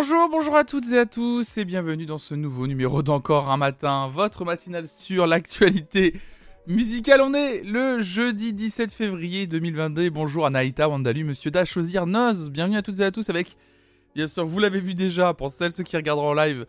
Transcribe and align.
Bonjour, 0.00 0.28
bonjour 0.28 0.54
à 0.54 0.62
toutes 0.62 0.92
et 0.92 0.98
à 0.98 1.06
tous 1.06 1.58
et 1.58 1.64
bienvenue 1.64 2.06
dans 2.06 2.18
ce 2.18 2.36
nouveau 2.36 2.68
numéro 2.68 3.02
d'Encore 3.02 3.50
un 3.50 3.56
matin, 3.56 4.08
votre 4.14 4.44
matinale 4.44 4.88
sur 4.88 5.26
l'actualité 5.26 6.14
musicale. 6.68 7.20
On 7.20 7.34
est 7.34 7.64
le 7.64 7.98
jeudi 7.98 8.52
17 8.52 8.92
février 8.92 9.48
2022 9.48 10.08
bonjour 10.10 10.46
à 10.46 10.50
Naïta, 10.50 10.88
Wandalu, 10.88 11.24
Monsieur 11.24 11.50
Dash, 11.50 11.76
Ozir, 11.76 12.06
Noz. 12.06 12.48
Bienvenue 12.48 12.76
à 12.76 12.82
toutes 12.82 13.00
et 13.00 13.04
à 13.04 13.10
tous 13.10 13.28
avec, 13.28 13.56
bien 14.14 14.28
sûr, 14.28 14.46
vous 14.46 14.60
l'avez 14.60 14.80
vu 14.80 14.94
déjà, 14.94 15.34
pour 15.34 15.50
celles 15.50 15.72
ceux 15.72 15.82
qui 15.82 15.96
regarderont 15.96 16.28
en 16.28 16.34
live, 16.34 16.64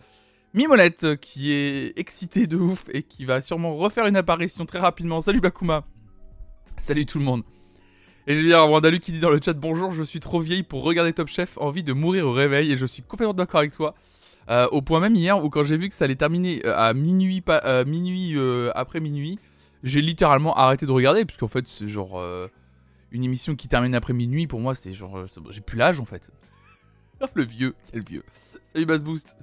Mimolette 0.56 1.20
qui 1.20 1.52
est 1.52 1.94
excité 2.00 2.48
de 2.48 2.58
ouf 2.58 2.86
et 2.92 3.04
qui 3.04 3.26
va 3.26 3.44
sûrement 3.44 3.76
refaire 3.76 4.08
une 4.08 4.18
apparition 4.18 4.66
très 4.66 4.80
rapidement. 4.80 5.22
Salut 5.22 5.40
Bakuma. 5.40 5.86
Salut 6.78 7.06
tout 7.06 7.20
le 7.20 7.26
monde. 7.26 7.44
Et 8.30 8.36
je 8.36 8.42
veux 8.42 8.46
dire, 8.46 8.70
Wandalu 8.70 9.00
qui 9.00 9.12
dit 9.12 9.20
dans 9.20 9.32
le 9.32 9.40
chat 9.44 9.54
bonjour, 9.54 9.90
je 9.92 10.04
suis 10.04 10.20
trop 10.20 10.40
vieille 10.40 10.62
pour 10.62 10.84
regarder 10.84 11.14
Top 11.14 11.30
Chef, 11.30 11.58
envie 11.58 11.82
de 11.82 11.94
mourir 11.94 12.28
au 12.28 12.32
réveil 12.32 12.72
et 12.72 12.78
je 12.78 12.86
suis 12.86 13.02
complètement 13.02 13.34
d'accord 13.34 13.62
avec 13.62 13.72
toi. 13.72 13.96
Euh, 14.52 14.68
au 14.68 14.84
point 14.84 15.00
même 15.00 15.16
hier 15.16 15.44
où 15.44 15.50
quand 15.50 15.64
j'ai 15.64 15.78
vu 15.78 15.90
que 15.90 15.96
ça 15.96 16.06
allait 16.06 16.16
terminer 16.16 16.64
euh, 16.64 16.78
à 16.78 16.94
minuit, 16.94 17.44
euh, 18.38 18.72
après 18.76 19.00
minuit, 19.00 19.40
j'ai 19.82 20.02
littéralement 20.02 20.56
arrêté 20.56 20.86
de 20.86 20.92
regarder 20.92 21.26
puisqu'en 21.26 21.48
fait 21.48 21.66
c'est 21.66 21.88
genre 21.88 22.24
une 23.10 23.24
émission 23.24 23.56
qui 23.56 23.68
termine 23.68 23.96
après 23.96 24.14
minuit 24.14 24.46
pour 24.46 24.60
moi 24.60 24.76
c'est 24.76 24.94
genre 24.94 25.26
j'ai 25.50 25.62
plus 25.62 25.80
l'âge 25.80 26.00
en 26.00 26.06
fait. 26.06 26.30
le 27.34 27.44
vieux, 27.44 27.74
quel 27.92 28.04
vieux. 28.04 28.24
Salut 28.72 28.86
Bass 28.86 29.04
Boost. 29.04 29.36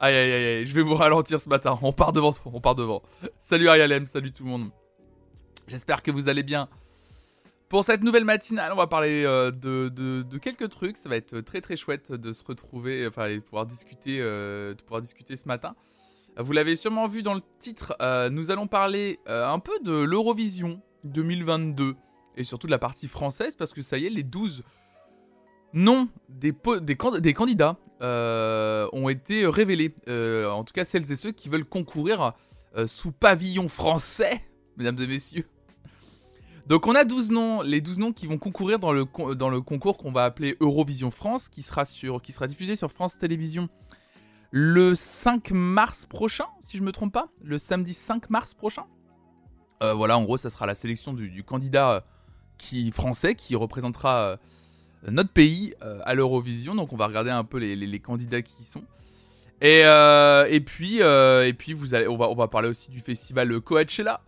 Aïe 0.00 0.12
aïe 0.16 0.32
aïe, 0.32 0.66
je 0.66 0.74
vais 0.74 0.82
vous 0.82 0.96
ralentir 0.96 1.40
ce 1.40 1.48
matin. 1.48 1.78
On 1.82 1.92
part 1.92 2.12
devant, 2.12 2.32
on 2.46 2.60
part 2.60 2.74
devant. 2.74 3.00
Salut 3.38 3.68
Arialem, 3.68 4.06
salut 4.06 4.32
tout 4.32 4.42
le 4.42 4.50
monde. 4.50 4.70
J'espère 5.68 6.02
que 6.02 6.10
vous 6.10 6.28
allez 6.28 6.42
bien. 6.42 6.68
Pour 7.72 7.86
cette 7.86 8.02
nouvelle 8.02 8.26
matinale, 8.26 8.70
on 8.74 8.76
va 8.76 8.86
parler 8.86 9.24
euh, 9.24 9.50
de, 9.50 10.36
quelques 10.36 10.68
trucs. 10.68 10.98
Ça 10.98 11.08
va 11.08 11.16
être 11.16 11.40
très 11.40 11.62
très 11.62 11.74
chouette 11.74 12.12
de 12.12 12.34
se 12.34 12.44
retrouver, 12.44 13.06
enfin, 13.06 13.28
et 13.28 13.36
de 13.36 13.40
pouvoir 13.40 13.64
discuter, 13.64 14.18
euh, 14.20 14.74
de 14.74 14.82
pouvoir 14.82 15.00
discuter 15.00 15.36
ce 15.36 15.48
matin. 15.48 15.74
Vous 16.36 16.52
l'avez 16.52 16.76
sûrement 16.76 17.08
vu 17.08 17.22
dans 17.22 17.32
le 17.32 17.40
titre. 17.58 17.96
Euh, 18.02 18.28
nous 18.28 18.50
allons 18.50 18.66
parler 18.66 19.20
un 19.26 19.58
peu 19.58 19.72
de 19.82 19.94
l'Eurovision 19.94 20.82
2022 21.04 21.94
et 22.36 22.44
surtout 22.44 22.66
de 22.66 22.72
la 22.72 22.78
partie 22.78 23.08
française 23.08 23.56
parce 23.56 23.72
que 23.72 23.80
ça 23.80 23.96
y 23.96 24.04
est, 24.04 24.10
les 24.10 24.22
12 24.22 24.64
noms 25.72 26.10
des 26.28 26.52
candidats 27.32 27.78
ont 28.02 29.08
été 29.08 29.46
révélés. 29.46 29.94
en 30.06 30.62
tout 30.64 30.74
cas, 30.74 30.84
celles 30.84 31.10
et 31.10 31.16
ceux 31.16 31.32
qui 31.32 31.48
veulent 31.48 31.64
concourir 31.64 32.34
sous 32.84 33.12
pavillon 33.12 33.68
français, 33.68 34.42
mesdames 34.76 34.98
et 35.00 35.06
messieurs. 35.06 35.46
Donc 36.66 36.86
on 36.86 36.94
a 36.94 37.04
12 37.04 37.30
noms, 37.32 37.62
les 37.62 37.80
12 37.80 37.98
noms 37.98 38.12
qui 38.12 38.26
vont 38.26 38.38
concourir 38.38 38.78
dans 38.78 38.92
le, 38.92 39.06
dans 39.34 39.50
le 39.50 39.60
concours 39.60 39.96
qu'on 39.96 40.12
va 40.12 40.24
appeler 40.24 40.56
Eurovision 40.60 41.10
France, 41.10 41.48
qui 41.48 41.62
sera, 41.62 41.84
sur, 41.84 42.22
qui 42.22 42.32
sera 42.32 42.46
diffusé 42.46 42.76
sur 42.76 42.90
France 42.90 43.18
Télévisions 43.18 43.68
le 44.52 44.94
5 44.94 45.50
mars 45.50 46.06
prochain, 46.06 46.44
si 46.60 46.76
je 46.76 46.82
me 46.82 46.92
trompe 46.92 47.12
pas, 47.12 47.28
le 47.42 47.58
samedi 47.58 47.94
5 47.94 48.28
mars 48.30 48.54
prochain. 48.54 48.84
Euh, 49.82 49.94
voilà, 49.94 50.16
en 50.16 50.22
gros, 50.24 50.36
ça 50.36 50.50
sera 50.50 50.66
la 50.66 50.74
sélection 50.74 51.14
du, 51.14 51.42
candidat 51.42 51.90
euh, 51.90 52.00
qui, 52.58 52.92
français 52.92 53.34
qui 53.34 53.56
représentera 53.56 54.20
euh, 54.20 54.36
notre 55.10 55.32
pays 55.32 55.74
à 55.80 56.14
l'Eurovision. 56.14 56.74
Donc 56.74 56.92
on 56.92 56.96
va 56.96 57.06
regarder 57.06 57.30
un 57.30 57.44
peu 57.44 57.58
les, 57.58 58.00
candidats 58.00 58.42
qui 58.42 58.62
y 58.62 58.64
sont. 58.64 58.84
Et, 59.62 59.80
et 59.80 60.60
puis, 60.60 60.98
et 60.98 61.54
puis 61.58 61.72
vous 61.72 61.94
allez, 61.94 62.06
on, 62.06 62.16
va, 62.16 62.28
on 62.28 62.34
va 62.34 62.46
parler 62.46 62.68
aussi 62.68 62.90
du 62.90 63.00
festival 63.00 63.60
Coachella 63.60 64.20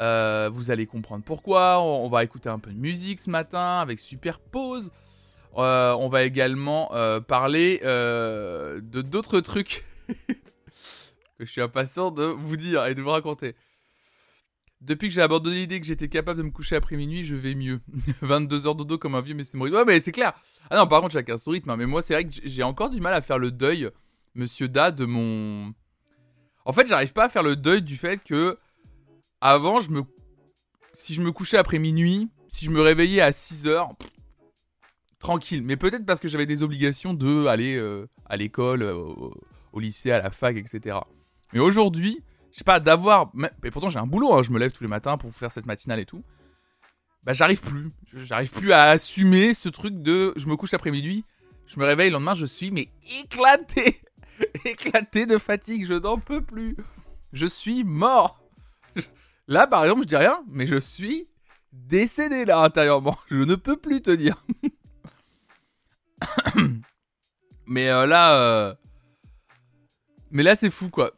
euh, 0.00 0.50
vous 0.52 0.70
allez 0.70 0.86
comprendre 0.86 1.24
pourquoi. 1.24 1.80
On, 1.80 2.08
va 2.08 2.24
écouter 2.24 2.48
un 2.48 2.58
peu 2.58 2.70
de 2.70 2.78
musique 2.78 3.20
ce 3.20 3.30
matin 3.30 3.78
avec 3.78 3.98
Superpose. 4.00 4.90
Euh, 5.56 5.94
on 5.94 6.08
va 6.08 6.24
également 6.24 6.94
euh, 6.94 7.20
parler 7.20 7.80
de 7.82 9.02
d'autres 9.02 9.40
trucs 9.40 9.84
que 10.08 11.44
je 11.44 11.50
suis 11.50 11.62
impatient 11.62 12.10
de 12.10 12.24
vous 12.24 12.56
dire 12.56 12.86
et 12.86 12.94
de 12.94 13.02
vous 13.02 13.10
raconter. 13.10 13.54
Depuis 14.82 15.08
que 15.08 15.14
j'ai 15.14 15.22
abandonné 15.22 15.56
l'idée 15.56 15.80
que 15.80 15.86
j'étais 15.86 16.08
capable 16.08 16.38
de 16.38 16.44
me 16.44 16.50
coucher 16.50 16.76
après 16.76 16.96
minuit, 16.96 17.24
je 17.24 17.34
vais 17.34 17.54
mieux. 17.54 17.80
22 18.20 18.66
heures 18.66 18.74
dodo 18.74 18.98
comme 18.98 19.14
un 19.14 19.22
vieux, 19.22 19.34
mais 19.34 19.42
c'est 19.42 19.56
mon 19.56 19.64
rythme. 19.64 19.78
Ouais, 19.78 19.84
mais 19.86 20.00
c'est 20.00 20.12
clair. 20.12 20.34
Ah 20.70 20.76
non, 20.76 20.86
par 20.86 21.00
contre, 21.00 21.14
chacun 21.14 21.38
son 21.38 21.50
rythme. 21.52 21.70
Hein. 21.70 21.76
Mais 21.76 21.86
moi, 21.86 22.02
c'est 22.02 22.12
vrai 22.12 22.24
que 22.24 22.30
j'ai 22.44 22.62
encore 22.62 22.90
du 22.90 23.00
mal 23.00 23.14
à 23.14 23.22
faire 23.22 23.38
le 23.38 23.50
deuil, 23.50 23.90
monsieur 24.34 24.68
Da, 24.68 24.90
de 24.90 25.06
mon. 25.06 25.72
En 26.66 26.72
fait, 26.72 26.86
j'arrive 26.86 27.12
pas 27.12 27.24
à 27.24 27.28
faire 27.28 27.42
le 27.42 27.56
deuil 27.56 27.80
du 27.80 27.96
fait 27.96 28.22
que 28.22 28.58
avant, 29.40 29.80
je 29.80 29.90
me... 29.90 30.02
si 30.92 31.14
je 31.14 31.22
me 31.22 31.32
couchais 31.32 31.58
après 31.58 31.78
minuit, 31.78 32.28
si 32.48 32.64
je 32.64 32.70
me 32.70 32.80
réveillais 32.80 33.20
à 33.20 33.32
6 33.32 33.66
heures, 33.66 33.90
tranquille. 35.18 35.62
Mais 35.62 35.76
peut-être 35.76 36.06
parce 36.06 36.20
que 36.20 36.28
j'avais 36.28 36.46
des 36.46 36.62
obligations 36.62 37.14
de 37.14 37.46
aller 37.46 37.76
euh, 37.76 38.08
à 38.26 38.36
l'école, 38.36 38.82
euh, 38.82 38.94
au, 39.72 39.80
lycée, 39.80 40.10
à 40.10 40.22
la 40.22 40.30
fac, 40.30 40.56
etc. 40.56 40.98
Mais 41.52 41.60
aujourd'hui, 41.60 42.22
je 42.52 42.58
sais 42.58 42.64
pas, 42.64 42.80
d'avoir. 42.80 43.32
Et 43.64 43.70
pourtant, 43.70 43.88
j'ai 43.88 43.98
un 43.98 44.06
boulot, 44.06 44.34
hein, 44.34 44.42
je 44.42 44.50
me 44.50 44.58
lève 44.58 44.72
tous 44.72 44.84
les 44.84 44.88
matins 44.88 45.18
pour 45.18 45.32
faire 45.34 45.52
cette 45.52 45.66
matinale 45.66 46.00
et 46.00 46.06
tout. 46.06 46.24
Bah, 47.24 47.32
j'arrive 47.32 47.60
plus. 47.60 47.90
J'arrive 48.14 48.50
plus 48.50 48.72
à 48.72 48.84
assumer 48.84 49.52
ce 49.52 49.68
truc 49.68 50.00
de 50.00 50.32
je 50.36 50.46
me 50.46 50.56
couche 50.56 50.74
après 50.74 50.90
minuit, 50.90 51.24
je 51.66 51.80
me 51.80 51.84
réveille 51.84 52.08
le 52.08 52.14
lendemain, 52.14 52.34
je 52.34 52.46
suis 52.46 52.70
mais 52.70 52.88
éclaté 53.20 54.00
Éclaté 54.64 55.26
de 55.26 55.38
fatigue, 55.38 55.86
je 55.86 55.94
n'en 55.94 56.18
peux 56.18 56.40
plus. 56.40 56.76
Je 57.32 57.46
suis 57.46 57.84
mort. 57.84 58.40
Là, 59.48 59.66
par 59.66 59.84
exemple, 59.84 60.02
je 60.02 60.08
dis 60.08 60.16
rien, 60.16 60.42
mais 60.48 60.66
je 60.66 60.80
suis 60.80 61.28
décédé 61.72 62.44
là 62.44 62.60
intérieurement. 62.60 63.16
Je 63.30 63.36
ne 63.36 63.54
peux 63.54 63.76
plus 63.76 64.02
te 64.02 64.10
dire. 64.10 64.44
mais 67.66 67.90
euh, 67.90 68.06
là, 68.06 68.34
euh, 68.34 68.74
mais 70.30 70.42
là, 70.42 70.56
c'est 70.56 70.70
fou 70.70 70.88
quoi. 70.88 71.12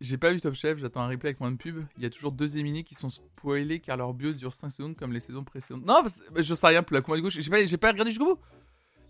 J'ai 0.00 0.16
pas 0.16 0.32
vu 0.32 0.40
Top 0.40 0.54
Chef, 0.54 0.78
j'attends 0.78 1.00
un 1.00 1.08
replay 1.08 1.30
avec 1.30 1.40
moins 1.40 1.50
de 1.50 1.56
pub. 1.56 1.84
Il 1.96 2.04
y 2.04 2.06
a 2.06 2.10
toujours 2.10 2.30
deux 2.30 2.56
éminés 2.56 2.84
qui 2.84 2.94
sont 2.94 3.08
spoilés 3.08 3.80
car 3.80 3.96
leur 3.96 4.14
bio 4.14 4.32
dure 4.32 4.54
5 4.54 4.70
secondes 4.70 4.96
comme 4.96 5.12
les 5.12 5.18
saisons 5.18 5.42
précédentes. 5.42 5.84
Non, 5.84 6.04
je 6.36 6.54
sais 6.54 6.66
rien 6.68 6.84
la 6.88 7.00
commande 7.00 7.20
gauche. 7.20 7.38
J'ai 7.40 7.50
pas, 7.78 7.88
regardé 7.88 8.12
jusqu'au 8.12 8.36
bout. 8.36 8.40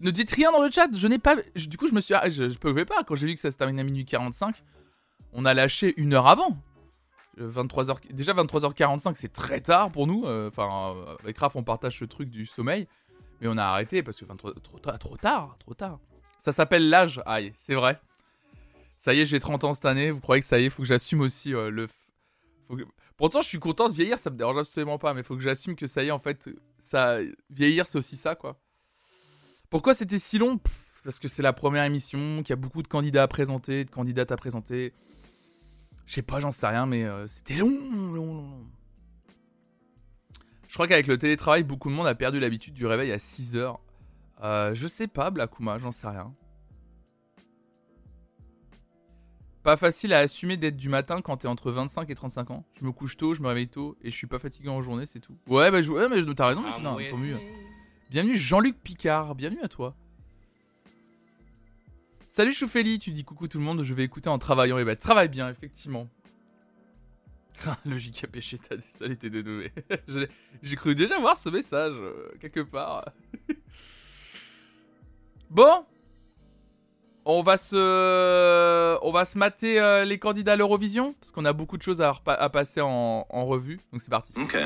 Ne 0.00 0.10
dites 0.10 0.30
rien 0.30 0.50
dans 0.50 0.62
le 0.62 0.70
chat, 0.70 0.88
je 0.92 1.06
n'ai 1.08 1.18
pas. 1.18 1.36
du 1.54 1.76
coup, 1.76 1.88
je 1.88 1.92
me 1.92 2.00
suis. 2.00 2.14
Je, 2.28 2.48
je 2.48 2.58
pouvais 2.58 2.86
pas. 2.86 3.02
Quand 3.04 3.16
j'ai 3.16 3.26
vu 3.26 3.34
que 3.34 3.40
ça 3.40 3.50
se 3.50 3.56
termine 3.56 3.78
à 3.80 3.82
minuit 3.82 4.06
45, 4.06 4.62
on 5.32 5.44
a 5.44 5.52
lâché 5.52 5.92
une 6.00 6.14
heure 6.14 6.26
avant. 6.26 6.56
23h, 7.38 7.90
euh, 7.90 8.12
déjà 8.12 8.34
23h45, 8.34 9.14
c'est 9.14 9.32
très 9.32 9.60
tard 9.60 9.90
pour 9.90 10.06
nous. 10.06 10.24
Euh, 10.26 10.48
enfin, 10.48 10.94
euh, 10.96 11.16
avec 11.22 11.38
Raph, 11.38 11.56
on 11.56 11.62
partage 11.62 11.98
ce 11.98 12.04
truc 12.04 12.30
du 12.30 12.46
sommeil. 12.46 12.86
Mais 13.40 13.48
on 13.48 13.56
a 13.56 13.64
arrêté 13.64 14.02
parce 14.02 14.18
que 14.18 14.24
23, 14.24 14.54
trop, 14.54 14.78
trop 14.78 15.16
tard, 15.16 15.56
trop 15.58 15.74
tard. 15.74 16.00
Ça 16.38 16.52
s'appelle 16.52 16.88
l'âge. 16.88 17.22
Aïe, 17.26 17.52
c'est 17.56 17.74
vrai. 17.74 18.00
Ça 18.96 19.14
y 19.14 19.20
est, 19.20 19.26
j'ai 19.26 19.38
30 19.38 19.64
ans 19.64 19.74
cette 19.74 19.84
année. 19.84 20.10
Vous 20.10 20.20
croyez 20.20 20.40
que 20.40 20.46
ça 20.46 20.58
y 20.58 20.64
est, 20.64 20.70
faut 20.70 20.82
que 20.82 20.88
j'assume 20.88 21.20
aussi 21.20 21.50
le. 21.50 21.86
Pourtant, 23.16 23.40
je 23.40 23.48
suis 23.48 23.58
content 23.58 23.88
de 23.88 23.94
vieillir, 23.94 24.18
ça 24.18 24.30
me 24.30 24.36
dérange 24.36 24.58
absolument 24.58 24.98
pas. 24.98 25.14
Mais 25.14 25.22
faut 25.22 25.36
que 25.36 25.42
j'assume 25.42 25.76
que 25.76 25.86
ça 25.86 26.02
y 26.02 26.08
est, 26.08 26.10
en 26.10 26.18
fait, 26.18 26.50
ça 26.78 27.18
vieillir, 27.50 27.86
c'est 27.86 27.98
aussi 27.98 28.16
ça, 28.16 28.34
quoi. 28.34 28.58
Pourquoi 29.70 29.94
c'était 29.94 30.18
si 30.18 30.38
long? 30.38 30.58
Parce 31.04 31.20
que 31.20 31.28
c'est 31.28 31.42
la 31.42 31.52
première 31.52 31.84
émission, 31.84 32.38
qu'il 32.38 32.50
y 32.50 32.52
a 32.52 32.56
beaucoup 32.56 32.82
de 32.82 32.88
candidats 32.88 33.22
à 33.22 33.28
présenter, 33.28 33.84
de 33.84 33.90
candidates 33.90 34.32
à 34.32 34.36
présenter. 34.36 34.92
Je 36.08 36.14
sais 36.14 36.22
pas, 36.22 36.40
j'en 36.40 36.50
sais 36.50 36.66
rien, 36.66 36.86
mais 36.86 37.04
euh, 37.04 37.26
c'était 37.26 37.56
long, 37.56 37.68
long, 37.68 38.34
long. 38.34 38.66
Je 40.66 40.72
crois 40.72 40.88
qu'avec 40.88 41.06
le 41.06 41.18
télétravail, 41.18 41.64
beaucoup 41.64 41.90
de 41.90 41.94
monde 41.94 42.06
a 42.06 42.14
perdu 42.14 42.40
l'habitude 42.40 42.72
du 42.72 42.86
réveil 42.86 43.12
à 43.12 43.18
6 43.18 43.58
heures. 43.58 43.78
Euh, 44.42 44.72
je 44.72 44.88
sais 44.88 45.06
pas, 45.06 45.28
Blackuma, 45.30 45.78
j'en 45.78 45.92
sais 45.92 46.08
rien. 46.08 46.34
Pas 49.62 49.76
facile 49.76 50.14
à 50.14 50.20
assumer 50.20 50.56
d'être 50.56 50.78
du 50.78 50.88
matin 50.88 51.20
quand 51.20 51.36
t'es 51.36 51.48
entre 51.48 51.70
25 51.70 52.08
et 52.08 52.14
35 52.14 52.52
ans. 52.52 52.64
Je 52.80 52.86
me 52.86 52.92
couche 52.92 53.18
tôt, 53.18 53.34
je 53.34 53.42
me 53.42 53.48
réveille 53.48 53.68
tôt 53.68 53.98
et 54.00 54.10
je 54.10 54.16
suis 54.16 54.26
pas 54.26 54.38
fatigué 54.38 54.70
en 54.70 54.80
journée, 54.80 55.04
c'est 55.04 55.20
tout. 55.20 55.36
Ouais, 55.46 55.70
bah, 55.70 55.82
je... 55.82 55.92
ouais, 55.92 56.08
mais 56.08 56.24
t'as 56.34 56.46
raison, 56.46 56.62
ah, 56.66 56.80
tant 56.80 57.18
mieux. 57.18 57.36
Bienvenue 58.08 58.38
Jean-Luc 58.38 58.82
Picard, 58.82 59.34
bienvenue 59.34 59.60
à 59.60 59.68
toi. 59.68 59.94
Salut 62.38 62.52
Choufeli, 62.52 63.00
tu 63.00 63.10
dis 63.10 63.24
coucou 63.24 63.48
tout 63.48 63.58
le 63.58 63.64
monde, 63.64 63.82
je 63.82 63.92
vais 63.92 64.04
écouter 64.04 64.28
en 64.28 64.38
travaillant. 64.38 64.78
Et 64.78 64.82
eh 64.82 64.84
bah 64.84 64.92
ben, 64.92 64.96
travaille 64.96 65.28
bien, 65.28 65.50
effectivement. 65.50 66.06
Logique 67.84 68.22
à 68.22 68.28
péché, 68.28 68.58
t'as 68.58 68.76
salut 68.96 69.16
tes 69.16 69.28
deux 69.28 69.64
J'ai 70.62 70.76
cru 70.76 70.94
déjà 70.94 71.18
voir 71.18 71.36
ce 71.36 71.48
message, 71.48 71.94
euh, 71.96 72.30
quelque 72.40 72.60
part. 72.60 73.10
bon. 75.50 75.84
On 77.24 77.42
va 77.42 77.58
se, 77.58 78.96
on 79.02 79.10
va 79.10 79.24
se 79.24 79.36
mater 79.36 79.80
euh, 79.80 80.04
les 80.04 80.20
candidats 80.20 80.52
à 80.52 80.56
l'Eurovision 80.56 81.14
parce 81.14 81.32
qu'on 81.32 81.44
a 81.44 81.52
beaucoup 81.52 81.76
de 81.76 81.82
choses 81.82 82.00
à, 82.00 82.14
passer 82.50 82.80
en, 82.80 83.26
en 83.28 83.46
revue. 83.46 83.80
Donc 83.90 84.00
c'est 84.00 84.10
parti. 84.10 84.32
Ok. 84.36 84.56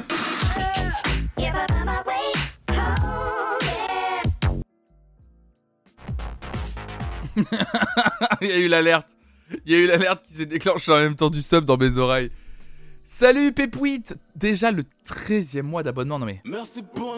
Il 8.40 8.48
y 8.48 8.52
a 8.52 8.58
eu 8.58 8.68
l'alerte. 8.68 9.16
Il 9.66 9.72
y 9.72 9.74
a 9.74 9.78
eu 9.78 9.86
l'alerte 9.86 10.22
qui 10.24 10.34
s'est 10.34 10.46
déclenchée 10.46 10.92
en 10.92 10.98
même 10.98 11.16
temps 11.16 11.30
du 11.30 11.42
sub 11.42 11.64
dans 11.64 11.76
mes 11.76 11.98
oreilles. 11.98 12.30
Salut 13.04 13.52
Pepwit 13.52 14.14
Déjà 14.36 14.70
le 14.70 14.84
13 15.04 15.56
e 15.56 15.60
mois 15.62 15.82
d'abonnement, 15.82 16.18
non 16.18 16.26
mais... 16.26 16.40
Merci 16.44 16.82
pour 16.82 17.14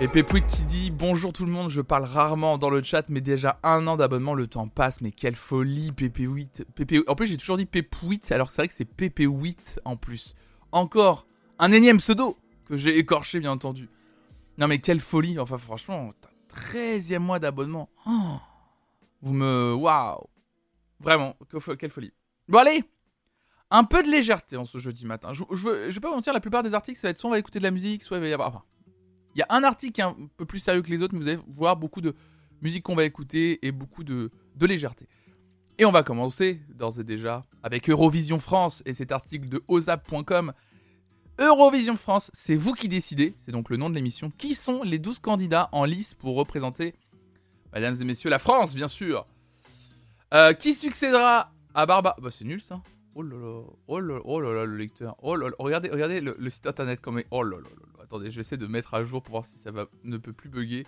Et 0.00 0.06
Pepouit 0.06 0.42
qui 0.50 0.62
dit 0.64 0.90
bonjour 0.90 1.32
tout 1.32 1.44
le 1.44 1.50
monde, 1.50 1.68
je 1.68 1.80
parle 1.80 2.04
rarement 2.04 2.58
dans 2.58 2.70
le 2.70 2.82
chat, 2.82 3.08
mais 3.08 3.20
déjà 3.20 3.58
un 3.62 3.86
an 3.86 3.96
d'abonnement, 3.96 4.34
le 4.34 4.46
temps 4.46 4.68
passe, 4.68 5.00
mais 5.00 5.10
quelle 5.10 5.34
folie, 5.34 5.92
Pépé8. 5.92 6.64
Pépé... 6.74 7.02
En 7.06 7.14
plus, 7.14 7.26
j'ai 7.26 7.36
toujours 7.36 7.56
dit 7.56 7.66
Pépouit, 7.66 8.22
alors 8.30 8.50
c'est 8.50 8.62
vrai 8.62 8.68
que 8.68 8.74
c'est 8.74 8.88
Pépé8 8.88 9.78
en 9.84 9.96
plus. 9.96 10.34
Encore 10.70 11.26
un 11.58 11.72
énième 11.72 11.98
pseudo 11.98 12.36
que 12.68 12.76
j'ai 12.76 12.98
écorché, 12.98 13.40
bien 13.40 13.52
entendu. 13.52 13.88
Non, 14.58 14.68
mais 14.68 14.78
quelle 14.78 15.00
folie, 15.00 15.38
enfin, 15.38 15.58
franchement, 15.58 16.10
13 16.54 17.12
e 17.12 17.18
mois 17.18 17.38
d'abonnement. 17.38 17.88
Oh, 18.06 18.36
vous 19.22 19.32
me. 19.32 19.74
Waouh! 19.74 20.26
Vraiment, 21.00 21.36
quelle 21.78 21.90
folie. 21.90 22.12
Bon, 22.48 22.58
allez! 22.58 22.84
Un 23.70 23.84
peu 23.84 24.02
de 24.02 24.08
légèreté 24.08 24.56
en 24.56 24.66
ce 24.66 24.78
jeudi 24.78 25.06
matin. 25.06 25.32
Je, 25.32 25.44
je, 25.52 25.68
vais 25.68 26.00
pas 26.00 26.10
vous 26.10 26.16
mentir, 26.16 26.34
la 26.34 26.40
plupart 26.40 26.62
des 26.62 26.74
articles, 26.74 26.98
ça 26.98 27.08
va 27.08 27.10
être 27.10 27.18
soit 27.18 27.28
on 27.28 27.32
va 27.32 27.38
écouter 27.38 27.58
de 27.58 27.64
la 27.64 27.70
musique, 27.70 28.02
soit 28.02 28.18
il 28.18 28.20
va 28.20 28.28
y 28.28 28.32
avoir. 28.32 28.48
Enfin, 28.48 28.62
il 29.34 29.38
y 29.38 29.42
a 29.42 29.46
un 29.48 29.64
article 29.64 29.92
qui 29.92 30.00
est 30.02 30.04
un 30.04 30.16
peu 30.36 30.44
plus 30.44 30.58
sérieux 30.58 30.82
que 30.82 30.90
les 30.90 31.00
autres, 31.00 31.14
mais 31.14 31.20
vous 31.20 31.28
allez 31.28 31.40
voir 31.48 31.76
beaucoup 31.76 32.02
de 32.02 32.14
musique 32.60 32.84
qu'on 32.84 32.94
va 32.94 33.04
écouter 33.04 33.66
et 33.66 33.72
beaucoup 33.72 34.04
de, 34.04 34.30
légèreté. 34.60 35.08
Et 35.78 35.84
on 35.84 35.90
va 35.90 36.02
commencer 36.02 36.60
d'ores 36.74 37.00
et 37.00 37.04
déjà 37.04 37.42
avec 37.62 37.88
Eurovision 37.88 38.38
France 38.38 38.82
et 38.84 38.92
cet 38.92 39.10
article 39.10 39.48
de 39.48 39.62
ozap.com. 39.68 40.52
Eurovision 41.38 41.96
France, 41.96 42.30
c'est 42.34 42.56
vous 42.56 42.74
qui 42.74 42.88
décidez, 42.88 43.34
c'est 43.38 43.52
donc 43.52 43.70
le 43.70 43.76
nom 43.76 43.88
de 43.88 43.94
l'émission. 43.94 44.30
Qui 44.36 44.54
sont 44.54 44.82
les 44.82 44.98
12 44.98 45.18
candidats 45.18 45.68
en 45.72 45.84
lice 45.84 46.14
pour 46.14 46.36
représenter, 46.36 46.94
mesdames 47.72 47.96
et 48.00 48.04
messieurs, 48.04 48.30
la 48.30 48.38
France, 48.38 48.74
bien 48.74 48.88
sûr? 48.88 49.26
Euh, 50.34 50.52
Qui 50.52 50.74
succédera 50.74 51.52
à 51.74 51.86
Barba? 51.86 52.16
Bah, 52.20 52.30
c'est 52.30 52.44
nul 52.44 52.60
ça. 52.60 52.82
Oh 53.14 53.22
là 53.22 53.36
là, 53.36 53.62
oh 53.86 54.00
là, 54.00 54.18
oh 54.24 54.40
là, 54.40 54.64
le 54.64 54.76
lecteur. 54.76 55.16
Oh 55.20 55.36
là 55.36 55.48
là, 55.48 55.54
regardez, 55.58 55.90
regardez 55.90 56.20
le, 56.20 56.50
site 56.50 56.66
internet 56.66 57.00
comme. 57.00 57.22
Oh 57.30 57.42
là 57.42 57.58
là 57.58 57.62
là. 57.62 58.02
Attendez, 58.02 58.30
je 58.30 58.36
vais 58.36 58.40
essayer 58.40 58.56
de 58.56 58.66
mettre 58.66 58.94
à 58.94 59.04
jour 59.04 59.22
pour 59.22 59.32
voir 59.32 59.44
si 59.44 59.58
ça 59.58 59.70
ne 60.04 60.16
peut 60.16 60.32
plus 60.32 60.48
bugger. 60.48 60.86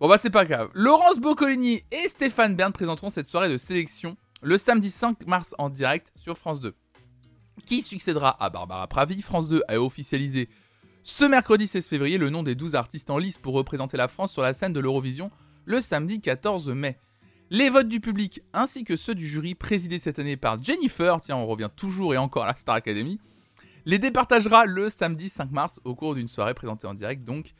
Bon 0.00 0.08
bah 0.08 0.18
c'est 0.18 0.30
pas 0.30 0.44
grave. 0.44 0.68
Laurence 0.74 1.20
Boccolini 1.20 1.82
et 1.92 2.08
Stéphane 2.08 2.56
Bern 2.56 2.72
présenteront 2.72 3.08
cette 3.08 3.28
soirée 3.28 3.48
de 3.48 3.56
sélection 3.56 4.16
le 4.40 4.58
samedi 4.58 4.90
5 4.90 5.26
mars 5.26 5.54
en 5.58 5.70
direct 5.70 6.12
sur 6.16 6.36
France 6.36 6.58
2. 6.58 6.74
Qui 7.66 7.82
succédera 7.82 8.42
à 8.42 8.50
Barbara 8.50 8.86
Pravi 8.86 9.22
France 9.22 9.48
2 9.48 9.62
a 9.68 9.80
officialisé 9.80 10.48
ce 11.04 11.24
mercredi 11.24 11.66
16 11.66 11.86
février 11.86 12.18
le 12.18 12.30
nom 12.30 12.42
des 12.42 12.54
12 12.54 12.74
artistes 12.74 13.10
en 13.10 13.18
lice 13.18 13.38
pour 13.38 13.54
représenter 13.54 13.96
la 13.96 14.08
France 14.08 14.32
sur 14.32 14.42
la 14.42 14.52
scène 14.52 14.72
de 14.72 14.80
l'Eurovision 14.80 15.30
le 15.64 15.80
samedi 15.80 16.20
14 16.20 16.68
mai. 16.70 16.98
Les 17.50 17.70
votes 17.70 17.88
du 17.88 18.00
public 18.00 18.42
ainsi 18.52 18.84
que 18.84 18.96
ceux 18.96 19.14
du 19.14 19.28
jury 19.28 19.54
présidés 19.54 19.98
cette 19.98 20.18
année 20.18 20.36
par 20.36 20.62
Jennifer, 20.62 21.20
tiens 21.20 21.36
on 21.36 21.46
revient 21.46 21.70
toujours 21.74 22.14
et 22.14 22.18
encore 22.18 22.44
à 22.44 22.48
la 22.48 22.56
Star 22.56 22.74
Academy, 22.74 23.20
les 23.84 23.98
départagera 23.98 24.66
le 24.66 24.90
samedi 24.90 25.28
5 25.28 25.50
mars 25.50 25.80
au 25.84 25.94
cours 25.94 26.14
d'une 26.14 26.28
soirée 26.28 26.54
présentée 26.54 26.86
en 26.86 26.94
direct 26.94 27.24
donc 27.24 27.52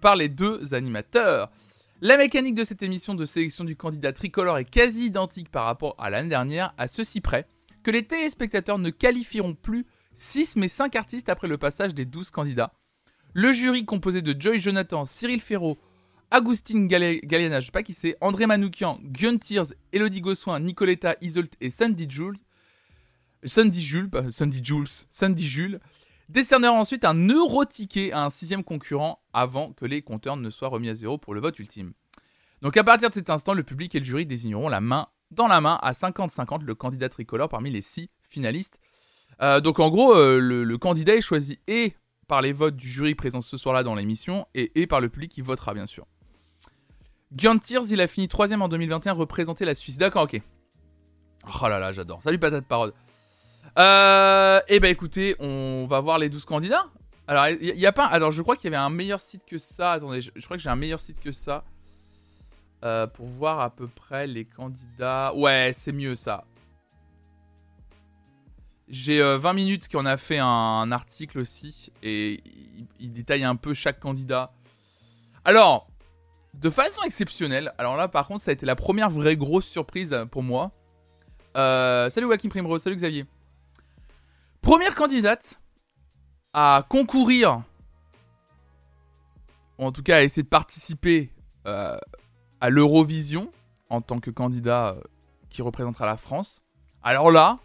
par 0.00 0.16
les 0.16 0.28
deux 0.28 0.74
animateurs. 0.74 1.50
La 2.02 2.18
mécanique 2.18 2.54
de 2.54 2.64
cette 2.64 2.82
émission 2.82 3.14
de 3.14 3.24
sélection 3.24 3.64
du 3.64 3.74
candidat 3.74 4.12
tricolore 4.12 4.58
est 4.58 4.64
quasi 4.64 5.06
identique 5.06 5.50
par 5.50 5.64
rapport 5.64 5.94
à 5.98 6.10
l'année 6.10 6.28
dernière, 6.28 6.74
à 6.76 6.88
ceci 6.88 7.20
près 7.20 7.46
que 7.86 7.92
les 7.92 8.02
téléspectateurs 8.02 8.80
ne 8.80 8.90
qualifieront 8.90 9.54
plus 9.54 9.86
6 10.14 10.56
mais 10.56 10.66
5 10.66 10.96
artistes 10.96 11.28
après 11.28 11.46
le 11.46 11.56
passage 11.56 11.94
des 11.94 12.04
12 12.04 12.32
candidats. 12.32 12.72
Le 13.32 13.52
jury 13.52 13.84
composé 13.84 14.22
de 14.22 14.34
Joy 14.36 14.58
Jonathan, 14.58 15.06
Cyril 15.06 15.40
Ferraud, 15.40 15.78
Agustin 16.32 16.86
Galliana, 16.86 17.60
je 17.60 17.66
sais 17.66 17.70
pas 17.70 17.84
qui 17.84 17.92
c'est, 17.92 18.16
André 18.20 18.48
Manoukian, 18.48 18.98
Guyon 19.04 19.38
Tears, 19.38 19.66
Elodie 19.92 20.20
Gossoin, 20.20 20.58
Nicoletta 20.58 21.14
Isolt 21.20 21.54
et 21.60 21.70
Sandy 21.70 22.10
Jules. 22.10 22.38
Sandy 23.44 23.80
Jules, 23.80 24.10
pas 24.10 24.32
Sandy 24.32 24.64
Jules, 24.64 25.06
Sandy 25.12 25.46
Jules, 25.46 25.78
ensuite 26.64 27.04
un 27.04 27.28
euro-ticket 27.28 28.10
à 28.10 28.24
un 28.24 28.30
sixième 28.30 28.64
concurrent 28.64 29.20
avant 29.32 29.74
que 29.74 29.84
les 29.84 30.02
compteurs 30.02 30.36
ne 30.36 30.50
soient 30.50 30.66
remis 30.66 30.88
à 30.88 30.94
zéro 30.96 31.18
pour 31.18 31.34
le 31.34 31.40
vote 31.40 31.56
ultime. 31.60 31.92
Donc 32.62 32.76
à 32.76 32.82
partir 32.82 33.10
de 33.10 33.14
cet 33.14 33.30
instant, 33.30 33.54
le 33.54 33.62
public 33.62 33.94
et 33.94 34.00
le 34.00 34.04
jury 34.04 34.26
désigneront 34.26 34.68
la 34.68 34.80
main 34.80 35.06
dans 35.30 35.48
la 35.48 35.60
main 35.60 35.78
à 35.82 35.92
50-50 35.92 36.64
le 36.64 36.74
candidat 36.74 37.08
tricolore 37.08 37.48
parmi 37.48 37.70
les 37.70 37.82
six 37.82 38.10
finalistes. 38.22 38.80
Euh, 39.42 39.60
donc 39.60 39.80
en 39.80 39.90
gros, 39.90 40.14
euh, 40.14 40.38
le, 40.38 40.78
candidat 40.78 41.14
est 41.14 41.20
choisi 41.20 41.58
et 41.66 41.94
par 42.26 42.40
les 42.40 42.52
votes 42.52 42.76
du 42.76 42.88
jury 42.88 43.14
présent 43.14 43.40
ce 43.40 43.56
soir-là 43.56 43.82
dans 43.82 43.94
l'émission 43.94 44.46
et, 44.54 44.86
par 44.86 45.00
le 45.00 45.08
public 45.08 45.30
qui 45.30 45.42
votera 45.42 45.74
bien 45.74 45.86
sûr. 45.86 46.06
Tears, 47.36 47.84
il 47.90 48.00
a 48.00 48.06
fini 48.06 48.28
troisième 48.28 48.62
en 48.62 48.68
2021, 48.68 49.12
représenter 49.12 49.64
la 49.64 49.74
Suisse. 49.74 49.98
D'accord, 49.98 50.24
ok. 50.24 50.40
Oh 51.62 51.68
là 51.68 51.78
là, 51.78 51.92
j'adore. 51.92 52.22
Salut 52.22 52.38
patate 52.38 52.66
parole. 52.66 52.92
Euh, 53.78 54.60
eh 54.68 54.80
ben 54.80 54.90
écoutez, 54.90 55.36
on 55.38 55.86
va 55.88 56.00
voir 56.00 56.18
les 56.18 56.28
12 56.28 56.44
candidats. 56.44 56.86
Alors, 57.28 57.48
il 57.48 57.78
y, 57.78 57.86
a 57.86 57.92
pas. 57.92 58.06
Alors, 58.06 58.30
je 58.30 58.40
crois 58.40 58.56
qu'il 58.56 58.64
y 58.70 58.74
avait 58.74 58.82
un 58.82 58.90
meilleur 58.90 59.20
site 59.20 59.42
que 59.44 59.58
ça. 59.58 59.92
Attendez, 59.92 60.20
je, 60.20 60.30
crois 60.44 60.56
que 60.56 60.62
j'ai 60.62 60.70
un 60.70 60.76
meilleur 60.76 61.00
site 61.00 61.18
que 61.18 61.32
ça. 61.32 61.64
Euh, 62.84 63.06
pour 63.06 63.26
voir 63.26 63.60
à 63.60 63.70
peu 63.70 63.86
près 63.86 64.26
les 64.26 64.44
candidats. 64.44 65.32
Ouais, 65.34 65.70
c'est 65.72 65.92
mieux 65.92 66.14
ça. 66.14 66.44
J'ai 68.88 69.20
20 69.20 69.24
euh, 69.24 69.52
minutes 69.54 69.88
qui 69.88 69.96
en 69.96 70.04
a 70.04 70.16
fait 70.16 70.38
un, 70.38 70.92
article 70.92 71.38
aussi. 71.38 71.90
Et 72.02 72.42
il, 73.00 73.12
détaille 73.12 73.44
un 73.44 73.56
peu 73.56 73.72
chaque 73.72 73.98
candidat. 73.98 74.52
Alors, 75.44 75.88
de 76.54 76.68
façon 76.68 77.02
exceptionnelle. 77.02 77.72
Alors 77.78 77.96
là, 77.96 78.08
par 78.08 78.26
contre, 78.28 78.42
ça 78.42 78.50
a 78.50 78.54
été 78.54 78.66
la 78.66 78.76
première 78.76 79.08
vraie 79.08 79.36
grosse 79.36 79.66
surprise 79.66 80.16
pour 80.30 80.42
moi. 80.42 80.70
Euh, 81.56 82.10
salut 82.10 82.26
Joachim 82.26 82.50
Primrose, 82.50 82.82
salut 82.82 82.96
Xavier. 82.96 83.24
Première 84.60 84.94
candidate 84.94 85.58
à 86.52 86.84
concourir, 86.88 87.62
ou 89.78 89.86
en 89.86 89.92
tout 89.92 90.02
cas 90.02 90.18
à 90.18 90.22
essayer 90.22 90.42
de 90.42 90.48
participer 90.48 91.30
à 92.60 92.70
l'Eurovision 92.70 93.50
en 93.90 94.00
tant 94.00 94.20
que 94.20 94.30
candidat 94.30 94.88
euh, 94.88 95.00
qui 95.50 95.62
représentera 95.62 96.06
la 96.06 96.16
France. 96.16 96.62
Alors 97.02 97.30
là, 97.30 97.58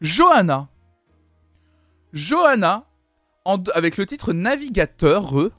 Johanna. 0.00 0.68
Johanna, 2.12 2.86
avec 3.74 3.96
le 3.96 4.06
titre 4.06 4.32
Navigateur, 4.32 5.50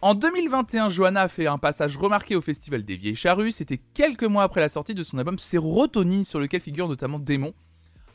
en 0.00 0.14
2021, 0.14 0.88
Johanna 0.88 1.22
a 1.22 1.28
fait 1.28 1.46
un 1.48 1.58
passage 1.58 1.96
remarqué 1.96 2.36
au 2.36 2.40
Festival 2.40 2.84
des 2.84 2.96
Vieilles 2.96 3.16
Charrues. 3.16 3.50
C'était 3.50 3.78
quelques 3.78 4.24
mois 4.24 4.44
après 4.44 4.60
la 4.60 4.68
sortie 4.68 4.94
de 4.94 5.02
son 5.02 5.18
album 5.18 5.38
Sérotonine, 5.38 6.24
sur 6.24 6.38
lequel 6.38 6.60
figure 6.60 6.88
notamment 6.88 7.18
Démon. 7.18 7.52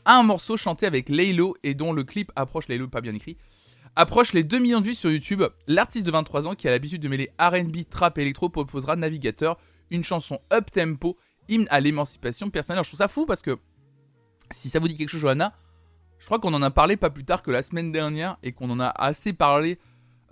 Un 0.06 0.22
morceau 0.22 0.56
chanté 0.56 0.86
avec 0.86 1.08
Laylo 1.08 1.56
et 1.62 1.74
dont 1.74 1.92
le 1.92 2.02
clip 2.02 2.32
approche, 2.36 2.68
Laylo 2.68 2.88
pas 2.88 3.02
bien 3.02 3.14
écrit, 3.14 3.36
approche 3.96 4.32
les 4.32 4.44
2 4.44 4.58
millions 4.58 4.80
de 4.80 4.86
vues 4.86 4.94
sur 4.94 5.10
YouTube. 5.10 5.42
L'artiste 5.66 6.06
de 6.06 6.10
23 6.10 6.48
ans 6.48 6.54
qui 6.54 6.68
a 6.68 6.70
l'habitude 6.70 7.02
de 7.02 7.08
mêler 7.08 7.30
RB, 7.38 7.88
trap 7.88 8.18
et 8.18 8.22
électro 8.22 8.48
proposera 8.48 8.96
Navigateur, 8.96 9.58
une 9.90 10.04
chanson 10.04 10.38
up-tempo, 10.52 11.16
hymne 11.48 11.66
à 11.70 11.80
l'émancipation 11.80 12.50
personnelle. 12.50 12.84
Je 12.84 12.90
trouve 12.90 12.98
ça 12.98 13.08
fou 13.08 13.26
parce 13.26 13.42
que 13.42 13.58
si 14.50 14.70
ça 14.70 14.78
vous 14.78 14.88
dit 14.88 14.96
quelque 14.96 15.10
chose, 15.10 15.20
Johanna, 15.20 15.54
je 16.18 16.26
crois 16.26 16.38
qu'on 16.38 16.54
en 16.54 16.62
a 16.62 16.70
parlé 16.70 16.96
pas 16.96 17.10
plus 17.10 17.24
tard 17.24 17.42
que 17.42 17.50
la 17.50 17.62
semaine 17.62 17.92
dernière 17.92 18.38
et 18.42 18.52
qu'on 18.52 18.70
en 18.70 18.80
a 18.80 18.88
assez 18.88 19.32
parlé 19.32 19.78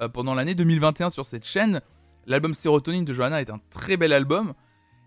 euh, 0.00 0.08
pendant 0.08 0.34
l'année 0.34 0.54
2021 0.54 1.10
sur 1.10 1.24
cette 1.24 1.44
chaîne. 1.44 1.80
L'album 2.26 2.54
Sérotonine 2.54 3.04
de 3.04 3.12
Johanna 3.12 3.40
est 3.40 3.50
un 3.50 3.60
très 3.70 3.96
bel 3.96 4.12
album. 4.12 4.54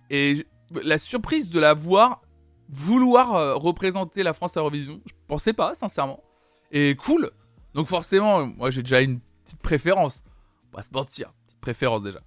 Et 0.09 0.45
la 0.71 0.97
surprise 0.97 1.49
de 1.49 1.59
la 1.59 1.73
voir 1.73 2.21
vouloir 2.69 3.35
euh, 3.35 3.55
représenter 3.55 4.23
la 4.23 4.33
France 4.33 4.57
à 4.57 4.59
Eurovision, 4.59 5.01
je 5.05 5.13
pensais 5.27 5.53
pas, 5.53 5.75
sincèrement. 5.75 6.23
Et 6.71 6.95
cool. 6.95 7.31
Donc 7.75 7.87
forcément, 7.87 8.47
moi 8.47 8.71
j'ai 8.71 8.81
déjà 8.81 9.01
une 9.01 9.19
petite 9.43 9.61
préférence. 9.61 10.23
On 10.73 10.77
va 10.77 10.83
se 10.83 10.89
mentir, 10.91 11.31
petite 11.45 11.59
préférence 11.59 12.01
déjà. 12.01 12.21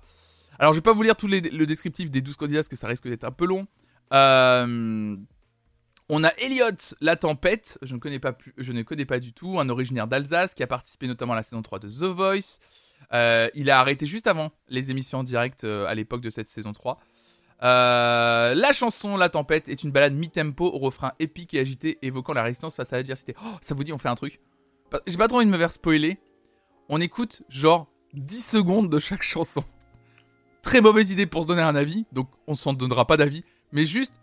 Alors 0.58 0.74
je 0.74 0.78
vais 0.78 0.82
pas 0.82 0.92
vous 0.92 1.02
lire 1.02 1.16
tout 1.16 1.26
le 1.26 1.64
descriptif 1.66 2.10
des 2.10 2.20
12 2.20 2.36
candidats 2.36 2.58
parce 2.58 2.68
que 2.68 2.76
ça 2.76 2.86
risque 2.86 3.08
d'être 3.08 3.24
un 3.24 3.32
peu 3.32 3.46
long. 3.46 3.66
Euh, 4.12 5.16
on 6.10 6.24
a 6.24 6.28
Elliot 6.38 6.94
La 7.00 7.16
Tempête, 7.16 7.78
je 7.82 7.94
ne 7.94 7.98
connais 7.98 8.18
pas, 8.18 9.18
du 9.18 9.32
tout, 9.32 9.58
un 9.58 9.68
originaire 9.68 10.06
d'Alsace 10.06 10.54
qui 10.54 10.62
a 10.62 10.66
participé 10.66 11.06
notamment 11.06 11.34
à 11.34 11.36
la 11.36 11.42
saison 11.42 11.62
3 11.62 11.78
de 11.80 11.88
The 11.88 12.04
Voice. 12.04 12.58
Euh, 13.12 13.48
il 13.54 13.70
a 13.70 13.78
arrêté 13.78 14.06
juste 14.06 14.26
avant 14.26 14.50
les 14.68 14.90
émissions 14.90 15.18
en 15.18 15.22
direct 15.22 15.64
euh, 15.64 15.86
à 15.86 15.94
l'époque 15.94 16.20
de 16.20 16.30
cette 16.30 16.48
saison 16.48 16.72
3. 16.72 16.98
Euh, 17.62 18.54
la 18.54 18.72
chanson 18.72 19.16
La 19.16 19.28
Tempête 19.28 19.68
est 19.68 19.82
une 19.82 19.90
balade 19.90 20.14
mi-tempo 20.14 20.64
au 20.64 20.78
refrain 20.78 21.12
épique 21.18 21.54
et 21.54 21.58
agité 21.58 21.98
évoquant 22.02 22.32
la 22.32 22.42
résistance 22.42 22.74
face 22.74 22.92
à 22.92 22.96
l'adversité. 22.96 23.34
Oh, 23.44 23.56
ça 23.60 23.74
vous 23.74 23.84
dit, 23.84 23.92
on 23.92 23.98
fait 23.98 24.08
un 24.08 24.14
truc? 24.14 24.40
J'ai 25.06 25.16
pas 25.16 25.28
trop 25.28 25.38
envie 25.38 25.46
de 25.46 25.50
me 25.50 25.58
faire 25.58 25.72
spoiler. 25.72 26.18
On 26.88 27.00
écoute 27.00 27.42
genre 27.48 27.86
10 28.14 28.44
secondes 28.44 28.90
de 28.90 28.98
chaque 28.98 29.22
chanson. 29.22 29.64
Très 30.62 30.80
mauvaise 30.80 31.10
idée 31.10 31.26
pour 31.26 31.42
se 31.42 31.48
donner 31.48 31.62
un 31.62 31.76
avis, 31.76 32.06
donc 32.12 32.28
on 32.46 32.54
s'en 32.54 32.72
donnera 32.72 33.06
pas 33.06 33.16
d'avis, 33.16 33.44
mais 33.72 33.86
juste 33.86 34.20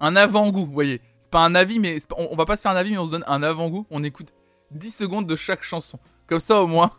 un 0.00 0.16
avant-goût, 0.16 0.66
vous 0.66 0.72
voyez 0.72 1.00
pas 1.30 1.40
un 1.40 1.54
avis, 1.54 1.78
mais 1.78 1.98
on, 2.16 2.34
va 2.36 2.44
pas 2.44 2.56
se 2.56 2.62
faire 2.62 2.72
un 2.72 2.76
avis, 2.76 2.92
mais 2.92 2.98
on 2.98 3.06
se 3.06 3.10
donne 3.10 3.24
un 3.26 3.42
avant-goût. 3.42 3.86
On 3.90 4.02
écoute 4.02 4.32
10 4.72 4.94
secondes 4.94 5.26
de 5.26 5.36
chaque 5.36 5.62
chanson. 5.62 5.98
Comme 6.26 6.40
ça, 6.40 6.62
au 6.62 6.66
moins, 6.66 6.92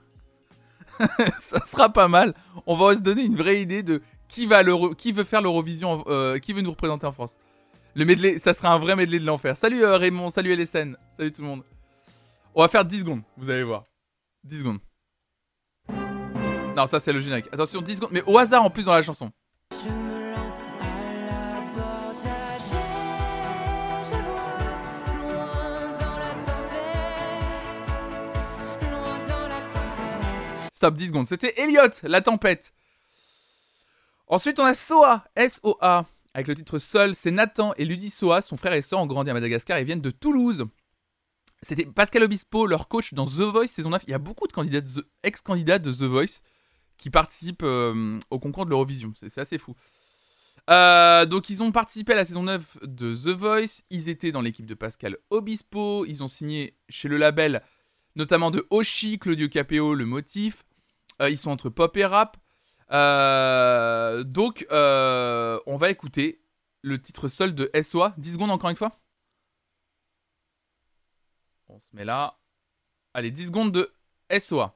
ça 1.38 1.64
sera 1.66 1.90
pas 1.90 2.08
mal. 2.08 2.34
On 2.66 2.76
va 2.76 2.96
se 2.96 3.02
donner 3.02 3.24
une 3.24 3.36
vraie 3.36 3.62
idée 3.62 3.84
de 3.84 4.02
qui, 4.28 4.46
va 4.46 4.64
qui 4.98 5.12
veut 5.12 5.24
faire 5.24 5.42
l'Eurovision, 5.42 6.04
euh, 6.08 6.38
qui 6.38 6.54
veut 6.54 6.62
nous 6.62 6.72
représenter 6.72 7.06
en 7.06 7.12
France. 7.12 7.38
Le 7.96 8.06
medley, 8.06 8.38
ça 8.38 8.54
sera 8.54 8.72
un 8.72 8.78
vrai 8.78 8.96
medley 8.96 9.20
de 9.20 9.26
l'enfer. 9.26 9.58
Salut 9.58 9.84
euh, 9.84 9.98
Raymond, 9.98 10.30
salut 10.30 10.56
LSN, 10.56 10.96
salut 11.18 11.32
tout 11.32 11.42
le 11.42 11.48
monde. 11.48 11.64
On 12.60 12.62
va 12.62 12.68
faire 12.68 12.84
10 12.84 13.00
secondes, 13.00 13.22
vous 13.38 13.50
allez 13.50 13.63
voir. 13.63 13.86
10 14.44 14.60
secondes. 14.60 14.80
Non, 16.75 16.88
ça 16.88 17.00
c'est 17.00 17.13
le 17.13 17.22
générique. 17.22 17.48
Attention, 17.54 17.82
10 17.82 17.96
secondes, 17.96 18.10
mais 18.12 18.22
au 18.28 18.38
hasard 18.38 18.66
en 18.66 18.70
plus 18.70 18.84
dans 18.84 18.94
la 18.94 19.01
chanson. 19.01 19.32
Je 19.72 19.89
me 19.89 20.32
lance 20.36 20.60
à 20.82 20.84
l'abordage 21.25 22.74
et 22.74 24.04
je 24.04 24.16
vois 24.25 24.60
loin 25.22 25.89
dans 26.01 26.20
la 26.20 26.34
tempête, 26.34 27.88
loin 28.82 29.20
dans 29.30 29.48
la 29.48 29.62
tempête. 29.62 30.54
Stop, 30.74 30.96
10 30.96 31.08
secondes. 31.08 31.28
C'était 31.28 31.62
Elliot, 31.62 31.88
la 32.04 32.20
tempête. 32.20 32.74
Ensuite, 34.28 34.60
on 34.60 34.66
a 34.66 34.74
Soa, 34.74 35.24
S-O-A, 35.38 36.08
avec 36.34 36.50
le 36.50 36.56
titre 36.56 36.78
Seul. 36.78 37.16
C'est 37.16 37.32
Nathan 37.32 37.74
et 37.78 37.86
Ludie 37.86 38.10
Soa, 38.10 38.42
son 38.42 38.58
frère 38.58 38.74
et 38.74 38.82
sœur, 38.82 39.00
ont 39.00 39.08
grandi 39.08 39.30
à 39.30 39.34
Madagascar 39.34 39.78
et 39.78 39.86
viennent 39.86 40.01
de 40.01 40.12
Toulouse. 40.12 40.68
C'était 41.62 41.86
Pascal 41.86 42.24
Obispo, 42.24 42.68
leur 42.68 42.88
coach 42.88 43.13
dans 43.13 43.25
The 43.25 43.42
Voice 43.42 43.68
saison 43.68 43.89
9. 43.89 44.04
Il 44.08 44.12
y 44.12 44.13
a 44.13 44.20
beaucoup 44.20 44.48
de 44.48 44.54
candidats, 44.54 45.01
ex-candidats 45.24 45.80
de 45.80 45.92
The 45.92 46.04
Voice 46.04 46.42
qui 46.98 47.10
participent 47.10 47.63
euh, 47.63 48.20
au 48.30 48.39
concours 48.39 48.66
de 48.66 48.70
l'Eurovision. 48.70 49.12
C'est 49.16 49.38
assez 49.39 49.58
fou. 49.58 49.75
Euh, 50.70 51.25
donc 51.25 51.50
ils 51.50 51.63
ont 51.63 51.72
participé 51.72 52.13
à 52.13 52.16
la 52.16 52.25
saison 52.25 52.44
9 52.44 52.78
de 52.84 53.13
The 53.13 53.36
Voice. 53.36 53.82
Ils 53.89 54.08
étaient 54.08 54.32
dans 54.32 54.42
l'équipe 54.42 54.66
de 54.66 54.74
Pascal 54.74 55.18
Obispo. 55.32 56.06
Ils 56.06 56.24
ont 56.24 56.28
signé 56.28 56.78
chez 56.88 57.08
le 57.08 57.18
label 57.18 57.62
notamment 58.16 58.51
de 58.51 58.66
Oshi, 58.70 59.18
Claudio 59.18 59.50
Capeo, 59.50 59.96
Le 59.96 60.06
Motif. 60.06 60.63
Euh, 61.22 61.30
ils 61.30 61.38
sont 61.38 61.51
entre 61.51 61.70
pop 61.70 61.96
et 61.98 62.06
rap. 62.06 62.38
Donc 62.89 64.66
on 64.70 65.78
va 65.78 65.89
écouter 65.89 66.42
le 66.82 67.01
titre 67.01 67.28
seul 67.28 67.54
de 67.54 67.70
SOA. 67.82 68.13
10 68.18 68.34
secondes 68.34 68.51
encore 68.51 68.70
une 68.70 68.78
fois. 68.78 68.98
On 71.72 71.78
se 71.80 71.96
met 71.96 72.04
là. 72.04 72.36
Allez, 73.14 73.30
10 73.30 73.48
secondes 73.48 73.72
de 73.72 73.94
SOA. 74.40 74.76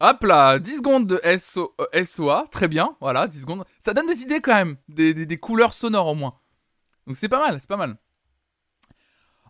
Hop 0.00 0.24
là, 0.24 0.58
10 0.58 0.76
secondes 0.78 1.06
de 1.06 1.20
SO, 1.38 1.74
euh, 1.78 2.04
SOA, 2.04 2.46
très 2.50 2.66
bien, 2.66 2.96
voilà, 3.00 3.28
10 3.28 3.42
secondes. 3.42 3.64
Ça 3.78 3.94
donne 3.94 4.06
des 4.06 4.22
idées 4.22 4.40
quand 4.40 4.54
même, 4.54 4.76
des 4.88 5.38
couleurs 5.38 5.74
sonores 5.74 6.08
au 6.08 6.14
moins. 6.14 6.34
Donc 7.06 7.16
c'est 7.16 7.28
pas 7.28 7.38
mal, 7.38 7.60
c'est 7.60 7.68
pas 7.68 7.76
mal. 7.76 7.96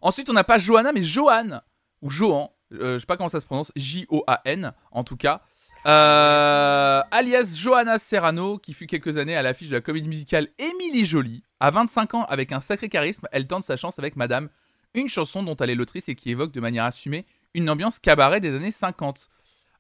Ensuite, 0.03 0.29
on 0.29 0.33
n'a 0.35 0.45
pas 0.45 0.59
Johanna, 0.59 0.93
mais 0.93 1.03
Johan, 1.03 1.61
ou 2.03 2.11
Johan, 2.11 2.55
euh, 2.73 2.95
je 2.95 2.99
sais 2.99 3.07
pas 3.07 3.17
comment 3.17 3.29
ça 3.29 3.41
se 3.41 3.47
prononce, 3.47 3.73
J-O-A-N 3.77 4.73
en 4.91 5.05
tout 5.05 5.17
cas. 5.17 5.41
Euh, 5.87 7.03
alias 7.11 7.55
Johanna 7.57 7.99
Serrano, 7.99 8.59
qui 8.59 8.75
fut 8.75 8.87
quelques 8.87 9.17
années 9.17 9.37
à 9.37 9.43
l'affiche 9.43 9.69
de 9.69 9.75
la 9.75 9.81
comédie 9.81 10.09
musicale 10.09 10.49
Émilie 10.59 11.07
Jolie. 11.07 11.43
À 11.59 11.71
25 11.71 12.15
ans, 12.15 12.25
avec 12.25 12.53
un 12.53 12.61
sacré 12.61 12.89
charisme, 12.89 13.27
elle 13.33 13.47
tente 13.47 13.63
sa 13.63 13.77
chance 13.77 13.99
avec 13.99 14.17
Madame, 14.17 14.49
une 14.95 15.09
chanson 15.09 15.43
dont 15.43 15.57
elle 15.57 15.71
est 15.71 15.75
l'autrice 15.75 16.09
et 16.09 16.15
qui 16.15 16.31
évoque 16.31 16.53
de 16.53 16.61
manière 16.61 16.85
assumée 16.85 17.25
une 17.55 17.69
ambiance 17.71 17.99
cabaret 17.99 18.41
des 18.41 18.55
années 18.55 18.71
50. 18.71 19.29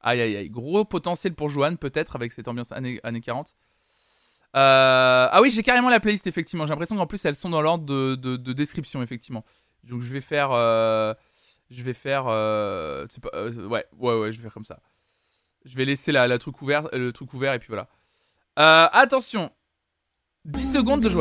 Aïe 0.02 0.21
aïe 0.21 0.37
aïe, 0.37 0.49
gros 0.50 0.85
potentiel 0.85 1.35
pour 1.35 1.50
Johan 1.50 1.76
peut-être 1.76 2.16
avec 2.16 2.33
cette 2.33 2.49
ambiance 2.49 2.73
années, 2.73 3.00
années 3.02 3.21
40. 3.21 3.54
Euh, 4.57 5.28
Ah 5.30 5.38
oui, 5.42 5.50
j'ai 5.50 5.62
carrément 5.62 5.90
la 5.90 6.00
playlist 6.00 6.26
effectivement. 6.26 6.64
J'ai 6.66 6.71
l'impression 6.71 6.97
qu'en 6.97 7.07
plus 7.07 7.23
elles 7.25 7.37
sont 7.37 7.50
dans 7.50 7.61
l'ordre 7.62 7.85
de, 7.85 8.14
de- 8.14 8.37
de 8.37 8.52
description 8.54 9.02
effectivement. 9.02 9.45
Donc 9.85 10.00
je 10.00 10.12
vais 10.12 10.21
faire, 10.21 10.50
euh, 10.52 11.14
je 11.71 11.83
vais 11.83 11.92
faire, 11.95 12.26
ouais 12.26 13.85
ouais 13.99 14.14
ouais, 14.19 14.33
je 14.33 14.38
vais 14.38 14.42
faire 14.45 14.54
comme 14.54 14.64
ça. 14.64 14.80
Je 15.64 15.76
vais 15.76 15.85
laisser 15.85 16.12
la, 16.12 16.26
la 16.26 16.38
truc 16.38 16.61
ouvert, 16.62 16.88
le 16.93 17.12
truc 17.12 17.33
ouvert 17.35 17.55
et 17.55 17.59
puis 17.59 17.69
voilà. 17.69 17.88
Euh, 18.59 18.88
attention, 18.93 19.50
10 20.45 20.73
secondes 20.73 21.00
de 21.00 21.09
tout. 21.09 21.21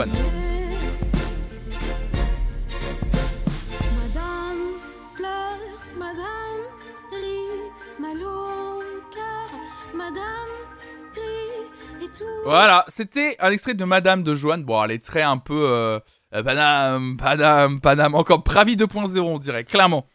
Voilà, 12.45 12.83
c'était 12.87 13.35
un 13.39 13.51
extrait 13.51 13.73
de 13.75 13.85
Madame 13.85 14.23
de 14.23 14.33
Joanne. 14.33 14.63
Bon, 14.63 14.83
elle 14.83 14.91
est 14.91 15.05
très 15.05 15.21
un 15.21 15.37
peu. 15.37 15.69
Euh, 15.69 15.99
Madame, 16.31 17.17
Madame, 17.21 17.79
Madame, 17.83 18.15
encore 18.15 18.43
Pravi 18.43 18.75
2.0, 18.75 19.19
on 19.19 19.37
dirait, 19.37 19.63
clairement. 19.63 20.07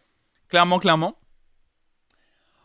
Clairement, 0.48 0.78
clairement. 0.78 1.16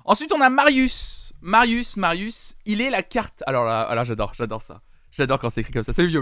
Ensuite, 0.05 0.33
on 0.33 0.41
a 0.41 0.49
Marius. 0.49 1.18
Marius, 1.41 1.98
Marius, 1.98 2.55
il 2.65 2.81
est 2.81 2.89
la 2.89 3.03
carte. 3.03 3.43
Alors 3.48 3.65
là, 3.65 3.81
alors 3.81 4.03
j'adore, 4.03 4.34
j'adore 4.34 4.62
ça. 4.62 4.81
J'adore 5.12 5.39
quand 5.39 5.50
c'est 5.50 5.62
écrit 5.62 5.74
comme 5.74 5.84
ça. 5.84 5.93
Salut, 5.93 6.10
Vieux. 6.10 6.22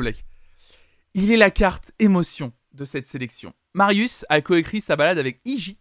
Il 1.14 1.32
est 1.32 1.38
la 1.38 1.52
carte 1.52 1.92
émotion 2.00 2.54
de 2.74 2.86
cette 2.86 3.08
sélection. 3.08 3.54
Marius 3.74 4.26
a 4.30 4.42
coécrit 4.42 4.82
sa 4.82 4.96
balade 4.96 5.18
avec 5.18 5.42
Igit, 5.46 5.80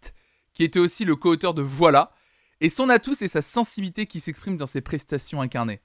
qui 0.54 0.64
était 0.64 0.78
aussi 0.78 1.04
le 1.04 1.16
co-auteur 1.16 1.54
de 1.54 1.62
Voilà. 1.62 2.12
Et 2.60 2.68
son 2.68 2.88
atout, 2.88 3.14
c'est 3.14 3.28
sa 3.28 3.42
sensibilité 3.42 4.06
qui 4.06 4.20
s'exprime 4.20 4.56
dans 4.56 4.66
ses 4.66 4.80
prestations 4.80 5.42
incarnées. 5.42 5.82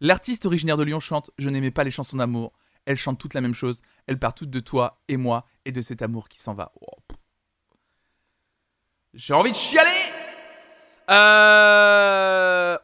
L'artiste 0.00 0.44
originaire 0.46 0.76
de 0.76 0.82
Lyon 0.82 1.00
chante 1.00 1.30
Je 1.38 1.48
n'aimais 1.48 1.70
pas 1.70 1.84
les 1.84 1.90
chansons 1.90 2.18
d'amour. 2.18 2.52
Elles 2.84 2.96
chantent 2.96 3.18
toutes 3.18 3.34
la 3.34 3.40
même 3.40 3.54
chose. 3.54 3.82
Elles 4.06 4.18
partent 4.18 4.38
toutes 4.38 4.50
de 4.50 4.60
toi 4.60 5.02
et 5.08 5.16
moi 5.16 5.46
et 5.64 5.72
de 5.72 5.80
cet 5.80 6.02
amour 6.02 6.28
qui 6.28 6.40
s'en 6.40 6.54
va. 6.54 6.72
Oh. 6.80 6.86
J'ai 9.14 9.34
envie 9.34 9.50
de 9.50 9.56
chialer 9.56 9.90
Euh, 11.10 12.19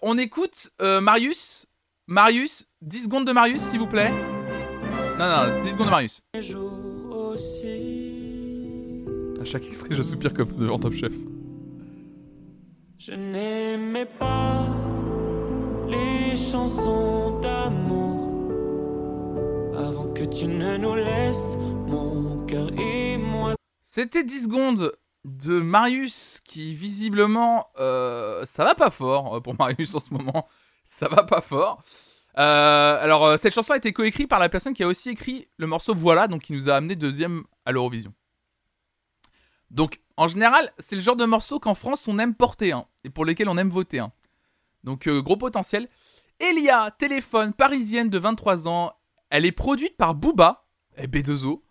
On 0.08 0.18
écoute 0.18 0.70
euh, 0.80 1.00
Marius. 1.00 1.66
Marius, 2.06 2.68
10 2.80 3.06
secondes 3.06 3.26
de 3.26 3.32
Marius, 3.32 3.62
s'il 3.62 3.80
vous 3.80 3.88
plaît. 3.88 4.12
Non, 5.18 5.26
non, 5.26 5.60
10 5.64 5.70
secondes 5.72 5.86
de 5.86 5.90
Marius. 5.90 6.22
À 9.40 9.44
chaque 9.44 9.66
extrait, 9.66 9.88
je 9.90 10.04
soupire 10.04 10.32
comme 10.32 10.52
devant 10.52 10.78
Top 10.78 10.92
Chef. 10.92 11.12
je 12.98 13.14
n'aimais 13.14 14.06
pas 14.06 14.68
les 15.88 16.36
chansons 16.36 17.40
d'amour. 17.40 18.52
Avant 19.76 20.12
que 20.12 20.22
tu 20.22 20.46
ne 20.46 20.76
nous 20.76 20.94
laisses, 20.94 21.56
mon 21.88 22.46
cœur 22.46 22.70
et 22.78 23.18
moi. 23.18 23.56
C'était 23.82 24.22
10 24.22 24.44
secondes 24.44 24.92
de 25.26 25.60
Marius 25.60 26.40
qui 26.44 26.72
visiblement 26.74 27.66
euh, 27.80 28.46
ça 28.46 28.64
va 28.64 28.74
pas 28.76 28.90
fort 28.90 29.36
euh, 29.36 29.40
pour 29.40 29.54
Marius 29.58 29.94
en 29.94 29.98
ce 29.98 30.14
moment. 30.14 30.48
Ça 30.84 31.08
va 31.08 31.24
pas 31.24 31.40
fort. 31.40 31.82
Euh, 32.38 33.02
alors 33.02 33.38
cette 33.38 33.52
chanson 33.52 33.72
a 33.72 33.76
été 33.76 33.92
coécrite 33.92 34.28
par 34.28 34.38
la 34.38 34.48
personne 34.48 34.72
qui 34.72 34.84
a 34.84 34.86
aussi 34.86 35.10
écrit 35.10 35.48
le 35.56 35.66
morceau 35.66 35.94
Voilà, 35.94 36.28
donc 36.28 36.42
qui 36.42 36.52
nous 36.52 36.70
a 36.70 36.74
amené 36.74 36.94
deuxième 36.94 37.44
à 37.64 37.72
l'Eurovision. 37.72 38.14
Donc 39.70 40.00
en 40.16 40.28
général, 40.28 40.72
c'est 40.78 40.94
le 40.94 41.02
genre 41.02 41.16
de 41.16 41.24
morceau 41.24 41.58
qu'en 41.58 41.74
France 41.74 42.06
on 42.06 42.18
aime 42.18 42.34
porter 42.34 42.72
hein, 42.72 42.86
et 43.04 43.10
pour 43.10 43.24
lesquels 43.24 43.48
on 43.48 43.58
aime 43.58 43.70
voter. 43.70 43.98
hein. 43.98 44.12
Donc 44.84 45.08
gros 45.08 45.36
potentiel. 45.36 45.88
Elia, 46.38 46.94
téléphone, 46.98 47.52
parisienne 47.52 48.10
de 48.10 48.18
23 48.18 48.68
ans, 48.68 48.92
elle 49.30 49.44
est 49.46 49.52
produite 49.52 49.96
par 49.96 50.14
Booba 50.14 50.66
et 50.98 51.08
B2O 51.08 51.62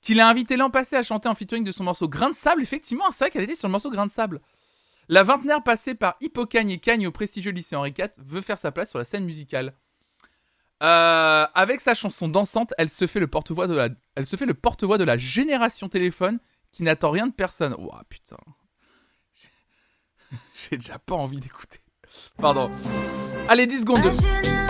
qu'il 0.00 0.20
a 0.20 0.28
invité 0.28 0.56
l'an 0.56 0.70
passé 0.70 0.96
à 0.96 1.02
chanter 1.02 1.28
en 1.28 1.34
featuring 1.34 1.64
de 1.64 1.72
son 1.72 1.84
morceau 1.84 2.08
Grain 2.08 2.30
de 2.30 2.34
sable. 2.34 2.62
Effectivement, 2.62 3.10
c'est 3.10 3.24
vrai 3.24 3.30
qu'elle 3.30 3.42
était 3.42 3.54
sur 3.54 3.68
le 3.68 3.72
morceau 3.72 3.90
Grain 3.90 4.06
de 4.06 4.10
sable. 4.10 4.40
La 5.08 5.22
vingtenaire 5.22 5.62
passée 5.62 5.94
par 5.94 6.16
Hippocagne 6.20 6.70
et 6.70 6.78
Cagne 6.78 7.06
au 7.06 7.12
prestigieux 7.12 7.52
lycée 7.52 7.76
Henri 7.76 7.94
IV 7.98 8.08
veut 8.18 8.42
faire 8.42 8.58
sa 8.58 8.72
place 8.72 8.90
sur 8.90 8.98
la 8.98 9.04
scène 9.04 9.24
musicale. 9.24 9.74
Euh, 10.82 11.46
avec 11.54 11.80
sa 11.80 11.94
chanson 11.94 12.28
dansante, 12.28 12.72
elle 12.78 12.90
se 12.90 13.06
fait 13.06 13.18
le 13.18 13.26
porte-voix 13.26 13.66
de 13.66 15.04
la, 15.04 15.16
génération 15.18 15.88
téléphone 15.88 16.38
qui 16.70 16.82
n'attend 16.82 17.10
rien 17.10 17.26
de 17.26 17.32
personne. 17.32 17.74
Ouah 17.78 18.04
putain, 18.08 18.36
J'ai- 19.34 20.38
j'ai 20.70 20.76
déjà 20.76 20.98
pas 20.98 21.14
envie 21.14 21.40
d'écouter. 21.40 21.80
Pardon. 22.36 22.70
Allez 23.48 23.66
10 23.66 23.80
secondes. 23.80 24.67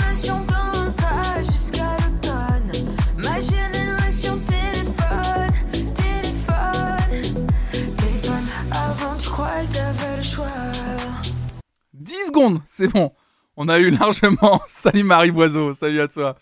C'est 12.65 12.89
bon. 12.89 13.13
On 13.57 13.69
a 13.69 13.79
eu 13.79 13.91
largement. 13.91 14.63
Salut 14.67 15.03
Marie 15.03 15.31
Boiseau, 15.31 15.73
salut 15.73 16.01
à 16.01 16.09
toi. 16.09 16.37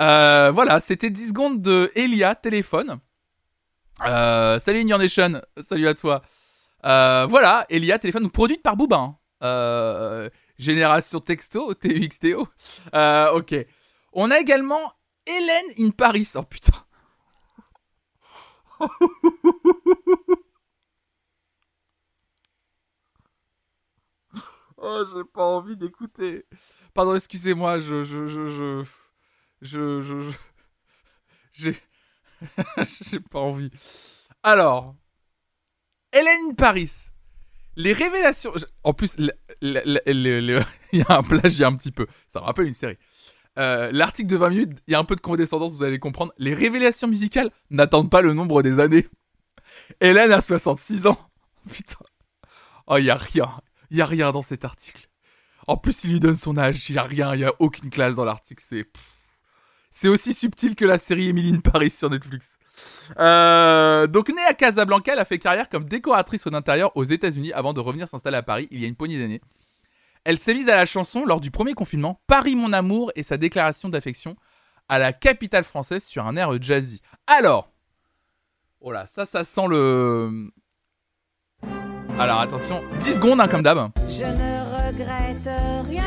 Euh, 0.00 0.50
voilà, 0.52 0.80
c'était 0.80 1.10
10 1.10 1.28
secondes 1.28 1.62
de 1.62 1.90
Elia, 1.94 2.34
téléphone. 2.34 2.98
Euh, 4.06 4.58
salut 4.58 4.84
New 4.84 4.96
Nation, 4.96 5.40
salut 5.58 5.88
à 5.88 5.94
toi. 5.94 6.22
Euh, 6.84 7.26
voilà, 7.28 7.64
Elia, 7.70 7.98
téléphone, 7.98 8.30
produite 8.30 8.62
par 8.62 8.76
Booba. 8.76 8.96
hein. 8.96 9.16
Euh, 9.42 10.28
génération 10.58 11.18
texto, 11.20 11.72
TUXTO. 11.80 12.46
Ok. 13.32 13.54
On 14.12 14.30
a 14.30 14.38
également 14.38 14.92
Hélène 15.26 15.72
in 15.78 15.90
Paris. 15.90 16.30
Oh 16.36 16.42
putain. 16.42 16.72
Oh, 24.78 25.04
j'ai 25.12 25.24
pas 25.24 25.44
envie 25.44 25.76
d'écouter. 25.76 26.44
Pardon, 26.92 27.14
excusez-moi, 27.14 27.78
je, 27.78 28.04
je, 28.04 28.26
je, 28.26 28.84
je, 29.62 30.00
je, 31.52 31.72
j'ai, 33.10 33.20
pas 33.20 33.40
envie. 33.40 33.70
Alors, 34.42 34.94
Hélène 36.12 36.54
Paris. 36.56 37.08
Les 37.76 37.92
révélations. 37.92 38.52
En 38.84 38.94
plus, 38.94 39.16
il 39.60 40.72
y 40.92 41.02
a 41.02 41.16
un 41.16 41.22
plagiat 41.22 41.68
un 41.68 41.76
petit 41.76 41.92
peu. 41.92 42.06
Ça 42.26 42.40
me 42.40 42.44
rappelle 42.44 42.66
une 42.66 42.74
série. 42.74 42.96
Euh, 43.58 43.90
L'article 43.92 44.28
de 44.28 44.36
20 44.36 44.48
minutes, 44.50 44.78
il 44.86 44.92
y 44.92 44.94
a 44.94 44.98
un 44.98 45.04
peu 45.04 45.16
de 45.16 45.20
condescendance, 45.20 45.72
vous 45.72 45.82
allez 45.82 45.98
comprendre. 45.98 46.32
Les 46.38 46.54
révélations 46.54 47.08
musicales 47.08 47.50
n'attendent 47.70 48.10
pas 48.10 48.20
le 48.20 48.34
nombre 48.34 48.62
des 48.62 48.80
années. 48.80 49.06
Hélène 50.00 50.32
a 50.32 50.40
66 50.40 51.06
ans. 51.06 51.18
Putain. 51.70 52.04
Oh, 52.86 52.96
il 52.98 53.04
y 53.04 53.10
a 53.10 53.16
rien. 53.16 53.60
Il 53.90 53.96
y 53.96 54.02
a 54.02 54.06
rien 54.06 54.32
dans 54.32 54.42
cet 54.42 54.64
article. 54.64 55.08
En 55.66 55.76
plus, 55.76 56.04
il 56.04 56.12
lui 56.12 56.20
donne 56.20 56.36
son 56.36 56.56
âge. 56.58 56.88
Il 56.88 56.96
y 56.96 56.98
a 56.98 57.02
rien. 57.02 57.34
Il 57.34 57.40
y 57.40 57.44
a 57.44 57.52
aucune 57.58 57.90
classe 57.90 58.14
dans 58.14 58.24
l'article. 58.24 58.62
C'est. 58.66 58.86
C'est 59.90 60.08
aussi 60.08 60.34
subtil 60.34 60.74
que 60.74 60.84
la 60.84 60.98
série 60.98 61.28
Emily 61.28 61.54
in 61.54 61.60
Paris 61.60 61.88
sur 61.88 62.10
Netflix. 62.10 62.58
Euh, 63.18 64.06
donc, 64.06 64.28
née 64.28 64.42
à 64.42 64.52
Casablanca, 64.52 65.12
elle 65.12 65.18
a 65.18 65.24
fait 65.24 65.38
carrière 65.38 65.70
comme 65.70 65.84
décoratrice 65.86 66.46
au 66.46 66.54
intérieur 66.54 66.94
aux 66.96 67.04
États-Unis 67.04 67.52
avant 67.54 67.72
de 67.72 67.80
revenir 67.80 68.06
s'installer 68.06 68.36
à 68.36 68.42
Paris 68.42 68.68
il 68.70 68.80
y 68.80 68.84
a 68.84 68.88
une 68.88 68.96
poignée 68.96 69.18
d'années. 69.18 69.40
Elle 70.24 70.38
s'est 70.38 70.54
mise 70.54 70.68
à 70.68 70.76
la 70.76 70.86
chanson 70.86 71.24
lors 71.24 71.40
du 71.40 71.50
premier 71.50 71.74
confinement, 71.74 72.20
Paris 72.26 72.56
mon 72.56 72.72
amour 72.72 73.12
et 73.14 73.22
sa 73.22 73.36
déclaration 73.36 73.88
d'affection 73.88 74.36
à 74.88 74.98
la 74.98 75.12
capitale 75.12 75.64
française 75.64 76.04
sur 76.04 76.26
un 76.26 76.36
air 76.36 76.60
jazzy. 76.60 77.00
Alors, 77.26 77.72
oh 78.80 78.92
là, 78.92 79.06
ça, 79.06 79.24
ça 79.24 79.44
sent 79.44 79.68
le. 79.68 80.50
Alors 82.18 82.40
attention, 82.40 82.82
10 83.00 83.14
secondes 83.16 83.40
hein, 83.42 83.48
comme 83.48 83.60
d'hab. 83.62 83.90
Je 84.08 84.24
ne 84.24 84.88
regrette 84.88 85.86
rien. 85.86 86.02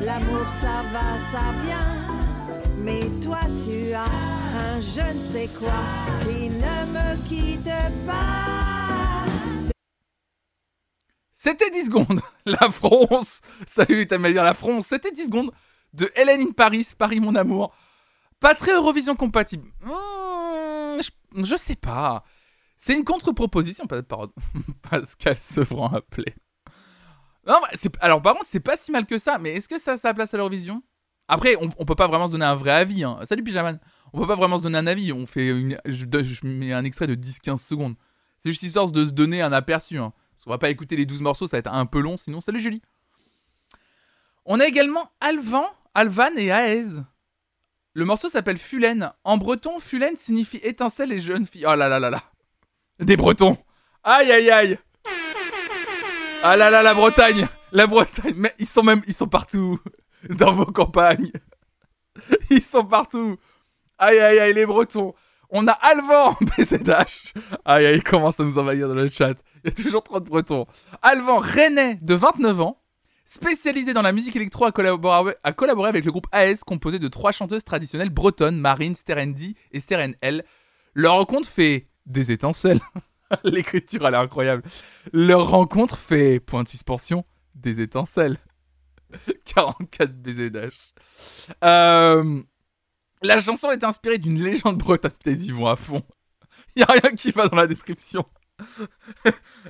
L'amour, 0.00 0.48
ça 0.48 0.82
va, 0.90 1.18
ça 1.30 1.52
vient. 1.62 2.66
Mais 2.78 3.02
toi, 3.22 3.40
tu 3.66 3.92
as 3.92 4.04
un 4.04 4.80
je 4.80 5.14
ne 5.14 5.22
sais 5.22 5.48
quoi 5.48 5.68
qui 6.22 6.48
ne 6.48 6.86
me 6.94 7.28
quitte 7.28 7.70
pas. 8.06 9.26
C'était 11.34 11.68
10 11.70 11.84
secondes. 11.86 12.20
La 12.46 12.70
France. 12.70 13.42
Salut, 13.66 14.08
mal 14.18 14.32
dire 14.32 14.44
la 14.44 14.54
France. 14.54 14.86
C'était 14.86 15.12
10 15.12 15.26
secondes 15.26 15.50
de 15.92 16.10
Hélène 16.16 16.40
in 16.40 16.52
Paris, 16.52 16.88
Paris 16.96 17.20
mon 17.20 17.34
amour. 17.34 17.74
Pas 18.40 18.54
très 18.54 18.72
Eurovision 18.72 19.14
compatible. 19.14 19.68
Hmm, 19.82 21.00
je, 21.02 21.10
je 21.44 21.56
sais 21.56 21.76
pas. 21.76 22.24
C'est 22.82 22.94
une 22.94 23.04
contre-proposition, 23.04 23.86
peut-être 23.86 24.08
par 24.08 24.28
Pascal 24.90 25.36
Sevran 25.36 25.92
appelé. 25.92 26.34
Non, 27.46 27.56
alors 28.00 28.22
par 28.22 28.32
contre, 28.32 28.46
c'est 28.46 28.58
pas 28.58 28.74
si 28.74 28.90
mal 28.90 29.04
que 29.04 29.18
ça, 29.18 29.38
mais 29.38 29.50
est-ce 29.52 29.68
que 29.68 29.78
ça 29.78 29.92
a 29.92 29.96
sa 29.98 30.14
place 30.14 30.32
à 30.32 30.38
l'Eurovision? 30.38 30.82
Après, 31.28 31.56
on, 31.60 31.68
on 31.76 31.84
peut 31.84 31.94
pas 31.94 32.08
vraiment 32.08 32.26
se 32.26 32.32
donner 32.32 32.46
un 32.46 32.54
vrai 32.54 32.70
avis. 32.70 33.04
hein. 33.04 33.18
Salut 33.24 33.44
Pyjaman. 33.44 33.78
On 34.14 34.20
peut 34.20 34.26
pas 34.26 34.34
vraiment 34.34 34.56
se 34.56 34.62
donner 34.62 34.78
un 34.78 34.86
avis. 34.86 35.12
On 35.12 35.26
fait 35.26 35.48
une, 35.48 35.76
je, 35.84 36.06
mets 36.46 36.72
un 36.72 36.82
extrait 36.84 37.06
de 37.06 37.14
10-15 37.14 37.58
secondes. 37.58 37.96
C'est 38.38 38.50
juste 38.50 38.62
histoire 38.62 38.90
de 38.90 39.04
se 39.04 39.10
donner 39.10 39.42
un 39.42 39.52
aperçu. 39.52 39.98
hein. 39.98 40.14
Parce 40.32 40.44
qu'on 40.44 40.50
va 40.50 40.56
pas 40.58 40.70
écouter 40.70 40.96
les 40.96 41.04
12 41.04 41.20
morceaux, 41.20 41.46
ça 41.46 41.58
va 41.58 41.58
être 41.58 41.70
un 41.72 41.84
peu 41.84 42.00
long, 42.00 42.16
sinon 42.16 42.40
salut 42.40 42.60
Julie. 42.60 42.80
On 44.46 44.58
a 44.58 44.64
également 44.64 45.10
Alvan, 45.20 45.66
Alvan 45.94 46.30
et 46.38 46.46
Aez. 46.46 47.02
Le 47.92 48.04
morceau 48.06 48.30
s'appelle 48.30 48.56
Fulen. 48.56 49.12
En 49.24 49.36
breton, 49.36 49.78
Fulen 49.80 50.16
signifie 50.16 50.60
étincelle 50.62 51.12
et 51.12 51.18
jeune 51.18 51.44
fille. 51.44 51.66
Oh 51.68 51.74
là 51.74 51.90
là 51.90 52.00
là 52.00 52.08
là. 52.08 52.22
Des 53.00 53.16
Bretons. 53.16 53.56
Aïe 54.04 54.30
aïe 54.30 54.50
aïe. 54.50 54.78
Ah 56.42 56.56
là 56.56 56.70
là 56.70 56.82
la 56.82 56.94
Bretagne. 56.94 57.48
La 57.72 57.86
Bretagne. 57.86 58.34
Mais 58.36 58.54
ils 58.58 58.66
sont 58.66 58.82
même, 58.82 59.02
ils 59.06 59.14
sont 59.14 59.26
partout. 59.26 59.78
Dans 60.28 60.52
vos 60.52 60.66
campagnes. 60.66 61.32
Ils 62.50 62.62
sont 62.62 62.84
partout. 62.84 63.36
Aïe 63.98 64.18
aïe 64.18 64.38
aïe 64.38 64.52
les 64.52 64.66
Bretons. 64.66 65.14
On 65.48 65.66
a 65.66 65.72
Alvan 65.72 66.36
BZH. 66.40 67.32
Aïe 67.64 67.86
aïe, 67.86 67.96
il 67.96 68.02
commence 68.02 68.38
à 68.38 68.44
nous 68.44 68.58
envahir 68.58 68.88
dans 68.88 68.94
le 68.94 69.08
chat. 69.08 69.34
Il 69.64 69.70
y 69.70 69.72
a 69.72 69.82
toujours 69.82 70.02
trop 70.02 70.20
de 70.20 70.28
Bretons. 70.28 70.66
Alvan 71.00 71.38
Rennais, 71.38 71.94
de 71.94 72.14
29 72.14 72.60
ans, 72.60 72.82
spécialisé 73.24 73.94
dans 73.94 74.02
la 74.02 74.12
musique 74.12 74.36
électro, 74.36 74.66
a 74.66 74.72
collaboré, 74.72 75.34
a 75.42 75.52
collaboré 75.52 75.88
avec 75.88 76.04
le 76.04 76.10
groupe 76.10 76.26
AS, 76.32 76.62
composé 76.64 76.98
de 76.98 77.08
trois 77.08 77.32
chanteuses 77.32 77.64
traditionnelles 77.64 78.10
bretonnes, 78.10 78.58
Marine, 78.58 78.94
Sterendi 78.94 79.56
et 79.72 79.80
Seren 79.80 80.14
L. 80.20 80.44
Leur 80.94 81.14
rencontre 81.14 81.48
fait 81.48 81.84
des 82.06 82.32
étincelles. 82.32 82.80
L'écriture, 83.44 84.06
elle 84.06 84.14
est 84.14 84.18
incroyable. 84.18 84.62
Leur 85.12 85.48
rencontre 85.50 85.98
fait, 85.98 86.40
point 86.40 86.62
de 86.62 86.68
suspension, 86.68 87.24
des 87.54 87.80
étincelles. 87.80 88.38
44 89.44 90.12
BZH. 90.12 90.92
Euh, 91.64 92.42
la 93.22 93.40
chanson 93.40 93.70
est 93.70 93.84
inspirée 93.84 94.18
d'une 94.18 94.42
légende 94.42 94.78
bretonne. 94.78 95.12
Ils 95.26 95.54
vont 95.54 95.66
à 95.66 95.76
fond. 95.76 96.02
Il 96.76 96.82
a 96.82 96.86
rien 96.86 97.12
qui 97.12 97.30
va 97.30 97.48
dans 97.48 97.56
la 97.56 97.66
description. 97.66 98.24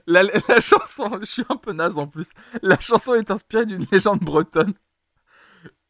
la, 0.06 0.22
la 0.22 0.60
chanson, 0.60 1.18
je 1.20 1.24
suis 1.24 1.44
un 1.48 1.56
peu 1.56 1.72
naze 1.72 1.98
en 1.98 2.06
plus. 2.06 2.30
La 2.62 2.78
chanson 2.78 3.14
est 3.14 3.30
inspirée 3.30 3.66
d'une 3.66 3.86
légende 3.90 4.20
bretonne. 4.20 4.74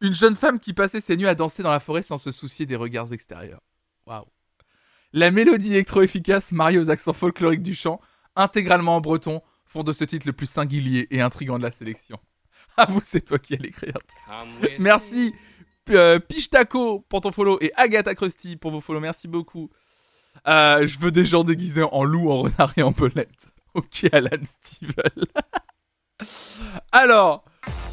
Une 0.01 0.15
jeune 0.15 0.37
femme 0.37 0.59
qui 0.59 0.73
passait 0.73 1.01
ses 1.01 1.17
nuits 1.17 1.27
à 1.27 1.35
danser 1.35 1.63
dans 1.63 1.71
la 1.71 1.81
forêt 1.81 2.03
sans 2.03 2.19
se 2.19 2.31
soucier 2.31 2.67
des 2.67 2.77
regards 2.77 3.13
extérieurs. 3.13 3.61
Waouh. 4.07 4.27
La 5.13 5.31
mélodie 5.31 5.75
électro-efficace, 5.75 6.53
mariée 6.53 6.79
aux 6.79 6.91
accents 6.91 7.13
folkloriques 7.13 7.63
du 7.63 7.75
chant, 7.75 8.01
intégralement 8.37 8.97
en 8.97 9.01
breton, 9.01 9.43
font 9.67 9.83
de 9.83 9.93
ce 9.93 10.05
titre 10.05 10.27
le 10.27 10.33
plus 10.33 10.49
singulier 10.49 11.09
et 11.11 11.21
intrigant 11.21 11.59
de 11.59 11.63
la 11.63 11.71
sélection. 11.71 12.19
À 12.77 12.87
vous, 12.87 13.01
c'est 13.03 13.21
toi 13.21 13.39
qui 13.39 13.55
allais 13.55 13.65
l'écrire. 13.65 13.95
Merci 14.79 15.35
euh, 15.91 16.19
Pichtaco 16.21 17.01
pour 17.09 17.21
ton 17.21 17.33
follow 17.33 17.59
et 17.61 17.73
Agatha 17.77 18.15
Krusty 18.15 18.57
pour 18.57 18.71
vos 18.71 18.81
follow. 18.81 19.01
Merci 19.01 19.29
beaucoup. 19.29 19.71
Euh, 20.47 20.87
je 20.87 20.99
veux 20.99 21.11
des 21.11 21.27
gens 21.27 21.43
déguisés 21.43 21.83
en 21.83 22.05
loup, 22.05 22.31
en 22.31 22.43
renard 22.43 22.73
et 22.77 22.83
en 22.83 22.93
belette. 22.93 23.49
Ok, 23.75 24.07
Alan 24.13 24.43
Steven. 24.45 25.27
Alors, 26.93 27.45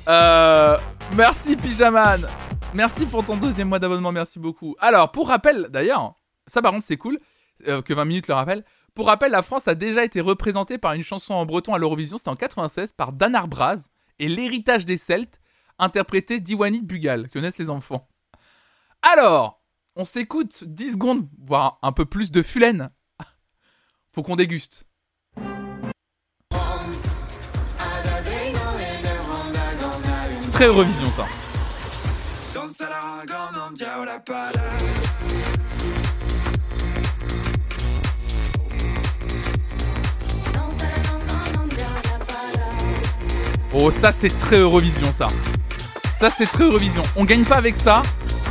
euh, 0.07 0.77
merci 1.15 1.55
Pyjaman. 1.55 2.27
Merci 2.73 3.05
pour 3.05 3.25
ton 3.25 3.37
deuxième 3.37 3.69
mois 3.69 3.79
d'abonnement, 3.79 4.11
merci 4.11 4.39
beaucoup. 4.39 4.75
Alors, 4.79 5.11
pour 5.11 5.29
rappel, 5.29 5.67
d'ailleurs, 5.71 6.15
ça 6.47 6.61
par 6.61 6.71
contre 6.71 6.85
c'est 6.85 6.97
cool, 6.97 7.19
euh, 7.67 7.81
que 7.81 7.93
20 7.93 8.05
minutes 8.05 8.27
le 8.27 8.33
rappelle. 8.33 8.63
Pour 8.93 9.07
rappel, 9.07 9.31
la 9.31 9.43
France 9.43 9.67
a 9.67 9.75
déjà 9.75 10.03
été 10.03 10.21
représentée 10.21 10.77
par 10.77 10.93
une 10.93 11.03
chanson 11.03 11.35
en 11.35 11.45
breton 11.45 11.73
à 11.73 11.77
l'Eurovision, 11.77 12.17
c'était 12.17 12.29
en 12.29 12.35
96, 12.35 12.93
par 12.93 13.13
Dan 13.13 13.35
Arbraz 13.35 13.89
et 14.19 14.27
l'héritage 14.27 14.85
des 14.85 14.97
Celtes, 14.97 15.39
interprété 15.77 16.39
d'Iwani 16.39 16.81
Bugal, 16.81 17.29
que 17.29 17.33
connaissent 17.33 17.59
les 17.59 17.69
enfants. 17.69 18.07
Alors, 19.03 19.61
on 19.95 20.05
s'écoute 20.05 20.63
10 20.63 20.93
secondes, 20.93 21.27
voire 21.39 21.79
un 21.81 21.91
peu 21.91 22.05
plus 22.05 22.31
de 22.31 22.41
Fulen. 22.41 22.89
Faut 24.11 24.23
qu'on 24.23 24.35
déguste. 24.35 24.85
Très 30.53 30.65
Eurovision 30.65 31.09
ça. 31.11 31.25
Oh, 43.73 43.91
ça 43.91 44.11
c'est 44.11 44.29
très 44.29 44.59
Eurovision 44.59 45.11
ça. 45.11 45.27
Ça 46.11 46.29
c'est 46.29 46.45
très 46.45 46.63
Eurovision. 46.63 47.03
On 47.15 47.25
gagne 47.25 47.43
pas 47.43 47.57
avec 47.57 47.75
ça, 47.75 48.01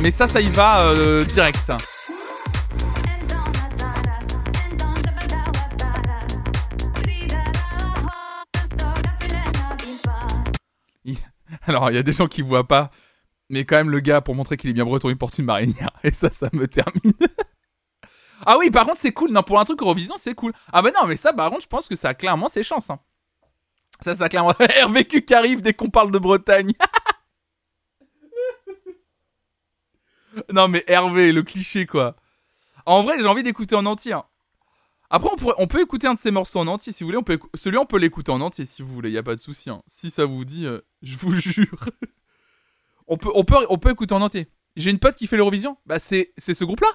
mais 0.01 0.11
ça, 0.11 0.27
ça 0.27 0.39
y 0.41 0.49
va 0.49 0.81
euh, 0.81 1.25
direct. 1.25 1.71
Alors, 11.67 11.89
il 11.91 11.95
y 11.95 11.99
a 11.99 12.03
des 12.03 12.13
gens 12.13 12.27
qui 12.27 12.41
voient 12.41 12.67
pas, 12.67 12.91
mais 13.49 13.65
quand 13.65 13.75
même, 13.77 13.89
le 13.89 13.99
gars, 13.99 14.21
pour 14.21 14.35
montrer 14.35 14.57
qu'il 14.57 14.69
est 14.69 14.73
bien 14.73 14.85
breton, 14.85 15.09
il 15.09 15.17
porte 15.17 15.37
une 15.37 15.45
marinière. 15.45 15.91
Et 16.03 16.11
ça, 16.11 16.29
ça 16.29 16.49
me 16.53 16.67
termine. 16.67 17.13
ah 18.45 18.57
oui, 18.57 18.71
par 18.71 18.85
contre, 18.85 18.99
c'est 18.99 19.11
cool. 19.11 19.31
Non, 19.31 19.43
pour 19.43 19.59
un 19.59 19.65
truc 19.65 19.81
Eurovision, 19.81 20.15
c'est 20.17 20.33
cool. 20.35 20.53
Ah 20.71 20.81
bah 20.81 20.91
non, 20.95 21.07
mais 21.07 21.17
ça, 21.17 21.33
par 21.33 21.49
contre, 21.49 21.63
je 21.63 21.67
pense 21.67 21.87
que 21.87 21.95
ça 21.95 22.09
a 22.09 22.13
clairement 22.13 22.49
ses 22.49 22.63
chances. 22.63 22.89
hein. 22.89 22.99
Ça, 23.99 24.15
ça 24.15 24.29
clairement. 24.29 24.53
RVQ 24.85 25.23
qui 25.23 25.33
arrive 25.33 25.61
dès 25.61 25.73
qu'on 25.73 25.89
parle 25.89 26.11
de 26.11 26.19
Bretagne. 26.19 26.73
non, 30.53 30.67
mais 30.67 30.83
Hervé, 30.87 31.31
le 31.31 31.43
cliché, 31.43 31.85
quoi. 31.85 32.15
En 32.85 33.03
vrai, 33.03 33.19
j'ai 33.19 33.25
envie 33.27 33.43
d'écouter 33.43 33.75
en 33.75 33.85
entier. 33.85 34.13
hein. 34.13 34.23
Après, 35.09 35.29
on, 35.57 35.67
peut 35.67 35.81
écouter 35.81 36.05
un 36.07 36.15
de 36.15 36.19
ces 36.19 36.31
morceaux 36.31 36.59
en 36.59 36.67
entier 36.67 36.91
si 36.91 37.03
vous 37.03 37.07
voulez. 37.07 37.17
On 37.17 37.23
peut, 37.23 37.39
celui-là, 37.53 37.81
on 37.81 37.85
peut 37.85 37.97
l'écouter 37.97 38.31
en 38.31 38.41
entier 38.41 38.65
si 38.65 38.81
vous 38.81 38.93
voulez. 38.93 39.09
Y 39.09 39.17
a 39.17 39.23
pas 39.23 39.35
de 39.35 39.39
souci. 39.39 39.69
hein. 39.69 39.81
Si 39.87 40.09
ça 40.11 40.25
vous 40.25 40.43
dit, 40.45 40.65
euh, 40.65 40.81
je 41.01 41.17
vous 41.17 41.33
jure. 41.37 41.89
on, 43.07 43.17
peut, 43.17 43.29
on, 43.33 43.43
peut, 43.45 43.55
on 43.69 43.77
peut 43.77 43.91
écouter 43.91 44.13
en 44.13 44.21
entier. 44.21 44.47
J'ai 44.75 44.91
une 44.91 44.99
pote 44.99 45.15
qui 45.15 45.25
fait 45.27 45.37
l'Eurovision. 45.37 45.77
Bah, 45.85 45.97
c'est 45.97 46.33
ce 46.37 46.63
groupe-là. 46.63 46.89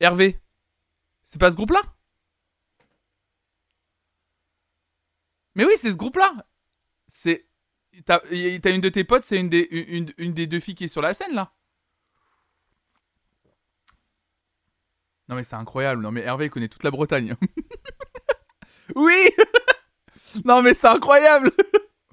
Hervé. 0.00 0.40
C'est 1.24 1.40
pas 1.40 1.50
ce 1.50 1.56
groupe-là? 1.56 1.80
Mais 5.56 5.64
oui, 5.64 5.72
c'est 5.76 5.90
ce 5.90 5.96
groupe-là. 5.96 6.32
C'est. 7.08 7.46
T'as 8.04 8.20
une 8.30 8.80
de 8.80 8.88
tes 8.90 9.04
potes, 9.04 9.24
c'est 9.24 9.38
une 9.38 9.48
des, 9.48 9.66
une 10.18 10.32
des 10.32 10.46
deux 10.46 10.60
filles 10.60 10.74
qui 10.74 10.84
est 10.84 10.88
sur 10.88 11.02
la 11.02 11.14
scène, 11.14 11.34
là. 11.34 11.52
Non 15.28 15.34
mais 15.36 15.44
c'est 15.44 15.56
incroyable. 15.56 16.02
Non 16.02 16.12
mais 16.12 16.20
Hervé 16.22 16.48
connaît 16.48 16.68
toute 16.68 16.84
la 16.84 16.90
Bretagne. 16.90 17.36
oui 18.94 19.30
Non 20.44 20.62
mais 20.62 20.74
c'est 20.74 20.86
incroyable 20.88 21.50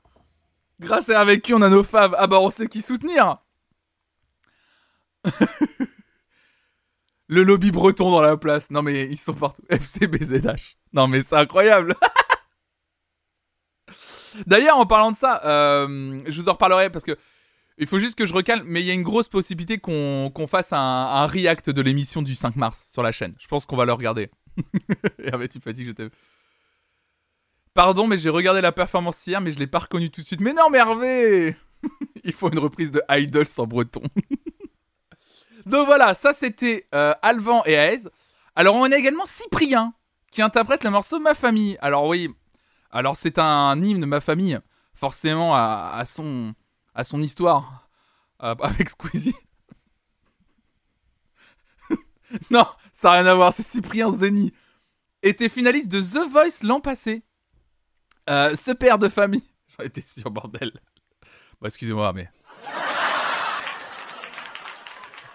Grâce 0.80 1.10
à 1.10 1.14
Hervé 1.14 1.40
Q, 1.40 1.54
on 1.54 1.62
a 1.62 1.70
nos 1.70 1.84
faves. 1.84 2.16
Ah 2.18 2.28
bah 2.28 2.40
on 2.40 2.50
sait 2.50 2.68
qui 2.68 2.82
soutenir 2.82 3.38
Le 7.28 7.44
lobby 7.44 7.72
breton 7.72 8.12
dans 8.12 8.22
la 8.22 8.36
place. 8.38 8.72
Non 8.72 8.82
mais 8.82 9.06
ils 9.06 9.18
sont 9.18 9.34
partout. 9.34 9.64
FCBZH. 9.70 10.78
Non 10.94 11.08
mais 11.08 11.22
c'est 11.22 11.36
incroyable 11.36 11.96
D'ailleurs, 14.48 14.78
en 14.78 14.86
parlant 14.86 15.12
de 15.12 15.16
ça, 15.16 15.42
euh, 15.46 16.22
je 16.26 16.42
vous 16.42 16.50
en 16.50 16.54
reparlerai 16.54 16.90
parce 16.90 17.06
que 17.06 17.18
il 17.78 17.88
faut 17.88 18.00
juste 18.00 18.18
que 18.18 18.26
je 18.26 18.34
recalme, 18.34 18.64
mais 18.68 18.82
il 18.82 18.86
y 18.86 18.92
a 18.92 18.94
une 18.94 19.04
grosse 19.04 19.28
possibilité 19.28 19.80
qu'on 19.80 20.48
fasse 20.48 20.74
un, 20.74 21.26
react 21.26 21.70
de 21.70 21.82
l'émission 21.82 22.22
du 22.22 22.36
5 22.36 22.56
mars 22.56 22.88
sur 22.92 23.02
la 23.02 23.12
chaîne. 23.12 23.34
Je 23.40 23.48
pense 23.48 23.66
qu'on 23.66 23.76
va 23.76 23.86
le 23.86 23.94
regarder. 23.94 24.30
Hervé, 25.24 25.50
tu 25.50 25.60
que 25.60 25.74
j'étais. 25.74 26.10
Pardon, 27.74 28.06
mais 28.06 28.20
j'ai 28.20 28.30
regardé 28.30 28.62
la 28.62 28.72
performance 28.72 29.26
hier, 29.26 29.42
mais 29.42 29.52
je 29.52 29.58
l'ai 29.58 29.68
pas 29.68 29.80
reconnu 29.80 30.12
tout 30.12 30.22
de 30.22 30.28
suite. 30.28 30.42
Mais 30.42 30.54
non, 30.54 30.70
mais 30.70 30.78
Hervé 30.78 31.58
Il 32.24 32.34
faut 32.34 32.52
une 32.52 32.60
reprise 32.60 32.92
de 32.92 33.02
Idols 33.10 33.48
en 33.58 33.66
breton. 33.66 34.04
Donc 35.66 35.86
voilà, 35.86 36.14
ça 36.14 36.34
c'était 36.34 36.88
euh, 36.94 37.14
Alvan 37.22 37.64
et 37.66 37.74
Aez. 37.74 38.10
Alors 38.56 38.76
on 38.76 38.84
a 38.84 38.96
également 38.96 39.26
Cyprien 39.26 39.94
qui 40.32 40.42
interprète 40.42 40.84
le 40.84 40.90
morceau 40.92 41.20
Ma 41.20 41.34
famille. 41.34 41.78
Alors 41.82 42.06
oui, 42.06 42.30
alors 42.94 43.18
c'est 43.18 43.40
un 43.40 43.82
hymne 43.82 44.06
ma 44.06 44.22
famille, 44.22 44.60
forcément 44.94 45.56
à, 45.56 45.92
à 45.96 46.06
son 46.06 46.54
à 46.94 47.04
son 47.04 47.22
histoire 47.22 47.90
euh, 48.44 48.56
avec 48.62 48.90
Squeezie. 48.90 49.36
non, 52.52 52.66
ça 52.94 53.10
n'a 53.10 53.16
rien 53.16 53.26
à 53.26 53.34
voir, 53.34 53.52
c'est 53.52 53.64
Cyprien 53.64 54.12
Zeni. 54.12 54.54
Était 55.24 55.50
finaliste 55.50 55.92
de 55.92 56.02
The 56.02 56.30
Voice 56.30 56.64
l'an 56.64 56.82
passé. 56.82 57.24
Euh, 58.30 58.56
ce 58.56 58.72
père 58.72 59.00
de 59.00 59.10
famille. 59.10 59.44
J'en 59.78 59.86
étais 59.86 60.02
sûr, 60.02 60.30
bordel. 60.30 60.72
Bon, 61.60 61.68
excusez-moi, 61.68 62.14
mais. 62.14 62.30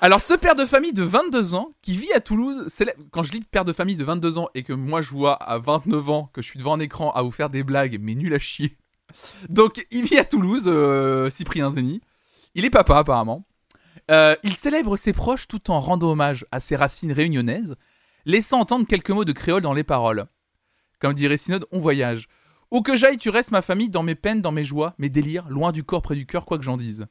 Alors, 0.00 0.20
ce 0.20 0.34
père 0.34 0.54
de 0.54 0.64
famille 0.64 0.92
de 0.92 1.02
22 1.02 1.56
ans 1.56 1.74
qui 1.82 1.96
vit 1.96 2.12
à 2.12 2.20
Toulouse, 2.20 2.68
quand 3.10 3.24
je 3.24 3.32
lis 3.32 3.40
père 3.40 3.64
de 3.64 3.72
famille 3.72 3.96
de 3.96 4.04
22 4.04 4.38
ans 4.38 4.48
et 4.54 4.62
que 4.62 4.72
moi 4.72 5.02
je 5.02 5.10
vois 5.10 5.34
à 5.34 5.58
29 5.58 6.10
ans 6.10 6.30
que 6.32 6.40
je 6.40 6.46
suis 6.46 6.58
devant 6.58 6.74
un 6.74 6.78
écran 6.78 7.10
à 7.10 7.22
vous 7.22 7.32
faire 7.32 7.50
des 7.50 7.64
blagues, 7.64 7.98
mais 8.00 8.14
nul 8.14 8.32
à 8.32 8.38
chier. 8.38 8.78
Donc, 9.48 9.84
il 9.90 10.04
vit 10.04 10.18
à 10.18 10.24
Toulouse, 10.24 10.64
euh, 10.66 11.30
Cyprien 11.30 11.72
Zeni. 11.72 12.00
Il 12.54 12.64
est 12.64 12.70
papa, 12.70 12.96
apparemment. 12.96 13.44
Euh, 14.12 14.36
il 14.44 14.54
célèbre 14.54 14.96
ses 14.96 15.12
proches 15.12 15.48
tout 15.48 15.68
en 15.70 15.80
rendant 15.80 16.10
hommage 16.10 16.46
à 16.52 16.60
ses 16.60 16.76
racines 16.76 17.12
réunionnaises, 17.12 17.74
laissant 18.24 18.60
entendre 18.60 18.86
quelques 18.86 19.10
mots 19.10 19.24
de 19.24 19.32
créole 19.32 19.62
dans 19.62 19.74
les 19.74 19.84
paroles. 19.84 20.26
Comme 21.00 21.14
dirait 21.14 21.38
Synode, 21.38 21.66
on 21.72 21.78
voyage. 21.78 22.28
Où 22.70 22.82
que 22.82 22.94
j'aille, 22.94 23.16
tu 23.16 23.30
restes 23.30 23.50
ma 23.50 23.62
famille, 23.62 23.88
dans 23.88 24.04
mes 24.04 24.14
peines, 24.14 24.42
dans 24.42 24.52
mes 24.52 24.64
joies, 24.64 24.94
mes 24.98 25.10
délires, 25.10 25.48
loin 25.48 25.72
du 25.72 25.82
corps, 25.82 26.02
près 26.02 26.14
du 26.14 26.26
cœur, 26.26 26.44
quoi 26.44 26.56
que 26.56 26.64
j'en 26.64 26.76
dise. 26.76 27.06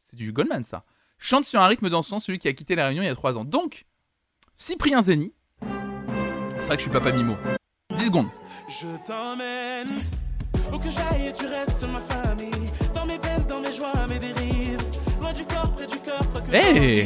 C'est 0.00 0.16
du 0.16 0.32
Goldman, 0.32 0.64
ça. 0.64 0.84
Chante 1.18 1.44
sur 1.44 1.60
un 1.60 1.66
rythme 1.66 1.88
dansant 1.88 2.18
celui 2.18 2.38
qui 2.38 2.48
a 2.48 2.52
quitté 2.52 2.74
la 2.76 2.86
Réunion 2.86 3.02
il 3.02 3.06
y 3.06 3.10
a 3.10 3.14
3 3.14 3.36
ans. 3.38 3.44
Donc, 3.44 3.84
Cyprien 4.54 5.02
Zeni. 5.02 5.32
C'est 5.60 6.66
vrai 6.66 6.76
que 6.76 6.82
je 6.82 6.82
suis 6.82 6.90
papa 6.90 7.12
Mimo. 7.12 7.36
10 7.96 8.06
secondes. 8.06 8.28
Je 8.68 8.86
t'emmène 9.06 9.88
où 10.72 10.78
que 10.78 10.88
j'aille, 10.90 11.32
tu 11.32 11.46
restes 11.46 11.86
ma 11.88 12.00
famille. 12.00 12.70
Dans 12.94 13.06
mes 13.06 13.18
peines, 13.18 13.44
dans 13.48 13.60
mes 13.60 13.72
joies, 13.72 13.92
mes 14.08 14.18
dérives. 14.18 14.78
Loin 15.20 15.32
du 15.32 15.44
corps, 15.44 15.72
près 15.72 15.86
du 15.86 15.98
cœur, 15.98 16.20
quoi 16.32 16.40
que 16.40 16.54
Hey. 16.54 17.04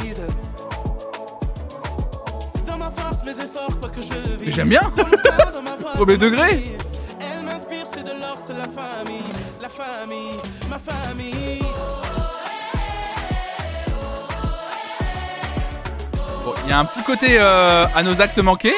Dans 2.67 2.77
ma 2.77 2.89
force, 2.89 3.23
mes 3.23 3.31
efforts, 3.31 3.79
quoi 3.79 3.89
que 3.89 4.01
je 4.01 4.51
j'aime 4.51 4.69
bien 4.69 4.81
Premier 5.95 6.17
degré. 6.25 6.75
Elle 7.19 7.43
m'inspire, 7.45 7.85
c'est 7.91 8.03
de 8.03 8.11
l'or, 8.19 8.37
c'est 8.45 8.53
la 8.53 8.67
famille. 8.67 9.23
La 9.61 9.69
famille, 9.69 10.37
ma 10.69 10.77
famille. 10.79 11.62
Il 16.65 16.69
y 16.69 16.73
a 16.73 16.79
un 16.79 16.85
petit 16.85 17.03
côté 17.03 17.37
euh, 17.39 17.85
à 17.95 18.03
nos 18.03 18.19
actes 18.19 18.39
manqués. 18.39 18.73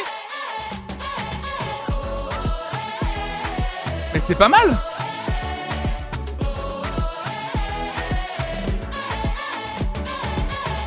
Mais 4.14 4.20
c'est 4.20 4.36
pas 4.36 4.50
mal 4.50 4.78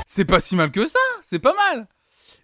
C'est 0.07 0.25
pas 0.25 0.41
si 0.41 0.57
mal 0.57 0.71
que 0.71 0.87
ça, 0.87 0.99
c'est 1.23 1.39
pas 1.39 1.55
mal 1.55 1.87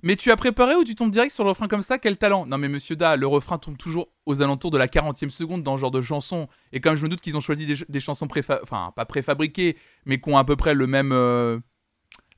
Mais 0.02 0.14
tu 0.16 0.30
as 0.30 0.36
préparé 0.36 0.74
ou 0.74 0.84
tu 0.84 0.94
tombes 0.94 1.10
direct 1.10 1.32
sur 1.32 1.44
le 1.44 1.50
refrain 1.50 1.66
comme 1.66 1.82
ça? 1.82 1.98
Quel 1.98 2.16
talent? 2.16 2.46
Non 2.46 2.58
mais 2.58 2.68
monsieur 2.68 2.96
Da, 2.96 3.16
le 3.16 3.26
refrain 3.26 3.58
tombe 3.58 3.76
toujours 3.76 4.08
aux 4.26 4.42
alentours 4.42 4.70
de 4.70 4.78
la 4.78 4.86
40e 4.86 5.30
seconde 5.30 5.62
dans 5.62 5.76
ce 5.76 5.80
genre 5.80 5.90
de 5.90 6.00
chanson. 6.00 6.48
Et 6.72 6.80
comme 6.80 6.96
je 6.96 7.04
me 7.04 7.08
doute 7.08 7.20
qu'ils 7.20 7.36
ont 7.36 7.40
choisi 7.40 7.66
des, 7.88 8.00
chansons. 8.00 8.28
Enfin, 8.62 8.92
pas 8.94 9.04
préfabriquées, 9.06 9.76
mais 10.06 10.20
qui 10.20 10.28
ont 10.30 10.38
à 10.38 10.44
peu 10.44 10.56
près 10.56 10.74
le 10.74 10.86
même... 10.86 11.12
euh, 11.12 11.58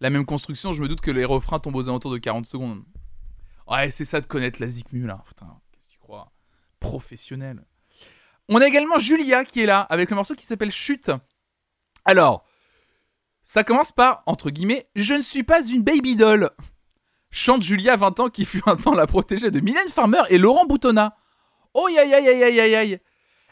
la 0.00 0.10
même 0.10 0.26
construction, 0.26 0.72
je 0.72 0.82
me 0.82 0.88
doute 0.88 1.00
que 1.00 1.10
les 1.10 1.24
refrains 1.24 1.58
tombent 1.58 1.76
aux 1.76 1.88
alentours 1.88 2.12
de 2.12 2.18
40 2.18 2.46
secondes. 2.46 2.84
Ouais, 3.68 3.90
c'est 3.90 4.04
ça 4.04 4.20
de 4.20 4.26
connaître 4.26 4.60
la 4.60 4.68
Zikmu 4.68 5.06
là. 5.06 5.22
Putain, 5.26 5.58
qu'est-ce 5.72 5.88
que 5.88 5.92
tu 5.92 5.98
crois? 5.98 6.32
Professionnel. 6.80 7.64
On 8.48 8.60
a 8.60 8.66
également 8.66 8.98
Julia 8.98 9.44
qui 9.44 9.62
est 9.62 9.66
là 9.66 9.80
avec 9.80 10.10
le 10.10 10.16
morceau 10.16 10.34
qui 10.34 10.46
s'appelle 10.46 10.70
Chute. 10.70 11.10
Alors, 12.04 12.44
ça 13.42 13.64
commence 13.64 13.92
par, 13.92 14.22
entre 14.26 14.50
guillemets, 14.50 14.84
Je 14.94 15.14
ne 15.14 15.22
suis 15.22 15.42
pas 15.42 15.66
une 15.66 15.82
baby 15.82 16.16
doll. 16.16 16.50
Chante 17.30 17.62
Julia, 17.62 17.96
20 17.96 18.20
ans, 18.20 18.30
qui 18.30 18.44
fut 18.44 18.62
un 18.66 18.76
temps 18.76 18.94
la 18.94 19.06
protégée 19.06 19.50
de 19.50 19.60
Mylène 19.60 19.88
Farmer 19.88 20.22
et 20.28 20.38
Laurent 20.38 20.66
Boutonnat. 20.66 21.16
Oh, 21.74 21.86
aïe, 21.88 21.98
aïe, 21.98 22.28
aïe, 22.28 22.60
aïe, 22.60 22.74
aïe. 22.74 22.98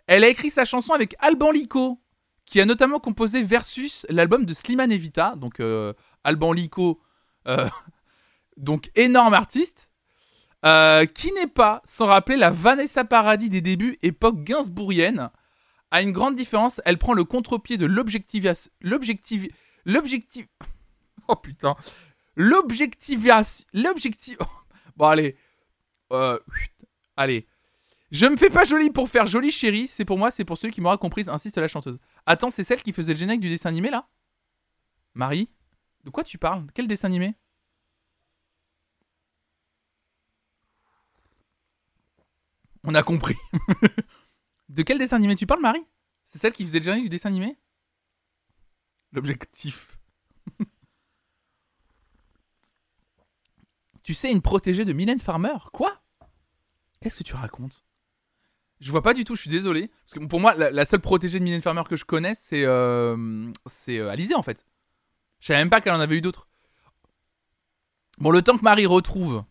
Elle 0.06 0.24
a 0.24 0.28
écrit 0.28 0.50
sa 0.50 0.64
chanson 0.64 0.92
avec 0.92 1.16
Alban 1.18 1.50
Lico, 1.50 2.00
qui 2.46 2.60
a 2.60 2.64
notamment 2.64 3.00
composé 3.00 3.42
Versus, 3.42 4.06
l'album 4.08 4.44
de 4.44 4.54
Slimane 4.54 4.92
Evita, 4.92 5.34
donc 5.36 5.60
euh, 5.60 5.92
Alban 6.24 6.52
Lico, 6.52 7.00
euh, 7.46 7.68
donc 8.56 8.90
énorme 8.94 9.34
artiste, 9.34 9.90
euh, 10.64 11.04
qui 11.04 11.30
n'est 11.32 11.46
pas 11.46 11.82
sans 11.84 12.06
rappeler 12.06 12.36
la 12.36 12.50
Vanessa 12.50 13.04
Paradis 13.04 13.50
des 13.50 13.60
débuts 13.60 13.98
époque 14.02 14.42
gainsbourgienne. 14.42 15.30
À 15.90 16.02
une 16.02 16.12
grande 16.12 16.34
différence, 16.34 16.80
elle 16.84 16.98
prend 16.98 17.12
le 17.12 17.24
contre-pied 17.24 17.76
de 17.76 17.86
l'objectivation. 17.86 18.72
L'objectif. 18.80 19.46
L'objectif. 19.84 20.46
Oh 21.26 21.36
putain. 21.36 21.74
L'objectivation. 22.36 23.64
L'objectif. 23.72 24.36
Bon, 24.96 25.06
allez. 25.06 25.36
Euh, 26.12 26.38
allez. 27.16 27.46
Je 28.10 28.26
me 28.26 28.36
fais 28.36 28.50
pas 28.50 28.64
jolie 28.64 28.90
pour 28.90 29.08
faire 29.08 29.26
jolie 29.26 29.50
chérie, 29.50 29.88
c'est 29.88 30.04
pour 30.04 30.18
moi, 30.18 30.30
c'est 30.30 30.44
pour 30.44 30.56
celui 30.56 30.72
qui 30.72 30.80
m'aura 30.80 30.98
comprise, 30.98 31.28
insiste 31.28 31.58
la 31.58 31.66
chanteuse. 31.66 31.98
Attends, 32.26 32.50
c'est 32.50 32.62
celle 32.62 32.82
qui 32.82 32.92
faisait 32.92 33.12
le 33.12 33.18
générique 33.18 33.40
du 33.40 33.48
dessin 33.48 33.70
animé 33.70 33.90
là? 33.90 34.06
Marie? 35.14 35.48
De 36.04 36.10
quoi 36.10 36.22
tu 36.22 36.38
parles? 36.38 36.66
Quel 36.74 36.86
dessin 36.86 37.08
animé? 37.08 37.34
On 42.84 42.94
a 42.94 43.02
compris. 43.02 43.36
de 44.68 44.82
quel 44.82 44.98
dessin 44.98 45.16
animé 45.16 45.34
tu 45.34 45.46
parles, 45.46 45.62
Marie? 45.62 45.86
C'est 46.26 46.38
celle 46.38 46.52
qui 46.52 46.64
faisait 46.64 46.78
le 46.80 46.84
générique 46.84 47.04
du 47.04 47.08
dessin 47.08 47.30
animé? 47.30 47.58
L'objectif. 49.12 49.98
tu 54.02 54.12
sais, 54.12 54.30
une 54.30 54.42
protégée 54.42 54.84
de 54.84 54.92
Mylène 54.92 55.20
Farmer? 55.20 55.56
Quoi? 55.72 56.02
Qu'est-ce 57.00 57.18
que 57.18 57.24
tu 57.24 57.34
racontes? 57.34 57.82
Je 58.80 58.90
vois 58.90 59.02
pas 59.02 59.14
du 59.14 59.24
tout, 59.24 59.36
je 59.36 59.40
suis 59.40 59.50
désolé. 59.50 59.90
Parce 60.04 60.12
que 60.18 60.26
pour 60.26 60.40
moi, 60.40 60.54
la, 60.54 60.84
seule 60.84 61.00
protégée 61.00 61.38
de 61.38 61.44
Mylène 61.44 61.62
Farmer 61.62 61.84
que 61.88 61.96
je 61.96 62.04
connaisse, 62.04 62.40
c'est 62.40 62.64
euh, 62.66 63.50
euh, 63.88 64.34
en 64.36 64.42
fait. 64.42 64.66
Je 65.44 65.48
savais 65.48 65.58
même 65.58 65.68
pas 65.68 65.82
qu'elle 65.82 65.92
en 65.92 66.00
avait 66.00 66.16
eu 66.16 66.22
d'autres. 66.22 66.48
Bon, 68.16 68.30
le 68.30 68.40
temps 68.40 68.56
que 68.56 68.64
Marie 68.64 68.86
retrouve 68.86 69.44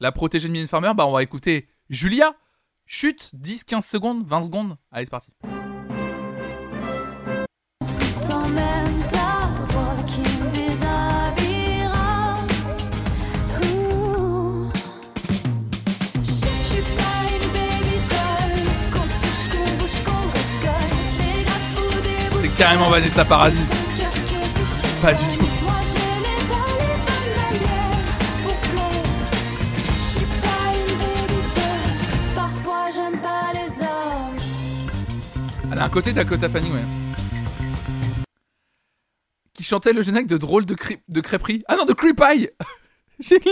la 0.00 0.10
protégée 0.10 0.48
de 0.48 0.52
Mylène 0.52 0.66
Farmer, 0.66 0.90
bah 0.96 1.06
on 1.06 1.12
va 1.12 1.22
écouter 1.22 1.68
Julia. 1.90 2.34
Chute, 2.86 3.30
10, 3.34 3.62
15 3.62 3.86
secondes, 3.86 4.26
20 4.26 4.40
secondes. 4.40 4.76
Allez, 4.90 5.04
c'est 5.04 5.10
parti. 5.12 5.30
C'est 22.40 22.54
carrément 22.56 22.90
Vanessa 22.90 23.24
Paradis. 23.24 23.87
Pas 25.00 25.14
du 25.14 25.24
tout. 25.38 25.44
Elle 35.70 35.78
a 35.78 35.84
un 35.84 35.88
côté 35.88 36.12
Dakota 36.12 36.48
Fanning, 36.48 36.72
ouais. 36.72 36.84
Qui 39.52 39.64
chantait 39.64 39.92
le 39.92 40.02
générique 40.02 40.28
de 40.28 40.36
drôle 40.38 40.64
de, 40.64 40.74
cri- 40.74 41.02
de 41.08 41.20
crêperie. 41.20 41.62
Ah 41.68 41.76
non, 41.76 41.84
de 41.84 41.92
Creep 41.92 42.20
Eye 42.20 42.50
J'ai 43.20 43.40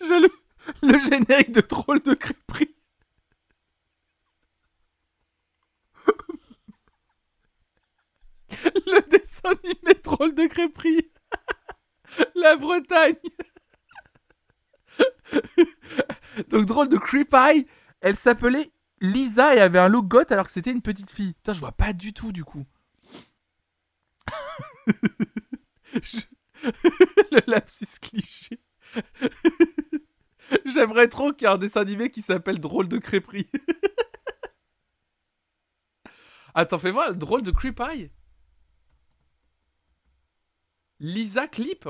je 0.00 0.14
le, 0.22 0.28
le 0.82 0.98
générique 0.98 1.52
de 1.52 1.60
drôle 1.60 2.00
de 2.00 2.14
crêperie. 2.14 2.74
Le 8.64 9.08
dessin 9.08 9.50
animé 9.50 9.94
drôle 10.02 10.34
de 10.34 10.46
crêperie. 10.46 11.10
La 12.34 12.56
Bretagne. 12.56 13.14
Donc 16.48 16.66
drôle 16.66 16.88
de 16.88 16.96
creepy, 16.96 17.66
elle 18.00 18.16
s'appelait 18.16 18.70
Lisa 19.00 19.54
et 19.54 19.60
avait 19.60 19.78
un 19.78 19.88
look 19.88 20.08
goth 20.08 20.32
alors 20.32 20.46
que 20.46 20.52
c'était 20.52 20.72
une 20.72 20.82
petite 20.82 21.10
fille. 21.10 21.32
Putain, 21.34 21.54
je 21.54 21.60
vois 21.60 21.72
pas 21.72 21.92
du 21.92 22.12
tout 22.12 22.32
du 22.32 22.44
coup. 22.44 22.66
Le 27.32 27.40
lapsus 27.46 27.98
cliché. 28.00 28.60
J'aimerais 30.66 31.08
trop 31.08 31.32
qu'il 31.32 31.46
y 31.46 31.50
ait 31.50 31.54
un 31.54 31.58
dessin 31.58 31.80
animé 31.80 32.10
qui 32.10 32.22
s'appelle 32.22 32.58
Drôle 32.58 32.88
de 32.88 32.98
crêperie. 32.98 33.48
Attends, 36.54 36.78
fais 36.78 36.90
voir, 36.90 37.14
drôle 37.14 37.42
de 37.42 37.52
creepy. 37.52 38.10
Lisa 41.00 41.46
Clip. 41.46 41.88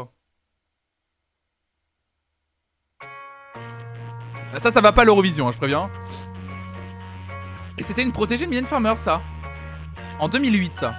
Ah, 4.53 4.61
Ça, 4.61 4.71
ça 4.71 4.81
va 4.81 4.93
pas 4.93 5.05
l'Eurovision, 5.05 5.49
hein, 5.49 5.53
je 5.53 5.59
préviens. 5.59 5.91
Et 7.77 7.83
c'était 7.83 8.03
une 8.03 8.13
protégée 8.13 8.45
de 8.45 8.51
Mylène 8.51 8.67
Farmer, 8.67 8.95
ça. 8.97 9.21
En 10.21 10.29
2008, 10.29 10.75
ça. 10.75 10.95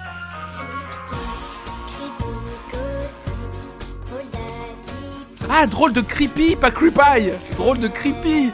Ah, 5.48 5.66
drôle 5.66 5.92
de 5.92 6.00
creepy, 6.02 6.56
pas 6.56 6.70
creepy. 6.70 7.32
Drôle 7.56 7.78
de 7.78 7.88
creepy. 7.88 8.52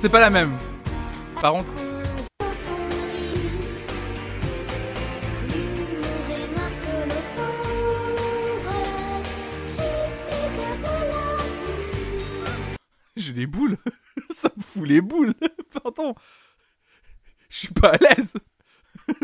C'est 0.00 0.08
pas 0.08 0.20
la 0.20 0.30
même. 0.30 0.56
Par 1.42 1.52
contre, 1.52 1.72
j'ai 13.14 13.34
les 13.34 13.46
boules. 13.46 13.76
ça 14.30 14.50
me 14.56 14.62
fout 14.62 14.88
les 14.88 15.02
boules. 15.02 15.34
Pardon. 15.82 16.14
Je 17.50 17.58
suis 17.58 17.68
pas 17.74 17.90
à 17.90 17.96
l'aise. 17.98 18.34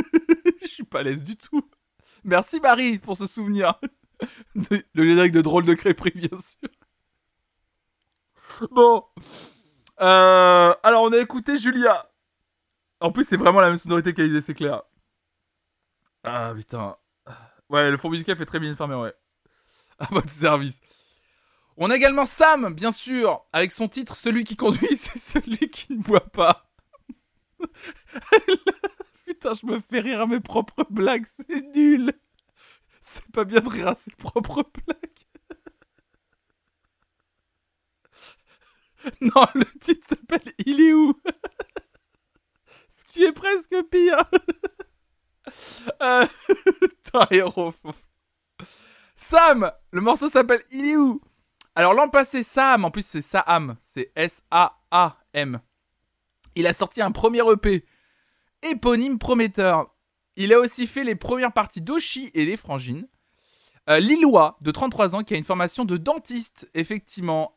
Je 0.60 0.66
suis 0.66 0.84
pas 0.84 1.00
à 1.00 1.02
l'aise 1.04 1.24
du 1.24 1.36
tout. 1.36 1.66
Merci 2.22 2.60
Marie 2.60 2.98
pour 2.98 3.16
ce 3.16 3.26
souvenir. 3.26 3.80
Le 4.54 5.04
générique 5.04 5.32
de 5.32 5.40
drôle 5.40 5.64
de 5.64 5.72
crêperie, 5.72 6.12
bien 6.14 6.38
sûr. 6.38 6.68
Bon. 8.70 9.04
Euh, 10.00 10.74
alors, 10.82 11.02
on 11.02 11.12
a 11.12 11.18
écouté 11.18 11.56
Julia. 11.58 12.10
En 13.00 13.12
plus, 13.12 13.24
c'est 13.24 13.36
vraiment 13.36 13.60
la 13.60 13.68
même 13.68 13.76
sonorité 13.76 14.14
qu'Alizé, 14.14 14.40
c'est 14.40 14.54
clair. 14.54 14.82
Ah, 16.24 16.52
putain. 16.56 16.96
Ouais, 17.68 17.90
le 17.90 17.96
fond 17.96 18.10
musical 18.10 18.36
fait 18.36 18.46
très 18.46 18.60
bien 18.60 18.74
Farmer, 18.76 18.96
ouais. 18.96 19.14
À 19.98 20.06
votre 20.10 20.28
service. 20.28 20.80
On 21.76 21.90
a 21.90 21.96
également 21.96 22.24
Sam, 22.24 22.72
bien 22.72 22.92
sûr, 22.92 23.44
avec 23.52 23.72
son 23.72 23.88
titre 23.88 24.16
Celui 24.16 24.44
qui 24.44 24.56
conduit, 24.56 24.96
c'est 24.96 25.18
celui 25.18 25.70
qui 25.70 25.92
ne 25.94 26.02
boit 26.02 26.20
pas. 26.20 26.70
Putain, 29.26 29.54
je 29.54 29.66
me 29.66 29.80
fais 29.80 30.00
rire 30.00 30.22
à 30.22 30.26
mes 30.26 30.40
propres 30.40 30.86
blagues, 30.88 31.26
c'est 31.36 31.62
nul. 31.74 32.12
C'est 33.00 33.26
pas 33.32 33.44
bien 33.44 33.60
de 33.60 33.68
rire 33.68 33.88
à 33.88 33.94
ses 33.94 34.10
propres 34.12 34.64
blagues. 34.86 35.25
Non, 39.20 39.46
le 39.54 39.64
titre 39.80 40.06
s'appelle 40.08 40.52
Il 40.64 40.80
est 40.80 40.92
où? 40.92 41.14
Ce 42.88 43.04
qui 43.04 43.24
est 43.24 43.32
presque 43.32 43.76
pire. 43.90 44.18
Euh. 46.02 46.26
Sam, 49.14 49.70
le 49.92 50.00
morceau 50.00 50.28
s'appelle 50.28 50.64
Il 50.72 50.86
est 50.86 50.96
où 50.96 51.20
alors 51.76 51.92
l'an 51.92 52.08
passé, 52.08 52.42
Sam, 52.42 52.86
en 52.86 52.90
plus 52.90 53.04
c'est 53.06 53.20
Saam, 53.20 53.76
c'est 53.82 54.10
S-A-A-M. 54.16 55.60
Il 56.54 56.66
a 56.66 56.72
sorti 56.72 57.02
un 57.02 57.12
premier 57.12 57.42
EP, 57.52 57.84
éponyme 58.62 59.18
prometteur. 59.18 59.94
Il 60.36 60.54
a 60.54 60.58
aussi 60.58 60.86
fait 60.86 61.04
les 61.04 61.14
premières 61.16 61.52
parties 61.52 61.82
d'Oshi 61.82 62.30
et 62.32 62.46
les 62.46 62.56
Frangines. 62.56 63.06
Euh, 63.90 63.98
Lillois, 63.98 64.56
de 64.62 64.70
33 64.70 65.16
ans, 65.16 65.22
qui 65.22 65.34
a 65.34 65.36
une 65.36 65.44
formation 65.44 65.84
de 65.84 65.98
dentiste, 65.98 66.68
effectivement. 66.72 67.54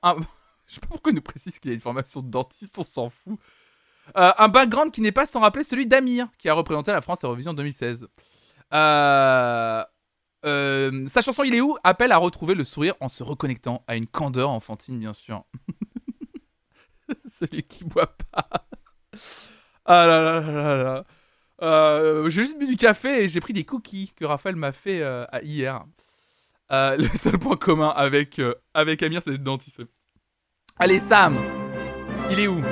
Je 0.69 0.75
sais 0.75 0.79
pas 0.79 0.87
pourquoi 0.87 1.11
il 1.11 1.15
nous 1.15 1.21
précise 1.21 1.57
qu'il 1.57 1.71
a 1.71 1.73
une 1.73 1.79
formation 1.79 2.21
de 2.21 2.29
dentiste, 2.29 2.77
on 2.77 2.83
s'en 2.83 3.09
fout. 3.09 3.39
Euh, 4.15 4.31
un 4.37 4.47
background 4.47 4.91
qui 4.91 5.01
n'est 5.01 5.11
pas 5.11 5.25
sans 5.25 5.39
rappeler 5.39 5.63
celui 5.63 5.87
d'Amir, 5.87 6.27
qui 6.37 6.47
a 6.47 6.53
représenté 6.53 6.91
la 6.91 7.01
France 7.01 7.23
à 7.23 7.27
Eurovision 7.27 7.53
2016. 7.53 8.07
Euh, 8.71 9.83
euh, 10.45 11.07
sa 11.07 11.21
chanson 11.21 11.43
Il 11.43 11.55
est 11.55 11.61
où 11.61 11.75
appelle 11.83 12.11
à 12.11 12.17
retrouver 12.17 12.53
le 12.53 12.63
sourire 12.63 12.93
en 12.99 13.09
se 13.09 13.23
reconnectant 13.23 13.83
à 13.87 13.95
une 13.95 14.05
candeur 14.05 14.51
enfantine, 14.51 14.99
bien 14.99 15.13
sûr. 15.13 15.43
Celui 17.27 17.63
qui 17.63 17.83
boit 17.83 18.15
pas. 18.31 18.47
Ah 19.85 20.05
là 20.05 20.21
là 20.21 20.41
là 20.41 20.83
là. 20.83 21.05
Euh, 21.61 22.29
j'ai 22.29 22.43
juste 22.43 22.59
bu 22.59 22.67
du 22.67 22.77
café 22.77 23.23
et 23.23 23.27
j'ai 23.27 23.41
pris 23.41 23.53
des 23.53 23.65
cookies 23.65 24.13
que 24.15 24.23
Raphaël 24.23 24.55
m'a 24.55 24.71
fait 24.71 25.01
euh, 25.01 25.25
hier. 25.41 25.83
Euh, 26.71 26.97
le 26.97 27.07
seul 27.17 27.39
point 27.39 27.57
commun 27.57 27.89
avec, 27.89 28.39
euh, 28.39 28.53
avec 28.73 29.01
Amir, 29.03 29.21
c'est 29.23 29.31
d'être 29.31 29.43
dentiste. 29.43 29.81
Allez, 30.81 30.99
Sam 30.99 31.35
Il 32.31 32.39
est 32.39 32.47
où? 32.47 32.63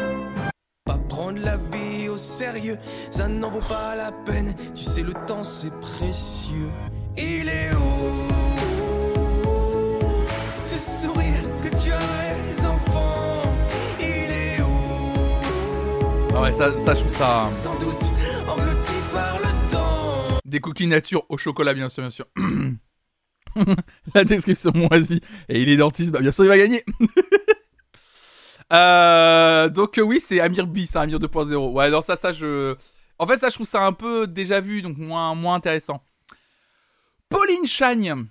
Pas 0.85 0.97
prendre 1.09 1.39
la 1.43 1.57
vie 1.57 2.07
au 2.07 2.15
sérieux, 2.15 2.77
ça 3.11 3.27
n'en 3.27 3.49
vaut 3.49 3.67
pas 3.67 3.97
la 3.97 4.13
peine. 4.13 4.55
Tu 4.73 4.85
sais, 4.85 5.01
le 5.01 5.11
temps 5.25 5.43
c'est 5.43 5.77
précieux. 5.81 6.69
Il 7.17 7.49
est 7.49 7.75
où? 7.75 8.27
Ce 10.55 10.77
sourire 10.77 11.41
que 11.61 11.67
tu 11.67 11.91
as, 11.91 12.49
les 12.49 12.65
enfants 12.65 13.41
Il 13.99 14.05
est 14.05 14.61
où? 14.61 16.33
Ah 16.33 16.43
ouais, 16.43 16.53
ça, 16.53 16.71
ça, 16.79 16.93
je 16.93 17.01
trouve 17.01 17.13
ça... 17.13 17.43
Sans 17.43 17.77
doute 17.77 18.05
englouti 18.47 18.93
par 19.11 19.37
le 19.37 19.69
temps. 19.69 20.39
Des 20.45 20.61
cookies 20.61 20.87
nature 20.87 21.25
au 21.27 21.37
chocolat, 21.37 21.73
bien 21.73 21.89
sûr, 21.89 22.03
bien 22.03 22.09
sûr. 22.09 22.27
La 24.15 24.23
description 24.23 24.71
moisie. 24.73 25.19
Et 25.49 25.61
il 25.61 25.67
est 25.67 25.77
dentiste, 25.77 26.11
bah 26.11 26.21
bien 26.21 26.31
sûr, 26.31 26.45
il 26.45 26.47
va 26.47 26.57
gagner. 26.57 26.85
Euh, 28.73 29.69
donc, 29.69 29.97
euh, 29.97 30.01
oui, 30.01 30.19
c'est 30.19 30.39
Amir 30.39 30.67
B, 30.67 30.79
c'est 30.85 30.99
Amir 30.99 31.19
2.0. 31.19 31.71
Ouais, 31.71 31.85
alors 31.85 32.03
ça, 32.03 32.15
ça, 32.15 32.31
je. 32.31 32.75
En 33.19 33.25
fait, 33.25 33.37
ça, 33.37 33.49
je 33.49 33.55
trouve 33.55 33.67
ça 33.67 33.81
un 33.81 33.93
peu 33.93 34.27
déjà 34.27 34.59
vu, 34.59 34.81
donc 34.81 34.97
moins, 34.97 35.33
moins 35.35 35.55
intéressant. 35.55 36.03
Pauline 37.29 37.65
Chagne. 37.65 38.27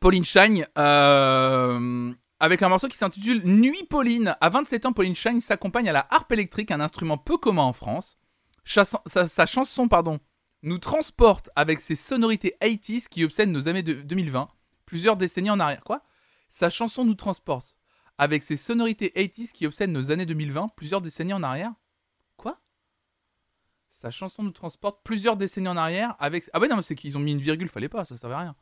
Pauline 0.00 0.24
Chagne, 0.24 0.66
euh, 0.78 2.12
avec 2.40 2.62
un 2.62 2.68
morceau 2.68 2.88
qui 2.88 2.96
s'intitule 2.96 3.42
Nuit 3.44 3.84
Pauline. 3.88 4.36
À 4.40 4.48
27 4.48 4.86
ans, 4.86 4.92
Pauline 4.92 5.14
Chagne 5.14 5.40
s'accompagne 5.40 5.88
à 5.88 5.92
la 5.92 6.06
harpe 6.10 6.32
électrique, 6.32 6.70
un 6.70 6.80
instrument 6.80 7.18
peu 7.18 7.36
commun 7.36 7.62
en 7.62 7.72
France. 7.72 8.16
Sa 8.64 9.46
chanson, 9.46 9.88
pardon, 9.88 10.18
nous 10.62 10.78
transporte 10.78 11.50
avec 11.56 11.80
ses 11.80 11.96
sonorités 11.96 12.56
80s 12.62 13.08
qui 13.08 13.24
obsèdent 13.24 13.50
nos 13.50 13.68
années 13.68 13.82
de 13.82 13.94
2020, 13.94 14.48
plusieurs 14.86 15.16
décennies 15.16 15.50
en 15.50 15.60
arrière. 15.60 15.82
Quoi? 15.84 16.02
Sa 16.48 16.70
chanson 16.70 17.04
nous 17.04 17.14
transporte 17.14 17.76
avec 18.18 18.42
ses 18.42 18.56
sonorités 18.56 19.12
80s 19.16 19.52
qui 19.52 19.66
obsèdent 19.66 19.90
nos 19.90 20.10
années 20.10 20.26
2020, 20.26 20.68
plusieurs 20.76 21.00
décennies 21.00 21.32
en 21.32 21.42
arrière. 21.42 21.72
Quoi? 22.36 22.60
Sa 23.90 24.10
chanson 24.10 24.42
nous 24.42 24.50
transporte 24.52 25.00
plusieurs 25.04 25.36
décennies 25.36 25.68
en 25.68 25.76
arrière 25.76 26.14
avec. 26.18 26.48
Ah 26.52 26.60
ouais, 26.60 26.68
non, 26.68 26.76
mais 26.76 26.82
c'est 26.82 26.94
qu'ils 26.94 27.16
ont 27.16 27.20
mis 27.20 27.32
une 27.32 27.38
virgule, 27.40 27.68
fallait 27.68 27.88
pas, 27.88 28.04
ça 28.04 28.16
servait 28.16 28.34
à 28.36 28.40
rien. 28.40 28.56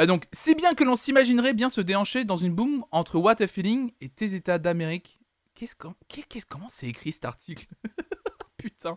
Euh, 0.00 0.06
donc, 0.06 0.26
si 0.32 0.54
bien 0.54 0.74
que 0.74 0.84
l'on 0.84 0.96
s'imaginerait 0.96 1.52
bien 1.54 1.68
se 1.68 1.80
déhancher 1.80 2.24
dans 2.24 2.36
une 2.36 2.54
boom 2.54 2.82
entre 2.92 3.18
What 3.18 3.42
a 3.42 3.46
Feeling 3.46 3.92
et 4.00 4.08
tes 4.08 4.34
États 4.34 4.58
d'Amérique. 4.58 5.20
Qu'est-ce 5.54 5.76
qu'on- 5.76 5.94
qu'est- 6.08 6.22
qu'est-ce- 6.26 6.46
comment 6.46 6.68
c'est 6.70 6.86
écrit 6.88 7.12
cet 7.12 7.26
article? 7.26 7.66
Putain. 8.56 8.96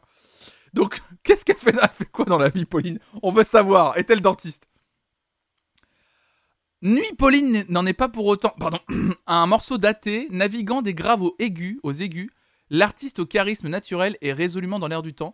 Donc, 0.73 1.01
qu'est-ce 1.23 1.43
qu'elle 1.43 1.57
fait, 1.57 1.75
elle 1.81 1.89
fait 1.91 2.05
quoi 2.05 2.23
dans 2.25 2.37
la 2.37 2.49
vie, 2.49 2.65
Pauline? 2.65 2.99
On 3.21 3.31
veut 3.31 3.43
savoir. 3.43 3.97
Est-elle 3.97 4.21
dentiste? 4.21 4.67
Nuit 6.85 7.13
Pauline 7.17 7.65
n'en 7.67 7.87
est 7.87 7.93
pas 7.93 8.09
pour 8.09 8.27
autant. 8.27 8.53
Pardon. 8.59 8.77
un 9.25 9.47
morceau 9.47 9.79
daté, 9.79 10.27
naviguant 10.29 10.83
des 10.83 10.93
graves 10.93 11.23
aux 11.23 11.35
aigus, 11.39 11.79
aux 11.81 11.91
aigus. 11.91 12.29
L'artiste 12.69 13.17
au 13.17 13.25
charisme 13.25 13.69
naturel 13.69 14.17
est 14.21 14.33
résolument 14.33 14.77
dans 14.77 14.87
l'air 14.87 15.01
du 15.01 15.15
temps. 15.15 15.33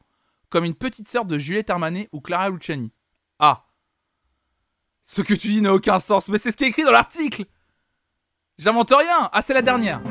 comme 0.50 0.64
une 0.64 0.76
petite 0.76 1.10
sœur 1.10 1.26
de 1.26 1.38
Juliette 1.38 1.70
Armanet 1.70 2.08
ou 2.14 2.22
Clara 2.22 2.50
Luciani. 2.50 2.94
Ah. 3.38 3.66
Ce 5.04 5.22
que 5.22 5.34
tu 5.34 5.50
dis 5.50 5.62
n'a 5.62 5.74
aucun 5.74 6.00
sens, 6.00 6.30
mais 6.30 6.38
c'est 6.38 6.52
ce 6.52 6.58
qui 6.58 6.64
est 6.64 6.70
écrit 6.70 6.84
dans 6.84 6.92
l'article. 6.92 7.44
J'invente 8.58 8.94
rien. 8.98 9.30
Ah, 9.34 9.42
c'est 9.42 9.54
la 9.54 9.62
dernière. 9.62 10.02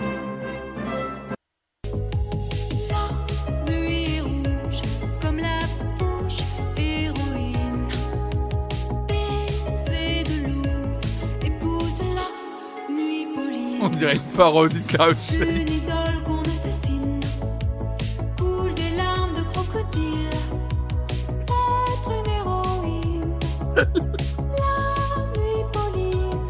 Une 22.08 22.30
héroïne. 22.32 23.34
la 23.76 25.38
nuit 25.38 25.64
Pauline. 25.72 26.48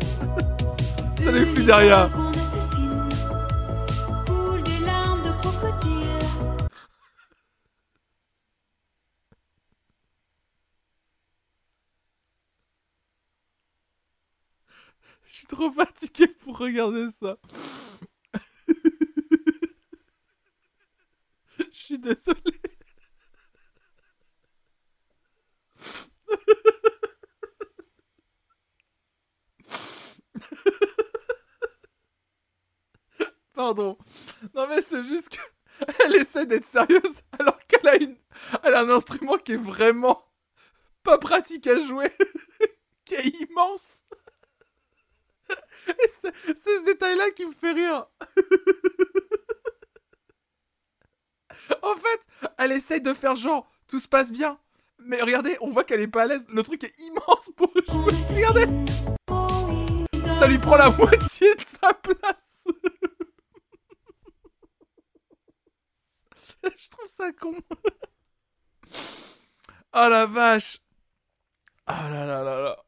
Ça 1.25 1.33
les 1.33 1.45
fout 1.45 1.65
derrière. 1.67 2.30
Trop 15.51 15.71
fatigué 15.71 16.29
pour 16.29 16.59
regarder 16.59 17.11
ça. 17.11 17.37
Je 21.59 21.65
suis 21.73 21.99
désolé. 21.99 22.61
Pardon. 33.55 33.97
Non 34.55 34.67
mais 34.69 34.81
c'est 34.83 35.03
juste 35.03 35.31
que 35.31 35.39
elle 36.05 36.17
essaie 36.17 36.47
d'être 36.47 36.65
sérieuse 36.65 37.23
alors 37.39 37.59
qu'elle 37.67 37.89
a 37.89 37.97
une 37.97 38.17
elle 38.63 38.75
a 38.75 38.81
un 38.81 38.91
instrument 38.91 39.39
qui 39.39 39.53
est 39.53 39.57
vraiment 39.57 40.25
pas 41.03 41.19
pratique 41.19 41.67
à 41.67 41.79
jouer, 41.81 42.13
qui 43.05 43.15
est 43.15 43.27
immense. 43.41 44.05
C'est 46.23 46.33
ce 46.55 46.85
détail-là 46.85 47.31
qui 47.31 47.47
me 47.47 47.53
fait 47.53 47.73
rire. 47.73 48.07
en 51.83 51.95
fait, 51.95 52.21
elle 52.59 52.73
essaye 52.73 53.01
de 53.01 53.15
faire 53.15 53.37
genre 53.37 53.67
tout 53.87 53.99
se 53.99 54.09
passe 54.09 54.31
bien. 54.31 54.59
Mais 54.99 55.23
regardez, 55.23 55.57
on 55.61 55.71
voit 55.71 55.85
qu'elle 55.85 56.01
est 56.01 56.09
pas 56.09 56.25
à 56.25 56.27
l'aise. 56.27 56.47
Le 56.51 56.63
truc 56.63 56.85
est 56.85 56.95
immense 57.01 57.51
pour 57.57 57.73
jouer. 57.89 58.13
Regardez, 58.31 58.67
ça 60.39 60.47
lui 60.47 60.59
prend 60.59 60.77
la 60.77 60.91
moitié 60.91 61.55
de 61.55 61.65
sa 61.65 61.95
place. 61.95 62.65
Je 66.63 66.89
trouve 66.91 67.07
ça 67.07 67.33
con. 67.33 67.55
Oh 69.93 70.09
la 70.09 70.27
vache. 70.27 70.79
Ah 71.87 72.09
là 72.11 72.27
là 72.27 72.45
là 72.45 72.61
là. 72.61 72.85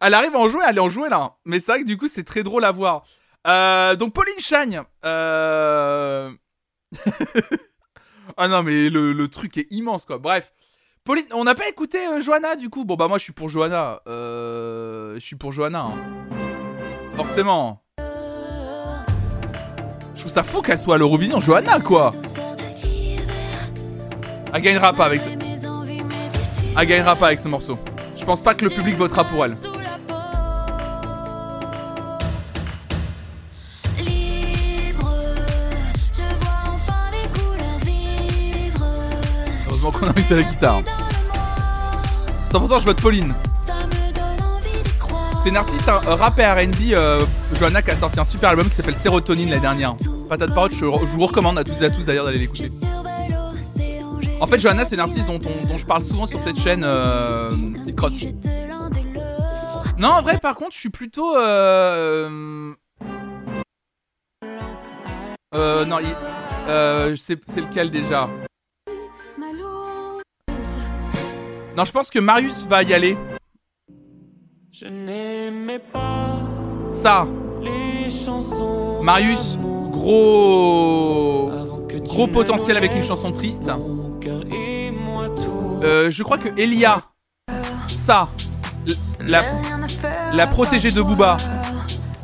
Elle 0.00 0.14
arrive 0.14 0.34
à 0.34 0.38
en 0.38 0.48
jouer, 0.48 0.62
elle 0.66 0.78
est 0.78 0.80
en 0.80 0.88
jouer 0.88 1.08
là. 1.08 1.36
Mais 1.44 1.60
c'est 1.60 1.72
vrai 1.72 1.80
que 1.82 1.86
du 1.86 1.96
coup, 1.98 2.08
c'est 2.08 2.24
très 2.24 2.42
drôle 2.42 2.64
à 2.64 2.72
voir. 2.72 3.04
Euh, 3.46 3.96
donc, 3.96 4.14
Pauline 4.14 4.38
Chagne. 4.38 4.82
Euh... 5.04 6.30
ah 8.36 8.48
non, 8.48 8.62
mais 8.62 8.88
le, 8.88 9.26
truc 9.28 9.58
est 9.58 9.66
immense 9.70 10.06
quoi. 10.06 10.18
Bref. 10.18 10.52
Pauline, 11.04 11.26
on 11.32 11.44
n'a 11.44 11.54
pas 11.54 11.68
écouté 11.68 11.98
euh, 12.06 12.20
Johanna 12.20 12.56
du 12.56 12.68
coup? 12.70 12.84
Bon, 12.84 12.94
bah, 12.94 13.08
moi, 13.08 13.18
je 13.18 13.24
suis 13.24 13.32
pour 13.32 13.48
Johanna. 13.48 14.00
Euh... 14.06 15.14
Je 15.14 15.20
suis 15.20 15.36
pour 15.36 15.52
Johanna. 15.52 15.80
hein. 15.80 15.94
Forcément. 17.16 17.82
Je 20.14 20.20
trouve 20.20 20.32
ça 20.32 20.42
fou 20.42 20.60
qu'elle 20.60 20.78
soit 20.78 20.96
à 20.96 20.98
l'Eurovision. 20.98 21.40
Johanna 21.40 21.80
quoi. 21.80 22.10
Elle 24.52 24.60
gagnera 24.62 24.92
pas 24.92 25.06
avec 25.06 25.20
ce... 25.20 25.28
Elle 26.78 26.86
gagnera 26.86 27.16
pas 27.16 27.28
avec 27.28 27.38
ce 27.38 27.48
morceau. 27.48 27.78
Je 28.16 28.24
pense 28.24 28.42
pas 28.42 28.54
que 28.54 28.64
le 28.64 28.70
public 28.70 28.96
votera 28.96 29.24
pour 29.24 29.44
elle. 29.44 29.56
Heureusement 39.90 40.00
qu'on 40.00 40.06
a 40.06 40.10
invité 40.10 40.34
la 40.36 40.42
guitare. 40.44 40.82
100% 42.50 42.80
je 42.80 42.84
vote 42.84 43.00
Pauline. 43.00 43.34
C'est 45.42 45.48
une 45.48 45.56
artiste, 45.56 45.88
un 45.88 46.14
rap 46.16 46.38
et 46.38 46.44
R&B, 46.46 46.92
euh, 46.92 47.24
Johanna 47.54 47.80
qui 47.80 47.90
a 47.90 47.96
sorti 47.96 48.20
un 48.20 48.24
super 48.24 48.50
album 48.50 48.68
qui 48.68 48.74
s'appelle 48.74 48.96
Sérotonine 48.96 49.48
l'année 49.48 49.60
dernière. 49.62 49.94
Patate 50.28 50.52
Parotte, 50.54 50.72
je, 50.72 50.78
je 50.80 50.84
vous 50.84 51.26
recommande 51.26 51.58
à 51.58 51.64
tous 51.64 51.80
et 51.80 51.86
à 51.86 51.90
tous 51.90 52.04
d'ailleurs 52.04 52.26
d'aller 52.26 52.38
l'écouter. 52.38 52.68
En 54.40 54.46
fait, 54.46 54.58
Johanna, 54.58 54.84
c'est 54.84 54.94
une 54.96 55.00
artiste 55.00 55.26
dont, 55.26 55.38
on- 55.46 55.66
dont 55.66 55.78
je 55.78 55.86
parle 55.86 56.02
souvent 56.02 56.26
sur 56.26 56.40
cette 56.40 56.58
chaîne, 56.58 56.82
euh, 56.84 57.50
Petite. 57.96 58.36
Non, 59.98 60.08
en 60.10 60.22
vrai, 60.22 60.38
par 60.38 60.56
contre, 60.56 60.72
je 60.74 60.78
suis 60.80 60.88
plutôt... 60.90 61.36
Euh, 61.36 62.72
euh, 65.54 65.84
non, 65.84 65.96
euh, 66.68 67.14
c'est 67.16 67.60
lequel 67.60 67.90
déjà? 67.90 68.28
Non, 71.80 71.86
je 71.86 71.92
pense 71.92 72.10
que 72.10 72.18
Marius 72.18 72.66
va 72.66 72.82
y 72.82 72.92
aller. 72.92 73.16
Je 74.70 74.84
n'aimais 74.84 75.78
pas 75.78 76.42
Ça, 76.90 77.26
les 77.62 78.10
chansons. 78.10 79.02
Marius, 79.02 79.56
gros... 79.90 81.50
Gros 82.04 82.26
potentiel 82.26 82.76
avec 82.76 82.94
une 82.94 83.02
chanson 83.02 83.32
triste. 83.32 83.70
Euh, 85.82 86.10
je 86.10 86.22
crois 86.22 86.36
que 86.36 86.50
Elia, 86.60 87.02
ça, 87.88 88.28
la, 89.18 89.40
la 90.34 90.46
protégée 90.48 90.90
de 90.90 91.00
Booba, 91.00 91.38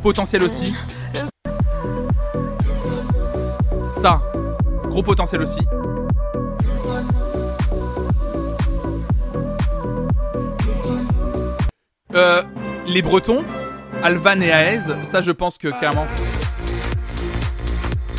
potentiel 0.02 0.42
aussi. 0.42 0.74
Ça, 4.02 4.20
gros 4.90 5.02
potentiel 5.02 5.40
aussi. 5.40 5.60
Euh, 12.16 12.42
les 12.86 13.02
Bretons, 13.02 13.44
Alvan 14.02 14.40
et 14.40 14.48
Aez, 14.48 14.80
ça 15.04 15.20
je 15.20 15.30
pense 15.32 15.58
que 15.58 15.68
clairement. 15.68 16.06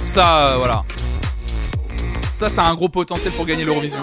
Ça, 0.06 0.50
euh, 0.50 0.58
voilà. 0.58 0.84
Ça, 2.36 2.48
ça 2.48 2.64
a 2.64 2.66
un 2.68 2.76
gros 2.76 2.90
potentiel 2.90 3.34
pour 3.34 3.48
gagner 3.48 3.64
l'Eurovision. 3.64 3.98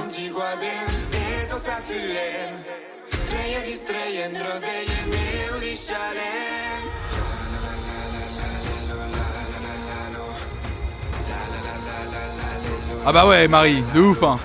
Ah 13.06 13.12
bah 13.12 13.26
ouais, 13.26 13.46
Marie, 13.46 13.84
de 13.94 14.00
ouf, 14.00 14.22
hein. 14.24 14.38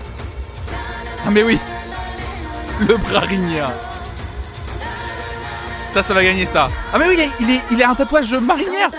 Ah 1.26 1.32
mais 1.32 1.41
oui. 1.41 1.58
Le 2.88 2.97
Brarignard. 2.97 3.89
Ça, 5.94 6.04
ça 6.04 6.14
va 6.14 6.24
gagner 6.24 6.46
ça. 6.46 6.68
Ah 6.94 7.00
mais 7.00 7.08
oui, 7.08 7.18
il 7.40 7.50
est, 7.50 7.62
il 7.72 7.82
est, 7.82 7.84
a 7.84 7.90
un 7.90 7.96
tatouage 7.96 8.34
marinière. 8.34 8.90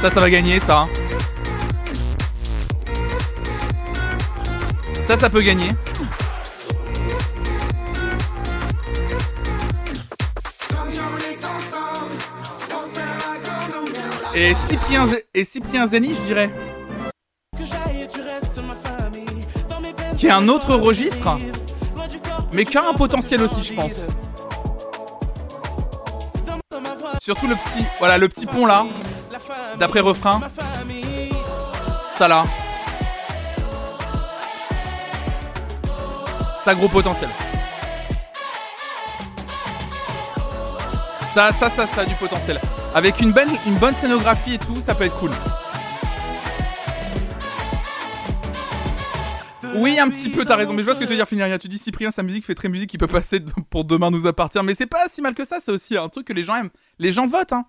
Ça, 0.00 0.10
ça 0.10 0.20
va 0.20 0.30
gagner 0.30 0.58
ça. 0.60 0.86
Ça, 5.04 5.16
ça 5.16 5.28
peut 5.28 5.42
gagner. 5.42 5.70
Et 14.34 14.54
Cyprien, 14.54 15.06
et 15.34 15.44
Cyprien 15.44 15.86
Zeni, 15.86 16.14
je 16.14 16.20
dirais, 16.22 16.50
qui 20.16 20.26
est 20.26 20.30
un 20.30 20.48
autre 20.48 20.74
registre, 20.74 21.36
mais 22.52 22.64
qui 22.64 22.76
a 22.76 22.88
un 22.88 22.94
potentiel 22.94 23.42
aussi, 23.42 23.62
je 23.62 23.72
pense. 23.72 24.06
Surtout 27.20 27.46
le 27.46 27.54
petit, 27.54 27.84
voilà, 27.98 28.18
le 28.18 28.28
petit 28.28 28.46
pont 28.46 28.66
là, 28.66 28.84
d'après 29.78 30.00
refrain, 30.00 30.40
ça 32.18 32.28
là. 32.28 32.44
Ça, 36.64 36.74
gros 36.74 36.88
potentiel. 36.88 37.28
Ça, 41.34 41.50
ça, 41.52 41.70
ça, 41.70 41.86
ça 41.86 42.02
a 42.02 42.04
du 42.04 42.14
potentiel. 42.14 42.60
Avec 42.94 43.20
une 43.20 43.32
bonne, 43.32 43.48
une 43.66 43.74
bonne 43.74 43.94
scénographie 43.94 44.54
et 44.54 44.58
tout, 44.58 44.80
ça 44.80 44.94
peut 44.94 45.04
être 45.04 45.16
cool. 45.16 45.30
Oui, 49.74 49.98
un 49.98 50.08
petit 50.10 50.28
peu, 50.28 50.44
t'as 50.44 50.56
raison. 50.56 50.72
Mais 50.72 50.80
je 50.80 50.84
vois 50.84 50.94
ce 50.94 51.00
que 51.00 51.04
tu 51.04 51.10
veux 51.10 51.16
dire, 51.16 51.26
Finiria. 51.28 51.58
Tu 51.58 51.68
dis 51.68 51.78
Cyprien, 51.78 52.10
sa 52.10 52.22
musique 52.22 52.44
fait 52.44 52.54
très 52.54 52.68
musique 52.68 52.90
qui 52.90 52.98
peut 52.98 53.06
passer 53.06 53.40
pour 53.70 53.84
demain 53.84 54.10
nous 54.10 54.26
appartient. 54.26 54.62
Mais 54.62 54.74
c'est 54.74 54.86
pas 54.86 55.08
si 55.08 55.22
mal 55.22 55.34
que 55.34 55.44
ça, 55.44 55.58
c'est 55.60 55.72
aussi 55.72 55.96
un 55.96 56.08
truc 56.08 56.26
que 56.26 56.32
les 56.32 56.44
gens 56.44 56.56
aiment. 56.56 56.70
Les 56.98 57.12
gens 57.12 57.26
votent, 57.26 57.52
hein. 57.52 57.64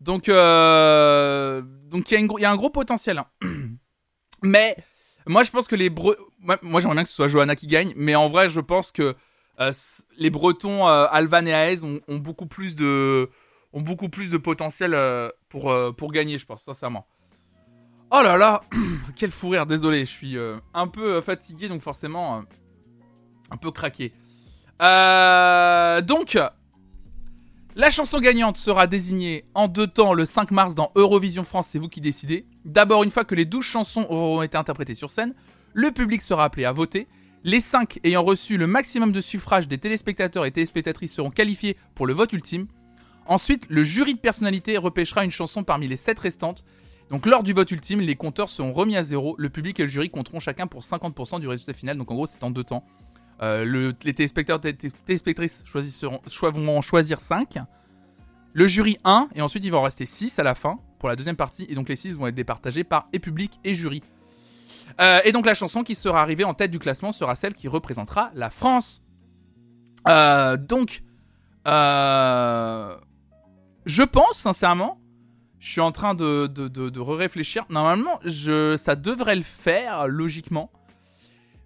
Donc, 0.00 0.28
euh... 0.28 1.62
donc 1.90 2.10
il 2.10 2.18
y, 2.18 2.40
y 2.42 2.44
a 2.44 2.50
un 2.50 2.56
gros 2.56 2.70
potentiel. 2.70 3.18
hein. 3.18 3.26
Mais 4.42 4.76
moi, 5.26 5.42
je 5.42 5.50
pense 5.50 5.66
que 5.66 5.76
les 5.76 5.90
Bre... 5.90 6.16
moi, 6.40 6.80
j'aimerais 6.80 6.94
bien 6.94 7.02
que 7.02 7.08
ce 7.10 7.14
soit 7.14 7.28
Johanna 7.28 7.56
qui 7.56 7.66
gagne. 7.66 7.92
Mais 7.96 8.14
en 8.14 8.28
vrai, 8.28 8.48
je 8.48 8.60
pense 8.60 8.92
que 8.92 9.14
euh, 9.60 9.72
les 10.16 10.30
Bretons, 10.30 10.88
euh, 10.88 11.06
Alvan 11.10 11.46
et 11.46 11.50
Aez, 11.50 11.84
ont, 11.84 12.00
ont 12.08 12.16
beaucoup 12.18 12.46
plus 12.46 12.76
de 12.76 13.28
ont 13.72 13.82
beaucoup 13.82 14.08
plus 14.08 14.30
de 14.30 14.36
potentiel 14.38 14.94
euh, 14.94 15.28
pour 15.48 15.72
pour 15.96 16.12
gagner, 16.12 16.38
je 16.38 16.46
pense, 16.46 16.62
sincèrement. 16.62 17.06
Oh 18.12 18.22
là 18.22 18.36
là, 18.36 18.62
quel 19.16 19.30
fou 19.30 19.50
rire, 19.50 19.66
désolé, 19.66 20.00
je 20.00 20.10
suis 20.10 20.36
euh, 20.36 20.58
un 20.74 20.88
peu 20.88 21.16
euh, 21.16 21.22
fatigué, 21.22 21.68
donc 21.68 21.80
forcément 21.80 22.38
euh, 22.38 22.42
un 23.52 23.56
peu 23.56 23.70
craqué. 23.70 24.12
Donc, 24.80 26.36
la 27.76 27.90
chanson 27.90 28.18
gagnante 28.18 28.56
sera 28.56 28.88
désignée 28.88 29.44
en 29.54 29.68
deux 29.68 29.86
temps 29.86 30.12
le 30.12 30.24
5 30.24 30.50
mars 30.50 30.74
dans 30.74 30.90
Eurovision 30.96 31.44
France, 31.44 31.68
c'est 31.70 31.78
vous 31.78 31.88
qui 31.88 32.00
décidez. 32.00 32.46
D'abord, 32.64 33.04
une 33.04 33.12
fois 33.12 33.24
que 33.24 33.36
les 33.36 33.44
12 33.44 33.64
chansons 33.64 34.06
auront 34.10 34.42
été 34.42 34.56
interprétées 34.58 34.96
sur 34.96 35.10
scène, 35.10 35.34
le 35.72 35.92
public 35.92 36.20
sera 36.20 36.44
appelé 36.44 36.64
à 36.64 36.72
voter. 36.72 37.06
Les 37.44 37.60
5 37.60 38.00
ayant 38.02 38.24
reçu 38.24 38.56
le 38.56 38.66
maximum 38.66 39.12
de 39.12 39.20
suffrages 39.20 39.68
des 39.68 39.78
téléspectateurs 39.78 40.46
et 40.46 40.50
téléspectatrices 40.50 41.12
seront 41.12 41.30
qualifiés 41.30 41.76
pour 41.94 42.08
le 42.08 42.12
vote 42.12 42.32
ultime. 42.32 42.66
Ensuite, 43.26 43.66
le 43.68 43.84
jury 43.84 44.14
de 44.14 44.18
personnalité 44.18 44.76
repêchera 44.78 45.24
une 45.24 45.30
chanson 45.30 45.62
parmi 45.62 45.86
les 45.86 45.96
7 45.96 46.18
restantes. 46.18 46.64
Donc 47.10 47.26
lors 47.26 47.42
du 47.42 47.52
vote 47.52 47.70
ultime, 47.70 48.00
les 48.00 48.14
compteurs 48.16 48.48
seront 48.48 48.72
remis 48.72 48.96
à 48.96 49.02
zéro. 49.02 49.34
Le 49.38 49.50
public 49.50 49.78
et 49.80 49.82
le 49.82 49.88
jury 49.88 50.10
compteront 50.10 50.38
chacun 50.38 50.66
pour 50.68 50.82
50% 50.84 51.40
du 51.40 51.48
résultat 51.48 51.72
final. 51.72 51.98
Donc 51.98 52.10
en 52.10 52.14
gros, 52.14 52.26
c'est 52.26 52.42
en 52.44 52.50
deux 52.50 52.62
temps. 52.64 52.84
Euh, 53.42 53.64
le- 53.64 53.94
les 54.04 54.14
téléspectateurs 54.14 54.64
et 54.70 54.76
té- 54.76 54.90
téléspectatrices 54.90 55.62
choisiront, 55.64 56.20
choi- 56.28 56.50
vont 56.50 56.76
en 56.78 56.82
choisir 56.82 57.18
5. 57.20 57.58
Le 58.52 58.66
jury 58.66 58.98
1, 59.04 59.28
et 59.34 59.42
ensuite 59.42 59.64
il 59.64 59.70
va 59.70 59.78
en 59.78 59.82
rester 59.82 60.06
6 60.06 60.38
à 60.38 60.42
la 60.42 60.54
fin 60.54 60.78
pour 60.98 61.08
la 61.08 61.16
deuxième 61.16 61.36
partie. 61.36 61.66
Et 61.68 61.74
donc 61.74 61.88
les 61.88 61.96
6 61.96 62.16
vont 62.16 62.26
être 62.28 62.34
départagés 62.34 62.84
par 62.84 63.08
et 63.12 63.18
public 63.18 63.58
et 63.64 63.74
jury. 63.74 64.02
Euh, 65.00 65.20
et 65.24 65.32
donc 65.32 65.46
la 65.46 65.54
chanson 65.54 65.82
qui 65.82 65.94
sera 65.94 66.20
arrivée 66.20 66.44
en 66.44 66.52
tête 66.54 66.70
du 66.70 66.78
classement 66.78 67.12
sera 67.12 67.34
celle 67.34 67.54
qui 67.54 67.66
représentera 67.68 68.30
la 68.34 68.50
France. 68.50 69.02
Euh, 70.08 70.56
donc, 70.56 71.02
je 73.86 74.02
pense 74.02 74.36
sincèrement, 74.38 74.99
je 75.60 75.72
suis 75.72 75.80
en 75.80 75.92
train 75.92 76.14
de, 76.14 76.46
de, 76.46 76.68
de, 76.68 76.88
de 76.88 77.00
réfléchir. 77.00 77.66
Normalement, 77.68 78.18
je, 78.24 78.76
ça 78.76 78.96
devrait 78.96 79.36
le 79.36 79.42
faire 79.42 80.08
logiquement. 80.08 80.72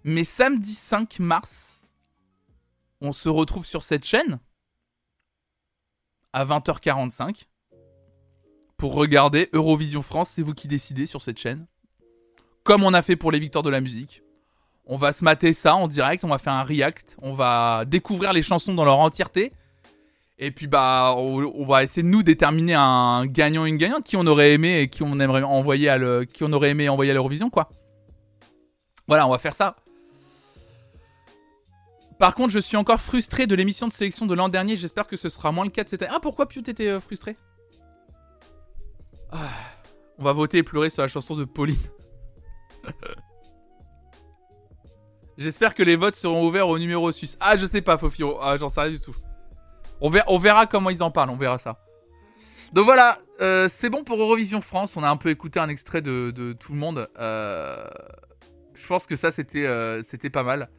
Mais 0.03 0.25
samedi 0.25 0.73
5 0.73 1.19
mars, 1.19 1.89
on 3.01 3.13
se 3.13 3.29
retrouve 3.29 3.65
sur 3.65 3.83
cette 3.83 4.05
chaîne 4.05 4.39
à 6.33 6.45
20h45 6.45 7.45
pour 8.77 8.93
regarder 8.93 9.49
Eurovision 9.53 10.01
France. 10.01 10.31
C'est 10.31 10.41
vous 10.41 10.53
qui 10.53 10.67
décidez 10.67 11.05
sur 11.05 11.21
cette 11.21 11.39
chaîne. 11.39 11.65
Comme 12.63 12.83
on 12.83 12.93
a 12.93 13.01
fait 13.01 13.15
pour 13.15 13.31
les 13.31 13.39
victoires 13.39 13.63
de 13.63 13.69
la 13.69 13.79
musique. 13.79 14.21
On 14.87 14.97
va 14.97 15.13
se 15.13 15.23
mater 15.23 15.53
ça 15.53 15.75
en 15.75 15.87
direct, 15.87 16.23
on 16.23 16.27
va 16.27 16.37
faire 16.37 16.53
un 16.53 16.63
react, 16.63 17.17
on 17.19 17.33
va 17.33 17.85
découvrir 17.85 18.33
les 18.33 18.43
chansons 18.43 18.73
dans 18.73 18.85
leur 18.85 18.99
entièreté. 18.99 19.51
Et 20.37 20.51
puis 20.51 20.67
bah 20.67 21.15
on, 21.17 21.65
va 21.65 21.83
essayer 21.83 22.03
de 22.03 22.09
nous 22.09 22.21
déterminer 22.21 22.73
un 22.73 23.25
gagnant 23.25 23.65
une 23.65 23.77
gagnante 23.77 24.03
qui 24.03 24.17
on 24.17 24.27
aurait 24.27 24.51
aimé 24.51 24.81
et 24.81 24.89
qui 24.89 25.01
on 25.01 25.17
aimerait 25.19 25.43
envoyer 25.43 25.87
à 25.87 25.97
le, 25.97 26.25
qui 26.25 26.43
on 26.43 26.51
aurait 26.51 26.71
aimé 26.71 26.89
envoyer 26.89 27.11
à 27.11 27.13
l'Eurovision 27.13 27.49
quoi. 27.49 27.69
Voilà, 29.07 29.27
on 29.27 29.31
va 29.31 29.37
faire 29.37 29.53
ça. 29.53 29.77
Par 32.17 32.33
contre, 32.35 32.51
je 32.51 32.59
suis 32.59 32.77
encore 32.77 33.01
frustré 33.01 33.45
de 33.45 33.55
l'émission 33.55 33.87
de 33.87 33.93
sélection 33.93 34.25
de 34.25 34.33
l'an 34.33 34.49
dernier. 34.49 34.77
J'espère 34.77 35.05
que 35.07 35.15
ce 35.15 35.29
sera 35.29 35.51
moins 35.51 35.65
le 35.65 35.69
cas 35.69 35.83
de 35.83 35.89
cette 35.89 36.01
année. 36.01 36.11
Ah, 36.13 36.19
pourquoi 36.19 36.47
Piu 36.47 36.63
t'étais 36.63 36.87
euh, 36.87 36.99
frustré? 36.99 37.37
Ah, 39.31 39.49
On 40.17 40.23
va 40.23 40.31
voter 40.31 40.59
et 40.59 40.63
pleurer 40.63 40.89
sur 40.89 41.01
la 41.01 41.07
chanson 41.07 41.35
de 41.35 41.43
Pauline. 41.43 41.77
J'espère 45.37 45.75
que 45.75 45.83
les 45.83 45.97
votes 45.97 46.15
seront 46.15 46.47
ouverts 46.47 46.69
au 46.69 46.79
numéro 46.79 47.11
suisse. 47.11 47.37
Ah, 47.41 47.57
je 47.57 47.65
sais 47.65 47.81
pas, 47.81 47.97
Fofiro. 47.97 48.39
Ah, 48.41 48.55
j'en 48.55 48.69
sais 48.69 48.81
rien 48.81 48.91
du 48.91 49.01
tout. 49.01 49.15
On 50.01 50.09
verra, 50.09 50.65
comment 50.65 50.89
ils 50.89 51.03
en 51.03 51.11
parlent, 51.11 51.29
on 51.29 51.37
verra 51.37 51.57
ça. 51.57 51.79
Donc 52.73 52.85
voilà, 52.85 53.19
euh, 53.41 53.69
c'est 53.69 53.89
bon 53.89 54.03
pour 54.03 54.19
Eurovision 54.19 54.61
France. 54.61 54.97
On 54.97 55.03
a 55.03 55.09
un 55.09 55.17
peu 55.17 55.29
écouté 55.29 55.59
un 55.59 55.69
extrait 55.69 56.01
de, 56.01 56.55
tout 56.59 56.73
le 56.73 56.77
monde. 56.77 57.09
Euh, 57.19 57.87
je 58.73 58.87
pense 58.87 59.05
que 59.07 59.15
ça, 59.15 59.31
c'était 59.31 59.65
euh, 59.65 60.03
c'était 60.03 60.29
pas 60.29 60.43
mal. 60.43 60.69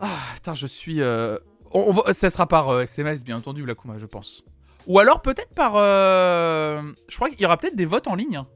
Ah, 0.00 0.18
putain, 0.34 0.54
je 0.54 0.66
suis. 0.66 0.98
ça 0.98 2.30
sera 2.30 2.46
par 2.46 2.80
SMS, 2.80 3.24
bien 3.24 3.36
entendu, 3.36 3.66
la 3.66 3.74
Kuma, 3.74 3.98
je 3.98 4.06
pense. 4.06 4.44
Ou 4.86 4.98
alors 4.98 5.20
peut-être 5.20 5.54
par. 5.54 5.74
Je 5.74 7.16
crois 7.16 7.28
qu'il 7.30 7.40
y 7.40 7.46
aura 7.46 7.56
peut-être 7.56 7.76
des 7.76 7.86
votes 7.86 8.08
en 8.08 8.14
ligne. 8.14 8.36
hein. 8.36 8.46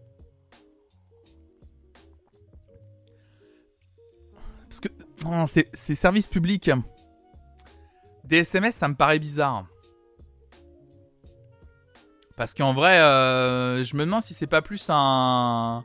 Parce 4.68 4.80
que. 4.80 4.88
Non, 5.24 5.46
c'est 5.46 5.68
c'est 5.74 5.94
service 5.94 6.28
public. 6.28 6.70
Des 8.30 8.38
SMS, 8.38 8.76
ça 8.76 8.86
me 8.86 8.94
paraît 8.94 9.18
bizarre. 9.18 9.66
Parce 12.36 12.54
qu'en 12.54 12.72
vrai, 12.72 13.00
euh, 13.00 13.82
je 13.82 13.96
me 13.96 14.04
demande 14.04 14.22
si 14.22 14.34
c'est 14.34 14.46
pas 14.46 14.62
plus 14.62 14.86
un. 14.88 15.84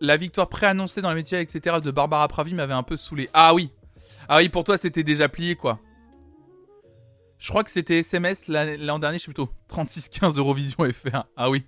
La 0.00 0.16
victoire 0.16 0.48
préannoncée 0.48 1.00
dans 1.00 1.10
les 1.10 1.14
métiers, 1.14 1.38
etc. 1.40 1.76
de 1.80 1.90
Barbara 1.92 2.26
Pravi 2.26 2.54
m'avait 2.54 2.74
un 2.74 2.82
peu 2.82 2.96
saoulé. 2.96 3.30
Ah 3.32 3.54
oui. 3.54 3.70
Ah 4.28 4.38
oui, 4.38 4.48
pour 4.48 4.64
toi, 4.64 4.76
c'était 4.76 5.04
déjà 5.04 5.28
plié, 5.28 5.54
quoi. 5.54 5.78
Je 7.38 7.50
crois 7.50 7.62
que 7.62 7.70
c'était 7.70 7.98
SMS 7.98 8.48
l'an 8.48 8.74
l'an 8.80 8.98
dernier, 8.98 9.18
je 9.18 9.24
sais 9.24 9.32
plutôt. 9.32 9.50
36-15 9.68 10.38
Eurovision 10.38 10.90
FR. 10.92 11.24
Ah 11.36 11.50
oui. 11.50 11.64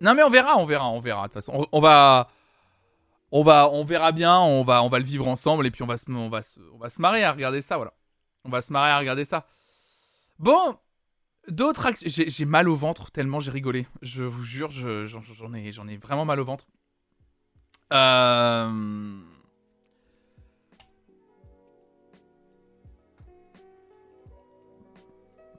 Non 0.00 0.14
mais 0.14 0.22
on 0.22 0.30
verra, 0.30 0.56
on 0.56 0.64
verra, 0.64 0.88
on 0.88 1.00
verra. 1.00 1.22
De 1.22 1.26
toute 1.28 1.34
façon, 1.34 1.66
on, 1.72 1.80
va, 1.80 2.28
on 3.32 3.42
va, 3.42 3.68
on 3.70 3.84
verra 3.84 4.12
bien. 4.12 4.38
On 4.38 4.62
va, 4.64 4.82
on 4.82 4.88
va 4.88 4.98
le 4.98 5.04
vivre 5.04 5.28
ensemble 5.28 5.66
et 5.66 5.70
puis 5.70 5.82
on 5.82 5.86
va 5.86 5.96
se, 5.96 6.10
on 6.10 6.28
va 6.28 6.40
on 6.72 6.78
va 6.78 6.88
se 6.90 7.00
marrer 7.00 7.22
à 7.24 7.32
regarder 7.32 7.62
ça, 7.62 7.76
voilà. 7.76 7.92
On 8.44 8.50
va 8.50 8.62
se 8.62 8.72
marrer 8.72 8.90
à 8.90 8.98
regarder 8.98 9.24
ça. 9.26 9.46
Bon, 10.38 10.76
d'autres 11.48 11.84
actes. 11.86 12.02
J'ai 12.06 12.44
mal 12.46 12.68
au 12.68 12.74
ventre 12.76 13.10
tellement 13.10 13.40
j'ai 13.40 13.50
rigolé. 13.50 13.86
Je 14.00 14.24
vous 14.24 14.44
jure, 14.44 14.70
je- 14.70 15.04
j'en 15.06 15.20
j'en 15.20 15.52
ai, 15.52 15.70
j'en 15.72 15.86
ai 15.86 15.96
vraiment 15.98 16.24
mal 16.24 16.40
au 16.40 16.44
ventre. 16.44 16.66
Euh... 17.92 19.20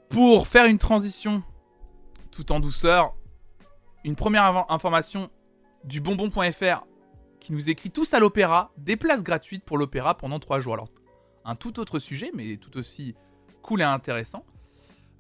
Pour 0.10 0.48
faire 0.48 0.66
une 0.66 0.78
transition 0.78 1.42
tout 2.32 2.52
en 2.52 2.60
douceur, 2.60 3.14
une 4.04 4.16
première 4.16 4.72
information 4.72 5.30
du 5.84 6.02
bonbon.fr 6.02 6.86
qui 7.40 7.54
nous 7.54 7.70
écrit 7.70 7.90
tous 7.92 8.14
à 8.14 8.20
l'opéra, 8.20 8.72
des 8.78 8.96
places 8.96 9.24
gratuites 9.24 9.64
pour 9.64 9.78
l'opéra 9.78 10.16
pendant 10.16 10.40
trois 10.40 10.60
jours. 10.60 10.74
Alors, 10.74 10.90
un 11.44 11.56
tout 11.56 11.80
autre 11.80 11.98
sujet, 12.00 12.32
mais 12.36 12.58
tout 12.58 12.78
aussi 12.78 13.16
cool 13.64 13.82
et 13.82 13.84
intéressant. 13.84 14.46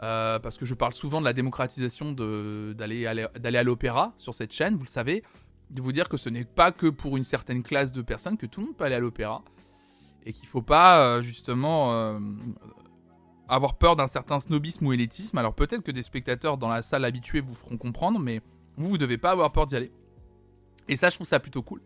Euh, 0.03 0.39
parce 0.39 0.57
que 0.57 0.65
je 0.65 0.73
parle 0.73 0.93
souvent 0.93 1.19
de 1.19 1.25
la 1.25 1.33
démocratisation 1.33 2.11
d'aller 2.11 3.05
aller- 3.05 3.27
d'aller 3.39 3.57
à 3.59 3.63
l'opéra 3.63 4.13
sur 4.17 4.33
cette 4.33 4.51
chaîne, 4.51 4.75
vous 4.75 4.83
le 4.83 4.89
savez, 4.89 5.23
de 5.69 5.79
vous 5.81 5.91
dire 5.91 6.09
que 6.09 6.17
ce 6.17 6.27
n'est 6.29 6.43
pas 6.43 6.71
que 6.71 6.87
pour 6.87 7.17
une 7.17 7.23
certaine 7.23 7.61
classe 7.61 7.91
de 7.91 8.01
personnes 8.01 8.35
que 8.37 8.47
tout 8.47 8.61
le 8.61 8.67
monde 8.67 8.75
peut 8.77 8.83
aller 8.83 8.95
à 8.95 8.99
l'opéra 8.99 9.43
et 10.25 10.33
qu'il 10.33 10.47
faut 10.47 10.63
pas 10.63 10.99
euh, 10.99 11.21
justement 11.21 11.93
euh, 11.93 12.19
avoir 13.47 13.75
peur 13.75 13.95
d'un 13.95 14.07
certain 14.07 14.39
snobisme 14.39 14.87
ou 14.87 14.93
élitisme. 14.93 15.37
Alors 15.37 15.53
peut-être 15.53 15.81
que 15.83 15.91
des 15.91 16.01
spectateurs 16.03 16.57
dans 16.57 16.69
la 16.69 16.81
salle 16.81 17.05
habitués 17.05 17.41
vous 17.41 17.53
feront 17.53 17.77
comprendre, 17.77 18.19
mais 18.19 18.41
vous, 18.81 18.89
vous 18.89 18.97
devez 18.97 19.17
pas 19.17 19.31
avoir 19.31 19.51
peur 19.51 19.65
d'y 19.65 19.75
aller. 19.75 19.91
Et 20.87 20.97
ça, 20.97 21.09
je 21.09 21.15
trouve 21.15 21.27
ça 21.27 21.39
plutôt 21.39 21.61
cool. 21.61 21.81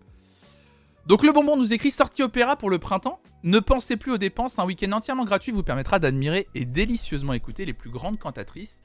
Donc 1.06 1.22
le 1.22 1.32
bonbon 1.32 1.56
nous 1.56 1.72
écrit 1.72 1.92
sortie 1.92 2.24
opéra 2.24 2.56
pour 2.56 2.70
le 2.72 2.80
printemps. 2.80 3.20
Ne 3.44 3.60
pensez 3.60 3.96
plus 3.96 4.12
aux 4.12 4.18
dépenses, 4.18 4.58
un 4.58 4.66
week-end 4.66 4.92
entièrement 4.92 5.24
gratuit 5.24 5.52
vous 5.52 5.62
permettra 5.62 6.00
d'admirer 6.00 6.48
et 6.56 6.66
délicieusement 6.66 7.34
écouter 7.34 7.66
les 7.66 7.74
plus 7.74 7.92
grandes 7.92 8.18
cantatrices. 8.18 8.82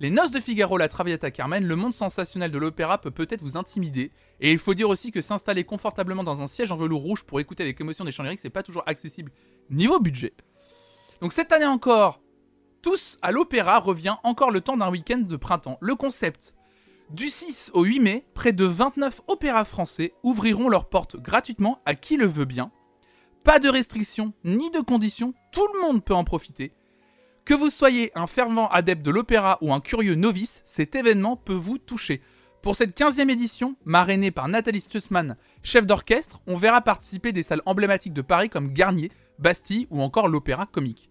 Les 0.00 0.10
Noces 0.10 0.32
de 0.32 0.40
Figaro, 0.40 0.76
la 0.76 0.88
Traviata 0.88 1.30
Carmen, 1.30 1.64
le 1.64 1.76
monde 1.76 1.94
sensationnel 1.94 2.50
de 2.50 2.58
l'opéra 2.58 2.98
peut 2.98 3.10
peut-être 3.10 3.42
vous 3.42 3.56
intimider. 3.56 4.10
Et 4.40 4.52
il 4.52 4.58
faut 4.58 4.74
dire 4.74 4.90
aussi 4.90 5.12
que 5.12 5.20
s'installer 5.20 5.64
confortablement 5.64 6.24
dans 6.24 6.42
un 6.42 6.46
siège 6.46 6.72
en 6.72 6.76
velours 6.76 7.00
rouge 7.00 7.24
pour 7.24 7.40
écouter 7.40 7.62
avec 7.62 7.80
émotion 7.80 8.04
des 8.04 8.12
chants 8.12 8.24
lyriques, 8.24 8.40
c'est 8.40 8.50
pas 8.50 8.62
toujours 8.62 8.82
accessible 8.86 9.32
niveau 9.70 9.98
budget. 10.00 10.34
Donc 11.22 11.32
cette 11.32 11.52
année 11.52 11.66
encore, 11.66 12.20
tous 12.82 13.18
à 13.22 13.30
l'opéra 13.30 13.78
revient 13.78 14.16
encore 14.24 14.50
le 14.50 14.60
temps 14.60 14.76
d'un 14.76 14.90
week-end 14.90 15.18
de 15.18 15.36
printemps. 15.36 15.78
Le 15.80 15.94
concept 15.94 16.54
du 17.12 17.28
6 17.28 17.70
au 17.74 17.84
8 17.84 18.00
mai, 18.00 18.26
près 18.34 18.52
de 18.52 18.64
29 18.64 19.20
opéras 19.28 19.64
français 19.64 20.14
ouvriront 20.22 20.68
leurs 20.68 20.88
portes 20.88 21.16
gratuitement 21.16 21.80
à 21.84 21.94
qui 21.94 22.16
le 22.16 22.26
veut 22.26 22.46
bien. 22.46 22.72
Pas 23.44 23.58
de 23.58 23.68
restrictions 23.68 24.32
ni 24.44 24.70
de 24.70 24.80
conditions, 24.80 25.34
tout 25.52 25.66
le 25.74 25.80
monde 25.82 26.02
peut 26.02 26.14
en 26.14 26.24
profiter. 26.24 26.72
Que 27.44 27.54
vous 27.54 27.70
soyez 27.70 28.12
un 28.14 28.26
fervent 28.26 28.68
adepte 28.68 29.02
de 29.02 29.10
l'opéra 29.10 29.58
ou 29.60 29.74
un 29.74 29.80
curieux 29.80 30.14
novice, 30.14 30.62
cet 30.64 30.94
événement 30.94 31.36
peut 31.36 31.52
vous 31.52 31.78
toucher. 31.78 32.22
Pour 32.62 32.76
cette 32.76 32.96
15e 32.96 33.28
édition, 33.28 33.74
marrainée 33.84 34.30
par 34.30 34.48
Nathalie 34.48 34.80
Stussman, 34.80 35.36
chef 35.62 35.84
d'orchestre, 35.84 36.40
on 36.46 36.56
verra 36.56 36.80
participer 36.80 37.32
des 37.32 37.42
salles 37.42 37.62
emblématiques 37.66 38.12
de 38.12 38.22
Paris 38.22 38.48
comme 38.48 38.72
Garnier, 38.72 39.10
Bastille 39.38 39.88
ou 39.90 40.00
encore 40.00 40.28
l'Opéra 40.28 40.66
Comique. 40.66 41.10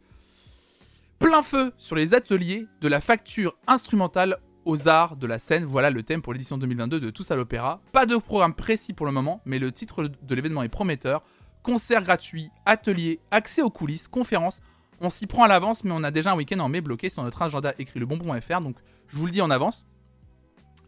Plein 1.19 1.41
feu 1.41 1.73
sur 1.77 1.95
les 1.95 2.13
ateliers 2.13 2.65
de 2.79 2.87
la 2.87 3.01
facture 3.01 3.55
instrumentale 3.67 4.39
aux 4.66 4.88
arts 4.88 5.16
de 5.16 5.28
la 5.28 5.39
scène, 5.39 5.66
voilà 5.66 5.89
le 5.89 6.03
thème 6.03 6.22
pour 6.22 6.34
l'édition 6.34 6.57
2022 6.57 6.99
de 6.99 7.09
Tous 7.09 7.30
à 7.32 7.36
l'Opéra. 7.36 7.82
Pas 7.91 8.05
de 8.05 8.16
programme 8.18 8.53
précis 8.53 8.93
pour 8.93 9.05
le 9.05 9.12
moment, 9.12 9.41
mais 9.45 9.59
le 9.59 9.72
titre 9.72 10.03
de 10.03 10.36
l'événement 10.36 10.64
est 10.64 10.70
prometteur. 10.70 11.24
Concerts 11.64 12.03
gratuits, 12.03 12.49
ateliers, 12.66 13.20
accès 13.32 13.62
aux 13.62 13.70
coulisses, 13.70 14.07
conférences. 14.07 14.62
On 14.99 15.09
s'y 15.09 15.28
prend 15.28 15.43
à 15.43 15.47
l'avance, 15.47 15.84
mais 15.84 15.91
on 15.91 16.03
a 16.03 16.12
déjà 16.12 16.32
un 16.32 16.36
week-end 16.36 16.59
en 16.59 16.70
mai 16.70 16.82
bloqué 16.82 17.09
sur 17.09 17.24
notre 17.24 17.41
agenda 17.41 17.74
écrit 17.80 17.99
le 17.99 18.05
bonbon.fr, 18.05 18.62
donc 18.62 18.78
je 19.07 19.18
vous 19.18 19.26
le 19.26 19.32
dis 19.32 19.41
en 19.41 19.49
avance. 19.49 19.86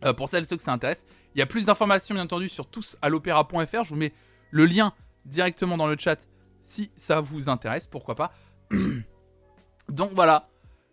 Euh, 0.06 0.14
pour 0.14 0.30
celles 0.30 0.44
et 0.44 0.46
ceux 0.46 0.58
que 0.58 0.64
ça 0.64 0.74
intéresse, 0.74 1.06
il 1.34 1.40
y 1.40 1.42
a 1.42 1.46
plus 1.46 1.66
d'informations 1.66 2.14
bien 2.14 2.24
entendu 2.24 2.50
sur 2.50 2.68
tousalopéra.fr. 2.68 3.84
Je 3.84 3.90
vous 3.90 3.96
mets 3.96 4.14
le 4.52 4.66
lien 4.66 4.94
directement 5.26 5.78
dans 5.78 5.88
le 5.88 5.96
chat 5.98 6.28
si 6.62 6.92
ça 6.96 7.22
vous 7.22 7.50
intéresse, 7.50 7.88
pourquoi 7.88 8.16
pas. 8.16 8.34
donc 9.90 10.12
voilà, 10.14 10.44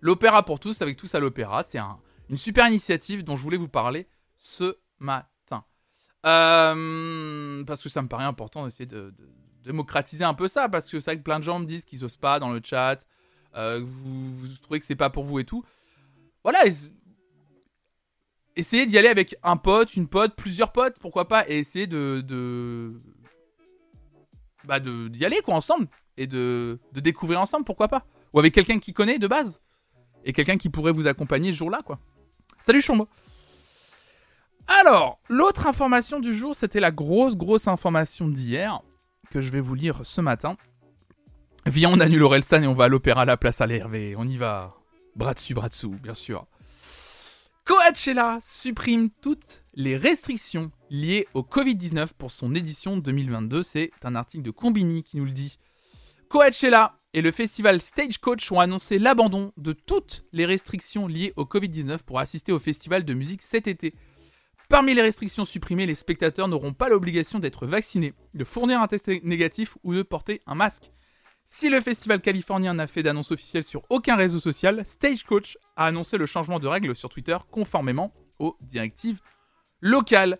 l'opéra 0.01 0.45
pour 0.45 0.61
tous 0.61 0.81
avec 0.83 0.97
tous 0.97 1.15
à 1.15 1.21
l'opéra, 1.21 1.63
c'est 1.63 1.79
un, 1.79 1.99
une 2.31 2.39
super 2.39 2.69
initiative 2.69 3.25
dont 3.25 3.37
je 3.37 3.43
voulais 3.43 3.57
vous 3.57 3.69
parler 3.69 4.07
ce 4.37 4.79
matin. 5.01 5.65
Euh, 6.25 7.65
parce 7.65 7.83
que 7.83 7.89
ça 7.89 8.01
me 8.03 8.09
paraît 8.09 8.25
important 8.25 8.65
d'essayer 8.65 8.87
de, 8.87 9.13
démocratiser 9.65 10.25
un 10.25 10.33
peu 10.33 10.49
ça, 10.49 10.69
parce 10.69 10.89
que 10.89 11.01
c'est 11.01 11.11
vrai 11.11 11.19
que 11.19 11.23
plein 11.23 11.39
de 11.39 11.45
gens 11.45 11.59
me 11.59 11.67
disent 11.67 11.85
qu'ils 11.85 12.05
osent 12.05 12.17
pas 12.17 12.39
dans 12.39 12.51
le 12.51 12.61
chat, 12.65 13.07
euh, 13.57 13.81
vous, 13.83 14.49
trouvez 14.63 14.79
que 14.79 14.85
c'est 14.85 14.97
pas 14.97 15.11
pour 15.11 15.25
vous 15.25 15.41
et 15.41 15.45
tout. 15.45 15.65
Voilà, 16.45 16.67
es- 16.67 16.91
essayez 18.57 18.87
d'y 18.87 18.97
aller 18.97 19.09
avec 19.09 19.37
un 19.43 19.57
pote, 19.57 19.97
une 19.97 20.09
pote, 20.09 20.35
plusieurs 20.37 20.73
potes, 20.73 20.99
pourquoi 20.99 21.29
pas, 21.29 21.47
et 21.49 21.59
essayez 21.59 21.87
de, 21.87 22.23
de 22.27 23.01
bah 24.65 24.79
d'y 24.79 25.25
aller 25.25 25.41
quoi 25.45 25.55
ensemble 25.55 25.89
et 26.17 26.27
de, 26.27 26.79
de 26.93 27.01
découvrir 27.01 27.41
ensemble, 27.41 27.65
pourquoi 27.65 27.89
pas, 27.89 28.07
ou 28.33 28.39
avec 28.39 28.55
quelqu'un 28.55 28.79
qui 28.79 28.93
connaît 28.93 29.19
de 29.19 29.27
base 29.27 29.61
et 30.25 30.33
quelqu'un 30.33 30.59
qui 30.59 30.69
pourrait 30.69 30.93
vous 30.93 31.07
accompagner 31.07 31.53
ce 31.53 31.59
jour-là 31.59 31.83
quoi. 31.85 31.99
Salut 32.61 32.83
Chombo. 32.83 33.09
Alors, 34.67 35.19
l'autre 35.29 35.67
information 35.67 36.21
du 36.21 36.35
jour, 36.35 36.55
c'était 36.55 36.81
la 36.81 36.91
grosse, 36.91 37.37
grosse 37.37 37.67
information 37.69 38.29
d'hier, 38.29 38.83
que 39.31 39.41
je 39.41 39.51
vais 39.51 39.61
vous 39.61 39.75
lire 39.75 40.05
ce 40.05 40.21
matin. 40.21 40.57
Viens, 41.67 41.91
on 41.91 42.01
annule 42.01 42.23
Orelsan 42.23 42.63
et 42.63 42.67
on 42.67 42.75
va 42.75 42.85
à 42.85 42.89
l'opéra 42.89 43.25
La 43.25 43.37
Place 43.37 43.61
à 43.61 43.67
l'Hervé. 43.67 44.15
On 44.17 44.29
y 44.29 44.37
va. 44.37 44.75
Bras 45.17 45.35
dessus, 45.35 45.55
bras 45.55 45.69
dessous, 45.69 45.97
bien 46.03 46.15
sûr. 46.15 46.47
Coachella 47.65 48.39
supprime 48.41 49.11
toutes 49.21 49.65
les 49.75 49.97
restrictions 49.97 50.71
liées 50.91 51.27
au 51.35 51.43
Covid-19 51.43 52.09
pour 52.17 52.31
son 52.31 52.55
édition 52.55 52.97
2022. 52.97 53.63
C'est 53.63 53.91
un 54.03 54.15
article 54.15 54.43
de 54.43 54.51
Combini 54.51 55.03
qui 55.03 55.17
nous 55.17 55.25
le 55.25 55.33
dit. 55.33 55.59
Coachella 56.29 57.00
et 57.13 57.23
le 57.23 57.33
festival 57.33 57.81
Stagecoach 57.81 58.51
ont 58.53 58.61
annoncé 58.61 58.99
l'abandon 58.99 59.53
de 59.57 59.73
toutes 59.73 60.25
les 60.33 60.47
restrictions 60.47 61.07
liées 61.07 61.33
au 61.37 61.45
Covid-19 61.45 61.99
pour 61.99 62.21
assister 62.21 62.53
au 62.53 62.59
festival 62.59 63.05
de 63.05 63.15
musique 63.15 63.43
cet 63.43 63.67
été. 63.67 63.95
Parmi 64.69 64.95
les 64.95 65.03
restrictions 65.03 65.45
supprimées, 65.45 65.87
les 65.87 65.97
spectateurs 65.97 66.47
n'auront 66.47 66.73
pas 66.73 66.89
l'obligation 66.89 67.41
d'être 67.41 67.67
vaccinés, 67.67 68.15
de 68.35 68.45
fournir 68.45 68.81
un 68.81 68.87
test 68.87 69.09
négatif 69.25 69.77
ou 69.83 69.95
de 69.95 70.03
porter 70.03 70.41
un 70.47 70.55
masque. 70.55 70.93
Si 71.45 71.69
le 71.69 71.81
festival 71.81 72.21
californien 72.21 72.75
n'a 72.75 72.87
fait 72.87 73.03
d'annonce 73.03 73.33
officielle 73.33 73.65
sur 73.65 73.83
aucun 73.91 74.15
réseau 74.15 74.39
social, 74.39 74.87
Stagecoach 74.87 75.59
a 75.75 75.87
annoncé 75.87 76.17
le 76.17 76.27
changement 76.27 76.61
de 76.61 76.69
règles 76.69 76.95
sur 76.95 77.09
Twitter 77.09 77.37
conformément 77.51 78.15
aux 78.39 78.57
directives 78.61 79.21
locales. 79.81 80.39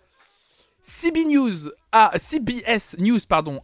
CBS 0.83 1.67
News 2.97 3.19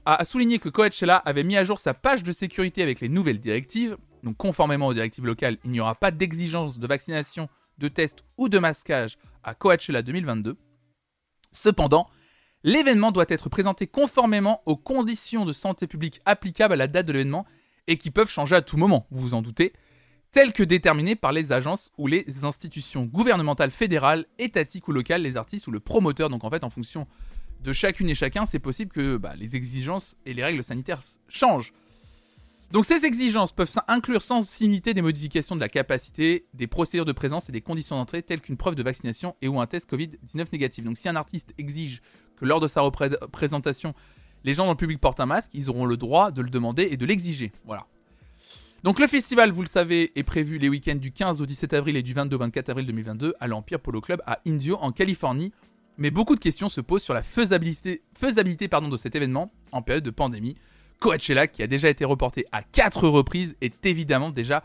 a 0.06 0.26
souligné 0.26 0.60
que 0.60 0.70
Coachella 0.70 1.18
avait 1.18 1.44
mis 1.44 1.58
à 1.58 1.64
jour 1.64 1.80
sa 1.80 1.94
page 1.94 2.24
de 2.24 2.32
sécurité 2.32 2.84
avec 2.84 3.00
les 3.00 3.10
nouvelles 3.10 3.40
directives. 3.40 3.98
Donc 4.24 4.38
conformément 4.38 4.88
aux 4.88 4.94
directives 4.94 5.26
locales, 5.26 5.58
il 5.64 5.72
n'y 5.72 5.80
aura 5.80 5.96
pas 5.96 6.12
d'exigence 6.12 6.80
de 6.80 6.88
vaccination, 6.88 7.50
de 7.78 7.88
test 7.88 8.24
ou 8.38 8.50
de 8.50 8.60
masquage 8.60 9.18
à 9.44 9.56
Coachella 9.56 10.02
2022. 10.02 10.58
Cependant, 11.52 12.08
l'événement 12.64 13.12
doit 13.12 13.26
être 13.30 13.50
présenté 13.50 13.88
conformément 13.88 14.62
aux 14.66 14.78
conditions 14.78 15.46
de 15.46 15.54
santé 15.54 15.88
publique 15.88 16.22
applicables 16.26 16.74
à 16.74 16.78
la 16.78 16.88
date 16.88 17.08
de 17.08 17.14
l'événement 17.14 17.46
et 17.88 17.98
qui 17.98 18.12
peuvent 18.12 18.30
changer 18.30 18.56
à 18.56 18.62
tout 18.62 18.78
moment, 18.78 19.08
vous 19.12 19.22
vous 19.22 19.34
en 19.34 19.42
doutez, 19.42 19.74
telles 20.32 20.54
que 20.54 20.64
déterminées 20.64 21.16
par 21.16 21.32
les 21.32 21.52
agences 21.52 21.92
ou 21.98 22.08
les 22.08 22.44
institutions 22.46 23.06
gouvernementales 23.06 23.72
fédérales, 23.72 24.26
étatiques 24.40 24.88
ou 24.88 24.92
locales, 24.92 25.22
les 25.22 25.38
artistes 25.38 25.68
ou 25.68 25.72
le 25.72 25.80
promoteur. 25.80 26.30
Donc 26.30 26.44
en 26.44 26.50
fait, 26.50 26.64
en 26.64 26.70
fonction 26.70 27.08
de 27.64 27.74
chacune 27.74 28.10
et 28.10 28.16
chacun, 28.16 28.46
c'est 28.46 28.60
possible 28.60 28.92
que 28.92 29.18
bah, 29.18 29.34
les 29.36 29.56
exigences 29.56 30.16
et 30.26 30.34
les 30.34 30.44
règles 30.44 30.64
sanitaires 30.64 31.02
changent. 31.28 31.74
Donc 32.72 32.86
ces 32.86 33.06
exigences 33.06 33.54
peuvent 33.54 33.74
inclure 33.88 34.22
sans 34.22 34.60
limiter 34.60 34.94
des 34.94 35.02
modifications 35.02 35.56
de 35.56 35.62
la 35.62 35.70
capacité, 35.70 36.46
des 36.54 36.68
procédures 36.68 37.06
de 37.06 37.14
présence 37.14 37.48
et 37.48 37.54
des 37.54 37.62
conditions 37.62 37.96
d'entrée 37.96 38.22
telles 38.22 38.42
qu'une 38.42 38.58
preuve 38.58 38.76
de 38.76 38.84
vaccination 38.84 39.36
et 39.42 39.48
ou 39.48 39.62
un 39.62 39.68
test 39.68 39.90
Covid-19 39.90 40.48
négatif. 40.52 40.84
Donc 40.84 40.98
si 40.98 41.08
un 41.08 41.16
artiste 41.16 41.54
exige 41.58 42.02
que 42.36 42.44
lors 42.46 42.60
de 42.60 42.68
sa 42.68 42.82
repré- 42.82 43.18
présentation, 43.32 43.94
les 44.44 44.54
gens 44.54 44.66
dans 44.66 44.72
le 44.72 44.78
public 44.78 45.00
portent 45.00 45.22
un 45.22 45.26
masque, 45.26 45.50
ils 45.54 45.70
auront 45.70 45.86
le 45.86 45.96
droit 45.96 46.32
de 46.32 46.42
le 46.42 46.50
demander 46.50 46.90
et 46.92 46.98
de 46.98 47.06
l'exiger. 47.06 47.54
Voilà. 47.66 47.88
Donc 48.84 49.00
le 49.00 49.08
festival, 49.08 49.52
vous 49.52 49.64
le 49.64 49.68
savez, 49.68 50.12
est 50.16 50.24
prévu 50.24 50.60
les 50.60 50.70
week-ends 50.70 50.96
du 50.96 51.12
15 51.12 51.42
au 51.42 51.46
17 51.46 51.74
avril 51.74 51.98
et 51.98 52.04
du 52.04 52.14
22 52.14 52.36
au 52.36 52.40
24 52.40 52.70
avril 52.70 52.86
2022 52.86 53.34
à 53.40 53.48
l'Empire 53.48 53.80
Polo 53.80 54.02
Club 54.02 54.22
à 54.26 54.40
Indio 54.46 54.78
en 54.80 54.92
Californie. 54.92 55.52
Mais 55.98 56.12
beaucoup 56.12 56.36
de 56.36 56.40
questions 56.40 56.70
se 56.70 56.80
posent 56.80 57.02
sur 57.02 57.16
la 57.16 57.24
faisabilité, 57.24 58.04
de 58.22 58.98
cet 58.98 59.16
événement 59.16 59.52
en 59.72 59.82
période 59.82 60.04
de 60.04 60.12
pandémie. 60.12 60.56
Coachella, 61.00 61.48
qui 61.48 61.64
a 61.64 61.68
déjà 61.68 61.90
été 61.90 62.06
reporté 62.06 62.46
à 62.52 62.62
4 62.62 63.08
reprises, 63.08 63.56
est 63.62 63.84
évidemment 63.86 64.30
déjà 64.30 64.64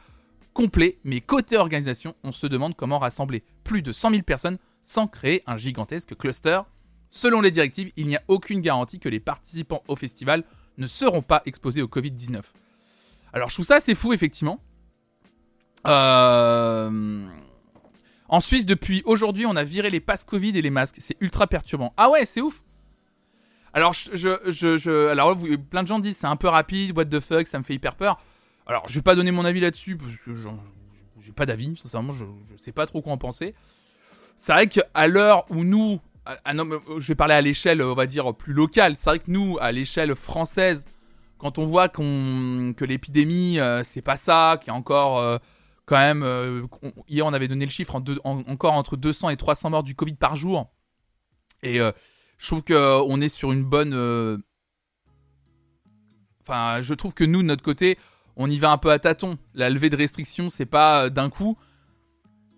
complet, 0.53 0.99
mais 1.05 1.23
côté 1.23 1.57
organisation, 1.57 2.15
on 2.23 2.33
se 2.33 2.47
demande 2.47 2.77
comment 2.77 2.99
rassembler 2.99 3.43
plus 3.65 3.81
de 3.81 3.93
100 3.93 4.11
000 4.11 4.23
personnes 4.23 4.59
sans 4.85 5.07
créer 5.07 5.43
un 5.47 5.57
gigantesque 5.57 6.15
cluster. 6.17 6.61
Selon 7.09 7.41
les 7.41 7.51
directives, 7.51 7.93
il 7.97 8.07
n'y 8.07 8.17
a 8.17 8.23
aucune 8.29 8.61
garantie 8.61 8.99
que 8.99 9.09
les 9.09 9.21
participants 9.21 9.83
au 9.89 9.97
festival 9.97 10.45
ne 10.77 10.87
seront 10.87 11.23
pas 11.23 11.43
exposés 11.47 11.81
au 11.81 11.87
Covid-19. 11.87 12.43
Alors 13.33 13.49
je 13.49 13.55
trouve 13.55 13.67
ça 13.67 13.77
assez 13.77 13.95
fou, 13.95 14.13
effectivement. 14.13 14.61
Euh... 15.87 17.27
En 18.29 18.41
Suisse, 18.41 18.65
depuis 18.65 19.03
aujourd'hui, 19.05 19.45
on 19.45 19.57
a 19.57 19.65
viré 19.65 19.91
les 19.91 20.01
passes 20.01 20.25
Covid 20.25 20.57
et 20.57 20.63
les 20.63 20.71
masques. 20.71 20.97
C'est 21.01 21.17
ultra 21.21 21.47
perturbant. 21.47 21.93
Ah 21.97 22.09
ouais, 22.09 22.25
c'est 22.25 22.41
ouf. 22.41 22.63
Alors, 23.75 23.93
je, 23.93 24.39
je, 24.47 25.09
alors 25.09 25.37
plein 25.71 25.83
de 25.83 25.89
gens 25.89 25.99
disent 25.99 26.17
c'est 26.19 26.27
un 26.27 26.37
peu 26.37 26.49
rapide, 26.49 26.97
what 26.97 27.07
the 27.07 27.21
fuck, 27.21 27.47
ça 27.47 27.59
me 27.59 27.65
fait 27.65 27.75
hyper 27.75 27.95
peur. 27.95 28.19
Alors, 28.67 28.89
je 28.89 28.95
vais 28.95 29.03
pas 29.03 29.15
donner 29.15 29.33
mon 29.33 29.45
avis 29.45 29.61
là-dessus 29.61 29.97
parce 29.97 30.17
que 30.17 30.35
j'ai 31.21 31.33
pas 31.33 31.47
d'avis, 31.47 31.77
sincèrement, 31.77 32.13
je, 32.13 32.25
je 32.51 32.57
sais 32.57 32.73
pas 32.73 32.87
trop 32.87 33.03
quoi 33.03 33.13
en 33.13 33.19
penser. 33.19 33.55
C'est 34.37 34.53
vrai 34.53 34.67
qu'à 34.67 35.09
l'heure 35.09 35.45
où 35.51 35.65
nous, 35.65 36.01
euh, 36.29 36.81
je 36.99 37.09
vais 37.09 37.15
parler 37.15 37.35
à 37.35 37.41
l'échelle, 37.41 37.83
on 37.83 37.95
va 37.95 38.07
dire 38.07 38.35
plus 38.35 38.53
locale. 38.53 38.97
C'est 38.97 39.11
vrai 39.11 39.19
que 39.19 39.31
nous, 39.31 39.59
à 39.61 39.73
l'échelle 39.73 40.15
française, 40.17 40.87
quand 41.43 41.59
on 41.59 41.67
voit 41.67 41.89
que 41.89 42.85
l'épidémie, 42.85 43.59
euh, 43.59 43.83
c'est 43.83 44.01
pas 44.01 44.17
ça, 44.17 44.59
qu'il 44.61 44.69
y 44.69 44.71
a 44.71 44.79
encore 44.79 45.19
euh, 45.19 45.39
quand 45.87 45.97
même, 45.97 46.23
euh, 46.23 46.63
hier 47.09 47.27
on 47.27 47.33
avait 47.33 47.49
donné 47.49 47.65
le 47.65 47.71
chiffre 47.73 48.01
encore 48.25 48.75
entre 48.75 48.97
200 48.97 49.31
et 49.31 49.37
300 49.37 49.71
morts 49.71 49.83
du 49.83 49.97
Covid 49.97 50.15
par 50.15 50.37
jour. 50.37 50.71
Et 51.65 51.79
je 51.79 52.47
trouve 52.47 52.63
qu'on 52.63 53.21
est 53.21 53.29
sur 53.29 53.51
une 53.51 53.65
bonne. 53.65 54.41
Enfin, 56.43 56.81
je 56.81 56.95
trouve 56.95 57.13
que 57.13 57.25
nous, 57.25 57.43
de 57.43 57.47
notre 57.49 57.63
côté, 57.65 57.99
on 58.37 58.49
y 58.49 58.59
va 58.59 58.71
un 58.71 58.79
peu 58.79 58.93
à 58.93 59.01
tâtons. 59.01 59.37
La 59.55 59.69
levée 59.69 59.91
de 59.91 59.97
restrictions, 59.97 60.49
c'est 60.49 60.67
pas 60.67 61.11
d'un 61.11 61.29
coup. 61.29 61.57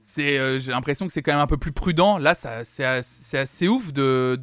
C'est, 0.02 0.58
j'ai 0.58 0.72
l'impression 0.72 1.06
que 1.06 1.12
c'est 1.12 1.22
quand 1.22 1.32
même 1.32 1.40
un 1.40 1.46
peu 1.46 1.56
plus 1.56 1.72
prudent. 1.72 2.18
Là, 2.18 2.34
c'est, 2.34 2.84
as- 2.84 3.02
c'est 3.02 3.38
assez 3.38 3.66
ouf 3.68 3.92
de 3.94 4.36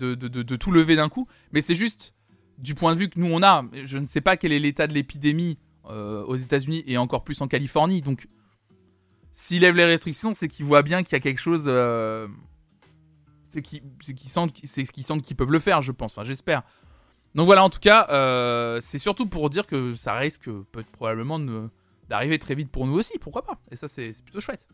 tout 0.59 0.71
lever 0.71 0.95
d'un 0.95 1.09
coup. 1.09 1.27
Mais 1.51 1.61
c'est 1.61 1.75
juste 1.75 2.15
du 2.62 2.76
point 2.76 2.93
de 2.93 2.99
vue 2.99 3.09
que 3.09 3.20
nous 3.20 3.32
on 3.32 3.43
a. 3.43 3.66
Je 3.84 3.97
ne 3.97 4.05
sais 4.05 4.22
pas 4.22 4.38
quel 4.38 4.51
est 4.51 4.59
l'état 4.59 4.88
de 4.88 4.93
l'épidémie 4.93 5.57
euh, 5.89 6.24
aux 6.26 6.36
États-Unis 6.36 6.84
et 6.86 6.97
encore 6.97 7.24
plus 7.24 7.41
en 7.41 7.47
Californie. 7.47 8.01
Donc, 8.01 8.28
s'ils 9.32 9.62
lèvent 9.62 9.76
les 9.76 9.86
restrictions, 9.86 10.34
c'est 10.34 10.47
qu'ils 10.47 10.66
voient 10.66 10.84
bien 10.84 11.03
qu'il 11.03 11.14
y 11.14 11.16
a 11.16 11.20
quelque 11.20 11.41
chose. 11.41 11.66
euh, 11.68 12.28
c'est 13.49 13.62
qu'ils, 13.62 13.82
sentent, 14.30 14.53
qu'ils 14.53 15.36
peuvent 15.36 15.51
le 15.51 15.59
faire, 15.59 15.82
je 15.82 15.91
pense. 15.91 16.14
Enfin, 16.14 16.24
j'espère. 16.24 16.62
Donc 17.34 17.47
voilà, 17.47 17.64
en 17.64 17.70
tout 17.70 17.80
cas, 17.80 18.07
euh, 18.09 18.80
c'est 18.82 18.97
surtout 18.97 19.26
pour 19.26 19.49
dire 19.49 19.66
que 19.66 19.93
ça 19.95 20.14
risque 20.14 20.49
peut 20.72 20.84
probablement 20.91 21.39
d'arriver 22.07 22.39
très 22.39 22.55
vite 22.55 22.70
pour 22.70 22.86
nous 22.86 22.93
aussi. 22.93 23.18
Pourquoi 23.20 23.43
pas 23.43 23.59
Et 23.72 23.76
ça, 23.76 23.88
c'est, 23.88 24.12
plutôt 24.24 24.39
chouette. 24.39 24.68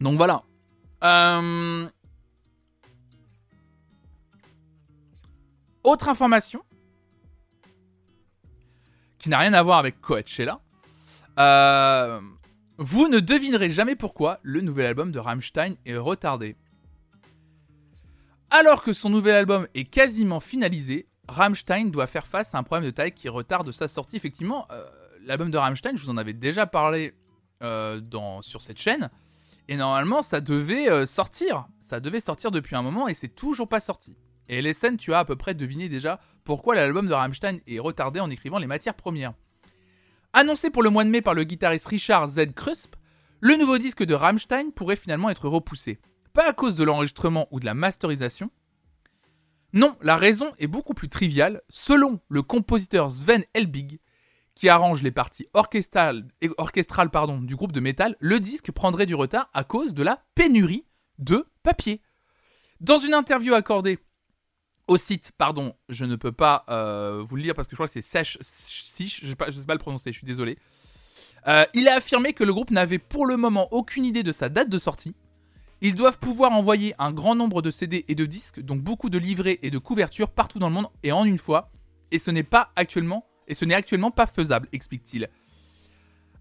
Donc 0.00 0.16
voilà. 0.16 0.44
Autre 5.84 6.08
information 6.08 6.62
qui 9.18 9.28
n'a 9.28 9.38
rien 9.38 9.52
à 9.52 9.62
voir 9.62 9.78
avec 9.78 10.00
Coachella. 10.00 10.60
Euh, 11.38 12.20
vous 12.78 13.08
ne 13.08 13.20
devinerez 13.20 13.70
jamais 13.70 13.94
pourquoi 13.94 14.40
le 14.42 14.60
nouvel 14.60 14.86
album 14.86 15.12
de 15.12 15.18
Rammstein 15.18 15.76
est 15.86 15.96
retardé. 15.96 16.56
Alors 18.50 18.82
que 18.82 18.92
son 18.92 19.10
nouvel 19.10 19.36
album 19.36 19.66
est 19.74 19.84
quasiment 19.84 20.40
finalisé, 20.40 21.06
Rammstein 21.28 21.90
doit 21.90 22.08
faire 22.08 22.26
face 22.26 22.54
à 22.54 22.58
un 22.58 22.64
problème 22.64 22.90
de 22.90 22.94
taille 22.94 23.12
qui 23.12 23.28
retarde 23.28 23.70
sa 23.70 23.86
sortie. 23.88 24.16
Effectivement, 24.16 24.66
euh, 24.72 24.84
l'album 25.24 25.50
de 25.50 25.56
Rammstein, 25.56 25.96
je 25.96 26.02
vous 26.02 26.10
en 26.10 26.16
avais 26.16 26.34
déjà 26.34 26.66
parlé 26.66 27.14
euh, 27.62 28.00
dans, 28.00 28.42
sur 28.42 28.60
cette 28.60 28.78
chaîne, 28.78 29.08
et 29.68 29.76
normalement 29.76 30.22
ça 30.22 30.40
devait 30.40 31.06
sortir. 31.06 31.66
Ça 31.80 32.00
devait 32.00 32.20
sortir 32.20 32.50
depuis 32.50 32.74
un 32.74 32.82
moment 32.82 33.06
et 33.06 33.14
c'est 33.14 33.28
toujours 33.28 33.68
pas 33.68 33.80
sorti. 33.80 34.16
Et 34.52 34.60
Lesen, 34.60 34.98
tu 34.98 35.14
as 35.14 35.20
à 35.20 35.24
peu 35.24 35.34
près 35.34 35.54
deviné 35.54 35.88
déjà 35.88 36.20
pourquoi 36.44 36.74
l'album 36.74 37.06
de 37.06 37.14
Rammstein 37.14 37.60
est 37.66 37.78
retardé 37.78 38.20
en 38.20 38.28
écrivant 38.28 38.58
les 38.58 38.66
matières 38.66 38.92
premières. 38.92 39.32
Annoncé 40.34 40.68
pour 40.68 40.82
le 40.82 40.90
mois 40.90 41.04
de 41.04 41.08
mai 41.08 41.22
par 41.22 41.32
le 41.32 41.44
guitariste 41.44 41.86
Richard 41.86 42.28
Z. 42.28 42.52
Krusp, 42.54 42.94
le 43.40 43.56
nouveau 43.56 43.78
disque 43.78 44.04
de 44.04 44.12
Rammstein 44.12 44.70
pourrait 44.72 44.96
finalement 44.96 45.30
être 45.30 45.48
repoussé. 45.48 46.00
Pas 46.34 46.46
à 46.46 46.52
cause 46.52 46.76
de 46.76 46.84
l'enregistrement 46.84 47.48
ou 47.50 47.60
de 47.60 47.64
la 47.64 47.72
masterisation. 47.72 48.50
Non, 49.72 49.96
la 50.02 50.18
raison 50.18 50.52
est 50.58 50.66
beaucoup 50.66 50.92
plus 50.92 51.08
triviale. 51.08 51.62
Selon 51.70 52.20
le 52.28 52.42
compositeur 52.42 53.10
Sven 53.10 53.44
Elbig, 53.54 54.00
qui 54.54 54.68
arrange 54.68 55.02
les 55.02 55.12
parties 55.12 55.48
orchestrales, 55.54 56.26
du 57.40 57.56
groupe 57.56 57.72
de 57.72 57.80
métal, 57.80 58.16
le 58.20 58.38
disque 58.38 58.70
prendrait 58.70 59.06
du 59.06 59.14
retard 59.14 59.48
à 59.54 59.64
cause 59.64 59.94
de 59.94 60.02
la 60.02 60.22
pénurie 60.34 60.84
de 61.18 61.46
papier. 61.62 62.02
Dans 62.80 62.98
une 62.98 63.14
interview 63.14 63.54
accordée 63.54 63.98
au 64.92 64.98
site, 64.98 65.32
pardon, 65.38 65.74
je 65.88 66.04
ne 66.04 66.16
peux 66.16 66.32
pas 66.32 66.64
euh, 66.68 67.24
vous 67.26 67.36
le 67.36 67.42
lire 67.42 67.54
parce 67.54 67.66
que 67.66 67.72
je 67.72 67.76
crois 67.76 67.86
que 67.86 67.92
c'est 67.92 68.02
Sèche 68.02 68.38
je 68.40 69.26
ne 69.26 69.50
sais 69.50 69.66
pas 69.66 69.74
le 69.74 69.78
prononcer, 69.78 70.12
je 70.12 70.18
suis 70.18 70.26
désolé. 70.26 70.56
Euh, 71.48 71.64
il 71.74 71.88
a 71.88 71.96
affirmé 71.96 72.34
que 72.34 72.44
le 72.44 72.52
groupe 72.52 72.70
n'avait 72.70 72.98
pour 72.98 73.26
le 73.26 73.36
moment 73.36 73.68
aucune 73.72 74.04
idée 74.04 74.22
de 74.22 74.32
sa 74.32 74.48
date 74.48 74.68
de 74.68 74.78
sortie. 74.78 75.14
Ils 75.80 75.94
doivent 75.94 76.18
pouvoir 76.18 76.52
envoyer 76.52 76.94
un 76.98 77.10
grand 77.10 77.34
nombre 77.34 77.62
de 77.62 77.70
CD 77.70 78.04
et 78.06 78.14
de 78.14 78.26
disques, 78.26 78.60
donc 78.60 78.82
beaucoup 78.82 79.10
de 79.10 79.18
livrets 79.18 79.58
et 79.62 79.70
de 79.70 79.78
couvertures 79.78 80.30
partout 80.30 80.58
dans 80.58 80.68
le 80.68 80.74
monde 80.74 80.88
et 81.02 81.10
en 81.10 81.24
une 81.24 81.38
fois, 81.38 81.70
et 82.10 82.18
ce 82.18 82.30
n'est 82.30 82.44
pas 82.44 82.70
actuellement 82.76 83.26
et 83.48 83.54
ce 83.54 83.64
n'est 83.64 83.74
actuellement 83.74 84.10
pas 84.10 84.26
faisable, 84.26 84.68
explique-t-il. 84.72 85.28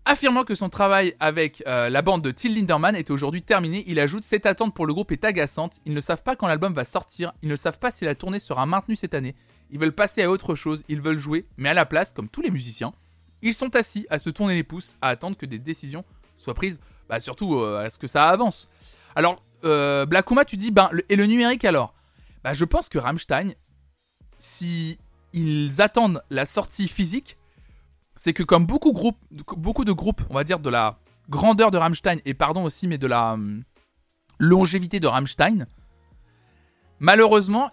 Affirmant 0.06 0.44
que 0.44 0.56
son 0.56 0.70
travail 0.70 1.16
avec 1.20 1.64
euh, 1.68 1.90
la 1.90 2.02
bande 2.02 2.24
de 2.24 2.32
Till 2.32 2.56
Linderman 2.56 2.96
est 2.96 3.12
aujourd'hui 3.12 3.44
terminé, 3.44 3.84
il 3.86 4.00
ajoute 4.00 4.24
Cette 4.24 4.48
attente 4.48 4.74
pour 4.74 4.88
le 4.88 4.94
groupe 4.94 5.12
est 5.12 5.24
agaçante. 5.24 5.80
Ils 5.86 5.94
ne 5.94 6.02
savent 6.02 6.24
pas 6.24 6.36
quand 6.36 6.48
l'album 6.48 6.74
va 6.74 6.86
sortir, 6.86 7.34
ils 7.44 7.50
ne 7.50 7.56
savent 7.56 7.78
pas 7.78 7.92
si 7.92 8.06
la 8.06 8.16
tournée 8.16 8.40
sera 8.40 8.66
maintenue 8.66 8.96
cette 8.96 9.14
année. 9.14 9.36
Ils 9.70 9.80
veulent 9.80 9.94
passer 9.94 10.24
à 10.24 10.32
autre 10.32 10.56
chose, 10.56 10.84
ils 10.88 11.02
veulent 11.02 11.20
jouer, 11.20 11.46
mais 11.58 11.70
à 11.70 11.76
la 11.76 11.86
place, 11.86 12.14
comme 12.14 12.30
tous 12.30 12.42
les 12.42 12.50
musiciens, 12.50 12.94
ils 13.44 13.54
sont 13.54 13.76
assis 13.76 14.08
à 14.10 14.18
se 14.18 14.32
tourner 14.32 14.56
les 14.56 14.64
pouces, 14.64 14.98
à 15.02 15.10
attendre 15.10 15.38
que 15.38 15.46
des 15.46 15.60
décisions 15.60 16.04
soient 16.36 16.56
prises, 16.56 16.82
bah, 17.08 17.20
surtout 17.20 17.56
euh, 17.56 17.86
à 17.86 17.90
ce 17.90 18.00
que 18.00 18.08
ça 18.08 18.28
avance. 18.28 18.70
Alors, 19.16 19.44
euh, 19.64 20.06
tu 20.48 20.58
dis, 20.58 20.72
ben, 20.72 20.90
et 21.10 21.16
le 21.16 21.26
numérique 21.28 21.64
alors? 21.64 21.94
Bah, 22.44 22.54
je 22.54 22.66
pense 22.66 22.90
que 22.90 22.98
Rammstein, 22.98 23.54
si 24.40 24.98
ils 25.34 25.80
attendent 25.80 26.24
la 26.32 26.48
sortie 26.48 26.88
physique, 26.88 27.38
c'est 28.22 28.34
que 28.34 28.44
comme 28.44 28.68
beaucoup, 28.68 28.92
de 28.92 29.92
groupes, 29.92 30.22
on 30.30 30.36
va 30.36 30.44
dire 30.44 30.60
de 30.60 30.70
la 30.70 31.00
grandeur 31.28 31.72
de 31.72 31.80
Rammstein, 31.80 32.20
et 32.24 32.36
pardon 32.36 32.64
aussi, 32.64 32.88
mais 32.88 33.00
de 33.00 33.08
la 33.08 33.34
hum, 33.34 33.64
longévité 34.38 35.00
de 35.00 35.08
Rammstein, 35.08 35.66
malheureusement, 37.00 37.72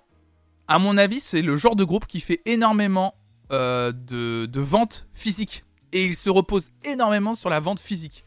à 0.66 0.78
mon 0.78 0.96
avis, 0.96 1.20
c'est 1.20 1.42
le 1.42 1.58
genre 1.58 1.76
de 1.76 1.84
groupe 1.84 2.06
qui 2.06 2.20
fait 2.20 2.40
énormément 2.46 3.14
euh, 3.52 3.92
de, 3.92 4.48
ventes 4.60 5.06
physiques. 5.12 5.64
Et 5.92 6.06
ils 6.06 6.16
se 6.16 6.30
reposent 6.30 6.70
énormément 6.82 7.34
sur 7.34 7.50
la 7.50 7.60
vente 7.60 7.78
physique. 7.78 8.24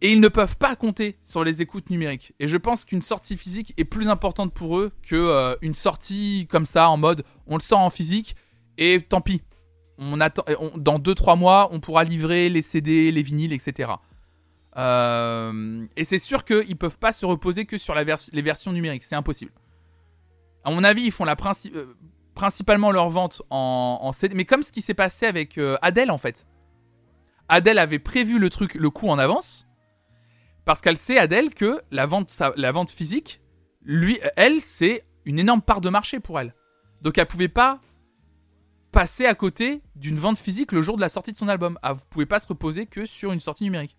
Et 0.00 0.10
ils 0.10 0.20
ne 0.20 0.28
peuvent 0.28 0.56
pas 0.56 0.74
compter 0.74 1.18
sur 1.20 1.44
les 1.44 1.60
écoutes 1.60 1.90
numériques. 1.90 2.32
Et 2.40 2.48
je 2.48 2.56
pense 2.56 2.86
qu'une 2.86 3.02
sortie 3.02 3.36
physique 3.36 3.74
est 3.76 3.84
plus 3.84 4.08
importante 4.08 4.54
pour 4.54 4.78
eux 4.78 4.90
que 5.02 5.16
euh, 5.16 5.54
sortie 5.74 6.46
comme 6.48 6.64
ça 6.64 6.88
en 6.88 6.96
mode 6.96 7.24
on 7.46 7.56
le 7.56 7.62
sort 7.62 7.80
en 7.80 7.90
physique 7.90 8.36
et 8.78 9.02
tant 9.02 9.20
pis. 9.20 9.42
On 9.98 10.20
attend, 10.20 10.44
dans 10.76 10.98
2-3 10.98 11.38
mois, 11.38 11.68
on 11.72 11.80
pourra 11.80 12.04
livrer 12.04 12.48
les 12.48 12.62
CD, 12.62 13.12
les 13.12 13.22
vinyles, 13.22 13.52
etc. 13.52 13.92
Euh, 14.76 15.86
et 15.96 16.04
c'est 16.04 16.18
sûr 16.18 16.44
qu'ils 16.44 16.76
peuvent 16.76 16.98
pas 16.98 17.12
se 17.12 17.24
reposer 17.24 17.64
que 17.64 17.78
sur 17.78 17.94
les 17.94 18.42
versions 18.42 18.72
numériques. 18.72 19.04
C'est 19.04 19.14
impossible. 19.14 19.52
À 20.64 20.70
mon 20.70 20.82
avis, 20.82 21.02
ils 21.02 21.12
font 21.12 21.24
la 21.24 21.36
euh, 21.74 21.94
principalement 22.34 22.90
leur 22.90 23.08
vente 23.10 23.42
en, 23.50 24.10
CD. 24.12 24.34
Mais 24.34 24.44
comme 24.44 24.62
ce 24.62 24.72
qui 24.72 24.82
s'est 24.82 24.94
passé 24.94 25.26
avec 25.26 25.58
euh, 25.58 25.76
Adele 25.82 26.10
en 26.10 26.18
fait. 26.18 26.46
Adele 27.48 27.78
avait 27.78 27.98
prévu 27.98 28.38
le 28.38 28.48
truc, 28.48 28.74
le 28.74 28.90
coup 28.90 29.08
en 29.08 29.18
avance. 29.18 29.66
Parce 30.64 30.80
qu'elle 30.80 30.96
sait, 30.96 31.18
Adèle, 31.18 31.52
que 31.52 31.82
la 31.90 32.06
vente, 32.06 32.34
la 32.56 32.72
vente 32.72 32.90
physique, 32.90 33.42
lui, 33.82 34.18
elle, 34.36 34.62
c'est 34.62 35.04
une 35.26 35.38
énorme 35.38 35.60
part 35.60 35.82
de 35.82 35.90
marché 35.90 36.20
pour 36.20 36.40
elle. 36.40 36.54
Donc 37.02 37.18
elle 37.18 37.26
pouvait 37.26 37.48
pas 37.48 37.80
passer 38.94 39.26
à 39.26 39.34
côté 39.34 39.82
d'une 39.96 40.16
vente 40.16 40.38
physique 40.38 40.70
le 40.70 40.80
jour 40.80 40.94
de 40.94 41.00
la 41.00 41.08
sortie 41.08 41.32
de 41.32 41.36
son 41.36 41.48
album. 41.48 41.76
Ah, 41.82 41.94
vous 41.94 42.04
pouvez 42.10 42.26
pas 42.26 42.38
se 42.38 42.46
reposer 42.46 42.86
que 42.86 43.06
sur 43.06 43.32
une 43.32 43.40
sortie 43.40 43.64
numérique. 43.64 43.98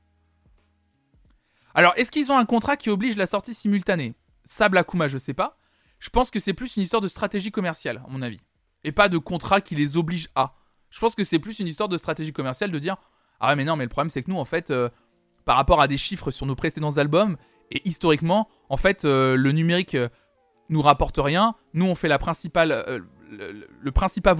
Alors, 1.73 1.91
est-ce 1.97 2.11
qu'ils 2.11 2.31
ont 2.31 2.37
un 2.37 2.45
contrat 2.45 2.77
qui 2.77 2.89
oblige 2.89 3.17
la 3.17 3.27
sortie 3.27 3.53
simultanée? 3.53 4.15
Ça, 4.45 4.69
Blackuma, 4.69 5.09
je 5.09 5.17
sais 5.17 5.33
pas. 5.33 5.57
Je 5.99 6.09
pense 6.09 6.31
que 6.31 6.39
c'est 6.39 6.53
plus 6.53 6.77
une 6.77 6.83
histoire 6.83 7.01
de 7.01 7.09
stratégie 7.09 7.51
commerciale, 7.51 8.01
à 8.07 8.09
mon 8.09 8.21
avis. 8.21 8.39
Et 8.85 8.93
pas 8.93 9.09
de 9.09 9.17
contrat 9.17 9.59
qui 9.59 9.75
les 9.75 9.97
oblige 9.97 10.29
à. 10.33 10.55
Je 10.89 10.99
pense 11.01 11.13
que 11.13 11.25
c'est 11.25 11.39
plus 11.39 11.59
une 11.59 11.67
histoire 11.67 11.89
de 11.89 11.97
stratégie 11.97 12.31
commerciale 12.31 12.71
de 12.71 12.79
dire 12.79 12.95
Ah 13.41 13.49
ouais, 13.49 13.57
mais 13.57 13.65
non, 13.65 13.75
mais 13.75 13.83
le 13.83 13.89
problème, 13.89 14.09
c'est 14.09 14.23
que 14.23 14.31
nous, 14.31 14.39
en 14.39 14.45
fait, 14.45 14.71
euh, 14.71 14.87
par 15.43 15.57
rapport 15.57 15.81
à 15.81 15.89
des 15.89 15.97
chiffres 15.97 16.31
sur 16.31 16.45
nos 16.45 16.55
précédents 16.55 16.95
albums, 16.95 17.35
et 17.69 17.81
historiquement, 17.83 18.47
en 18.69 18.77
fait, 18.77 19.03
euh, 19.03 19.35
le 19.35 19.51
numérique 19.51 19.95
euh, 19.95 20.07
nous 20.69 20.81
rapporte 20.81 21.17
rien. 21.17 21.55
Nous, 21.73 21.85
on 21.85 21.95
fait 21.95 22.07
la 22.07 22.17
principale, 22.17 23.03
le, 23.35 23.91
principal 23.91 24.35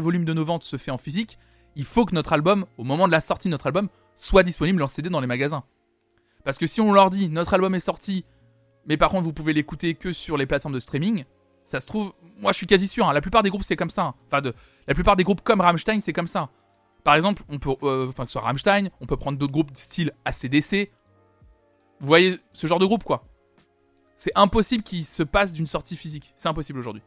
volume 0.00 0.24
de 0.24 0.32
nos 0.32 0.44
ventes 0.44 0.62
se 0.62 0.76
fait 0.76 0.90
en 0.90 0.98
physique. 0.98 1.38
Il 1.76 1.84
faut 1.84 2.04
que 2.04 2.14
notre 2.14 2.32
album, 2.32 2.66
au 2.78 2.84
moment 2.84 3.06
de 3.06 3.12
la 3.12 3.20
sortie 3.20 3.48
de 3.48 3.52
notre 3.52 3.66
album, 3.66 3.88
soit 4.16 4.42
disponible 4.42 4.82
en 4.82 4.88
CD 4.88 5.08
dans 5.08 5.20
les 5.20 5.26
magasins. 5.26 5.64
Parce 6.44 6.58
que 6.58 6.66
si 6.66 6.80
on 6.80 6.92
leur 6.92 7.10
dit 7.10 7.28
notre 7.28 7.54
album 7.54 7.74
est 7.74 7.80
sorti, 7.80 8.24
mais 8.86 8.96
par 8.96 9.10
contre 9.10 9.24
vous 9.24 9.32
pouvez 9.32 9.52
l'écouter 9.52 9.94
que 9.94 10.12
sur 10.12 10.36
les 10.36 10.46
plateformes 10.46 10.74
de 10.74 10.80
streaming, 10.80 11.24
ça 11.64 11.80
se 11.80 11.86
trouve, 11.86 12.12
moi 12.38 12.52
je 12.52 12.56
suis 12.56 12.66
quasi 12.66 12.88
sûr, 12.88 13.08
hein, 13.08 13.12
la 13.12 13.20
plupart 13.20 13.42
des 13.42 13.50
groupes 13.50 13.62
c'est 13.62 13.76
comme 13.76 13.90
ça. 13.90 14.02
hein. 14.02 14.14
Enfin, 14.26 14.40
de, 14.40 14.54
la 14.88 14.94
plupart 14.94 15.16
des 15.16 15.24
groupes 15.24 15.42
comme 15.42 15.60
Rammstein 15.60 16.00
c'est 16.00 16.12
comme 16.12 16.26
ça. 16.26 16.50
Par 17.04 17.14
exemple, 17.14 17.42
on 17.48 17.58
peut, 17.58 17.70
euh, 17.82 18.08
enfin 18.08 18.24
Rammstein, 18.40 18.90
on 19.00 19.06
peut 19.06 19.16
prendre 19.16 19.38
d'autres 19.38 19.52
groupes 19.52 19.70
style 19.74 20.12
ACDC. 20.24 20.90
Vous 22.00 22.06
voyez 22.06 22.38
ce 22.52 22.66
genre 22.66 22.78
de 22.78 22.86
groupe 22.86 23.04
quoi. 23.04 23.24
C'est 24.16 24.32
impossible 24.34 24.82
qu'il 24.82 25.06
se 25.06 25.22
passe 25.22 25.52
d'une 25.52 25.66
sortie 25.66 25.96
physique. 25.96 26.34
C'est 26.36 26.48
impossible 26.48 26.78
aujourd'hui. 26.78 27.02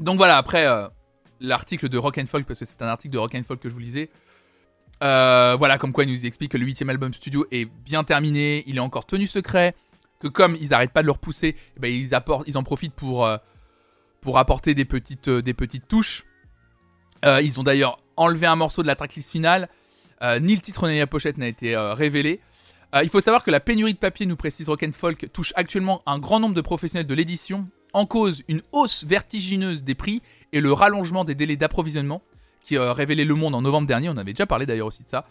Donc 0.00 0.16
voilà, 0.16 0.38
après 0.38 0.66
euh, 0.66 0.88
l'article 1.40 1.90
de 1.90 1.98
Rock 1.98 2.18
Folk, 2.26 2.46
parce 2.46 2.58
que 2.58 2.64
c'est 2.64 2.80
un 2.82 2.86
article 2.86 3.12
de 3.12 3.18
Rock 3.18 3.36
Folk 3.46 3.60
que 3.60 3.68
je 3.68 3.74
vous 3.74 3.80
lisais. 3.80 4.10
Euh, 5.02 5.56
voilà, 5.58 5.76
comme 5.78 5.92
quoi 5.92 6.04
il 6.04 6.10
nous 6.10 6.26
explique 6.26 6.52
que 6.52 6.58
le 6.58 6.64
huitième 6.64 6.88
album 6.88 7.12
studio 7.12 7.46
est 7.50 7.66
bien 7.66 8.02
terminé, 8.02 8.64
il 8.66 8.78
est 8.78 8.80
encore 8.80 9.04
tenu 9.04 9.26
secret, 9.26 9.74
que 10.18 10.28
comme 10.28 10.56
ils 10.58 10.70
n'arrêtent 10.70 10.92
pas 10.92 11.02
de 11.02 11.06
le 11.06 11.12
repousser, 11.12 11.54
eh 11.76 11.80
ben, 11.80 11.92
ils, 11.92 12.14
en 12.56 12.62
profitent 12.62 12.94
pour, 12.94 13.26
euh, 13.26 13.36
apporter 14.34 14.74
des 14.74 14.86
petites, 14.86 15.28
des 15.28 15.54
touches. 15.86 16.24
Ils 17.22 17.60
ont 17.60 17.62
d'ailleurs 17.62 17.98
enlevé 18.16 18.46
un 18.46 18.56
morceau 18.56 18.80
de 18.80 18.86
la 18.86 18.96
tracklist 18.96 19.30
finale. 19.30 19.68
Ni 20.22 20.54
le 20.54 20.60
titre 20.60 20.88
ni 20.88 20.98
la 20.98 21.06
pochette 21.06 21.36
n'a 21.36 21.48
été 21.48 21.76
révélé. 21.76 22.40
Il 23.02 23.08
faut 23.08 23.20
savoir 23.20 23.44
que 23.44 23.50
la 23.50 23.60
pénurie 23.60 23.94
de 23.94 23.98
papier, 23.98 24.26
nous 24.26 24.36
précise 24.36 24.68
Rock'n'Folk, 24.68 25.30
touche 25.32 25.52
actuellement 25.56 26.02
un 26.06 26.18
grand 26.18 26.40
nombre 26.40 26.54
de 26.54 26.60
professionnels 26.60 27.06
de 27.06 27.14
l'édition. 27.14 27.68
En 27.92 28.06
cause, 28.06 28.42
une 28.48 28.62
hausse 28.72 29.04
vertigineuse 29.04 29.84
des 29.84 29.94
prix 29.94 30.22
et 30.52 30.60
le 30.60 30.72
rallongement 30.72 31.24
des 31.24 31.34
délais 31.34 31.56
d'approvisionnement, 31.56 32.22
qui 32.62 32.76
a 32.76 32.92
révélé 32.92 33.24
Le 33.24 33.34
Monde 33.34 33.54
en 33.54 33.62
novembre 33.62 33.86
dernier, 33.86 34.08
on 34.08 34.16
avait 34.16 34.32
déjà 34.32 34.46
parlé 34.46 34.66
d'ailleurs 34.66 34.88
aussi 34.88 35.02
de 35.02 35.08
ça. 35.08 35.26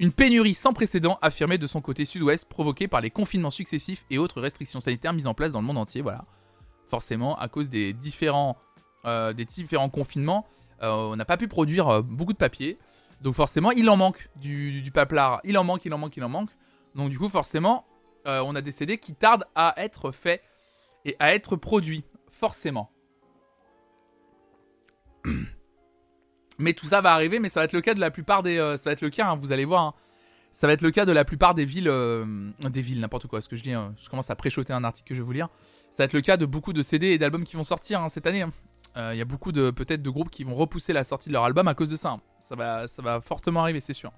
Une 0.00 0.10
pénurie 0.10 0.54
sans 0.54 0.72
précédent 0.72 1.18
affirmée 1.22 1.56
de 1.56 1.66
son 1.66 1.80
côté 1.80 2.04
sud-ouest, 2.04 2.48
provoquée 2.48 2.88
par 2.88 3.00
les 3.00 3.10
confinements 3.10 3.52
successifs 3.52 4.04
et 4.10 4.18
autres 4.18 4.40
restrictions 4.40 4.80
sanitaires 4.80 5.12
mises 5.12 5.28
en 5.28 5.34
place 5.34 5.52
dans 5.52 5.60
le 5.60 5.66
monde 5.66 5.78
entier. 5.78 6.02
Voilà, 6.02 6.24
forcément, 6.88 7.36
à 7.38 7.48
cause 7.48 7.68
des 7.68 7.92
différents, 7.92 8.56
euh, 9.04 9.32
confinements, 9.92 10.46
euh, 10.82 10.90
on 10.90 11.16
n'a 11.16 11.24
pas 11.24 11.36
pu 11.36 11.46
produire 11.46 11.88
euh, 11.88 12.02
beaucoup 12.02 12.32
de 12.32 12.38
papier. 12.38 12.78
Donc 13.20 13.34
forcément, 13.34 13.70
il 13.70 13.88
en 13.88 13.96
manque 13.96 14.28
du, 14.36 14.82
du. 14.82 14.92
Il 15.44 15.58
en 15.58 15.64
manque, 15.64 15.84
il 15.84 15.94
en 15.94 15.98
manque, 15.98 16.16
il 16.16 16.24
en 16.24 16.28
manque. 16.28 16.50
Donc 16.94 17.10
du 17.10 17.18
coup, 17.18 17.28
forcément, 17.28 17.86
euh, 18.26 18.42
on 18.44 18.54
a 18.54 18.60
des 18.60 18.98
qui 18.98 19.14
tardent 19.14 19.46
à 19.54 19.74
être 19.76 20.10
faits 20.10 20.42
et 21.04 21.16
à 21.18 21.34
être 21.34 21.56
produits. 21.56 22.04
Forcément. 22.30 22.90
Mais 26.58 26.72
tout 26.72 26.86
ça 26.86 27.00
va 27.00 27.12
arriver, 27.12 27.40
mais 27.40 27.48
ça 27.48 27.58
va 27.60 27.64
être 27.64 27.72
le 27.72 27.80
cas 27.80 27.94
de 27.94 28.00
la 28.00 28.10
plupart 28.12 28.42
des... 28.44 28.58
euh, 28.58 28.76
ça 28.76 28.90
va 28.90 28.92
être 28.92 29.00
le 29.00 29.10
cas, 29.10 29.26
hein, 29.28 29.36
vous 29.36 29.50
allez 29.50 29.64
voir. 29.64 29.82
hein. 29.82 29.94
Ça 30.52 30.68
va 30.68 30.72
être 30.72 30.82
le 30.82 30.92
cas 30.92 31.04
de 31.04 31.10
la 31.10 31.24
plupart 31.24 31.54
des 31.54 31.64
villes... 31.64 31.88
euh, 31.88 32.24
des 32.60 32.80
villes, 32.80 33.00
n'importe 33.00 33.26
quoi. 33.26 33.40
Ce 33.40 33.48
que 33.48 33.56
je 33.56 33.64
dis, 33.64 33.72
hein, 33.72 33.92
je 33.98 34.08
commence 34.08 34.30
à 34.30 34.36
préchoter 34.36 34.72
un 34.72 34.84
article 34.84 35.08
que 35.08 35.14
je 35.16 35.20
vais 35.20 35.26
vous 35.26 35.32
lire. 35.32 35.48
Ça 35.90 36.02
va 36.02 36.04
être 36.04 36.12
le 36.12 36.20
cas 36.20 36.36
de 36.36 36.46
beaucoup 36.46 36.72
de 36.72 36.82
CD 36.82 37.08
et 37.08 37.18
d'albums 37.18 37.42
qui 37.44 37.56
vont 37.56 37.64
sortir 37.64 38.04
cette 38.08 38.26
année. 38.28 38.44
Euh, 38.96 39.10
Il 39.14 39.18
y 39.18 39.20
a 39.20 39.24
beaucoup 39.24 39.50
de 39.50 39.72
peut-être 39.72 40.02
de 40.02 40.10
groupes 40.10 40.30
qui 40.30 40.44
vont 40.44 40.54
repousser 40.54 40.92
la 40.92 41.02
sortie 41.02 41.28
de 41.28 41.32
leur 41.32 41.42
album 41.44 41.66
à 41.66 41.74
cause 41.74 41.88
de 41.88 41.96
ça. 41.96 42.18
Ça 42.38 42.54
va, 42.54 42.86
ça 42.86 43.02
va 43.02 43.20
fortement 43.20 43.62
arriver, 43.62 43.80
c'est 43.80 43.92
sûr. 43.92 44.12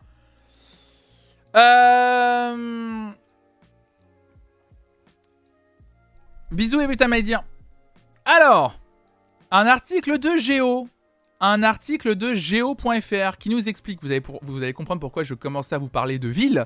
Euh... 1.55 3.11
Bisous 6.57 6.81
et 6.81 6.89
putain 6.89 7.11
dire. 7.21 7.45
Alors, 8.25 8.81
un 9.51 9.67
article 9.67 10.19
de 10.19 10.39
Géo, 10.39 10.89
un 11.39 11.63
article 11.63 12.15
de 12.17 12.35
Géo.fr 12.35 13.37
qui 13.39 13.51
nous 13.51 13.69
explique, 13.69 14.01
vous 14.03 14.57
allez, 14.63 14.73
comprendre 14.73 15.03
pourquoi 15.03 15.23
je 15.23 15.35
commençais 15.35 15.75
à 15.75 15.79
vous 15.79 15.91
parler 15.91 16.19
de 16.19 16.29
villes. 16.29 16.65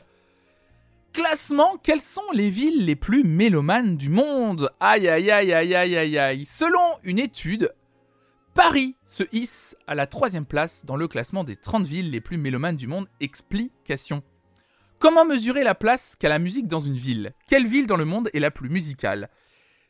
Classement, 1.12 1.76
quelles 1.82 2.00
sont 2.00 2.22
les 2.32 2.50
villes 2.50 2.86
les 2.86 2.94
plus 2.94 3.24
mélomanes 3.24 3.96
du 3.96 4.10
monde? 4.10 4.70
Aïe 4.78 5.08
aïe 5.08 5.28
aïe 5.28 5.52
aïe 5.52 5.74
aïe 5.74 5.96
aïe 5.96 6.18
aïe. 6.18 6.44
Selon 6.46 6.94
une 7.02 7.18
étude, 7.18 7.74
Paris 8.54 8.94
se 9.06 9.24
hisse 9.32 9.76
à 9.88 9.96
la 9.96 10.06
troisième 10.06 10.46
place 10.46 10.86
dans 10.86 10.94
le 10.94 11.08
classement 11.08 11.42
des 11.42 11.56
30 11.56 11.84
villes 11.84 12.12
les 12.12 12.20
plus 12.20 12.38
mélomanes 12.38 12.76
du 12.76 12.86
monde. 12.86 13.08
Explication. 13.18 14.22
Comment 15.00 15.24
mesurer 15.24 15.64
la 15.64 15.74
place 15.74 16.14
qu'a 16.14 16.28
la 16.28 16.38
musique 16.38 16.68
dans 16.68 16.78
une 16.78 16.94
ville? 16.94 17.32
Quelle 17.48 17.66
ville 17.66 17.88
dans 17.88 17.96
le 17.96 18.04
monde 18.04 18.30
est 18.32 18.38
la 18.38 18.52
plus 18.52 18.68
musicale? 18.68 19.30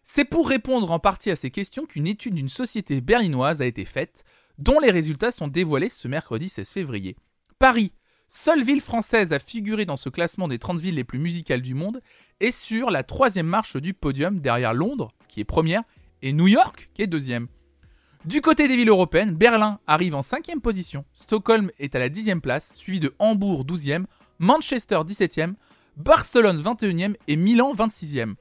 C'est 0.03 0.24
pour 0.24 0.48
répondre 0.48 0.90
en 0.92 0.98
partie 0.98 1.30
à 1.30 1.36
ces 1.36 1.51
questions 1.51 1.86
qu'une 1.86 2.07
étude 2.07 2.34
d'une 2.34 2.48
société 2.48 3.01
berlinoise 3.01 3.62
a 3.62 3.66
été 3.66 3.84
faite, 3.84 4.24
dont 4.59 4.78
les 4.80 4.90
résultats 4.90 5.32
sont 5.32 5.48
dévoilés 5.48 5.88
ce 5.88 6.09
mercredi 6.09 6.48
16 6.48 6.68
février. 6.68 7.16
Paris, 7.59 7.92
seule 8.28 8.62
ville 8.62 8.80
française 8.80 9.32
à 9.32 9.38
figurer 9.38 9.84
dans 9.84 9.96
ce 9.96 10.09
classement 10.09 10.48
des 10.48 10.59
30 10.59 10.80
villes 10.80 10.94
les 10.94 11.05
plus 11.05 11.18
musicales 11.18 11.62
du 11.62 11.74
monde, 11.74 12.01
est 12.40 12.51
sur 12.51 12.90
la 12.90 13.03
troisième 13.03 13.46
marche 13.46 13.76
du 13.76 13.94
podium 13.94 14.40
derrière 14.40 14.74
Londres, 14.74 15.12
qui 15.28 15.40
est 15.40 15.44
première, 15.44 15.82
et 16.22 16.32
New 16.32 16.48
York, 16.48 16.90
qui 16.94 17.03
est 17.03 17.07
deuxième. 17.07 17.48
Du 18.24 18.42
côté 18.42 18.68
des 18.68 18.76
villes 18.76 18.90
européennes, 18.90 19.34
Berlin 19.34 19.80
arrive 19.86 20.14
en 20.14 20.22
cinquième 20.22 20.61
position, 20.61 21.05
Stockholm 21.14 21.70
est 21.78 21.94
à 21.94 21.98
la 21.98 22.11
dixième 22.11 22.42
place, 22.42 22.74
suivi 22.74 23.01
de 23.01 23.14
Hambourg 23.18 23.64
12e, 23.64 24.05
Manchester 24.38 24.96
17e, 24.96 25.55
Barcelone 25.96 26.61
21e 26.61 27.14
et 27.28 27.36
Milan 27.36 27.72
26e. 27.72 28.34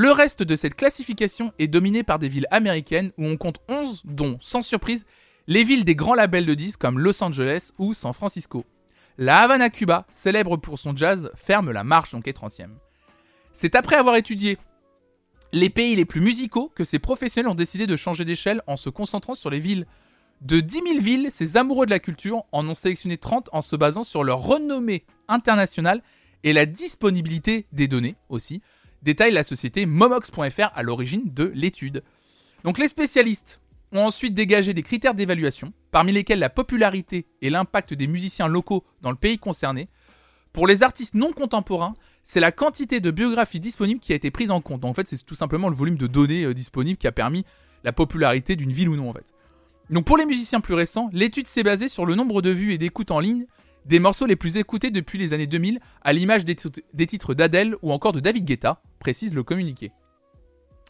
Le 0.00 0.12
reste 0.12 0.44
de 0.44 0.54
cette 0.54 0.76
classification 0.76 1.52
est 1.58 1.66
dominé 1.66 2.04
par 2.04 2.20
des 2.20 2.28
villes 2.28 2.46
américaines 2.52 3.10
où 3.18 3.26
on 3.26 3.36
compte 3.36 3.58
11, 3.66 4.02
dont, 4.04 4.38
sans 4.40 4.62
surprise, 4.62 5.06
les 5.48 5.64
villes 5.64 5.84
des 5.84 5.96
grands 5.96 6.14
labels 6.14 6.46
de 6.46 6.54
disques 6.54 6.80
comme 6.80 7.00
Los 7.00 7.20
Angeles 7.20 7.72
ou 7.78 7.94
San 7.94 8.12
Francisco. 8.12 8.64
La 9.16 9.40
Havana 9.40 9.70
Cuba, 9.70 10.06
célèbre 10.08 10.56
pour 10.56 10.78
son 10.78 10.94
jazz, 10.94 11.32
ferme 11.34 11.72
la 11.72 11.82
marche 11.82 12.12
donc 12.12 12.28
est 12.28 12.40
30e. 12.40 12.68
C'est 13.52 13.74
après 13.74 13.96
avoir 13.96 14.14
étudié 14.14 14.56
les 15.52 15.68
pays 15.68 15.96
les 15.96 16.04
plus 16.04 16.20
musicaux 16.20 16.70
que 16.76 16.84
ces 16.84 17.00
professionnels 17.00 17.50
ont 17.50 17.56
décidé 17.56 17.88
de 17.88 17.96
changer 17.96 18.24
d'échelle 18.24 18.62
en 18.68 18.76
se 18.76 18.90
concentrant 18.90 19.34
sur 19.34 19.50
les 19.50 19.58
villes. 19.58 19.84
De 20.42 20.60
10 20.60 20.80
000 20.92 21.00
villes, 21.00 21.26
ces 21.32 21.56
amoureux 21.56 21.86
de 21.86 21.90
la 21.90 21.98
culture 21.98 22.44
en 22.52 22.68
ont 22.68 22.74
sélectionné 22.74 23.18
30 23.18 23.48
en 23.52 23.62
se 23.62 23.74
basant 23.74 24.04
sur 24.04 24.22
leur 24.22 24.42
renommée 24.42 25.04
internationale 25.26 26.02
et 26.44 26.52
la 26.52 26.66
disponibilité 26.66 27.66
des 27.72 27.88
données 27.88 28.14
aussi, 28.28 28.62
détaille 29.02 29.32
la 29.32 29.42
société 29.42 29.86
Momox.fr 29.86 30.70
à 30.74 30.82
l'origine 30.82 31.22
de 31.26 31.50
l'étude. 31.54 32.02
Donc 32.64 32.78
les 32.78 32.88
spécialistes 32.88 33.60
ont 33.92 34.04
ensuite 34.04 34.34
dégagé 34.34 34.74
des 34.74 34.82
critères 34.82 35.14
d'évaluation, 35.14 35.72
parmi 35.90 36.12
lesquels 36.12 36.38
la 36.38 36.50
popularité 36.50 37.26
et 37.40 37.50
l'impact 37.50 37.94
des 37.94 38.06
musiciens 38.06 38.48
locaux 38.48 38.84
dans 39.00 39.10
le 39.10 39.16
pays 39.16 39.38
concerné. 39.38 39.88
Pour 40.52 40.66
les 40.66 40.82
artistes 40.82 41.14
non 41.14 41.32
contemporains, 41.32 41.94
c'est 42.22 42.40
la 42.40 42.52
quantité 42.52 43.00
de 43.00 43.10
biographies 43.10 43.60
disponibles 43.60 44.00
qui 44.00 44.12
a 44.12 44.16
été 44.16 44.30
prise 44.30 44.50
en 44.50 44.60
compte. 44.60 44.80
Donc, 44.80 44.90
en 44.90 44.94
fait, 44.94 45.06
c'est 45.06 45.24
tout 45.24 45.34
simplement 45.34 45.68
le 45.68 45.76
volume 45.76 45.96
de 45.96 46.06
données 46.06 46.44
euh, 46.44 46.54
disponibles 46.54 46.98
qui 46.98 47.06
a 47.06 47.12
permis 47.12 47.44
la 47.84 47.92
popularité 47.92 48.56
d'une 48.56 48.72
ville 48.72 48.88
ou 48.88 48.96
non 48.96 49.10
en 49.10 49.12
fait. 49.12 49.34
Donc 49.90 50.04
pour 50.04 50.18
les 50.18 50.26
musiciens 50.26 50.60
plus 50.60 50.74
récents, 50.74 51.08
l'étude 51.12 51.46
s'est 51.46 51.62
basée 51.62 51.88
sur 51.88 52.04
le 52.04 52.14
nombre 52.14 52.42
de 52.42 52.50
vues 52.50 52.72
et 52.72 52.78
d'écoutes 52.78 53.10
en 53.10 53.20
ligne 53.20 53.46
des 53.86 53.98
morceaux 54.00 54.26
les 54.26 54.36
plus 54.36 54.56
écoutés 54.56 54.90
depuis 54.90 55.18
les 55.18 55.32
années 55.32 55.46
2000, 55.46 55.80
à 56.02 56.12
l'image 56.12 56.44
des, 56.44 56.54
tit- 56.54 56.82
des 56.92 57.06
titres 57.06 57.34
d'Adèle 57.34 57.76
ou 57.82 57.92
encore 57.92 58.12
de 58.12 58.20
David 58.20 58.44
Guetta, 58.44 58.82
précise 58.98 59.34
le 59.34 59.42
communiqué. 59.42 59.92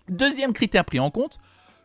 Deuxième 0.09 0.53
critère 0.53 0.85
pris 0.85 1.01
en 1.01 1.11
compte, 1.11 1.39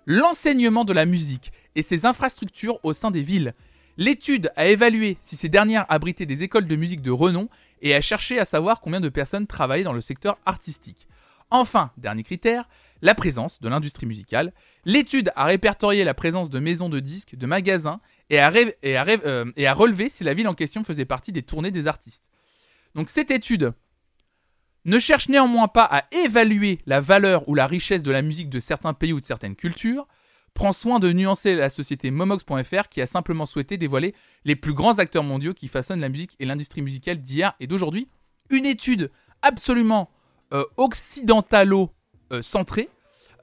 l'enseignement 0.05 0.85
de 0.85 0.93
la 0.93 1.05
musique 1.05 1.51
et 1.75 1.81
ses 1.81 2.05
infrastructures 2.05 2.79
au 2.83 2.93
sein 2.93 3.11
des 3.11 3.21
villes. 3.21 3.53
L'étude 3.97 4.51
a 4.55 4.67
évalué 4.67 5.17
si 5.19 5.35
ces 5.35 5.49
dernières 5.49 5.85
abritaient 5.89 6.25
des 6.25 6.43
écoles 6.43 6.65
de 6.65 6.75
musique 6.75 7.01
de 7.01 7.11
renom 7.11 7.47
et 7.81 7.93
a 7.93 8.01
cherché 8.01 8.39
à 8.39 8.45
savoir 8.45 8.81
combien 8.81 9.01
de 9.01 9.09
personnes 9.09 9.45
travaillaient 9.45 9.83
dans 9.83 9.93
le 9.93 10.01
secteur 10.01 10.37
artistique. 10.45 11.07
Enfin, 11.51 11.91
dernier 11.97 12.23
critère, 12.23 12.67
la 13.03 13.13
présence 13.13 13.59
de 13.59 13.67
l'industrie 13.67 14.07
musicale. 14.07 14.53
L'étude 14.85 15.31
a 15.35 15.43
répertorié 15.43 16.05
la 16.05 16.13
présence 16.13 16.49
de 16.49 16.59
maisons 16.59 16.87
de 16.87 17.01
disques, 17.01 17.35
de 17.35 17.45
magasins, 17.45 17.99
euh, 18.31 19.51
et 19.55 19.67
a 19.67 19.73
relevé 19.73 20.07
si 20.09 20.23
la 20.23 20.33
ville 20.33 20.47
en 20.47 20.55
question 20.55 20.85
faisait 20.85 21.05
partie 21.05 21.33
des 21.33 21.43
tournées 21.43 21.69
des 21.69 21.87
artistes. 21.87 22.31
Donc 22.95 23.09
cette 23.09 23.29
étude 23.29 23.73
ne 24.85 24.99
cherche 24.99 25.27
néanmoins 25.27 25.67
pas 25.67 25.83
à 25.83 26.05
évaluer 26.11 26.79
la 26.85 27.01
valeur 27.01 27.49
ou 27.49 27.55
la 27.55 27.67
richesse 27.67 28.03
de 28.03 28.11
la 28.11 28.21
musique 28.21 28.49
de 28.49 28.61
certains 28.61 28.93
pays 28.93 29.11
ou 29.11 29.19
de 29.19 29.25
certaines 29.25 29.57
cultures, 29.57 30.07
prend 30.53 30.71
soin 30.71 30.99
de 30.99 31.11
nuancer 31.11 31.55
la 31.55 31.69
société 31.69 32.09
Momox.fr 32.09 32.87
qui 32.89 33.01
a 33.01 33.07
simplement 33.07 33.45
souhaité 33.45 33.75
dévoiler 33.75 34.15
les 34.45 34.55
plus 34.55 34.73
grands 34.73 34.99
acteurs 34.99 35.23
mondiaux 35.23 35.53
qui 35.53 35.67
façonnent 35.67 35.99
la 35.99 36.07
musique 36.07 36.37
et 36.39 36.45
l'industrie 36.45 36.81
musicale 36.81 37.17
d'hier 37.17 37.53
et 37.59 37.67
d'aujourd'hui. 37.67 38.07
Une 38.49 38.65
étude 38.65 39.11
absolument 39.41 40.09
euh, 40.53 40.63
occidentalo-centrée. 40.77 42.89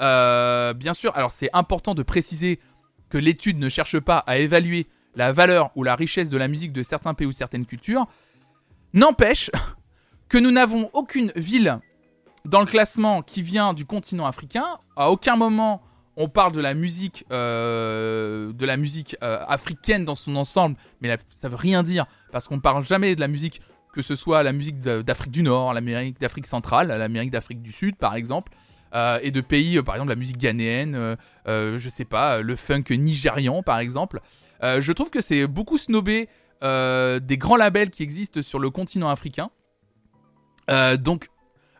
Euh, 0.00 0.72
bien 0.72 0.94
sûr, 0.94 1.14
alors 1.16 1.32
c'est 1.32 1.50
important 1.52 1.94
de 1.94 2.02
préciser 2.02 2.60
que 3.08 3.18
l'étude 3.18 3.58
ne 3.58 3.68
cherche 3.68 3.98
pas 3.98 4.18
à 4.18 4.38
évaluer 4.38 4.86
la 5.14 5.32
valeur 5.32 5.70
ou 5.74 5.82
la 5.82 5.96
richesse 5.96 6.30
de 6.30 6.38
la 6.38 6.48
musique 6.48 6.72
de 6.72 6.82
certains 6.82 7.14
pays 7.14 7.26
ou 7.26 7.32
certaines 7.32 7.66
cultures. 7.66 8.06
N'empêche 8.92 9.50
que 10.28 10.38
nous 10.38 10.50
n'avons 10.50 10.90
aucune 10.92 11.32
ville 11.36 11.78
dans 12.44 12.60
le 12.60 12.66
classement 12.66 13.22
qui 13.22 13.42
vient 13.42 13.74
du 13.74 13.84
continent 13.84 14.26
africain. 14.26 14.78
À 14.96 15.10
aucun 15.10 15.36
moment 15.36 15.82
on 16.16 16.28
parle 16.28 16.52
de 16.52 16.60
la 16.60 16.74
musique, 16.74 17.24
euh, 17.30 18.52
euh, 18.60 19.44
africaine 19.48 20.04
dans 20.04 20.14
son 20.14 20.36
ensemble, 20.36 20.76
mais 21.00 21.16
ça 21.30 21.48
veut 21.48 21.56
rien 21.56 21.82
dire 21.82 22.06
parce 22.30 22.46
qu'on 22.46 22.60
parle 22.60 22.84
jamais 22.84 23.14
de 23.14 23.20
la 23.20 23.28
musique, 23.28 23.62
que 23.94 24.02
ce 24.02 24.14
soit 24.14 24.42
la 24.42 24.52
musique 24.52 24.80
d'Afrique 24.80 25.32
du 25.32 25.42
Nord, 25.42 25.72
l'Amérique 25.72 26.20
d'Afrique 26.20 26.46
centrale, 26.46 26.88
l'Amérique 26.88 27.30
d'Afrique 27.30 27.62
du 27.62 27.72
Sud 27.72 27.96
par 27.96 28.14
exemple, 28.16 28.52
et 29.22 29.30
de 29.30 29.40
pays, 29.40 29.78
euh, 29.78 29.82
par 29.82 29.94
exemple 29.94 30.10
la 30.10 30.16
musique 30.16 30.38
ghanéenne, 30.38 30.94
euh, 30.94 31.16
euh, 31.46 31.78
je 31.78 31.88
sais 31.88 32.04
pas, 32.04 32.38
euh, 32.38 32.42
le 32.42 32.56
funk 32.56 32.84
nigérian 32.90 33.62
par 33.62 33.78
exemple. 33.78 34.20
Euh, 34.62 34.80
je 34.80 34.92
trouve 34.92 35.10
que 35.10 35.20
c'est 35.20 35.46
beaucoup 35.46 35.78
snobé 35.78 36.28
euh, 36.62 37.18
des 37.20 37.38
grands 37.38 37.56
labels 37.56 37.90
qui 37.90 38.02
existent 38.02 38.42
sur 38.42 38.58
le 38.58 38.70
continent 38.70 39.08
africain. 39.08 39.50
Euh, 40.70 40.96
donc, 40.96 41.28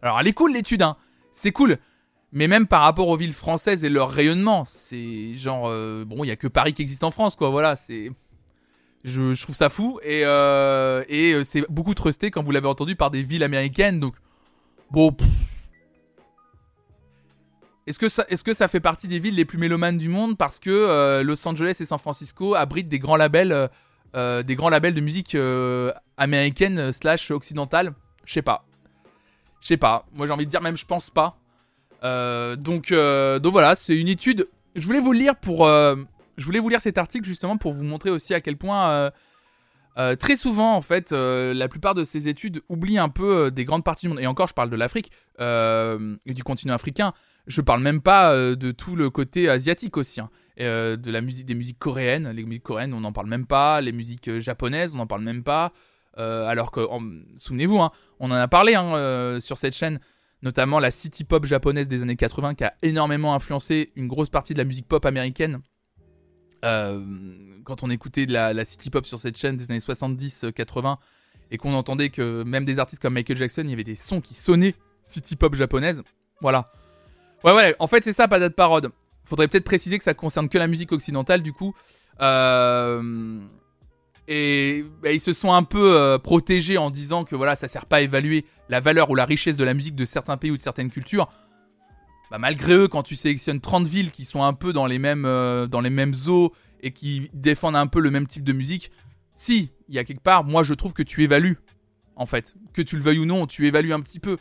alors 0.02 0.18
elle 0.20 0.28
est 0.28 0.32
cool 0.32 0.52
l'étude, 0.52 0.82
hein. 0.82 0.96
c'est 1.32 1.52
cool. 1.52 1.78
Mais 2.32 2.46
même 2.46 2.66
par 2.68 2.82
rapport 2.82 3.08
aux 3.08 3.16
villes 3.16 3.32
françaises 3.32 3.84
et 3.84 3.88
leur 3.88 4.10
rayonnement, 4.10 4.64
c'est 4.64 5.34
genre 5.34 5.68
euh, 5.68 6.04
bon, 6.06 6.22
il 6.22 6.28
y 6.28 6.30
a 6.30 6.36
que 6.36 6.46
Paris 6.46 6.74
qui 6.74 6.82
existe 6.82 7.02
en 7.02 7.10
France, 7.10 7.34
quoi. 7.34 7.50
Voilà, 7.50 7.74
c'est 7.74 8.12
je, 9.02 9.40
trouve 9.42 9.56
ça 9.56 9.68
fou 9.68 9.98
et 10.02 10.22
euh, 10.24 11.02
et 11.08 11.32
euh, 11.32 11.44
c'est 11.44 11.64
beaucoup 11.68 11.94
trusté 11.94 12.30
quand 12.30 12.42
vous 12.42 12.52
l'avez 12.52 12.68
entendu 12.68 12.94
par 12.94 13.10
des 13.10 13.22
villes 13.22 13.42
américaines. 13.42 13.98
Donc 13.98 14.14
bon, 14.90 15.10
pff. 15.10 15.26
Est-ce 17.86 18.44
que 18.44 18.52
ça 18.52 18.68
fait 18.68 18.80
partie 18.80 19.08
des 19.08 19.18
villes 19.18 19.34
les 19.34 19.44
plus 19.44 19.58
mélomanes 19.58 19.96
du 19.96 20.08
monde 20.08 20.36
parce 20.36 20.60
que 20.60 20.70
euh, 20.70 21.22
Los 21.22 21.46
Angeles 21.48 21.78
et 21.80 21.84
San 21.84 21.98
Francisco 21.98 22.54
abritent 22.54 22.88
des 22.88 22.98
grands 22.98 23.16
labels 23.16 23.52
euh, 23.52 23.68
euh, 24.14 24.42
de 24.42 25.00
musique 25.00 25.36
américaine 26.16 26.92
slash 26.92 27.30
occidentale? 27.30 27.94
Je 28.24 28.34
sais 28.34 28.42
pas. 28.42 28.64
Je 29.60 29.68
sais 29.68 29.76
pas. 29.76 30.06
Moi 30.12 30.26
j'ai 30.26 30.32
envie 30.32 30.46
de 30.46 30.50
dire 30.50 30.60
même 30.60 30.76
je 30.76 30.84
pense 30.84 31.10
pas. 31.10 31.36
Donc, 32.02 32.92
donc 32.92 33.52
voilà, 33.52 33.74
c'est 33.74 33.98
une 33.98 34.08
étude. 34.08 34.48
Je 34.76 34.86
voulais 34.86 35.00
vous 35.00 35.12
lire 35.12 35.36
pour. 35.36 35.66
je 35.66 36.44
voulais 36.44 36.60
vous 36.60 36.68
lire 36.68 36.80
cet 36.80 36.98
article 36.98 37.26
justement 37.26 37.56
pour 37.56 37.72
vous 37.72 37.84
montrer 37.84 38.10
aussi 38.10 38.34
à 38.34 38.40
quel 38.40 38.56
point 38.56 39.10
très 40.18 40.36
souvent 40.36 40.74
en 40.74 40.82
fait 40.82 41.12
la 41.12 41.68
plupart 41.68 41.94
de 41.94 42.04
ces 42.04 42.28
études 42.28 42.62
oublient 42.68 42.98
un 42.98 43.08
peu 43.08 43.50
des 43.50 43.64
grandes 43.64 43.84
parties 43.84 44.06
du 44.06 44.10
monde. 44.10 44.20
Et 44.20 44.26
encore, 44.26 44.48
je 44.48 44.54
parle 44.54 44.70
de 44.70 44.76
l'Afrique 44.76 45.10
et 45.40 46.34
du 46.34 46.44
continent 46.44 46.74
africain. 46.74 47.14
Je 47.46 47.60
parle 47.60 47.82
même 47.82 48.00
pas 48.00 48.32
euh, 48.32 48.54
de 48.56 48.70
tout 48.70 48.96
le 48.96 49.10
côté 49.10 49.48
asiatique 49.48 49.96
aussi. 49.96 50.20
hein. 50.20 50.30
Euh, 50.60 50.96
de 50.96 51.10
la 51.10 51.20
musique, 51.22 51.46
des 51.46 51.54
musiques 51.54 51.78
coréennes. 51.78 52.28
Les 52.30 52.44
musiques 52.44 52.62
coréennes, 52.64 52.92
on 52.92 53.00
n'en 53.00 53.12
parle 53.12 53.28
même 53.28 53.46
pas. 53.46 53.80
Les 53.80 53.92
musiques 53.92 54.28
euh, 54.28 54.40
japonaises, 54.40 54.94
on 54.94 54.98
n'en 54.98 55.06
parle 55.06 55.22
même 55.22 55.42
pas. 55.42 55.72
Alors 56.16 56.70
que, 56.70 56.80
en- 56.80 57.00
souvenez-vous, 57.38 57.78
hein, 57.80 57.90
on 58.18 58.30
en 58.30 58.34
a 58.34 58.46
parlé 58.46 58.74
hein, 58.74 59.40
sur 59.40 59.56
cette 59.56 59.74
chaîne 59.74 60.00
notamment 60.42 60.78
la 60.78 60.90
city 60.90 61.24
pop 61.24 61.44
japonaise 61.46 61.86
des 61.88 62.02
années 62.02 62.16
80 62.16 62.54
qui 62.56 62.64
a 62.64 62.74
énormément 62.82 63.34
influencé 63.34 63.90
une 63.96 64.06
grosse 64.06 64.28
partie 64.30 64.52
de 64.54 64.58
la 64.58 64.64
musique 64.64 64.86
pop 64.86 65.04
américaine. 65.06 65.60
Quand 66.62 67.82
on 67.82 67.90
écoutait 67.90 68.26
de 68.26 68.32
la, 68.32 68.52
la 68.52 68.64
city 68.64 68.90
pop 68.90 69.06
sur 69.06 69.18
cette 69.18 69.36
chaîne 69.36 69.56
des 69.56 69.70
années 69.70 69.80
70-80 69.80 70.96
et 71.50 71.58
qu'on 71.58 71.74
entendait 71.74 72.10
que 72.10 72.42
même 72.42 72.64
des 72.64 72.78
artistes 72.78 73.00
comme 73.02 73.14
Michael 73.14 73.36
Jackson, 73.36 73.62
il 73.64 73.70
y 73.70 73.72
avait 73.72 73.84
des 73.84 73.96
sons 73.96 74.20
qui 74.20 74.34
sonnaient 74.34 74.74
city 75.04 75.36
pop 75.36 75.54
japonaise. 75.54 76.02
Voilà. 76.40 76.72
Ouais, 77.44 77.52
ouais, 77.52 77.74
en 77.78 77.86
fait, 77.86 78.04
c'est 78.04 78.12
ça, 78.12 78.28
pas 78.28 78.38
de 78.38 78.48
parode. 78.48 78.90
Faudrait 79.24 79.48
peut-être 79.48 79.64
préciser 79.64 79.98
que 79.98 80.04
ça 80.04 80.14
concerne 80.14 80.48
que 80.48 80.58
la 80.58 80.66
musique 80.66 80.92
occidentale, 80.92 81.42
du 81.42 81.52
coup. 81.52 81.74
Euh, 82.20 83.40
et 84.28 84.84
bah, 85.02 85.12
ils 85.12 85.20
se 85.20 85.32
sont 85.32 85.52
un 85.52 85.62
peu 85.62 85.96
euh, 85.96 86.18
protégés 86.18 86.78
en 86.78 86.90
disant 86.90 87.24
que 87.24 87.34
voilà, 87.34 87.56
ça 87.56 87.66
sert 87.68 87.86
pas 87.86 87.96
à 87.96 88.00
évaluer 88.00 88.44
la 88.68 88.80
valeur 88.80 89.10
ou 89.10 89.14
la 89.14 89.24
richesse 89.24 89.56
de 89.56 89.64
la 89.64 89.74
musique 89.74 89.96
de 89.96 90.04
certains 90.04 90.36
pays 90.36 90.50
ou 90.50 90.56
de 90.56 90.62
certaines 90.62 90.90
cultures. 90.90 91.28
Bah, 92.30 92.38
malgré 92.38 92.74
eux, 92.74 92.88
quand 92.88 93.02
tu 93.02 93.16
sélectionnes 93.16 93.60
30 93.60 93.86
villes 93.86 94.10
qui 94.12 94.24
sont 94.24 94.42
un 94.42 94.52
peu 94.52 94.72
dans 94.72 94.86
les 94.86 94.98
mêmes, 94.98 95.24
euh, 95.24 95.66
dans 95.66 95.80
les 95.80 95.90
mêmes 95.90 96.14
eaux 96.28 96.52
et 96.80 96.92
qui 96.92 97.28
défendent 97.34 97.76
un 97.76 97.88
peu 97.88 98.00
le 98.00 98.10
même 98.10 98.26
type 98.26 98.44
de 98.44 98.52
musique, 98.52 98.92
si, 99.34 99.72
il 99.88 99.94
y 99.94 99.98
a 99.98 100.04
quelque 100.04 100.22
part, 100.22 100.44
moi 100.44 100.62
je 100.62 100.74
trouve 100.74 100.92
que 100.92 101.02
tu 101.02 101.24
évalues, 101.24 101.58
en 102.14 102.26
fait. 102.26 102.54
Que 102.72 102.82
tu 102.82 102.96
le 102.96 103.02
veuilles 103.02 103.18
ou 103.18 103.26
non, 103.26 103.46
tu 103.46 103.66
évalues 103.66 103.92
un 103.92 104.00
petit 104.00 104.20
peu. 104.20 104.36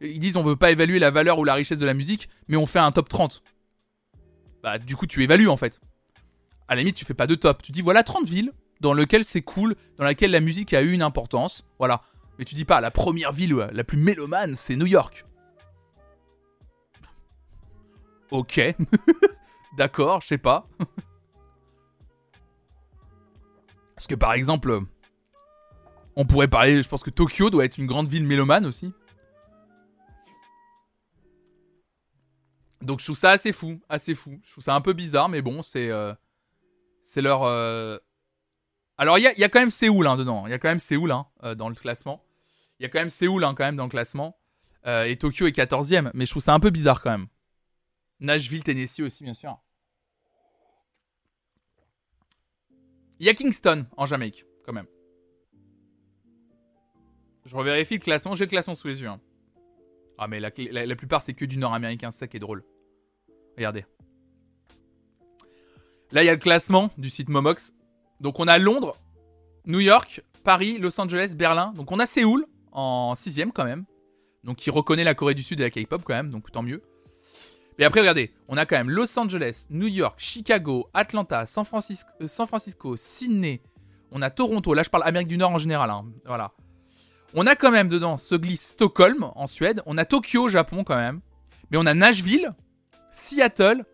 Ils 0.00 0.18
disent 0.18 0.36
on 0.36 0.42
veut 0.42 0.56
pas 0.56 0.70
évaluer 0.70 0.98
la 0.98 1.10
valeur 1.10 1.38
ou 1.38 1.44
la 1.44 1.54
richesse 1.54 1.78
de 1.78 1.86
la 1.86 1.94
musique, 1.94 2.28
mais 2.48 2.56
on 2.56 2.66
fait 2.66 2.78
un 2.78 2.92
top 2.92 3.08
30. 3.08 3.42
Bah 4.62 4.78
du 4.78 4.96
coup 4.96 5.06
tu 5.06 5.22
évalues 5.22 5.48
en 5.48 5.56
fait. 5.56 5.80
À 6.68 6.74
la 6.74 6.80
limite 6.80 6.96
tu 6.96 7.04
fais 7.04 7.14
pas 7.14 7.26
de 7.26 7.34
top, 7.34 7.62
tu 7.62 7.72
dis 7.72 7.82
voilà 7.82 8.02
30 8.02 8.26
villes 8.26 8.52
dans 8.80 8.94
lesquelles 8.94 9.24
c'est 9.24 9.42
cool, 9.42 9.76
dans 9.98 10.04
lesquelles 10.04 10.30
la 10.30 10.40
musique 10.40 10.74
a 10.74 10.82
eu 10.82 10.92
une 10.92 11.02
importance, 11.02 11.66
voilà. 11.78 12.02
Mais 12.38 12.44
tu 12.44 12.54
dis 12.54 12.64
pas 12.64 12.80
la 12.80 12.90
première 12.90 13.32
ville 13.32 13.54
la 13.72 13.84
plus 13.84 13.98
mélomane 13.98 14.54
c'est 14.54 14.76
New 14.76 14.86
York. 14.86 15.24
Ok. 18.30 18.60
D'accord, 19.76 20.20
je 20.22 20.26
sais 20.28 20.38
pas. 20.38 20.66
Parce 23.94 24.06
que 24.08 24.14
par 24.14 24.32
exemple, 24.32 24.80
on 26.16 26.24
pourrait 26.24 26.48
parler, 26.48 26.82
je 26.82 26.88
pense 26.88 27.02
que 27.02 27.10
Tokyo 27.10 27.50
doit 27.50 27.64
être 27.64 27.78
une 27.78 27.86
grande 27.86 28.08
ville 28.08 28.24
mélomane 28.24 28.66
aussi. 28.66 28.92
Donc 32.84 33.00
je 33.00 33.06
trouve 33.06 33.16
ça 33.16 33.30
assez 33.30 33.52
fou, 33.52 33.80
assez 33.88 34.14
fou. 34.14 34.38
Je 34.42 34.52
trouve 34.52 34.64
ça 34.64 34.74
un 34.74 34.80
peu 34.80 34.92
bizarre, 34.92 35.28
mais 35.28 35.42
bon, 35.42 35.62
c'est 35.62 35.88
euh, 35.90 36.12
leur. 37.16 37.42
euh, 37.44 37.98
Alors 38.98 39.18
il 39.18 39.22
y 39.22 39.26
a, 39.44 39.48
quand 39.48 39.60
même 39.60 39.70
Séoul 39.70 40.06
hein, 40.06 40.16
dedans. 40.16 40.46
Il 40.46 40.50
y 40.50 40.54
a 40.54 40.58
quand 40.58 40.68
même 40.68 40.78
Séoul 40.78 41.10
hein, 41.10 41.26
euh, 41.42 41.54
dans 41.54 41.68
le 41.68 41.74
classement. 41.74 42.22
Il 42.78 42.82
y 42.82 42.86
a 42.86 42.88
quand 42.88 42.98
même 42.98 43.10
Séoul 43.10 43.42
hein, 43.44 43.54
quand 43.56 43.64
même 43.64 43.76
dans 43.76 43.84
le 43.84 43.90
classement. 43.90 44.36
Et 44.86 45.16
Tokyo 45.16 45.46
est 45.46 45.56
14e, 45.56 46.10
mais 46.12 46.26
je 46.26 46.30
trouve 46.30 46.42
ça 46.42 46.52
un 46.52 46.60
peu 46.60 46.68
bizarre 46.68 47.00
quand 47.00 47.10
même. 47.10 47.26
Nashville, 48.20 48.62
Tennessee 48.62 49.00
aussi, 49.00 49.24
bien 49.24 49.32
sûr. 49.32 49.56
Il 53.18 53.24
y 53.24 53.30
a 53.30 53.34
Kingston 53.34 53.86
en 53.96 54.04
Jamaïque, 54.04 54.44
quand 54.66 54.74
même. 54.74 54.86
Je 57.46 57.56
revérifie 57.56 57.94
le 57.94 58.00
classement. 58.00 58.34
J'ai 58.34 58.44
le 58.44 58.50
classement 58.50 58.74
sous 58.74 58.88
les 58.88 59.00
yeux. 59.00 59.08
hein. 59.08 59.20
Ah, 60.18 60.28
mais 60.28 60.38
la, 60.38 60.50
la- 60.70 60.96
plupart, 60.96 61.22
c'est 61.22 61.32
que 61.34 61.46
du 61.46 61.56
nord-américain. 61.56 62.10
C'est 62.10 62.18
ça 62.18 62.26
qui 62.28 62.36
est 62.36 62.40
drôle. 62.40 62.62
Regardez. 63.56 63.84
Là, 66.12 66.22
il 66.22 66.26
y 66.26 66.28
a 66.28 66.32
le 66.32 66.38
classement 66.38 66.90
du 66.98 67.10
site 67.10 67.28
Momox. 67.28 67.72
Donc, 68.20 68.38
on 68.38 68.46
a 68.46 68.58
Londres, 68.58 68.96
New 69.66 69.80
York, 69.80 70.22
Paris, 70.44 70.78
Los 70.78 71.00
Angeles, 71.00 71.34
Berlin. 71.36 71.72
Donc, 71.76 71.90
on 71.90 71.98
a 71.98 72.06
Séoul 72.06 72.46
en 72.72 73.14
sixième 73.14 73.52
quand 73.52 73.64
même. 73.64 73.84
Donc, 74.44 74.56
qui 74.58 74.70
reconnaît 74.70 75.04
la 75.04 75.14
Corée 75.14 75.34
du 75.34 75.42
Sud 75.42 75.60
et 75.60 75.64
la 75.64 75.70
K-pop 75.70 76.02
quand 76.04 76.14
même. 76.14 76.30
Donc, 76.30 76.50
tant 76.52 76.62
mieux. 76.62 76.82
Mais 77.78 77.84
après, 77.84 78.00
regardez, 78.00 78.32
on 78.48 78.56
a 78.56 78.66
quand 78.66 78.76
même 78.76 78.90
Los 78.90 79.18
Angeles, 79.18 79.66
New 79.70 79.88
York, 79.88 80.14
Chicago, 80.18 80.88
Atlanta, 80.94 81.46
San 81.46 81.64
Francisco, 81.64 82.92
euh, 82.92 82.96
Sydney. 82.96 83.60
On 84.12 84.22
a 84.22 84.30
Toronto. 84.30 84.74
Là, 84.74 84.84
je 84.84 84.90
parle 84.90 85.02
Amérique 85.06 85.28
du 85.28 85.36
Nord 85.36 85.50
en 85.50 85.58
général. 85.58 85.90
hein. 85.90 86.04
Voilà. 86.24 86.52
On 87.34 87.46
a 87.48 87.56
quand 87.56 87.72
même 87.72 87.88
dedans 87.88 88.16
se 88.16 88.36
glisse 88.36 88.68
Stockholm 88.68 89.28
en 89.34 89.48
Suède. 89.48 89.82
On 89.86 89.98
a 89.98 90.04
Tokyo 90.04 90.48
Japon 90.48 90.84
quand 90.84 90.94
même. 90.94 91.20
Mais 91.70 91.78
on 91.78 91.86
a 91.86 91.94
Nashville, 91.94 92.54
Seattle, 93.14 93.84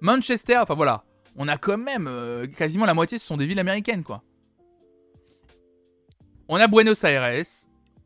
Manchester. 0.00 0.58
Enfin 0.58 0.74
voilà. 0.74 1.04
On 1.36 1.48
a 1.48 1.56
quand 1.58 1.78
même 1.78 2.06
euh, 2.08 2.46
quasiment 2.46 2.86
la 2.86 2.94
moitié, 2.94 3.18
ce 3.18 3.26
sont 3.26 3.36
des 3.36 3.46
villes 3.46 3.58
américaines 3.58 4.02
quoi. 4.04 4.22
On 6.48 6.56
a 6.56 6.66
Buenos 6.66 7.02
Aires. 7.04 7.44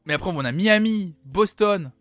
Mais 0.06 0.14
après, 0.14 0.30
on 0.32 0.40
a 0.40 0.52
Miami, 0.52 1.14
Boston, 1.24 1.92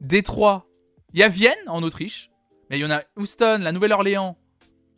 Détroit. 0.00 0.66
Il 1.12 1.20
y 1.20 1.22
a 1.22 1.28
Vienne 1.28 1.54
en 1.66 1.82
Autriche. 1.82 2.30
Mais 2.68 2.78
il 2.78 2.82
y 2.82 2.84
en 2.84 2.90
a 2.90 3.02
Houston, 3.16 3.58
la 3.62 3.72
Nouvelle-Orléans. 3.72 4.36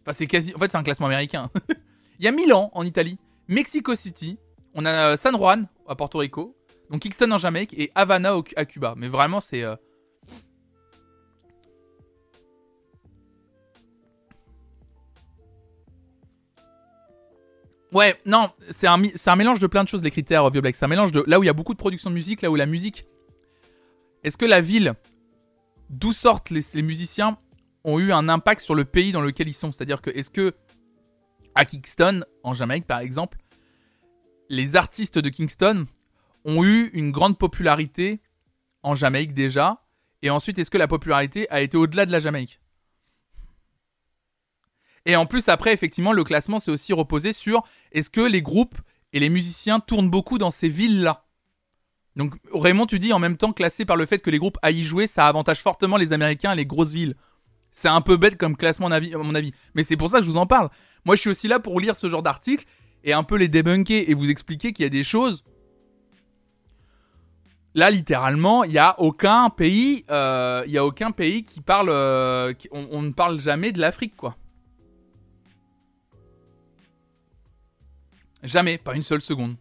Enfin, 0.02 0.12
c'est 0.12 0.26
quasi. 0.26 0.54
En 0.54 0.58
fait, 0.58 0.70
c'est 0.70 0.78
un 0.78 0.82
classement 0.82 1.06
américain. 1.06 1.48
Il 2.18 2.24
y 2.24 2.28
a 2.28 2.32
Milan 2.32 2.70
en 2.74 2.84
Italie, 2.84 3.18
Mexico 3.48 3.94
City. 3.94 4.38
On 4.74 4.84
a 4.84 5.12
euh, 5.12 5.16
San 5.16 5.36
Juan 5.36 5.68
à 5.88 5.94
Porto 5.94 6.18
Rico. 6.18 6.56
Donc 6.90 7.00
Kingston 7.00 7.30
en 7.30 7.38
Jamaïque 7.38 7.74
et 7.78 7.90
Havana 7.94 8.34
à 8.56 8.64
Cuba. 8.64 8.94
Mais 8.96 9.08
vraiment, 9.08 9.40
c'est. 9.40 9.62
euh, 9.62 9.76
Ouais, 17.92 18.16
non, 18.24 18.50
c'est 18.70 18.86
un, 18.86 19.36
mélange 19.36 19.58
de 19.58 19.66
plein 19.66 19.82
de 19.82 19.88
choses, 19.88 20.02
les 20.02 20.10
critères, 20.10 20.48
Vieux 20.50 20.60
Black. 20.60 20.76
C'est 20.76 20.84
un 20.84 20.88
mélange 20.88 21.12
de. 21.12 21.24
Là 21.26 21.38
où 21.38 21.42
il 21.42 21.46
y 21.46 21.50
a 21.50 21.54
beaucoup 21.54 21.72
de 21.72 21.78
production 21.78 22.10
de 22.10 22.14
musique, 22.14 22.42
là 22.42 22.50
où 22.50 22.56
la 22.56 22.66
musique. 22.66 23.06
Est-ce 24.22 24.36
que 24.36 24.44
la 24.44 24.60
ville 24.60 24.94
d'où 25.88 26.12
sortent 26.12 26.50
les, 26.50 26.60
les 26.74 26.82
musiciens 26.82 27.38
ont 27.84 27.98
eu 27.98 28.12
un 28.12 28.28
impact 28.28 28.60
sur 28.60 28.74
le 28.74 28.84
pays 28.84 29.10
dans 29.10 29.22
lequel 29.22 29.48
ils 29.48 29.54
sont? 29.54 29.72
C'est-à-dire 29.72 30.00
que, 30.02 30.10
est-ce 30.10 30.30
que. 30.30 30.54
À 31.56 31.64
Kingston, 31.64 32.24
en 32.44 32.54
Jamaïque 32.54 32.86
par 32.86 33.00
exemple, 33.00 33.38
les 34.48 34.76
artistes 34.76 35.18
de 35.18 35.28
Kingston 35.28 35.86
ont 36.44 36.62
eu 36.62 36.90
une 36.92 37.10
grande 37.10 37.38
popularité 37.38 38.20
en 38.84 38.94
Jamaïque 38.94 39.34
déjà? 39.34 39.84
Et 40.22 40.30
ensuite, 40.30 40.58
est-ce 40.60 40.70
que 40.70 40.78
la 40.78 40.86
popularité 40.86 41.50
a 41.50 41.60
été 41.60 41.76
au-delà 41.76 42.06
de 42.06 42.12
la 42.12 42.20
Jamaïque? 42.20 42.60
Et 45.06 45.16
en 45.16 45.26
plus, 45.26 45.48
après, 45.48 45.72
effectivement, 45.72 46.12
le 46.12 46.24
classement 46.24 46.58
s'est 46.58 46.70
aussi 46.70 46.92
reposé 46.92 47.32
sur 47.32 47.62
est-ce 47.92 48.10
que 48.10 48.20
les 48.20 48.42
groupes 48.42 48.76
et 49.12 49.20
les 49.20 49.30
musiciens 49.30 49.80
tournent 49.80 50.10
beaucoup 50.10 50.38
dans 50.38 50.50
ces 50.50 50.68
villes-là? 50.68 51.24
Donc, 52.16 52.34
Raymond, 52.52 52.86
tu 52.86 52.98
dis 52.98 53.12
en 53.12 53.18
même 53.18 53.36
temps 53.36 53.52
classé 53.52 53.84
par 53.84 53.96
le 53.96 54.04
fait 54.04 54.18
que 54.18 54.30
les 54.30 54.38
groupes 54.38 54.58
aillent 54.62 54.80
y 54.80 54.84
jouer, 54.84 55.06
ça 55.06 55.26
avantage 55.26 55.60
fortement 55.62 55.96
les 55.96 56.12
Américains 56.12 56.52
et 56.52 56.56
les 56.56 56.66
grosses 56.66 56.92
villes. 56.92 57.14
C'est 57.72 57.88
un 57.88 58.00
peu 58.00 58.16
bête 58.16 58.36
comme 58.36 58.56
classement, 58.56 58.88
à 58.88 58.96
à 58.96 59.18
mon 59.18 59.34
avis. 59.34 59.52
Mais 59.74 59.84
c'est 59.84 59.96
pour 59.96 60.10
ça 60.10 60.18
que 60.18 60.24
je 60.24 60.30
vous 60.30 60.36
en 60.36 60.46
parle. 60.46 60.70
Moi, 61.04 61.14
je 61.16 61.20
suis 61.20 61.30
aussi 61.30 61.48
là 61.48 61.60
pour 61.60 61.80
lire 61.80 61.96
ce 61.96 62.08
genre 62.08 62.22
d'articles 62.22 62.66
et 63.04 63.12
un 63.12 63.22
peu 63.22 63.36
les 63.36 63.48
débunker 63.48 64.04
et 64.08 64.14
vous 64.14 64.28
expliquer 64.28 64.72
qu'il 64.72 64.82
y 64.82 64.86
a 64.86 64.90
des 64.90 65.04
choses. 65.04 65.44
Là, 67.74 67.90
littéralement, 67.90 68.64
il 68.64 68.72
y 68.72 68.78
a 68.78 68.98
aucun 68.98 69.48
pays, 69.48 70.04
euh, 70.10 70.64
a 70.66 70.84
aucun 70.84 71.12
pays 71.12 71.44
qui 71.44 71.60
parle, 71.60 71.88
euh, 71.90 72.52
on 72.72 73.02
ne 73.02 73.12
parle 73.12 73.40
jamais 73.40 73.70
de 73.70 73.80
l'Afrique, 73.80 74.16
quoi. 74.16 74.36
Jamais, 78.42 78.78
pas 78.78 78.94
une 78.94 79.02
seule 79.02 79.20
seconde. 79.20 79.56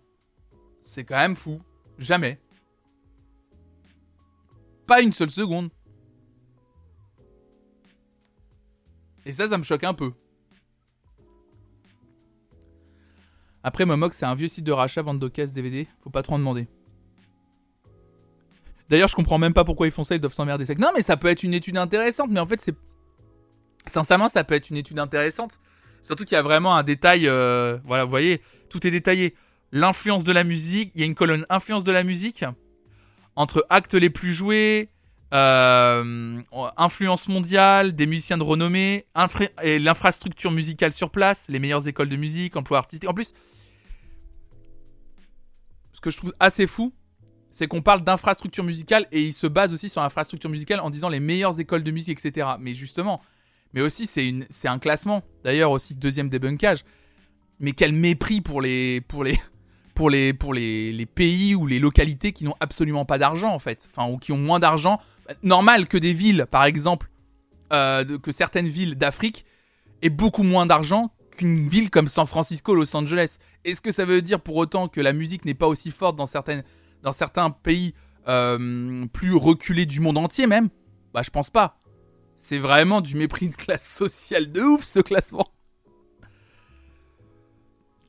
C'est 0.82 1.04
quand 1.04 1.18
même 1.18 1.36
fou. 1.36 1.62
Jamais. 1.98 2.40
Pas 4.88 5.02
une 5.02 5.14
seule 5.14 5.30
seconde. 5.30 5.70
Et 9.26 9.34
ça, 9.34 9.48
ça 9.48 9.58
me 9.58 9.64
choque 9.64 9.84
un 9.84 9.94
peu. 9.94 10.14
Après, 13.62 13.86
Momox, 13.86 14.16
c'est 14.18 14.26
un 14.26 14.36
vieux 14.36 14.48
site 14.48 14.64
de 14.64 14.72
rachat, 14.72 15.02
vente 15.02 15.20
d'occasion, 15.20 15.54
DVD. 15.54 15.88
Faut 16.02 16.10
pas 16.10 16.24
trop 16.24 16.36
en 16.36 16.40
demander. 16.40 16.68
D'ailleurs, 18.88 19.10
je 19.10 19.16
comprends 19.16 19.38
même 19.38 19.54
pas 19.54 19.66
pourquoi 19.66 19.86
ils 19.86 19.92
font 19.92 20.04
ça, 20.04 20.16
ils 20.16 20.22
doivent 20.22 20.34
s'emmerder. 20.34 20.66
Que 20.66 20.82
non, 20.82 20.90
mais 20.96 21.02
ça 21.02 21.18
peut 21.18 21.28
être 21.28 21.44
une 21.44 21.54
étude 21.54 21.78
intéressante, 21.78 22.32
mais 22.32 22.40
en 22.40 22.48
fait, 22.48 22.62
c'est. 22.62 22.76
Sincèrement, 23.86 24.30
ça 24.30 24.44
peut 24.44 24.56
être 24.56 24.70
une 24.70 24.78
étude 24.78 24.98
intéressante. 24.98 25.60
Surtout 26.02 26.24
qu'il 26.24 26.34
y 26.36 26.38
a 26.38 26.42
vraiment 26.42 26.76
un 26.76 26.84
détail. 26.84 27.28
euh, 27.28 27.78
Voilà, 27.86 28.06
vous 28.06 28.10
voyez, 28.10 28.42
tout 28.70 28.86
est 28.86 28.92
détaillé. 28.92 29.36
L'influence 29.72 30.24
de 30.24 30.32
la 30.32 30.44
musique, 30.44 30.92
il 30.96 31.02
y 31.02 31.04
a 31.04 31.08
une 31.08 31.16
colonne 31.16 31.46
influence 31.50 31.84
de 31.84 31.92
la 31.92 32.04
musique. 32.04 32.46
Entre 33.36 33.66
actes 33.70 33.94
les 33.94 34.10
plus 34.10 34.34
joués, 34.34 34.90
euh, 35.34 36.42
influence 36.78 37.28
mondiale, 37.28 37.94
des 37.94 38.08
musiciens 38.08 38.38
de 38.38 38.44
renommée, 38.44 39.06
et 39.62 39.80
l'infrastructure 39.80 40.52
musicale 40.52 40.92
sur 40.92 41.12
place, 41.12 41.46
les 41.50 41.60
meilleures 41.60 41.88
écoles 41.88 42.10
de 42.10 42.16
musique, 42.16 42.56
emploi 42.56 42.80
artistique. 42.80 43.10
En 43.10 43.14
plus, 43.14 43.34
ce 45.94 46.02
que 46.02 46.10
je 46.10 46.18
trouve 46.18 46.34
assez 46.40 46.66
fou, 46.66 46.94
c'est 47.52 47.68
qu'on 47.68 47.82
parle 47.82 48.02
d'infrastructure 48.02 48.64
musicale 48.64 49.08
et 49.12 49.24
il 49.24 49.34
se 49.34 49.48
base 49.48 49.74
aussi 49.74 49.90
sur 49.90 50.02
l'infrastructure 50.02 50.50
musicale 50.50 50.80
en 50.80 50.90
disant 50.90 51.10
les 51.10 51.20
meilleures 51.20 51.60
écoles 51.60 51.84
de 51.84 51.92
musique, 51.92 52.24
etc. 52.24 52.48
Mais 52.60 52.74
justement, 52.74 53.22
mais 53.74 53.82
aussi 53.82 54.08
c'est 54.08 54.68
un 54.68 54.80
classement. 54.80 55.24
D'ailleurs 55.44 55.72
aussi 55.72 55.96
deuxième 55.96 56.30
débunkage. 56.30 56.84
Mais 57.60 57.74
quel 57.74 57.94
mépris 57.94 58.42
pour 58.42 58.62
les, 58.62 59.02
pour 59.02 59.24
les, 59.24 59.40
pour 59.96 60.10
les, 60.10 60.34
pour 60.34 60.54
les, 60.54 60.94
les 60.94 61.06
pays 61.06 61.56
ou 61.56 61.68
les 61.68 61.80
localités 61.80 62.32
qui 62.32 62.46
n'ont 62.46 62.56
absolument 62.60 63.06
pas 63.06 63.18
d'argent 63.18 63.54
en 63.54 63.60
fait, 63.60 63.90
enfin 63.92 64.10
ou 64.10 64.18
qui 64.18 64.32
ont 64.32 64.38
moins 64.38 64.60
d'argent. 64.60 65.00
Normal 65.44 65.88
que 65.88 65.98
des 65.98 66.14
villes, 66.14 66.48
par 66.50 66.64
exemple, 66.64 67.10
euh, 67.74 68.18
que 68.18 68.32
certaines 68.32 68.68
villes 68.68 68.96
d'Afrique 68.96 69.46
aient 70.02 70.10
beaucoup 70.10 70.44
moins 70.44 70.66
d'argent 70.66 71.12
qu'une 71.38 71.68
ville 71.68 71.90
comme 71.90 72.08
San 72.08 72.26
Francisco, 72.26 72.74
Los 72.74 72.96
Angeles. 72.96 73.38
Est-ce 73.64 73.82
que 73.82 73.92
ça 73.92 74.06
veut 74.06 74.22
dire 74.22 74.42
pour 74.42 74.56
autant 74.56 74.88
que 74.88 75.02
la 75.02 75.14
musique 75.14 75.46
n'est 75.46 75.54
pas 75.54 75.68
aussi 75.68 75.92
forte 75.92 76.16
dans 76.16 76.26
certaines, 76.26 76.64
dans 77.04 77.12
certains 77.12 77.50
pays 77.52 77.94
euh, 78.28 79.06
plus 79.14 79.36
reculés 79.36 79.86
du 79.86 80.00
monde 80.00 80.18
entier 80.18 80.48
même? 80.48 80.70
Bah 81.14 81.22
je 81.24 81.30
pense 81.30 81.50
pas. 81.50 81.78
C'est 82.36 82.58
vraiment 82.58 83.02
du 83.02 83.16
mépris 83.16 83.50
de 83.50 83.56
classe 83.56 83.86
sociale 83.88 84.52
de 84.52 84.62
ouf 84.62 84.84
ce 84.84 85.00
classement. 85.00 85.48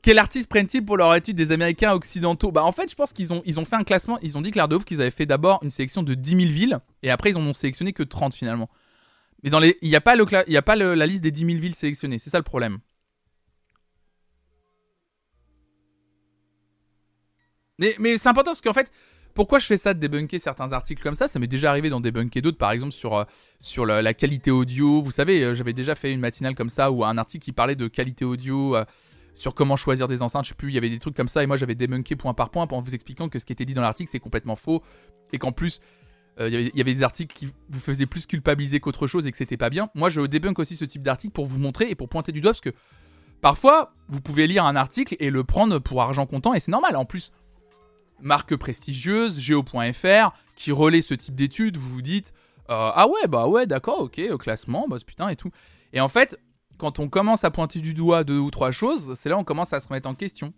Quel 0.01 0.17
artiste 0.17 0.49
prennent-ils 0.49 0.83
pour 0.83 0.97
leur 0.97 1.13
étude 1.13 1.35
des 1.35 1.51
Américains 1.51 1.93
occidentaux? 1.93 2.51
Bah 2.51 2.63
en 2.63 2.71
fait, 2.71 2.89
je 2.89 2.95
pense 2.95 3.13
qu'ils 3.13 3.33
ont, 3.33 3.65
fait 3.65 3.75
un 3.75 3.83
classement. 3.83 4.17
Ils 4.21 4.37
ont 4.37 4.41
dit 4.41 4.51
clair 4.51 4.67
de 4.67 4.75
ouf 4.75 4.83
qu'ils 4.83 4.99
avaient 5.01 5.11
fait 5.11 5.27
d'abord 5.27 5.59
une 5.63 5.69
sélection 5.69 6.01
de 6.01 6.15
10 6.15 6.29
000 6.29 6.41
villes 6.51 6.79
et 7.03 7.11
après 7.11 7.29
ils 7.29 7.37
en 7.37 7.41
ont 7.41 7.53
sélectionné 7.53 7.93
que 7.93 8.03
30 8.03 8.33
finalement. 8.33 8.69
Mais 9.43 9.49
dans 9.49 9.59
les, 9.59 9.77
il 9.81 9.89
n'y 9.89 9.95
a 9.95 10.01
pas, 10.01 10.15
le, 10.15 10.25
y 10.47 10.57
a 10.57 10.61
pas 10.61 10.75
la 10.75 11.05
liste 11.05 11.23
des 11.23 11.31
10 11.31 11.45
000 11.45 11.59
villes 11.59 11.75
sélectionnées. 11.75 12.19
C'est 12.19 12.29
ça 12.29 12.37
le 12.37 12.43
problème. 12.43 12.79
Mais, 17.99 18.17
c'est 18.17 18.29
important 18.29 18.51
parce 18.51 18.61
qu'en 18.61 18.73
fait, 18.73 18.91
pourquoi 19.33 19.57
je 19.59 19.65
fais 19.65 19.77
ça 19.77 19.93
de 19.93 19.99
débunker 19.99 20.39
certains 20.39 20.71
articles 20.71 21.01
comme 21.01 21.15
ça? 21.15 21.27
Ça 21.27 21.39
m'est 21.39 21.47
déjà 21.47 21.69
arrivé 21.71 21.89
d'en 21.89 21.99
débunker 21.99 22.41
d'autres, 22.41 22.57
par 22.57 22.71
exemple 22.71 22.93
sur, 22.93 23.15
euh, 23.15 24.01
la, 24.01 24.13
qualité 24.13 24.51
audio. 24.51 25.01
Vous 25.01 25.11
savez, 25.11 25.43
euh, 25.43 25.55
j'avais 25.55 25.73
déjà 25.73 25.95
fait 25.95 26.13
une 26.13 26.19
matinale 26.19 26.53
comme 26.53 26.69
ça 26.69 26.91
ou 26.91 27.03
un 27.03 27.17
article 27.17 27.43
qui 27.43 27.51
parlait 27.53 27.75
de 27.75 27.87
qualité 27.87 28.23
audio, 28.23 28.75
euh, 28.75 28.85
sur 29.33 29.53
comment 29.55 29.75
choisir 29.75 30.07
des 30.07 30.21
enceintes. 30.21 30.45
Je 30.45 30.49
sais 30.49 30.55
plus, 30.55 30.69
il 30.69 30.75
y 30.75 30.77
avait 30.77 30.89
des 30.89 30.99
trucs 30.99 31.15
comme 31.15 31.27
ça 31.29 31.41
et 31.43 31.47
moi 31.47 31.57
j'avais 31.57 31.75
débunké 31.75 32.15
point 32.15 32.33
par 32.33 32.49
point 32.49 32.67
en 32.69 32.81
vous 32.81 32.93
expliquant 32.95 33.29
que 33.29 33.39
ce 33.39 33.45
qui 33.45 33.53
était 33.53 33.65
dit 33.65 33.73
dans 33.73 33.81
l'article 33.81 34.09
c'est 34.11 34.19
complètement 34.19 34.55
faux 34.55 34.83
et 35.33 35.37
qu'en 35.37 35.51
plus 35.51 35.79
euh, 36.39 36.49
il 36.49 36.71
y 36.75 36.81
avait- 36.81 36.93
des 36.93 37.03
articles 37.03 37.35
qui 37.35 37.49
vous 37.69 37.79
faisaient 37.79 38.05
plus 38.05 38.25
culpabiliser 38.25 38.79
qu'autre 38.79 39.07
chose 39.07 39.27
et 39.27 39.31
que 39.31 39.37
c'était 39.37 39.57
pas 39.57 39.69
bien. 39.69 39.89
Moi 39.95 40.09
je 40.09 40.21
débunk 40.21 40.59
aussi 40.59 40.75
ce 40.75 40.85
type 40.85 41.03
d'article 41.03 41.33
pour 41.33 41.45
vous 41.45 41.59
montrer 41.59 41.89
et 41.89 41.95
pour 41.95 42.09
pointer 42.09 42.31
du 42.31 42.41
doigt 42.41 42.51
parce 42.51 42.61
que 42.61 42.73
parfois 43.41 43.93
vous 44.07 44.21
pouvez 44.21 44.47
lire 44.47 44.65
un 44.65 44.75
article 44.75 45.15
et 45.19 45.29
le 45.29 45.43
prendre 45.43 45.79
pour 45.79 46.01
argent 46.01 46.25
comptant 46.25 46.53
et 46.53 46.59
c'est 46.59 46.71
normal. 46.71 46.95
En 46.95 47.05
plus, 47.05 47.31
marque 48.21 48.55
prestigieuse, 48.55 49.39
Geo.fr, 49.39 50.31
qui 50.55 50.71
relaie 50.71 51.01
ce 51.01 51.13
type 51.13 51.35
d'études, 51.35 51.77
vous 51.77 51.89
vous 51.89 52.01
dites 52.01 52.33
euh, 52.69 52.91
Ah 52.93 53.07
ouais, 53.07 53.27
bah 53.27 53.47
ouais, 53.47 53.65
d'accord, 53.65 54.01
ok, 54.01 54.37
classement, 54.37 54.87
bah 54.87 54.97
putain 55.05 55.29
et 55.29 55.35
tout. 55.35 55.51
Et 55.93 55.99
en 56.01 56.07
fait, 56.07 56.37
quand 56.81 56.97
on 56.97 57.09
commence 57.09 57.43
à 57.43 57.51
pointer 57.51 57.79
du 57.79 57.93
doigt 57.93 58.23
deux 58.23 58.39
ou 58.39 58.49
trois 58.49 58.71
choses, 58.71 59.13
c'est 59.13 59.29
là 59.29 59.37
on 59.37 59.43
commence 59.43 59.71
à 59.71 59.79
se 59.79 59.87
remettre 59.87 60.09
en 60.09 60.15
question. 60.15 60.51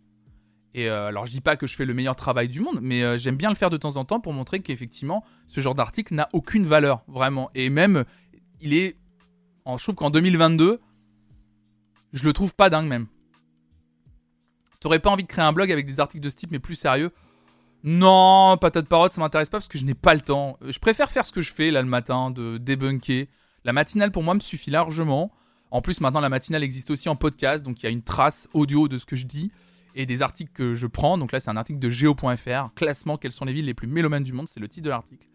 Et 0.73 0.87
euh, 0.87 1.07
alors, 1.07 1.25
je 1.25 1.31
dis 1.33 1.41
pas 1.41 1.57
que 1.57 1.67
je 1.67 1.75
fais 1.75 1.83
le 1.83 1.93
meilleur 1.93 2.15
travail 2.15 2.47
du 2.47 2.61
monde, 2.61 2.79
mais 2.81 3.03
euh, 3.03 3.17
j'aime 3.17 3.35
bien 3.35 3.49
le 3.49 3.55
faire 3.55 3.69
de 3.69 3.75
temps 3.75 3.97
en 3.97 4.05
temps 4.05 4.21
pour 4.21 4.31
montrer 4.31 4.61
qu'effectivement, 4.61 5.25
ce 5.47 5.59
genre 5.59 5.75
d'article 5.75 6.15
n'a 6.15 6.29
aucune 6.31 6.65
valeur, 6.65 7.03
vraiment. 7.09 7.51
Et 7.55 7.69
même, 7.69 8.05
il 8.61 8.73
est. 8.73 8.95
Je 9.67 9.83
trouve 9.83 9.95
qu'en 9.95 10.09
2022, 10.11 10.79
je 12.13 12.25
le 12.25 12.31
trouve 12.31 12.55
pas 12.55 12.69
dingue 12.69 12.87
même. 12.87 13.07
T'aurais 14.79 14.99
pas 14.99 15.09
envie 15.09 15.23
de 15.23 15.27
créer 15.27 15.43
un 15.43 15.51
blog 15.51 15.73
avec 15.73 15.85
des 15.85 15.99
articles 15.99 16.23
de 16.23 16.29
ce 16.29 16.37
type, 16.37 16.51
mais 16.51 16.59
plus 16.59 16.75
sérieux? 16.75 17.11
Non, 17.83 18.57
patate 18.61 18.87
parotte, 18.87 19.11
ça 19.11 19.19
m'intéresse 19.19 19.49
pas 19.49 19.57
parce 19.57 19.67
que 19.67 19.77
je 19.77 19.83
n'ai 19.83 19.93
pas 19.93 20.13
le 20.13 20.21
temps. 20.21 20.57
Euh, 20.63 20.71
Je 20.71 20.79
préfère 20.79 21.11
faire 21.11 21.25
ce 21.25 21.33
que 21.33 21.41
je 21.41 21.51
fais 21.51 21.69
là 21.69 21.81
le 21.81 21.89
matin, 21.89 22.31
de 22.31 22.57
débunker. 22.57 23.27
La 23.65 23.73
matinale 23.73 24.11
pour 24.11 24.23
moi 24.23 24.33
me 24.35 24.39
suffit 24.39 24.71
largement. 24.71 25.33
En 25.73 25.81
plus, 25.81 26.01
maintenant, 26.01 26.19
la 26.19 26.29
matinale 26.29 26.61
existe 26.61 26.91
aussi 26.91 27.09
en 27.09 27.15
podcast, 27.15 27.65
donc 27.65 27.81
il 27.81 27.87
y 27.87 27.89
a 27.89 27.89
une 27.89 28.03
trace 28.03 28.47
audio 28.53 28.87
de 28.87 28.99
ce 28.99 29.07
que 29.07 29.15
je 29.15 29.25
dis 29.25 29.51
et 29.95 30.05
des 30.05 30.21
articles 30.21 30.51
que 30.53 30.75
je 30.75 30.85
prends. 30.85 31.17
Donc 31.17 31.31
là, 31.31 31.39
c'est 31.39 31.49
un 31.49 31.57
article 31.57 31.79
de 31.79 31.89
geo.fr, 31.89 32.73
classement, 32.75 33.17
quelles 33.17 33.31
sont 33.31 33.43
les 33.43 33.53
villes 33.53 33.65
les 33.65 33.73
plus 33.73 33.87
mélomanes 33.87 34.23
du 34.23 34.33
monde, 34.33 34.47
c'est 34.47 34.59
le 34.59 34.67
titre 34.67 34.85
de 34.85 34.91
l'article. 34.91 35.25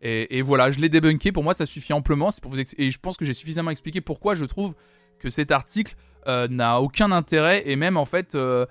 Et, 0.00 0.40
voilà, 0.40 0.70
je 0.70 0.80
l'ai 0.80 0.88
débunké, 0.88 1.32
pour 1.32 1.44
moi 1.44 1.52
ça 1.52 1.66
suffit 1.66 1.92
amplement, 1.92 2.30
pour 2.40 2.50
vous 2.50 2.60
et 2.60 2.90
je 2.90 2.98
pense 2.98 3.18
que 3.18 3.26
j'ai 3.26 3.34
suffisamment 3.34 3.70
expliqué 3.70 4.00
pourquoi 4.00 4.34
je 4.36 4.46
trouve 4.46 4.74
que 5.18 5.28
cet 5.28 5.50
article 5.50 5.96
euh, 6.28 6.48
n'a 6.48 6.80
aucun 6.80 7.12
intérêt, 7.12 7.68
et 7.68 7.76
même 7.76 7.98
en 7.98 8.06
fait, 8.06 8.36
euh, 8.36 8.64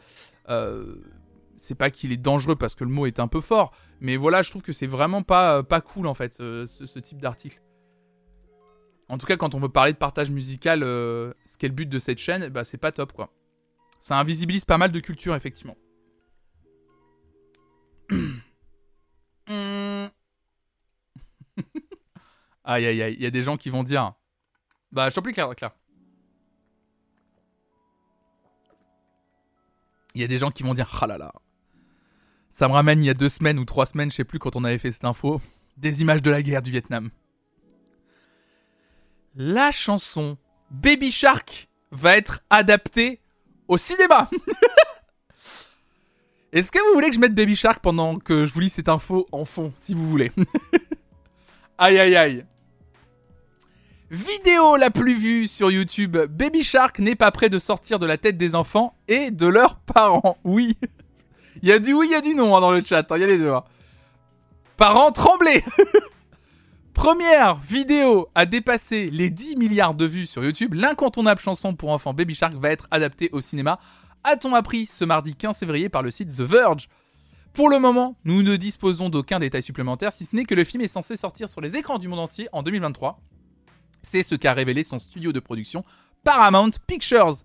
euh, 0.50 0.95
c'est 1.58 1.76
pas 1.76 1.91
qu'il 1.91 2.12
est 2.12 2.18
dangereux 2.18 2.56
parce 2.56 2.74
que 2.74 2.84
le 2.84 2.89
mot 2.89 3.06
est 3.06 3.20
un 3.20 3.28
peu 3.28 3.41
fort, 3.41 3.72
mais 4.00 4.16
voilà, 4.16 4.41
je 4.41 4.50
trouve 4.50 4.64
que 4.64 4.72
c'est 4.72 4.88
vraiment 4.88 5.22
pas, 5.22 5.64
cool 5.86 6.08
en 6.08 6.16
fait, 6.16 6.34
ce 6.38 7.00
type 7.00 7.22
d'article. 7.22 7.62
En 9.10 9.18
tout 9.18 9.26
cas, 9.26 9.38
quand 9.38 9.55
on 9.55 9.60
veut 9.60 9.70
parler 9.70 9.93
de 9.93 9.97
partage 9.97 10.32
musical, 10.32 10.84
euh, 10.84 11.34
ce 11.45 11.58
qui 11.58 11.66
est 11.66 11.70
le 11.70 11.76
but 11.76 11.88
de 11.88 11.99
cette 11.99 12.18
chaîne, 12.18 12.49
bah, 12.49 12.64
c'est 12.64 12.78
pas 12.78 12.91
top 12.91 13.14
quoi. 13.14 13.32
Ça 13.99 14.20
invisibilise 14.20 14.66
pas 14.66 14.78
mal 14.78 14.91
de 14.91 14.99
culture, 14.99 15.36
effectivement. 15.36 15.78
Hmm. 19.49 20.08
aïe 22.66 22.86
aïe 22.86 23.01
aïe, 23.01 23.14
il 23.14 23.24
y 23.24 23.26
a 23.26 23.32
des 23.32 23.43
gens 23.43 23.55
qui 23.55 23.70
vont 23.70 23.84
dire. 23.84 24.14
Bah, 24.91 25.10
je 25.10 25.16
t'en 25.16 25.22
prie, 25.22 25.32
Claire, 25.32 25.55
Claire. 25.55 25.72
Il 30.16 30.20
y 30.22 30.24
a 30.26 30.28
des 30.28 30.38
gens 30.38 30.51
qui 30.51 30.64
vont 30.64 30.74
dire, 30.74 30.89
ah 31.01 31.08
là 31.08 31.18
là. 31.18 31.32
Ça 32.49 32.68
me 32.68 32.74
ramène 32.74 33.01
il 33.01 33.08
y 33.08 33.10
a 33.10 33.14
deux 33.14 33.30
semaines 33.30 33.58
ou 33.58 33.64
trois 33.64 33.86
semaines, 33.86 34.12
je 34.12 34.18
sais 34.18 34.26
plus 34.26 34.38
quand 34.38 34.58
on 34.58 34.66
avait 34.66 34.80
fait 34.80 34.91
cette 34.91 35.05
info, 35.05 35.39
des 35.78 36.01
images 36.01 36.22
de 36.22 36.30
la 36.30 36.41
guerre 36.41 36.62
du 36.62 36.72
Vietnam. 36.72 37.10
La 39.40 39.70
chanson 39.72 40.38
Baby 40.72 41.12
Shark 41.12 41.70
va 41.92 42.18
être 42.18 42.42
adaptée 42.50 43.20
au 43.68 43.78
cinéma. 43.78 44.30
Est-ce 46.52 46.72
que 46.72 46.80
vous 46.80 46.94
voulez 46.96 47.10
que 47.10 47.16
je 47.16 47.20
mette 47.20 47.36
Baby 47.36 47.56
Shark 47.56 47.80
pendant 47.84 48.18
que 48.18 48.46
je 48.48 48.54
vous 48.54 48.62
lis 48.62 48.70
cette 48.70 48.90
info 48.90 49.28
en 49.32 49.46
fond, 49.46 49.72
si 49.76 49.94
vous 49.94 50.10
voulez? 50.10 50.32
Aïe 51.78 52.00
aïe 52.00 52.16
aïe. 52.16 52.46
Vidéo 54.10 54.76
la 54.78 54.90
plus 54.90 55.14
vue 55.14 55.46
sur 55.46 55.70
YouTube, 55.70 56.18
Baby 56.18 56.64
Shark 56.64 56.98
n'est 56.98 57.14
pas 57.14 57.30
prêt 57.30 57.50
de 57.50 57.60
sortir 57.60 58.00
de 58.00 58.08
la 58.08 58.18
tête 58.18 58.38
des 58.38 58.56
enfants 58.56 58.96
et 59.08 59.30
de 59.30 59.46
leurs 59.46 59.76
parents. 59.82 60.40
Oui. 60.44 60.76
Il 61.62 61.70
y 61.70 61.72
a 61.72 61.78
du 61.78 61.94
oui, 61.94 62.08
il 62.10 62.14
y 62.14 62.16
a 62.16 62.22
du 62.22 62.34
non 62.34 62.56
hein, 62.56 62.62
dans 62.62 62.72
le 62.72 62.84
chat, 62.84 63.12
hein, 63.12 63.16
il 63.18 63.22
y 63.22 63.24
a 63.24 63.28
les 63.28 63.38
deux. 63.40 63.52
hein. 63.52 63.64
Parents 64.78 65.12
tremblez 65.12 65.64
Première 66.98 67.60
vidéo 67.62 68.28
à 68.34 68.48
dépasser 68.48 69.12
les 69.12 69.30
10 69.30 69.56
milliards 69.56 69.93
de 69.93 70.06
vues 70.06 70.26
sur 70.26 70.43
YouTube, 70.43 70.74
l'incontournable 70.74 71.39
chanson 71.39 71.76
pour 71.76 71.91
enfants 71.91 72.12
Baby 72.12 72.34
Shark 72.34 72.56
va 72.56 72.72
être 72.72 72.88
adaptée 72.89 73.30
au 73.34 73.39
cinéma. 73.39 73.80
A-t-on 74.24 74.56
appris 74.56 74.88
ce 74.88 75.06
mardi 75.06 75.36
15 75.36 75.60
février 75.60 75.89
par 75.89 76.02
le 76.02 76.10
site 76.10 76.36
The 76.36 76.41
Verge 76.41 76.89
Pour 77.54 77.70
le 77.70 77.78
moment, 77.78 78.18
nous 78.26 78.41
ne 78.41 78.56
disposons 78.56 79.10
d'aucun 79.10 79.38
détail 79.38 79.62
supplémentaire, 79.62 80.12
si 80.12 80.26
ce 80.26 80.36
n'est 80.36 80.43
que 80.43 80.56
le 80.56 80.64
film 80.64 80.82
est 80.82 80.88
censé 80.88 81.16
sortir 81.16 81.50
sur 81.50 81.62
les 81.62 81.78
écrans 81.78 82.00
du 82.00 82.08
monde 82.08 82.20
entier 82.20 82.50
en 82.52 82.64
2023. 82.64 83.22
C'est 84.02 84.24
ce 84.24 84.34
qu'a 84.34 84.54
révélé 84.54 84.82
son 84.82 84.98
studio 84.98 85.32
de 85.32 85.39
production 85.39 85.86
Paramount 86.24 86.72
Pictures. 86.88 87.43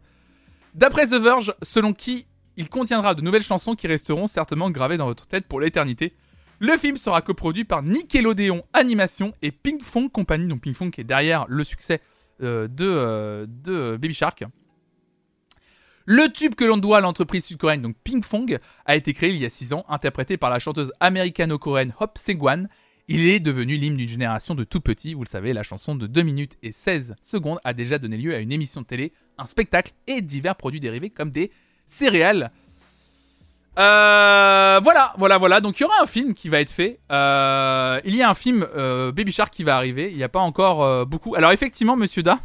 D'après 0.74 1.08
The 1.08 1.20
Verge, 1.20 1.54
selon 1.62 1.92
qui 1.92 2.26
il 2.56 2.70
contiendra 2.70 3.14
de 3.14 3.20
nouvelles 3.20 3.42
chansons 3.42 3.74
qui 3.74 3.86
resteront 3.86 4.26
certainement 4.26 4.70
gravées 4.70 4.96
dans 4.96 5.06
votre 5.06 5.26
tête 5.26 5.46
pour 5.46 5.60
l'éternité. 5.60 6.14
Le 6.62 6.78
film 6.78 6.96
sera 6.96 7.22
coproduit 7.22 7.64
par 7.64 7.82
Nickelodeon 7.82 8.62
Animation 8.72 9.34
et 9.42 9.50
Pink 9.50 9.82
Fong 9.82 10.08
Company, 10.08 10.46
donc 10.46 10.60
Pink 10.60 10.76
Fong 10.76 10.90
qui 10.90 11.00
est 11.00 11.04
derrière 11.04 11.44
le 11.48 11.64
succès 11.64 12.00
euh, 12.40 12.68
de, 12.68 12.84
euh, 12.86 13.46
de 13.48 13.96
Baby 13.96 14.14
Shark. 14.14 14.44
Le 16.04 16.28
tube 16.28 16.54
que 16.54 16.64
l'on 16.64 16.76
doit 16.76 16.98
à 16.98 17.00
l'entreprise 17.00 17.46
sud-coréenne, 17.46 17.82
donc 17.82 17.96
Pink 18.04 18.24
Fong, 18.24 18.60
a 18.86 18.94
été 18.94 19.12
créé 19.12 19.30
il 19.30 19.38
y 19.38 19.44
a 19.44 19.50
6 19.50 19.72
ans, 19.72 19.84
interprété 19.88 20.36
par 20.36 20.50
la 20.50 20.60
chanteuse 20.60 20.92
américano-coréenne 21.00 21.94
Hop 21.98 22.16
Segwan. 22.16 22.68
Il 23.08 23.26
est 23.26 23.40
devenu 23.40 23.76
l'hymne 23.76 23.96
d'une 23.96 24.06
génération 24.06 24.54
de 24.54 24.62
tout 24.62 24.80
petits, 24.80 25.14
vous 25.14 25.24
le 25.24 25.28
savez, 25.28 25.52
la 25.52 25.64
chanson 25.64 25.96
de 25.96 26.06
2 26.06 26.22
minutes 26.22 26.58
et 26.62 26.70
16 26.70 27.16
secondes 27.22 27.58
a 27.64 27.74
déjà 27.74 27.98
donné 27.98 28.16
lieu 28.16 28.36
à 28.36 28.38
une 28.38 28.52
émission 28.52 28.82
de 28.82 28.86
télé, 28.86 29.12
un 29.36 29.46
spectacle 29.46 29.94
et 30.06 30.20
divers 30.20 30.54
produits 30.54 30.78
dérivés 30.78 31.10
comme 31.10 31.32
des 31.32 31.50
céréales. 31.86 32.52
Euh, 33.78 34.80
voilà, 34.82 35.14
voilà, 35.16 35.38
voilà. 35.38 35.60
Donc 35.60 35.78
il 35.78 35.82
y 35.82 35.86
aura 35.86 36.02
un 36.02 36.06
film 36.06 36.34
qui 36.34 36.48
va 36.48 36.60
être 36.60 36.70
fait. 36.70 37.00
Euh, 37.10 38.00
il 38.04 38.14
y 38.14 38.22
a 38.22 38.28
un 38.28 38.34
film 38.34 38.66
euh, 38.74 39.12
Baby 39.12 39.32
Shark 39.32 39.52
qui 39.52 39.64
va 39.64 39.76
arriver. 39.76 40.10
Il 40.10 40.16
n'y 40.16 40.22
a 40.22 40.28
pas 40.28 40.40
encore 40.40 41.06
beaucoup. 41.06 41.34
Alors 41.34 41.52
effectivement, 41.52 41.96
Monsieur 41.96 42.22
Da, 42.22 42.40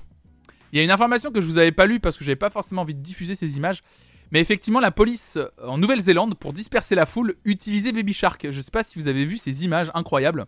il 0.71 0.77
y 0.77 0.81
a 0.81 0.83
une 0.83 0.91
information 0.91 1.31
que 1.31 1.41
je 1.41 1.47
vous 1.47 1.57
avais 1.57 1.71
pas 1.71 1.85
lue 1.85 1.99
parce 1.99 2.17
que 2.17 2.23
j'avais 2.23 2.37
pas 2.37 2.49
forcément 2.49 2.83
envie 2.83 2.95
de 2.95 3.01
diffuser 3.01 3.35
ces 3.35 3.57
images. 3.57 3.83
Mais 4.31 4.41
effectivement, 4.41 4.81
la 4.81 4.91
police 4.91 5.37
en 5.63 5.77
Nouvelle-Zélande, 5.77 6.35
pour 6.35 6.51
disperser 6.51 6.95
la 6.95 7.05
foule, 7.05 7.35
utilisait 7.45 7.93
Baby 7.93 8.13
Shark. 8.13 8.47
Je 8.49 8.61
sais 8.61 8.71
pas 8.71 8.83
si 8.83 8.99
vous 8.99 9.07
avez 9.07 9.25
vu 9.25 9.37
ces 9.37 9.63
images 9.63 9.89
incroyables. 9.93 10.45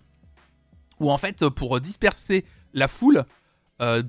Où 0.99 1.09
en 1.11 1.17
fait, 1.17 1.47
pour 1.47 1.79
disperser 1.79 2.45
la 2.73 2.89
foule 2.89 3.25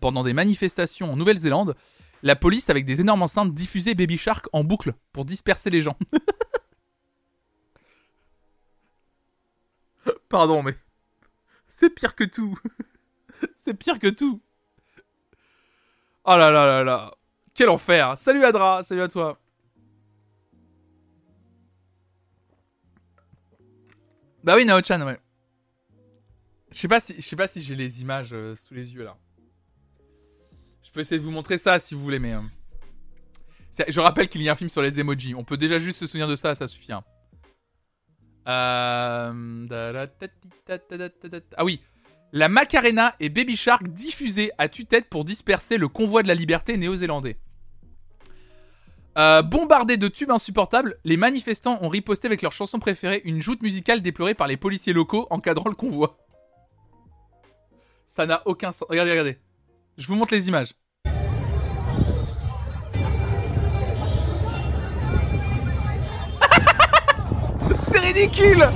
pendant 0.00 0.24
des 0.24 0.32
manifestations 0.32 1.12
en 1.12 1.16
Nouvelle-Zélande, 1.16 1.76
la 2.22 2.36
police, 2.36 2.70
avec 2.70 2.84
des 2.84 3.00
énormes 3.00 3.22
enceintes, 3.22 3.54
diffusait 3.54 3.94
Baby 3.94 4.18
Shark 4.18 4.46
en 4.52 4.64
boucle 4.64 4.92
pour 5.12 5.24
disperser 5.24 5.70
les 5.70 5.82
gens. 5.82 5.96
Pardon, 10.28 10.62
mais 10.62 10.76
c'est 11.68 11.90
pire 11.90 12.14
que 12.14 12.24
tout. 12.24 12.58
c'est 13.56 13.74
pire 13.74 13.98
que 13.98 14.08
tout. 14.08 14.40
Oh 16.24 16.36
là 16.36 16.50
là 16.50 16.66
là 16.66 16.84
là. 16.84 17.14
Quel 17.54 17.68
enfer. 17.68 18.16
Salut 18.18 18.44
Adra, 18.44 18.82
salut 18.82 19.02
à 19.02 19.08
toi. 19.08 19.40
Bah 24.42 24.56
oui, 24.56 24.64
Nao-chan, 24.64 25.02
ouais. 25.02 25.18
Je 26.70 26.78
sais 26.78 26.88
pas 26.88 27.00
si, 27.00 27.14
je 27.16 27.20
sais 27.20 27.36
pas 27.36 27.46
si 27.46 27.62
j'ai 27.62 27.74
les 27.74 28.00
images 28.00 28.32
euh, 28.32 28.54
sous 28.54 28.74
les 28.74 28.94
yeux 28.94 29.04
là. 29.04 29.18
Je 30.90 30.94
peux 30.94 31.00
essayer 31.02 31.20
de 31.20 31.24
vous 31.24 31.30
montrer 31.30 31.56
ça 31.56 31.78
si 31.78 31.94
vous 31.94 32.00
voulez, 32.02 32.18
mais. 32.18 32.34
euh, 32.34 33.84
Je 33.86 34.00
rappelle 34.00 34.28
qu'il 34.28 34.42
y 34.42 34.48
a 34.48 34.52
un 34.52 34.56
film 34.56 34.68
sur 34.68 34.82
les 34.82 34.98
emojis. 34.98 35.36
On 35.36 35.44
peut 35.44 35.56
déjà 35.56 35.78
juste 35.78 36.00
se 36.00 36.08
souvenir 36.08 36.26
de 36.26 36.34
ça, 36.34 36.56
ça 36.56 36.66
suffit. 36.66 36.90
hein. 36.92 37.04
Ah 41.56 41.64
oui. 41.64 41.80
La 42.32 42.48
Macarena 42.48 43.14
et 43.20 43.28
Baby 43.28 43.56
Shark 43.56 43.86
diffusés 43.88 44.50
à 44.58 44.68
tue-tête 44.68 45.08
pour 45.08 45.24
disperser 45.24 45.76
le 45.76 45.86
convoi 45.86 46.24
de 46.24 46.28
la 46.28 46.34
liberté 46.34 46.76
néo-zélandais. 46.76 47.38
Euh, 49.16 49.42
bombardés 49.42 49.96
de 49.96 50.08
tubes 50.08 50.32
insupportables, 50.32 50.96
les 51.04 51.16
manifestants 51.16 51.78
ont 51.82 51.88
riposté 51.88 52.26
avec 52.26 52.42
leur 52.42 52.50
chanson 52.52 52.80
préférée, 52.80 53.22
une 53.24 53.40
joute 53.40 53.62
musicale 53.62 54.02
déplorée 54.02 54.34
par 54.34 54.48
les 54.48 54.56
policiers 54.56 54.92
locaux 54.92 55.28
encadrant 55.30 55.68
le 55.68 55.76
convoi. 55.76 56.18
Ça 58.08 58.26
n'a 58.26 58.42
aucun 58.46 58.72
sens. 58.72 58.88
Regardez, 58.88 59.12
regardez. 59.12 59.38
Je 60.00 60.06
vous 60.06 60.14
montre 60.14 60.32
les 60.32 60.48
images. 60.48 60.72
C'est 67.92 67.98
ridicule 67.98 68.66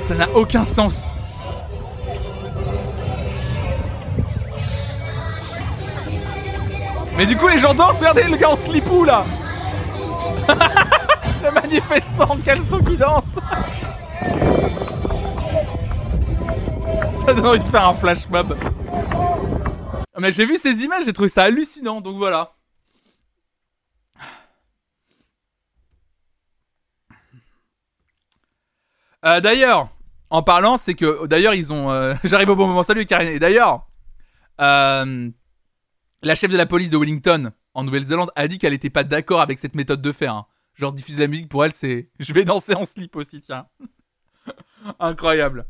Ça 0.00 0.16
n'a 0.16 0.28
aucun 0.30 0.64
sens. 0.64 1.12
Mais 7.16 7.26
du 7.26 7.36
coup, 7.36 7.46
les 7.46 7.58
gens 7.58 7.74
dansent, 7.74 7.98
regardez 7.98 8.24
le 8.24 8.36
gars 8.36 8.50
en 8.50 8.56
slipou 8.56 9.04
là 9.04 9.24
Le 10.48 11.50
manifestant 11.52 12.30
en 12.30 12.36
caleçon 12.38 12.82
qui 12.82 12.96
danse 12.96 13.24
Ça 17.10 17.34
donne 17.34 17.46
envie 17.46 17.58
de 17.58 17.64
faire 17.64 17.86
un 17.88 17.94
flash 17.94 18.28
mob. 18.28 18.56
Mais 20.18 20.32
j'ai 20.32 20.44
vu 20.46 20.56
ces 20.56 20.82
images, 20.82 21.04
j'ai 21.04 21.12
trouvé 21.12 21.28
ça 21.28 21.44
hallucinant, 21.44 22.00
donc 22.00 22.16
voilà. 22.16 22.52
Euh, 29.24 29.40
d'ailleurs, 29.40 29.88
en 30.30 30.42
parlant, 30.42 30.76
c'est 30.76 30.94
que 30.94 31.26
d'ailleurs 31.26 31.54
ils 31.54 31.72
ont. 31.72 31.90
euh, 31.90 32.14
J'arrive 32.24 32.50
au 32.50 32.56
bon 32.56 32.66
moment. 32.66 32.82
Salut 32.82 33.06
Karine. 33.06 33.28
Et 33.32 33.38
d'ailleurs, 33.38 33.86
euh, 34.60 35.30
la 36.22 36.34
chef 36.34 36.50
de 36.50 36.56
la 36.56 36.66
police 36.66 36.90
de 36.90 36.96
Wellington 36.96 37.52
en 37.76 37.84
Nouvelle-Zélande 37.84 38.30
a 38.36 38.48
dit 38.48 38.58
qu'elle 38.58 38.72
n'était 38.72 38.90
pas 38.90 39.04
d'accord 39.04 39.40
avec 39.40 39.58
cette 39.58 39.74
méthode 39.74 40.00
de 40.00 40.10
faire. 40.12 40.34
hein. 40.34 40.46
Genre 40.74 40.92
diffuser 40.92 41.20
la 41.20 41.28
musique 41.28 41.48
pour 41.48 41.64
elle, 41.64 41.72
c'est. 41.72 42.10
Je 42.18 42.32
vais 42.32 42.44
danser 42.44 42.74
en 42.74 42.84
slip 42.84 43.14
aussi, 43.16 43.40
tiens. 43.40 43.60
Incroyable. 44.98 45.66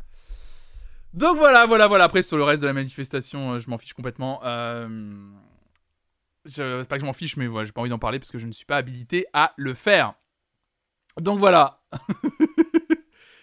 Donc 1.15 1.37
voilà, 1.37 1.67
voilà, 1.67 1.89
voilà. 1.89 2.05
Après 2.05 2.23
sur 2.23 2.37
le 2.37 2.45
reste 2.45 2.63
de 2.63 2.67
la 2.67 2.73
manifestation, 2.73 3.53
euh, 3.53 3.59
je 3.59 3.69
m'en 3.71 3.79
fiche 3.79 3.95
complètement. 3.95 4.41
Euh... 4.45 4.89
Je... 6.45 6.81
C'est 6.83 6.89
pas 6.89 6.97
que 6.97 7.01
je 7.01 7.07
m'en 7.07 7.13
fiche, 7.13 7.37
mais 7.37 7.47
voilà, 7.47 7.65
j'ai 7.65 7.73
pas 7.73 7.81
envie 7.81 7.91
d'en 7.91 7.99
parler 7.99 8.19
parce 8.19 8.31
que 8.31 8.39
je 8.39 8.47
ne 8.47 8.53
suis 8.53 8.67
pas 8.67 8.77
habilité 8.77 9.27
à 9.33 9.53
le 9.57 9.75
faire. 9.75 10.15
Donc 11.21 11.39
voilà. 11.39 11.81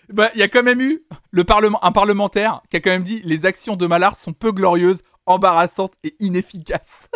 Bah, 0.09 0.29
il 0.35 0.39
y 0.39 0.43
a 0.43 0.47
quand 0.49 0.61
même 0.61 0.81
eu 0.81 1.01
le 1.31 1.43
parlement, 1.43 1.83
un 1.83 1.91
parlementaire 1.91 2.61
qui 2.69 2.77
a 2.77 2.81
quand 2.81 2.91
même 2.91 3.03
dit 3.03 3.21
les 3.23 3.45
actions 3.47 3.75
de 3.75 3.87
Malard 3.87 4.15
sont 4.15 4.33
peu 4.33 4.51
glorieuses, 4.51 5.01
embarrassantes 5.25 5.95
et 6.03 6.13
inefficaces. 6.19 7.09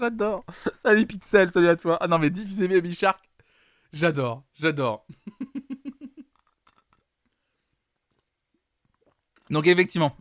J'adore. 0.00 0.44
Salut 0.82 1.06
Pixel, 1.06 1.50
salut 1.50 1.68
à 1.68 1.76
toi. 1.76 1.98
Ah 2.00 2.08
non 2.08 2.18
mais 2.18 2.30
diffuser 2.30 2.66
Baby 2.66 2.94
Shark, 2.94 3.20
j'adore, 3.92 4.42
j'adore. 4.54 5.06
Donc 9.50 9.66
effectivement, 9.66 10.16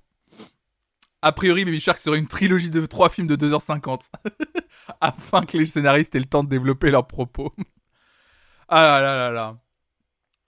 a 1.22 1.32
priori 1.32 1.64
Baby 1.66 1.80
Shark 1.80 1.98
serait 1.98 2.18
une 2.20 2.28
trilogie 2.28 2.70
de 2.70 2.86
trois 2.86 3.10
films 3.10 3.28
de 3.28 3.36
2h50 3.36 4.10
afin 5.02 5.46
que 5.46 5.58
les 5.58 5.66
scénaristes 5.66 6.14
aient 6.16 6.20
le 6.20 6.26
temps 6.26 6.44
de 6.44 6.50
développer 6.50 6.92
leurs 6.92 7.08
propos. 7.08 7.54
ah 8.68 8.82
là 8.82 9.00
là 9.02 9.16
là 9.16 9.32
là. 9.32 9.58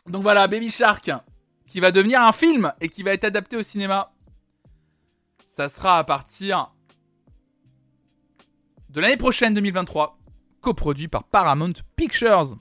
Donc 0.07 0.23
voilà, 0.23 0.47
Baby 0.47 0.71
Shark, 0.71 1.11
qui 1.67 1.79
va 1.79 1.91
devenir 1.91 2.21
un 2.21 2.31
film 2.31 2.73
et 2.81 2.89
qui 2.89 3.03
va 3.03 3.11
être 3.13 3.23
adapté 3.23 3.55
au 3.55 3.63
cinéma. 3.63 4.11
Ça 5.47 5.69
sera 5.69 5.99
à 5.99 6.03
partir 6.03 6.71
de 8.91 8.99
l'année 8.99 9.17
prochaine, 9.17 9.53
2023, 9.53 10.17
coproduit 10.59 11.07
par 11.07 11.23
Paramount 11.23 11.73
Pictures. 11.95 12.57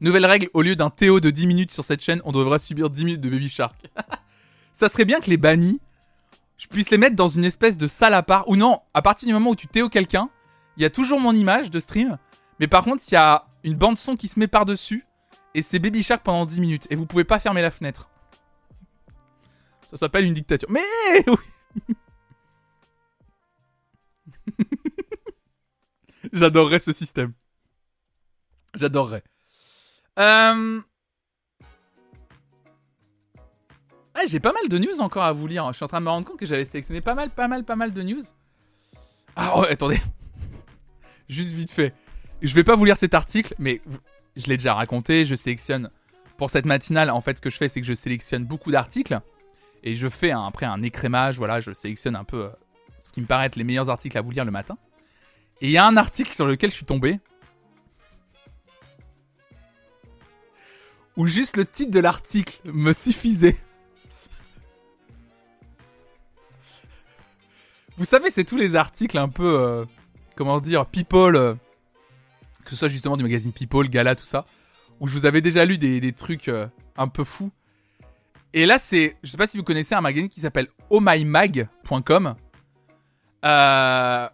Nouvelle 0.00 0.26
règle, 0.26 0.50
au 0.52 0.60
lieu 0.60 0.76
d'un 0.76 0.90
Théo 0.90 1.20
de 1.20 1.30
10 1.30 1.46
minutes 1.46 1.70
sur 1.70 1.82
cette 1.84 2.02
chaîne, 2.02 2.20
on 2.24 2.32
devra 2.32 2.58
subir 2.58 2.90
10 2.90 3.04
minutes 3.06 3.20
de 3.22 3.30
Baby 3.30 3.48
Shark. 3.48 3.74
Ça 4.72 4.90
serait 4.90 5.06
bien 5.06 5.20
que 5.20 5.30
les 5.30 5.38
bannis, 5.38 5.80
je 6.58 6.66
puisse 6.66 6.90
les 6.90 6.98
mettre 6.98 7.16
dans 7.16 7.28
une 7.28 7.46
espèce 7.46 7.78
de 7.78 7.86
salle 7.86 8.12
à 8.12 8.22
part. 8.22 8.46
Ou 8.48 8.56
non, 8.56 8.78
à 8.92 9.00
partir 9.00 9.26
du 9.26 9.32
moment 9.32 9.50
où 9.50 9.56
tu 9.56 9.68
Théo 9.68 9.88
quelqu'un, 9.88 10.28
il 10.76 10.82
y 10.82 10.86
a 10.86 10.90
toujours 10.90 11.18
mon 11.18 11.32
image 11.32 11.70
de 11.70 11.80
stream. 11.80 12.18
Mais 12.60 12.66
par 12.68 12.84
contre, 12.84 13.02
il 13.08 13.14
y 13.14 13.16
a 13.16 13.46
une 13.62 13.74
bande 13.74 13.96
son 13.96 14.16
qui 14.16 14.28
se 14.28 14.38
met 14.38 14.48
par-dessus. 14.48 15.06
Et 15.54 15.62
c'est 15.62 15.78
Baby 15.78 16.02
Shark 16.02 16.22
pendant 16.22 16.44
10 16.44 16.60
minutes. 16.60 16.86
Et 16.90 16.96
vous 16.96 17.06
pouvez 17.06 17.24
pas 17.24 17.38
fermer 17.38 17.62
la 17.62 17.70
fenêtre. 17.70 18.10
Ça 19.90 19.96
s'appelle 19.96 20.26
une 20.26 20.34
dictature. 20.34 20.68
Mais 20.70 20.82
oui 21.26 21.94
J'adorerais 26.38 26.80
ce 26.80 26.92
système. 26.92 27.32
J'adorerais. 28.74 29.22
Ah, 30.16 30.54
j'ai 34.26 34.40
pas 34.40 34.52
mal 34.52 34.68
de 34.68 34.78
news 34.78 35.00
encore 35.00 35.22
à 35.22 35.32
vous 35.32 35.46
lire. 35.46 35.66
Je 35.68 35.76
suis 35.76 35.84
en 35.84 35.88
train 35.88 36.00
de 36.00 36.04
me 36.04 36.10
rendre 36.10 36.26
compte 36.26 36.38
que 36.38 36.46
j'avais 36.46 36.64
sélectionné 36.64 37.00
pas 37.00 37.14
mal, 37.14 37.30
pas 37.30 37.46
mal, 37.46 37.64
pas 37.64 37.76
mal 37.76 37.92
de 37.92 38.02
news. 38.02 38.22
Ah 39.36 39.60
ouais, 39.60 39.70
attendez. 39.70 40.00
Juste 41.28 41.52
vite 41.52 41.70
fait. 41.70 41.94
Je 42.42 42.52
vais 42.54 42.64
pas 42.64 42.74
vous 42.74 42.84
lire 42.84 42.96
cet 42.96 43.14
article, 43.14 43.54
mais 43.60 43.80
je 44.34 44.46
l'ai 44.48 44.56
déjà 44.56 44.74
raconté. 44.74 45.24
Je 45.24 45.36
sélectionne 45.36 45.88
pour 46.36 46.50
cette 46.50 46.66
matinale. 46.66 47.10
En 47.10 47.20
fait, 47.20 47.36
ce 47.36 47.42
que 47.42 47.50
je 47.50 47.56
fais, 47.56 47.68
c'est 47.68 47.80
que 47.80 47.86
je 47.86 47.94
sélectionne 47.94 48.44
beaucoup 48.44 48.72
d'articles 48.72 49.20
et 49.84 49.94
je 49.94 50.08
fais 50.08 50.32
après 50.32 50.66
un 50.66 50.82
écrémage. 50.82 51.38
Voilà, 51.38 51.60
je 51.60 51.72
sélectionne 51.72 52.16
un 52.16 52.24
peu 52.24 52.46
euh, 52.46 52.50
ce 52.98 53.12
qui 53.12 53.20
me 53.20 53.26
paraît 53.26 53.46
être 53.46 53.56
les 53.56 53.64
meilleurs 53.64 53.90
articles 53.90 54.18
à 54.18 54.20
vous 54.20 54.32
lire 54.32 54.44
le 54.44 54.50
matin. 54.50 54.76
Et 55.60 55.68
il 55.68 55.70
y 55.70 55.78
a 55.78 55.86
un 55.86 55.96
article 55.96 56.34
sur 56.34 56.46
lequel 56.46 56.70
je 56.70 56.76
suis 56.76 56.84
tombé. 56.84 57.20
Où 61.16 61.26
juste 61.26 61.56
le 61.56 61.64
titre 61.64 61.92
de 61.92 62.00
l'article 62.00 62.60
me 62.64 62.92
suffisait. 62.92 63.56
Vous 67.96 68.04
savez, 68.04 68.30
c'est 68.30 68.44
tous 68.44 68.56
les 68.56 68.74
articles 68.74 69.16
un 69.16 69.28
peu, 69.28 69.44
euh, 69.44 69.84
comment 70.34 70.58
dire, 70.60 70.86
people, 70.86 71.36
euh, 71.36 71.54
que 72.64 72.70
ce 72.70 72.76
soit 72.76 72.88
justement 72.88 73.16
du 73.16 73.22
magazine 73.22 73.52
People, 73.52 73.88
Gala, 73.88 74.16
tout 74.16 74.24
ça, 74.24 74.46
où 74.98 75.06
je 75.06 75.16
vous 75.16 75.26
avais 75.26 75.40
déjà 75.40 75.64
lu 75.64 75.78
des, 75.78 76.12
trucs 76.12 76.48
euh, 76.48 76.66
un 76.96 77.06
peu 77.06 77.22
fous. 77.22 77.52
Et 78.52 78.66
là, 78.66 78.78
c'est, 78.78 79.16
je 79.22 79.30
sais 79.30 79.36
pas 79.36 79.46
si 79.46 79.56
vous 79.56 79.62
connaissez 79.62 79.94
un 79.94 80.00
magazine 80.00 80.28
qui 80.28 80.40
s'appelle 80.40 80.68
ohmymag.com. 80.90 82.34
Euh... 83.44 84.28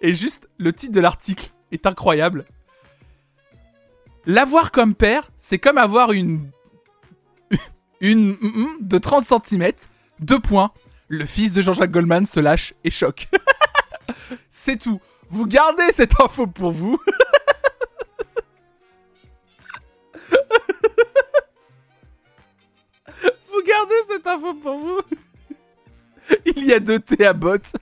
Et 0.00 0.14
juste, 0.14 0.48
le 0.58 0.72
titre 0.72 0.92
de 0.92 1.00
l'article 1.00 1.52
est 1.72 1.86
incroyable. 1.86 2.44
L'avoir 4.26 4.70
comme 4.72 4.94
père, 4.94 5.30
c'est 5.38 5.58
comme 5.58 5.78
avoir 5.78 6.12
une 6.12 6.50
une 8.00 8.32
mm, 8.32 8.38
mm 8.40 8.76
de 8.80 8.98
30 8.98 9.24
cm, 9.24 9.72
deux 10.20 10.38
points. 10.40 10.70
Le 11.08 11.24
fils 11.24 11.52
de 11.52 11.62
Jean-Jacques 11.62 11.90
Goldman 11.90 12.26
se 12.26 12.38
lâche 12.38 12.74
et 12.84 12.90
choque. 12.90 13.28
C'est 14.50 14.76
tout. 14.76 15.00
Vous 15.30 15.46
gardez 15.46 15.90
cette 15.92 16.20
info 16.20 16.46
pour 16.46 16.70
vous. 16.72 16.98
vous 23.50 23.62
gardez 23.66 23.94
cette 24.10 24.26
info 24.26 24.52
pour 24.54 24.76
vous. 24.78 25.00
Il 26.44 26.66
y 26.66 26.74
a 26.74 26.80
deux 26.80 26.98
thés 26.98 27.24
à 27.24 27.32
botte. 27.32 27.72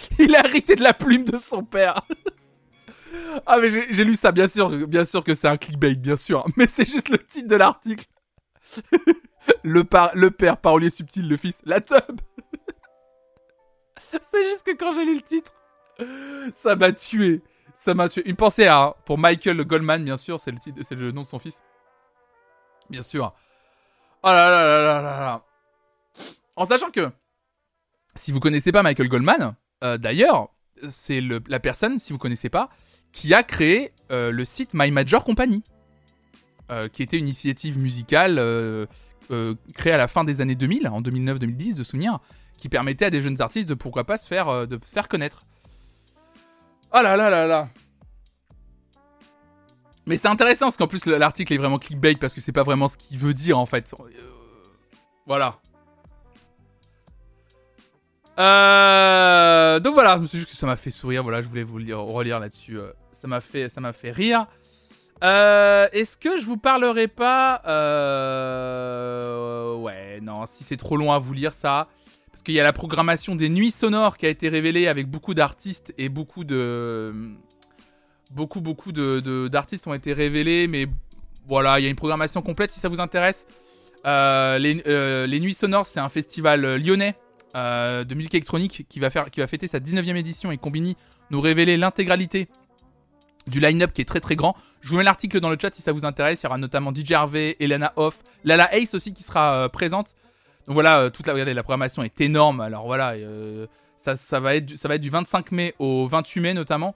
Il 0.18 0.34
a 0.36 0.44
hérité 0.44 0.74
de 0.76 0.82
la 0.82 0.94
plume 0.94 1.24
de 1.24 1.36
son 1.36 1.64
père. 1.64 2.02
Ah 3.46 3.58
mais 3.58 3.70
j'ai 3.70 4.04
lu 4.04 4.14
ça, 4.14 4.32
bien 4.32 4.48
sûr, 4.48 4.70
bien 4.86 5.04
sûr 5.04 5.22
que 5.22 5.34
c'est 5.34 5.48
un 5.48 5.56
clickbait, 5.56 5.94
bien 5.94 6.16
sûr. 6.16 6.46
Mais 6.56 6.66
c'est 6.66 6.88
juste 6.88 7.08
le 7.08 7.18
titre 7.18 7.48
de 7.48 7.56
l'article. 7.56 8.06
Le, 9.64 9.82
père, 9.82 10.56
parolier 10.58 10.88
subtil, 10.88 11.28
le 11.28 11.36
fils, 11.36 11.62
la 11.64 11.80
tub. 11.80 12.20
C'est 14.20 14.44
juste 14.44 14.62
que 14.64 14.70
quand 14.72 14.92
j'ai 14.92 15.04
lu 15.04 15.16
le 15.16 15.20
titre, 15.20 15.52
ça 16.52 16.76
m'a 16.76 16.92
tué. 16.92 17.42
Ça 17.74 17.92
m'a 17.92 18.08
tué. 18.08 18.22
Une 18.24 18.36
pensée 18.36 18.66
à, 18.66 18.94
pour 19.04 19.18
Michael 19.18 19.64
Goldman, 19.64 20.04
bien 20.04 20.16
sûr, 20.16 20.38
c'est 20.38 20.52
le, 20.52 20.96
le 20.96 21.12
nom 21.12 21.22
de 21.22 21.26
son 21.26 21.38
fils. 21.38 21.60
Bien 22.88 23.02
sûr. 23.02 23.34
Oh 24.22 24.28
là 24.28 24.50
là 24.50 24.64
là 24.64 25.02
là 25.02 25.20
là. 25.20 25.44
En 26.54 26.64
sachant 26.64 26.90
que, 26.90 27.10
si 28.14 28.30
vous 28.30 28.40
connaissez 28.40 28.70
pas 28.70 28.82
Michael 28.82 29.08
Goldman, 29.08 29.56
euh, 29.82 29.98
d'ailleurs, 29.98 30.48
c'est 30.88 31.20
la 31.20 31.60
personne, 31.60 31.98
si 31.98 32.12
vous 32.12 32.18
connaissez 32.18 32.48
pas, 32.48 32.70
qui 33.12 33.34
a 33.34 33.42
créé 33.42 33.92
euh, 34.10 34.30
le 34.30 34.44
site 34.44 34.70
My 34.74 34.90
Major 34.90 35.24
Company. 35.24 35.62
euh, 36.70 36.88
qui 36.88 37.02
était 37.02 37.18
une 37.18 37.26
initiative 37.26 37.78
musicale 37.78 38.36
créée 39.74 39.92
à 39.92 39.96
la 39.96 40.08
fin 40.08 40.24
des 40.24 40.40
années 40.40 40.54
2000, 40.54 40.88
en 40.88 41.02
2009-2010 41.02 41.74
de 41.74 41.84
souvenir, 41.84 42.18
qui 42.56 42.68
permettait 42.68 43.06
à 43.06 43.10
des 43.10 43.20
jeunes 43.20 43.40
artistes 43.40 43.68
de 43.68 43.74
pourquoi 43.74 44.04
pas 44.04 44.16
se 44.16 44.26
faire, 44.26 44.66
de 44.66 44.78
se 44.84 44.92
faire 44.92 45.08
connaître. 45.08 45.42
Oh 46.94 47.00
là 47.02 47.16
là 47.16 47.30
là 47.30 47.46
là 47.46 47.68
Mais 50.06 50.16
c'est 50.16 50.28
intéressant 50.28 50.66
parce 50.66 50.76
qu'en 50.76 50.86
plus 50.86 51.04
l'article 51.06 51.52
est 51.52 51.58
vraiment 51.58 51.78
clickbait 51.78 52.14
parce 52.16 52.34
que 52.34 52.40
c'est 52.40 52.52
pas 52.52 52.62
vraiment 52.62 52.88
ce 52.88 52.96
qu'il 52.96 53.18
veut 53.18 53.34
dire 53.34 53.58
en 53.58 53.66
fait. 53.66 53.94
Voilà. 55.26 55.60
Euh, 58.38 59.78
donc 59.80 59.94
voilà, 59.94 60.20
c'est 60.26 60.38
juste 60.38 60.50
que 60.50 60.56
ça 60.56 60.66
m'a 60.66 60.76
fait 60.76 60.90
sourire. 60.90 61.22
Voilà, 61.22 61.42
je 61.42 61.48
voulais 61.48 61.62
vous 61.64 61.78
le 61.78 61.96
relire 61.96 62.40
là-dessus. 62.40 62.78
euh, 62.78 62.92
ça 63.12 63.28
m'a 63.28 63.40
fait, 63.40 63.68
ça 63.68 63.80
m'a 63.80 63.92
fait 63.92 64.10
rire. 64.10 64.46
Euh, 65.22 65.86
Est-ce 65.92 66.16
que 66.16 66.38
je 66.38 66.44
vous 66.44 66.56
parlerai 66.56 67.06
pas. 67.08 67.60
Ouais, 69.76 70.20
non, 70.20 70.46
si 70.46 70.64
c'est 70.64 70.76
trop 70.76 70.96
long 70.96 71.12
à 71.12 71.18
vous 71.18 71.32
lire 71.32 71.52
ça, 71.52 71.88
parce 72.30 72.42
qu'il 72.42 72.54
y 72.54 72.60
a 72.60 72.64
la 72.64 72.72
programmation 72.72 73.34
des 73.36 73.48
nuits 73.48 73.70
sonores 73.70 74.16
qui 74.16 74.26
a 74.26 74.28
été 74.28 74.48
révélée 74.48 74.88
avec 74.88 75.08
beaucoup 75.08 75.34
d'artistes 75.34 75.92
et 75.98 76.08
beaucoup 76.08 76.44
de, 76.44 77.12
beaucoup 78.32 78.60
beaucoup 78.60 78.90
de 78.92 79.20
de- 79.20 79.48
d'artistes 79.48 79.86
ont 79.86 79.94
été 79.94 80.12
révélés, 80.12 80.66
mais 80.66 80.86
voilà, 81.46 81.78
il 81.78 81.82
y 81.84 81.86
a 81.86 81.90
une 81.90 81.96
programmation 81.96 82.40
complète 82.42 82.70
si 82.70 82.80
ça 82.80 82.88
vous 82.88 83.00
intéresse. 83.00 83.46
Les, 84.04 85.38
nuits 85.40 85.54
sonores, 85.54 85.86
c'est 85.86 86.00
un 86.00 86.08
festival 86.08 86.76
lyonnais 86.76 87.14
euh, 87.54 88.04
de 88.04 88.14
musique 88.14 88.34
électronique 88.34 88.86
qui 88.88 88.98
va 88.98 89.10
faire, 89.10 89.30
qui 89.30 89.40
va 89.40 89.46
fêter 89.46 89.66
sa 89.66 89.78
19e 89.78 90.16
édition 90.16 90.50
et 90.52 90.56
Combini 90.56 90.96
nous 91.30 91.40
révéler 91.40 91.76
l'intégralité 91.76 92.48
du 93.46 93.60
line-up 93.60 93.92
qui 93.92 94.00
est 94.00 94.06
très 94.06 94.20
très 94.20 94.36
grand. 94.36 94.56
Je 94.80 94.88
vous 94.88 94.96
mets 94.96 95.04
l'article 95.04 95.38
dans 95.40 95.50
le 95.50 95.58
chat 95.60 95.74
si 95.74 95.82
ça 95.82 95.92
vous 95.92 96.06
intéresse. 96.06 96.42
Il 96.42 96.44
y 96.44 96.46
aura 96.46 96.56
notamment 96.56 96.94
DJ 96.94 97.12
Elena 97.60 97.92
Hoff, 97.96 98.22
Lala 98.44 98.74
Ace 98.74 98.94
aussi 98.94 99.12
qui 99.12 99.22
sera 99.22 99.64
euh, 99.64 99.68
présente. 99.68 100.14
Donc 100.66 100.74
voilà, 100.74 101.00
euh, 101.00 101.10
toute 101.10 101.26
la, 101.26 101.62
programmation 101.62 102.02
est 102.02 102.20
énorme. 102.22 102.60
Alors 102.60 102.86
voilà, 102.86 103.14
ça, 103.96 104.40
va 104.40 104.56
être, 104.56 104.66
du- 104.66 104.76
ça 104.78 104.88
va 104.88 104.94
être 104.94 105.02
du 105.02 105.10
25 105.10 105.52
mai 105.52 105.74
au 105.78 106.06
28 106.06 106.40
mai 106.40 106.54
notamment. 106.54 106.94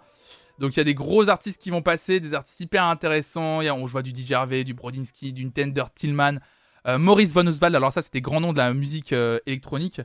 Donc 0.58 0.74
il 0.74 0.78
y 0.78 0.80
a 0.80 0.84
des 0.84 0.94
gros 0.94 1.28
artistes 1.28 1.60
qui 1.60 1.68
vont 1.68 1.82
passer, 1.82 2.18
des 2.18 2.32
artistes 2.32 2.60
hyper 2.60 2.84
intéressants. 2.84 3.60
On, 3.60 3.86
je 3.86 3.92
vois 3.92 4.02
du 4.02 4.10
DJ 4.10 4.34
du 4.64 4.72
Brodinski, 4.72 5.34
du 5.34 5.50
Tender 5.50 5.84
Tillman, 5.94 6.38
Maurice 6.86 7.34
Von 7.34 7.46
Oswald. 7.46 7.74
Alors 7.74 7.92
ça, 7.92 8.00
c'était 8.00 8.22
grand 8.22 8.40
nom 8.40 8.54
de 8.54 8.58
la 8.58 8.72
musique 8.72 9.12
électronique. 9.44 10.00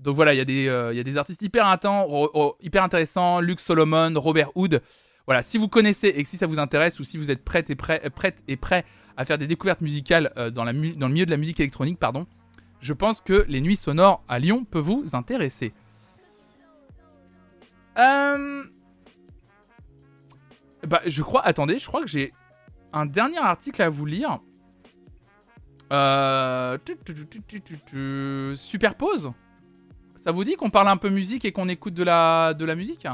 Donc 0.00 0.16
voilà, 0.16 0.34
il 0.34 0.38
y, 0.38 0.40
a 0.40 0.44
des, 0.44 0.66
euh, 0.68 1.16
artistes 1.16 1.42
hyper, 1.42 1.66
intenses, 1.66 2.06
ro- 2.08 2.30
ro- 2.32 2.56
hyper 2.60 2.82
intéressants. 2.82 3.40
Luke 3.40 3.60
Solomon, 3.60 4.12
Robert 4.16 4.50
Hood. 4.56 4.82
Voilà, 5.26 5.42
si 5.42 5.56
vous 5.56 5.68
connaissez 5.68 6.08
et 6.08 6.22
que 6.22 6.28
si 6.28 6.36
ça 6.36 6.46
vous 6.46 6.58
intéresse 6.58 7.00
ou 7.00 7.04
si 7.04 7.16
vous 7.16 7.30
êtes 7.30 7.44
prête 7.44 7.70
et 7.70 7.74
prêt, 7.74 8.02
prête 8.14 8.42
et 8.46 8.56
prêt 8.56 8.84
à 9.16 9.24
faire 9.24 9.38
des 9.38 9.46
découvertes 9.46 9.80
musicales 9.80 10.32
euh, 10.36 10.50
dans, 10.50 10.64
le 10.64 10.72
milieu 10.72 11.24
de 11.24 11.30
la 11.30 11.36
musique 11.36 11.60
électronique, 11.60 11.98
pardon, 11.98 12.26
je 12.80 12.92
pense 12.92 13.20
que 13.20 13.44
les 13.48 13.60
nuits 13.60 13.76
sonores 13.76 14.22
à 14.28 14.38
Lyon 14.38 14.64
peuvent 14.64 14.84
vous 14.84 15.14
intéresser. 15.14 15.72
Euh... 17.96 18.64
Bah, 20.86 21.00
je 21.06 21.22
crois. 21.22 21.46
Attendez, 21.46 21.78
je 21.78 21.86
crois 21.86 22.02
que 22.02 22.08
j'ai 22.08 22.34
un 22.92 23.06
dernier 23.06 23.38
article 23.38 23.80
à 23.80 23.88
vous 23.88 24.04
lire. 24.04 24.40
Euh... 25.92 26.76
Superpose 28.54 29.32
Ça 30.24 30.32
vous 30.32 30.42
dit 30.42 30.54
qu'on 30.54 30.70
parle 30.70 30.88
un 30.88 30.96
peu 30.96 31.10
musique 31.10 31.44
et 31.44 31.52
qu'on 31.52 31.68
écoute 31.68 31.92
de 31.92 32.02
la, 32.02 32.54
musique? 32.74 33.06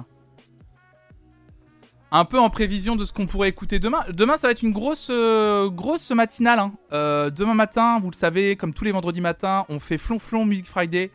Un 2.12 2.24
peu 2.24 2.38
en 2.38 2.50
prévision 2.50 2.94
de 2.94 3.04
ce 3.04 3.12
qu'on 3.12 3.26
pourrait 3.26 3.48
écouter 3.48 3.80
demain. 3.80 4.04
Demain, 4.12 4.36
ça 4.36 4.46
va 4.46 4.52
être 4.52 4.62
une 4.62 4.70
grosse, 4.70 5.08
euh, 5.10 5.68
grosse 5.68 6.12
matinale. 6.12 6.60
hein. 6.60 6.72
Euh, 6.92 7.30
demain 7.30 7.54
matin, 7.54 7.98
vous 8.00 8.12
le 8.12 8.14
savez, 8.14 8.54
comme 8.54 8.72
tous 8.72 8.84
les 8.84 8.92
vendredis 8.92 9.20
matins, 9.20 9.64
on 9.68 9.80
fait 9.80 9.98
Flonflon 9.98 10.44
Music 10.44 10.66
Friday. 10.66 11.10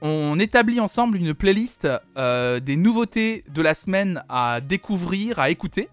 On 0.00 0.40
établit 0.40 0.80
ensemble 0.80 1.16
une 1.16 1.34
playlist 1.34 1.86
euh, 2.16 2.58
des 2.58 2.74
nouveautés 2.74 3.44
de 3.48 3.62
la 3.62 3.74
semaine 3.74 4.24
à 4.28 4.60
découvrir, 4.60 5.38
à 5.38 5.50
écouter. 5.50 5.88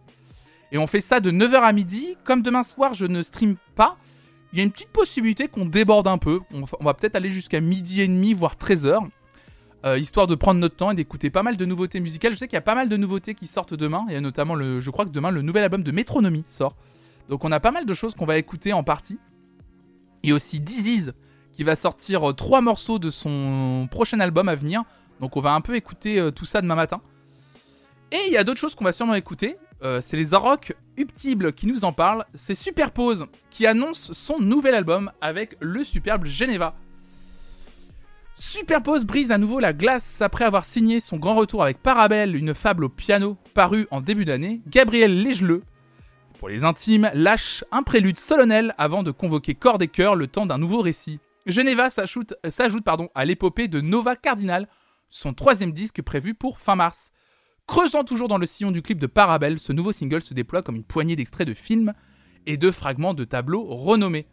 Et 0.71 0.79
on 0.79 0.87
fait 0.87 1.01
ça 1.01 1.19
de 1.19 1.29
9h 1.29 1.61
à 1.61 1.71
midi. 1.71 2.17
Comme 2.23 2.41
demain 2.41 2.63
soir, 2.63 2.95
je 2.95 3.05
ne 3.05 3.21
stream 3.21 3.57
pas, 3.75 3.95
il 4.53 4.57
y 4.57 4.61
a 4.61 4.63
une 4.63 4.71
petite 4.71 4.89
possibilité 4.89 5.47
qu'on 5.49 5.65
déborde 5.65 6.07
un 6.07 6.17
peu. 6.17 6.39
On, 6.51 6.61
va- 6.61 6.77
on 6.79 6.83
va 6.83 6.95
peut-être 6.95 7.15
aller 7.15 7.29
jusqu'à 7.29 7.61
midi 7.61 8.01
et 8.01 8.07
demi, 8.07 8.33
voire 8.33 8.55
13h. 8.55 9.07
Euh, 9.85 9.99
histoire 9.99 10.25
de 10.25 10.33
prendre 10.33 10.59
notre 10.59 10.75
temps 10.75 10.89
et 10.89 10.95
d'écouter 10.95 11.29
pas 11.29 11.43
mal 11.43 11.57
de 11.57 11.65
nouveautés 11.65 11.99
musicales. 11.99 12.33
Je 12.33 12.37
sais 12.37 12.47
qu'il 12.47 12.55
y 12.55 12.57
a 12.57 12.61
pas 12.61 12.73
mal 12.73 12.89
de 12.89 12.97
nouveautés 12.97 13.35
qui 13.35 13.45
sortent 13.45 13.75
demain. 13.75 14.03
Il 14.07 14.13
y 14.13 14.17
a 14.17 14.21
notamment, 14.21 14.55
le, 14.55 14.79
je 14.79 14.89
crois 14.89 15.05
que 15.05 15.11
demain, 15.11 15.29
le 15.29 15.43
nouvel 15.43 15.63
album 15.63 15.83
de 15.83 15.91
Métronomie 15.91 16.43
sort. 16.47 16.75
Donc 17.29 17.45
on 17.45 17.51
a 17.51 17.59
pas 17.59 17.71
mal 17.71 17.85
de 17.85 17.93
choses 17.93 18.15
qu'on 18.15 18.25
va 18.25 18.37
écouter 18.37 18.73
en 18.73 18.83
partie. 18.83 19.19
Il 20.23 20.29
y 20.29 20.33
a 20.33 20.35
aussi 20.35 20.59
Disease 20.59 21.13
qui 21.51 21.63
va 21.63 21.75
sortir 21.75 22.31
euh, 22.31 22.33
trois 22.33 22.61
morceaux 22.61 22.97
de 22.97 23.11
son 23.11 23.87
prochain 23.91 24.19
album 24.19 24.49
à 24.49 24.55
venir. 24.55 24.83
Donc 25.19 25.37
on 25.37 25.41
va 25.41 25.53
un 25.53 25.61
peu 25.61 25.75
écouter 25.75 26.19
euh, 26.19 26.31
tout 26.31 26.45
ça 26.45 26.61
demain 26.61 26.75
matin. 26.75 27.01
Et 28.11 28.19
il 28.27 28.33
y 28.33 28.37
a 28.37 28.43
d'autres 28.43 28.59
choses 28.59 28.73
qu'on 28.73 28.85
va 28.85 28.93
sûrement 28.93 29.15
écouter. 29.15 29.57
C'est 30.01 30.17
les 30.17 30.33
Arocs 30.33 30.73
Uptible 30.97 31.53
qui 31.53 31.67
nous 31.67 31.85
en 31.85 31.93
parlent. 31.93 32.25
C'est 32.33 32.55
Superpose 32.55 33.27
qui 33.51 33.67
annonce 33.67 34.13
son 34.13 34.39
nouvel 34.39 34.73
album 34.73 35.11
avec 35.21 35.57
le 35.59 35.83
superbe 35.83 36.25
Geneva. 36.25 36.75
Superpose 38.37 39.05
brise 39.05 39.31
à 39.31 39.37
nouveau 39.37 39.61
la 39.61 39.71
glace 39.71 40.21
après 40.21 40.43
avoir 40.43 40.65
signé 40.65 40.99
son 40.99 41.15
grand 41.15 41.35
retour 41.35 41.63
avec 41.63 41.81
Parabelle, 41.81 42.35
une 42.35 42.53
fable 42.53 42.83
au 42.83 42.89
piano, 42.89 43.37
paru 43.53 43.87
en 43.91 44.01
début 44.01 44.25
d'année. 44.25 44.61
Gabriel 44.67 45.23
Légeleux, 45.23 45.63
pour 46.37 46.49
les 46.49 46.65
intimes, 46.65 47.09
lâche 47.13 47.63
un 47.71 47.81
prélude 47.81 48.17
solennel 48.17 48.75
avant 48.77 49.03
de 49.03 49.11
convoquer 49.11 49.55
corps 49.55 49.81
et 49.81 49.87
cœur 49.87 50.15
le 50.15 50.27
temps 50.27 50.45
d'un 50.45 50.57
nouveau 50.57 50.81
récit. 50.81 51.19
Geneva 51.45 51.89
s'ajoute 51.89 52.33
s'ajoute, 52.49 52.83
pardon, 52.83 53.07
à 53.15 53.23
l'épopée 53.23 53.69
de 53.69 53.79
Nova 53.79 54.17
Cardinal, 54.17 54.67
son 55.09 55.33
troisième 55.33 55.71
disque 55.71 56.01
prévu 56.01 56.33
pour 56.33 56.59
fin 56.59 56.75
mars. 56.75 57.11
Creusant 57.67 58.03
toujours 58.03 58.27
dans 58.27 58.37
le 58.37 58.45
sillon 58.45 58.71
du 58.71 58.81
clip 58.81 58.99
de 58.99 59.07
Parabelle, 59.07 59.59
ce 59.59 59.71
nouveau 59.71 59.93
single 59.93 60.21
se 60.21 60.33
déploie 60.33 60.61
comme 60.61 60.75
une 60.75 60.83
poignée 60.83 61.15
d'extraits 61.15 61.47
de 61.47 61.53
films 61.53 61.93
et 62.45 62.57
de 62.57 62.69
fragments 62.69 63.13
de 63.13 63.23
tableaux 63.23 63.63
renommés. 63.63 64.27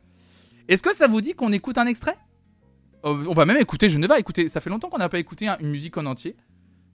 Est-ce 0.67 0.83
que 0.83 0.95
ça 0.95 1.07
vous 1.07 1.21
dit 1.21 1.35
qu'on 1.35 1.53
écoute 1.53 1.79
un 1.79 1.87
extrait? 1.87 2.19
Euh, 3.05 3.25
On 3.29 3.35
va 3.35 3.45
même 3.47 3.57
écouter 3.59 3.89
Geneva. 3.89 4.19
Écoutez, 4.19 4.49
ça 4.49 4.61
fait 4.61 4.71
longtemps 4.71 4.89
qu'on 4.89 4.99
n'a 4.99 5.09
pas 5.09 5.19
écouté 5.19 5.49
un- 5.49 5.59
une 5.59 5.71
musique 5.71 5.97
en 5.97 6.07
entier 6.07 6.37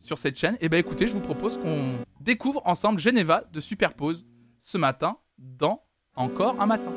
sur 0.01 0.19
cette 0.19 0.39
chaîne. 0.39 0.57
Et 0.61 0.69
ben 0.69 0.79
écoutez, 0.79 1.07
je 1.07 1.13
vous 1.13 1.21
propose 1.21 1.59
qu'on 1.59 1.95
découvre 2.21 2.63
ensemble 2.65 2.99
Geneva 3.01 3.45
de 3.53 3.61
Superpose 3.61 4.27
ce 4.61 4.79
matin 4.79 5.17
dans 5.39 5.83
Encore 6.15 6.61
un 6.61 6.67
matin. 6.67 6.93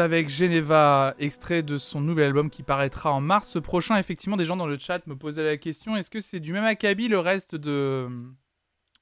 Avec 0.00 0.28
Geneva, 0.28 1.14
extrait 1.18 1.62
de 1.62 1.78
son 1.78 2.00
nouvel 2.00 2.26
album 2.26 2.50
qui 2.50 2.62
paraîtra 2.62 3.12
en 3.12 3.20
mars 3.20 3.60
prochain. 3.60 3.96
Effectivement, 3.96 4.36
des 4.36 4.44
gens 4.44 4.56
dans 4.56 4.66
le 4.66 4.78
chat 4.78 5.06
me 5.06 5.14
posaient 5.14 5.44
la 5.44 5.56
question 5.56 5.96
est-ce 5.96 6.10
que 6.10 6.20
c'est 6.20 6.40
du 6.40 6.52
même 6.52 6.64
acabit 6.64 7.08
le 7.08 7.18
reste 7.18 7.54
de 7.54 7.70
euh, 7.70 8.08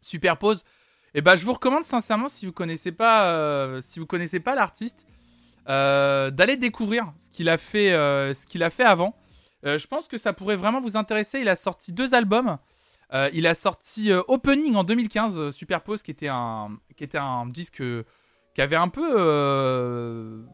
Superpose? 0.01 0.65
Eh 1.15 1.20
ben, 1.20 1.37
je 1.37 1.45
vous 1.45 1.53
recommande 1.53 1.85
sincèrement, 1.85 2.29
si 2.29 2.47
vous 2.47 2.53
connaissez 2.53 2.93
pas, 2.93 3.31
euh, 3.31 3.81
si 3.81 3.99
vous 3.99 4.07
connaissez 4.07 4.41
pas 4.41 4.55
l'artiste, 4.55 5.07
euh, 5.69 6.31
d'aller 6.31 6.57
découvrir 6.57 7.12
ce 7.19 7.31
qu'il 7.31 7.49
a 7.49 7.57
fait, 7.59 7.91
ce 8.35 8.47
qu'il 8.47 8.62
a 8.62 8.70
fait 8.70 8.85
avant. 8.85 9.16
Je 9.65 9.87
pense 9.87 10.09
que 10.09 10.19
ça 10.19 10.33
pourrait 10.33 10.57
vraiment 10.57 10.81
vous 10.81 10.97
intéresser. 10.97 11.41
Il 11.41 11.49
a 11.49 11.57
sorti 11.57 11.93
deux 11.93 12.15
albums. 12.15 12.59
Il 13.33 13.47
a 13.47 13.55
sorti 13.55 14.12
Opening 14.29 14.75
en 14.77 14.85
2015, 14.85 15.39
euh, 15.39 15.51
Superpose, 15.51 16.03
qui 16.03 16.11
était 16.11 16.29
un, 16.29 16.79
qui 16.97 17.05
était 17.05 17.19
un 17.19 17.47
disque 17.47 17.83
qui 18.55 18.61
avait 18.61 18.77
un 18.77 18.89
peu, 18.89 20.45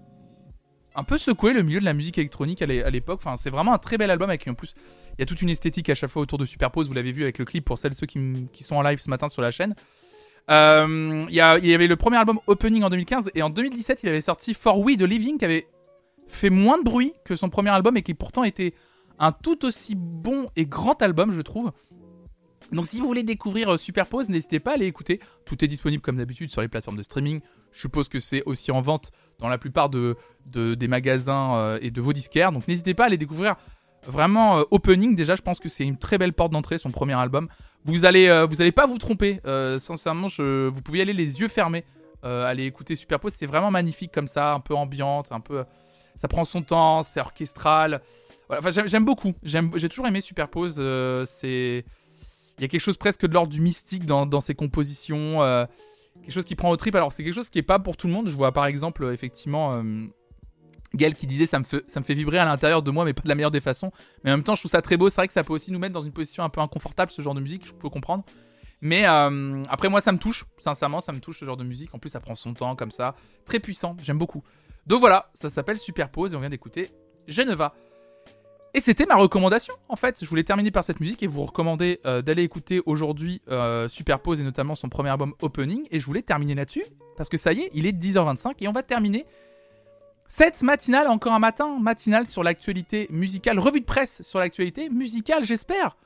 un 0.94 1.04
peu 1.04 1.18
secoué 1.18 1.52
le 1.52 1.62
milieu 1.62 1.80
de 1.80 1.84
la 1.84 1.94
musique 1.94 2.18
électronique 2.18 2.62
à 2.62 2.66
l'é- 2.66 2.82
à 2.84 2.90
l'époque. 2.90 3.20
C'est 3.36 3.50
vraiment 3.50 3.72
un 3.74 3.78
très 3.78 3.98
bel 3.98 4.10
album 4.10 4.28
avec 4.30 4.46
en 4.48 4.54
plus, 4.54 4.74
il 5.18 5.20
y 5.20 5.22
a 5.22 5.26
toute 5.26 5.42
une 5.42 5.50
esthétique 5.50 5.90
à 5.90 5.94
chaque 5.94 6.10
fois 6.10 6.22
autour 6.22 6.38
de 6.38 6.44
Superpose. 6.46 6.88
Vous 6.88 6.94
l'avez 6.94 7.12
vu 7.12 7.22
avec 7.22 7.38
le 7.38 7.44
clip 7.44 7.64
pour 7.64 7.78
celles 7.78 7.94
ceux 7.94 8.06
qui, 8.06 8.18
sont 8.60 8.76
en 8.76 8.82
live 8.82 8.98
ce 8.98 9.10
matin 9.10 9.28
sur 9.28 9.42
la 9.42 9.50
chaîne. 9.50 9.74
Euh, 10.50 11.24
il, 11.28 11.34
y 11.34 11.40
a- 11.40 11.58
il 11.58 11.66
y 11.66 11.74
avait 11.74 11.86
le 11.86 11.96
premier 11.96 12.18
album 12.18 12.38
Opening 12.46 12.82
en 12.82 12.90
2015 12.90 13.30
et 13.34 13.42
en 13.42 13.48
2017 13.50 14.02
il 14.02 14.08
avait 14.10 14.20
sorti 14.20 14.52
For 14.54 14.78
We 14.78 14.96
de 14.98 15.06
Living 15.06 15.38
qui 15.38 15.44
avait 15.46 15.66
fait 16.28 16.50
moins 16.50 16.78
de 16.78 16.82
bruit 16.84 17.14
que 17.24 17.34
son 17.34 17.48
premier 17.48 17.70
album 17.70 17.96
et 17.96 18.02
qui 18.02 18.12
pourtant 18.14 18.44
était 18.44 18.74
un 19.18 19.32
tout 19.32 19.64
aussi 19.64 19.94
bon 19.96 20.48
et 20.56 20.66
grand 20.66 21.00
album 21.02 21.32
je 21.32 21.40
trouve. 21.40 21.72
Donc 22.72 22.86
si 22.86 22.98
vous 23.00 23.06
voulez 23.06 23.22
découvrir 23.22 23.74
euh, 23.74 23.76
Superpose, 23.76 24.28
n'hésitez 24.30 24.58
pas 24.60 24.72
à 24.72 24.74
aller 24.74 24.86
écouter. 24.86 25.20
Tout 25.44 25.64
est 25.64 25.68
disponible 25.68 26.02
comme 26.02 26.16
d'habitude 26.16 26.50
sur 26.50 26.60
les 26.62 26.68
plateformes 26.68 26.96
de 26.96 27.02
streaming. 27.02 27.40
Je 27.72 27.80
suppose 27.80 28.08
que 28.08 28.20
c'est 28.20 28.42
aussi 28.46 28.70
en 28.72 28.80
vente 28.80 29.12
dans 29.38 29.48
la 29.48 29.58
plupart 29.58 29.90
de, 29.90 30.16
de- 30.46 30.74
des 30.74 30.88
magasins 30.88 31.56
euh, 31.56 31.78
et 31.82 31.90
de 31.90 32.00
vos 32.00 32.12
disquaires. 32.12 32.52
Donc 32.52 32.66
n'hésitez 32.68 32.94
pas 32.94 33.04
à 33.04 33.06
aller 33.06 33.16
découvrir 33.18 33.56
vraiment 34.06 34.58
euh, 34.58 34.62
Opening. 34.70 35.14
Déjà, 35.14 35.34
je 35.34 35.42
pense 35.42 35.60
que 35.60 35.68
c'est 35.68 35.84
une 35.84 35.96
très 35.98 36.18
belle 36.18 36.32
porte 36.32 36.52
d'entrée, 36.52 36.78
son 36.78 36.90
premier 36.90 37.14
album. 37.14 37.48
Vous 37.84 38.04
allez, 38.06 38.46
vous 38.48 38.62
allez 38.62 38.72
pas 38.72 38.86
vous 38.86 38.96
tromper. 38.96 39.40
Sincèrement, 39.78 40.28
vous 40.38 40.82
pouvez 40.82 41.02
aller 41.02 41.12
les 41.12 41.40
yeux 41.40 41.48
fermés. 41.48 41.84
Aller 42.22 42.64
écouter 42.64 42.94
Superpose, 42.94 43.34
c'est 43.36 43.44
vraiment 43.44 43.70
magnifique 43.70 44.10
comme 44.10 44.26
ça, 44.26 44.54
un 44.54 44.60
peu 44.60 44.74
ambiante, 44.74 45.32
un 45.32 45.40
peu, 45.40 45.64
ça 46.16 46.26
prend 46.26 46.46
son 46.46 46.62
temps, 46.62 47.02
c'est 47.02 47.20
orchestral. 47.20 48.00
Enfin, 48.48 48.70
j'aime- 48.86 49.04
beaucoup. 49.04 49.34
J'ai 49.42 49.88
toujours 49.90 50.06
aimé 50.06 50.22
Superpose. 50.22 50.76
c'est 51.26 51.84
il 52.58 52.62
y 52.62 52.64
a 52.64 52.68
quelque 52.68 52.80
chose 52.80 52.96
presque 52.96 53.26
de 53.26 53.32
l'ordre 53.32 53.50
du 53.50 53.60
mystique 53.60 54.06
dans, 54.06 54.26
dans 54.26 54.40
ses 54.40 54.54
compositions, 54.54 55.42
euh, 55.42 55.66
quelque 56.22 56.32
chose 56.32 56.44
qui 56.44 56.54
prend 56.54 56.70
au 56.70 56.76
trip. 56.76 56.94
Alors 56.94 57.12
c'est 57.12 57.24
quelque 57.24 57.34
chose 57.34 57.50
qui 57.50 57.58
est 57.58 57.62
pas 57.62 57.78
pour 57.78 57.96
tout 57.96 58.06
le 58.06 58.12
monde. 58.12 58.28
Je 58.28 58.36
vois 58.36 58.52
par 58.52 58.66
exemple 58.66 59.04
euh, 59.04 59.12
effectivement 59.12 59.74
euh, 59.74 60.06
qui 61.16 61.26
disait 61.26 61.46
ça 61.46 61.58
me, 61.58 61.64
fait, 61.64 61.82
ça 61.88 62.00
me 62.00 62.04
fait 62.04 62.14
vibrer 62.14 62.38
à 62.38 62.44
l'intérieur 62.44 62.82
de 62.82 62.90
moi, 62.90 63.04
mais 63.04 63.12
pas 63.12 63.22
de 63.22 63.28
la 63.28 63.34
meilleure 63.34 63.50
des 63.50 63.60
façons. 63.60 63.90
Mais 64.22 64.30
en 64.30 64.36
même 64.36 64.44
temps, 64.44 64.54
je 64.54 64.60
trouve 64.60 64.70
ça 64.70 64.82
très 64.82 64.96
beau. 64.96 65.10
C'est 65.10 65.16
vrai 65.16 65.26
que 65.26 65.32
ça 65.32 65.42
peut 65.42 65.52
aussi 65.52 65.72
nous 65.72 65.78
mettre 65.78 65.92
dans 65.92 66.00
une 66.00 66.12
position 66.12 66.44
un 66.44 66.48
peu 66.48 66.60
inconfortable 66.60 67.10
ce 67.10 67.22
genre 67.22 67.34
de 67.34 67.40
musique. 67.40 67.66
Je 67.66 67.72
peux 67.72 67.88
comprendre. 67.88 68.24
Mais 68.80 69.06
euh, 69.06 69.62
après 69.68 69.88
moi 69.88 70.00
ça 70.00 70.12
me 70.12 70.18
touche. 70.18 70.44
Sincèrement, 70.58 71.00
ça 71.00 71.12
me 71.12 71.20
touche 71.20 71.40
ce 71.40 71.44
genre 71.44 71.56
de 71.56 71.64
musique. 71.64 71.94
En 71.94 71.98
plus, 71.98 72.10
ça 72.10 72.20
prend 72.20 72.34
son 72.34 72.54
temps 72.54 72.76
comme 72.76 72.90
ça, 72.90 73.14
très 73.44 73.58
puissant. 73.58 73.96
J'aime 74.02 74.18
beaucoup. 74.18 74.42
Donc 74.86 75.00
voilà, 75.00 75.30
ça 75.34 75.48
s'appelle 75.48 75.78
Superpose 75.78 76.34
et 76.34 76.36
on 76.36 76.40
vient 76.40 76.50
d'écouter 76.50 76.90
Geneva. 77.26 77.74
Et 78.76 78.80
c'était 78.80 79.06
ma 79.06 79.14
recommandation 79.14 79.74
en 79.88 79.94
fait. 79.94 80.18
Je 80.24 80.28
voulais 80.28 80.42
terminer 80.42 80.72
par 80.72 80.82
cette 80.82 80.98
musique 80.98 81.22
et 81.22 81.28
vous 81.28 81.42
recommander 81.42 82.00
euh, 82.04 82.22
d'aller 82.22 82.42
écouter 82.42 82.82
aujourd'hui 82.86 83.40
euh, 83.48 83.88
Superpose 83.88 84.40
et 84.40 84.44
notamment 84.44 84.74
son 84.74 84.88
premier 84.88 85.10
album 85.10 85.32
Opening. 85.40 85.86
Et 85.92 86.00
je 86.00 86.06
voulais 86.06 86.22
terminer 86.22 86.56
là-dessus 86.56 86.84
parce 87.16 87.28
que 87.28 87.36
ça 87.36 87.52
y 87.52 87.60
est, 87.60 87.70
il 87.72 87.86
est 87.86 87.96
10h25 87.96 88.54
et 88.60 88.68
on 88.68 88.72
va 88.72 88.82
terminer 88.82 89.24
cette 90.26 90.62
matinale, 90.62 91.06
encore 91.06 91.32
un 91.32 91.38
matin 91.38 91.78
matinale 91.78 92.26
sur 92.26 92.42
l'actualité 92.42 93.06
musicale, 93.10 93.60
revue 93.60 93.80
de 93.80 93.84
presse 93.84 94.22
sur 94.22 94.40
l'actualité 94.40 94.88
musicale, 94.88 95.44
j'espère. 95.44 95.96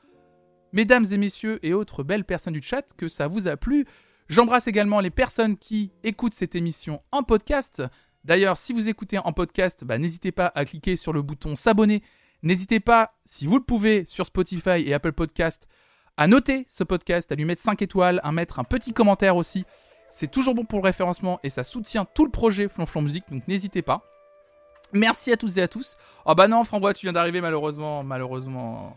Mesdames 0.71 1.05
et 1.11 1.17
messieurs 1.17 1.57
et 1.63 1.73
autres 1.73 2.03
belles 2.03 2.25
personnes 2.25 2.53
du 2.53 2.61
chat, 2.61 2.93
que 2.95 3.07
ça 3.07 3.27
vous 3.27 3.47
a 3.47 3.57
plu. 3.57 3.87
J'embrasse 4.27 4.67
également 4.67 4.99
les 4.99 5.09
personnes 5.09 5.57
qui 5.57 5.91
écoutent 6.03 6.35
cette 6.35 6.53
émission 6.53 7.01
en 7.11 7.23
podcast. 7.23 7.81
D'ailleurs, 8.23 8.57
si 8.57 8.73
vous 8.73 8.87
écoutez 8.87 9.17
en 9.17 9.33
podcast, 9.33 9.83
bah, 9.83 9.97
n'hésitez 9.97 10.31
pas 10.31 10.51
à 10.53 10.65
cliquer 10.65 10.95
sur 10.95 11.13
le 11.13 11.23
bouton 11.23 11.55
s'abonner 11.55 12.03
N'hésitez 12.41 12.79
pas, 12.79 13.13
si 13.25 13.45
vous 13.45 13.57
le 13.57 13.63
pouvez, 13.63 14.05
sur 14.05 14.25
Spotify 14.25 14.81
et 14.85 14.93
Apple 14.93 15.11
Podcast, 15.11 15.67
à 16.17 16.27
noter 16.27 16.65
ce 16.67 16.83
podcast, 16.83 17.31
à 17.31 17.35
lui 17.35 17.45
mettre 17.45 17.61
5 17.61 17.81
étoiles, 17.81 18.21
à 18.23 18.31
mettre 18.31 18.59
un 18.59 18.63
petit 18.63 18.93
commentaire 18.93 19.35
aussi. 19.35 19.65
C'est 20.09 20.31
toujours 20.31 20.55
bon 20.55 20.65
pour 20.65 20.79
le 20.79 20.83
référencement 20.83 21.39
et 21.43 21.49
ça 21.49 21.63
soutient 21.63 22.05
tout 22.05 22.25
le 22.25 22.31
projet 22.31 22.67
Flonflon 22.67 23.01
Musique, 23.01 23.25
donc 23.29 23.47
n'hésitez 23.47 23.81
pas. 23.81 24.03
Merci 24.91 25.31
à 25.31 25.37
toutes 25.37 25.57
et 25.57 25.61
à 25.61 25.67
tous. 25.67 25.97
Oh 26.25 26.33
bah 26.33 26.47
non, 26.47 26.63
Franbois, 26.63 26.93
tu 26.93 27.05
viens 27.05 27.13
d'arriver 27.13 27.41
malheureusement, 27.41 28.03
malheureusement. 28.03 28.95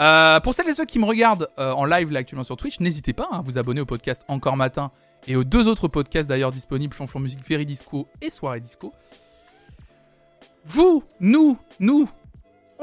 Euh, 0.00 0.40
pour 0.40 0.54
celles 0.54 0.68
et 0.68 0.74
ceux 0.74 0.86
qui 0.86 0.98
me 0.98 1.04
regardent 1.04 1.48
euh, 1.58 1.72
en 1.72 1.84
live 1.84 2.10
là 2.10 2.20
actuellement 2.20 2.44
sur 2.44 2.56
Twitch, 2.56 2.80
n'hésitez 2.80 3.12
pas 3.12 3.28
hein, 3.30 3.38
à 3.38 3.42
vous 3.42 3.56
abonner 3.56 3.80
au 3.80 3.86
podcast 3.86 4.24
Encore 4.28 4.56
Matin 4.56 4.90
et 5.28 5.36
aux 5.36 5.44
deux 5.44 5.68
autres 5.68 5.86
podcasts 5.86 6.28
d'ailleurs 6.28 6.50
disponibles, 6.50 6.94
Flonflon 6.94 7.20
Musique, 7.20 7.44
Ferry 7.44 7.64
Disco 7.64 8.08
et 8.20 8.30
Soirée 8.30 8.60
Disco. 8.60 8.92
Vous, 10.64 11.04
nous, 11.20 11.56
nous, 11.78 12.08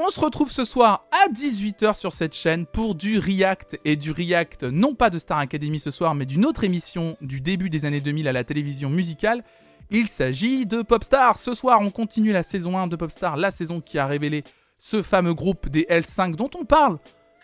on 0.00 0.10
se 0.10 0.20
retrouve 0.20 0.50
ce 0.50 0.64
soir 0.64 1.04
à 1.10 1.28
18h 1.32 1.94
sur 1.94 2.12
cette 2.12 2.34
chaîne 2.34 2.66
pour 2.66 2.94
du 2.94 3.18
React 3.18 3.80
et 3.84 3.96
du 3.96 4.12
React, 4.12 4.64
non 4.64 4.94
pas 4.94 5.10
de 5.10 5.18
Star 5.18 5.38
Academy 5.38 5.80
ce 5.80 5.90
soir, 5.90 6.14
mais 6.14 6.24
d'une 6.24 6.46
autre 6.46 6.62
émission 6.62 7.16
du 7.20 7.40
début 7.40 7.68
des 7.68 7.84
années 7.84 8.00
2000 8.00 8.28
à 8.28 8.32
la 8.32 8.44
télévision 8.44 8.90
musicale. 8.90 9.42
Il 9.90 10.08
s'agit 10.08 10.66
de 10.66 10.82
Popstar. 10.82 11.38
Ce 11.38 11.52
soir, 11.52 11.80
on 11.80 11.90
continue 11.90 12.30
la 12.30 12.42
saison 12.42 12.78
1 12.78 12.86
de 12.86 12.96
Popstar, 12.96 13.36
la 13.36 13.50
saison 13.50 13.80
qui 13.80 13.98
a 13.98 14.06
révélé 14.06 14.44
ce 14.78 15.02
fameux 15.02 15.34
groupe 15.34 15.68
des 15.68 15.82
L5 15.84 16.36
dont 16.36 16.50
on 16.56 16.64
parle 16.64 16.98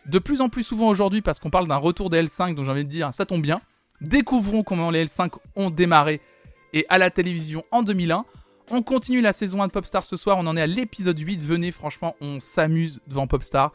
de 0.06 0.18
plus 0.18 0.40
en 0.40 0.48
plus 0.48 0.62
souvent 0.62 0.89
aujourd'hui 0.89 1.22
parce 1.22 1.40
qu'on 1.40 1.51
parle 1.51 1.66
d'un 1.66 1.76
retour 1.76 2.09
des 2.09 2.22
L5, 2.22 2.55
donc 2.55 2.66
j'ai 2.66 2.70
envie 2.70 2.85
de 2.85 2.90
dire, 2.90 3.12
ça 3.12 3.26
tombe 3.26 3.43
bien. 3.43 3.60
Découvrons 4.01 4.62
comment 4.62 4.90
les 4.90 5.06
L5 5.06 5.32
ont 5.56 5.70
démarré 5.70 6.20
et 6.72 6.86
à 6.89 6.98
la 6.98 7.10
télévision 7.10 7.64
en 7.72 7.82
2001. 7.82 8.24
On 8.70 8.82
continue 8.82 9.20
la 9.20 9.32
saison 9.35 9.62
1 9.62 9.66
de 9.66 9.73
Popstar 9.73 10.05
ce 10.07 10.16
soir, 10.16 10.39
on 10.39 10.47
en 10.47 10.57
est 10.57 10.62
à 10.62 10.66
l'épisode 10.66 11.19
8. 11.19 11.43
Venez, 11.43 11.70
franchement, 11.70 12.16
on 12.20 12.41
s'amuse 12.41 13.01
devant 13.07 13.27
Popstar. 13.27 13.73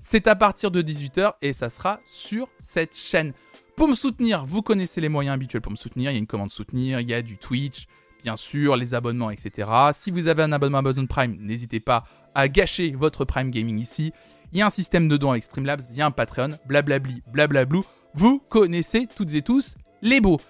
C'est 0.00 0.26
à 0.26 0.34
partir 0.34 0.72
de 0.72 0.82
18h 0.82 1.34
et 1.42 1.52
ça 1.52 1.68
sera 1.68 2.00
sur 2.04 2.48
cette 2.58 2.96
chaîne. 2.96 3.34
Pour 3.76 3.86
me 3.86 3.94
soutenir, 3.94 4.44
vous 4.44 4.60
connaissez 4.60 5.00
les 5.00 5.08
moyens 5.08 5.34
habituels 5.34 5.62
pour 5.62 5.70
me 5.70 5.76
soutenir. 5.76 6.10
Il 6.10 6.14
y 6.14 6.16
a 6.16 6.18
une 6.18 6.26
commande 6.26 6.50
soutenir, 6.50 7.00
il 7.00 7.08
y 7.08 7.14
a 7.14 7.22
du 7.22 7.38
Twitch, 7.38 7.86
bien 8.22 8.34
sûr, 8.34 8.76
les 8.76 8.94
abonnements, 8.94 9.30
etc. 9.30 9.70
Si 9.92 10.10
vous 10.10 10.26
avez 10.26 10.42
un 10.42 10.50
abonnement 10.50 10.78
Amazon 10.78 11.06
Prime, 11.06 11.36
n'hésitez 11.40 11.78
pas 11.78 12.04
à 12.34 12.48
gâcher 12.48 12.94
votre 12.98 13.24
Prime 13.24 13.50
Gaming 13.50 13.78
ici. 13.78 14.12
Il 14.52 14.58
y 14.58 14.62
a 14.62 14.66
un 14.66 14.70
système 14.70 15.08
de 15.08 15.16
dons 15.16 15.30
avec 15.30 15.44
Streamlabs, 15.44 15.82
il 15.90 15.96
y 15.96 16.02
a 16.02 16.06
un 16.06 16.10
Patreon, 16.10 16.58
blablabli, 16.66 17.22
blablablou. 17.32 17.84
Vous 18.14 18.40
connaissez 18.40 19.06
toutes 19.14 19.34
et 19.34 19.42
tous 19.42 19.76
les 20.02 20.20
beaux. 20.20 20.40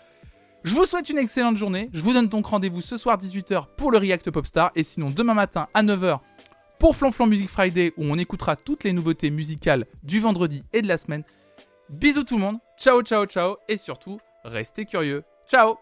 Je 0.65 0.75
vous 0.75 0.85
souhaite 0.85 1.11
une 1.11 1.19
excellente 1.19 1.57
journée. 1.57 1.91
Je 1.93 2.03
vous 2.03 2.13
donne 2.13 2.29
donc 2.29 2.47
rendez-vous 2.47 2.81
ce 2.81 2.97
soir 2.97 3.19
18h 3.19 3.67
pour 3.77 3.91
le 3.91 3.99
React 3.99 4.31
Popstar 4.31 4.71
et 4.77 4.85
sinon 4.85 5.11
demain 5.11 5.35
matin 5.35 5.67
à 5.75 5.83
9h 5.83 6.21
pour 6.79 6.97
Flanflan 6.97 7.27
Music 7.27 7.49
Friday 7.49 7.93
où 7.97 8.05
on 8.05 8.19
écoutera 8.19 8.55
toutes 8.57 8.85
les 8.85 8.93
nouveautés 8.93 9.31
musicales 9.31 9.87
du 10.03 10.21
vendredi 10.21 10.63
et 10.73 10.83
de 10.83 10.89
la 10.89 10.99
semaine. 10.99 11.25
Bisous 11.91 12.25
tout 12.25 12.37
le 12.37 12.43
monde. 12.43 12.59
Ciao 12.79 13.03
ciao 13.03 13.27
ciao 13.27 13.57
et 13.69 13.77
surtout 13.77 14.21
restez 14.45 14.85
curieux. 14.85 15.25
Ciao 15.49 15.77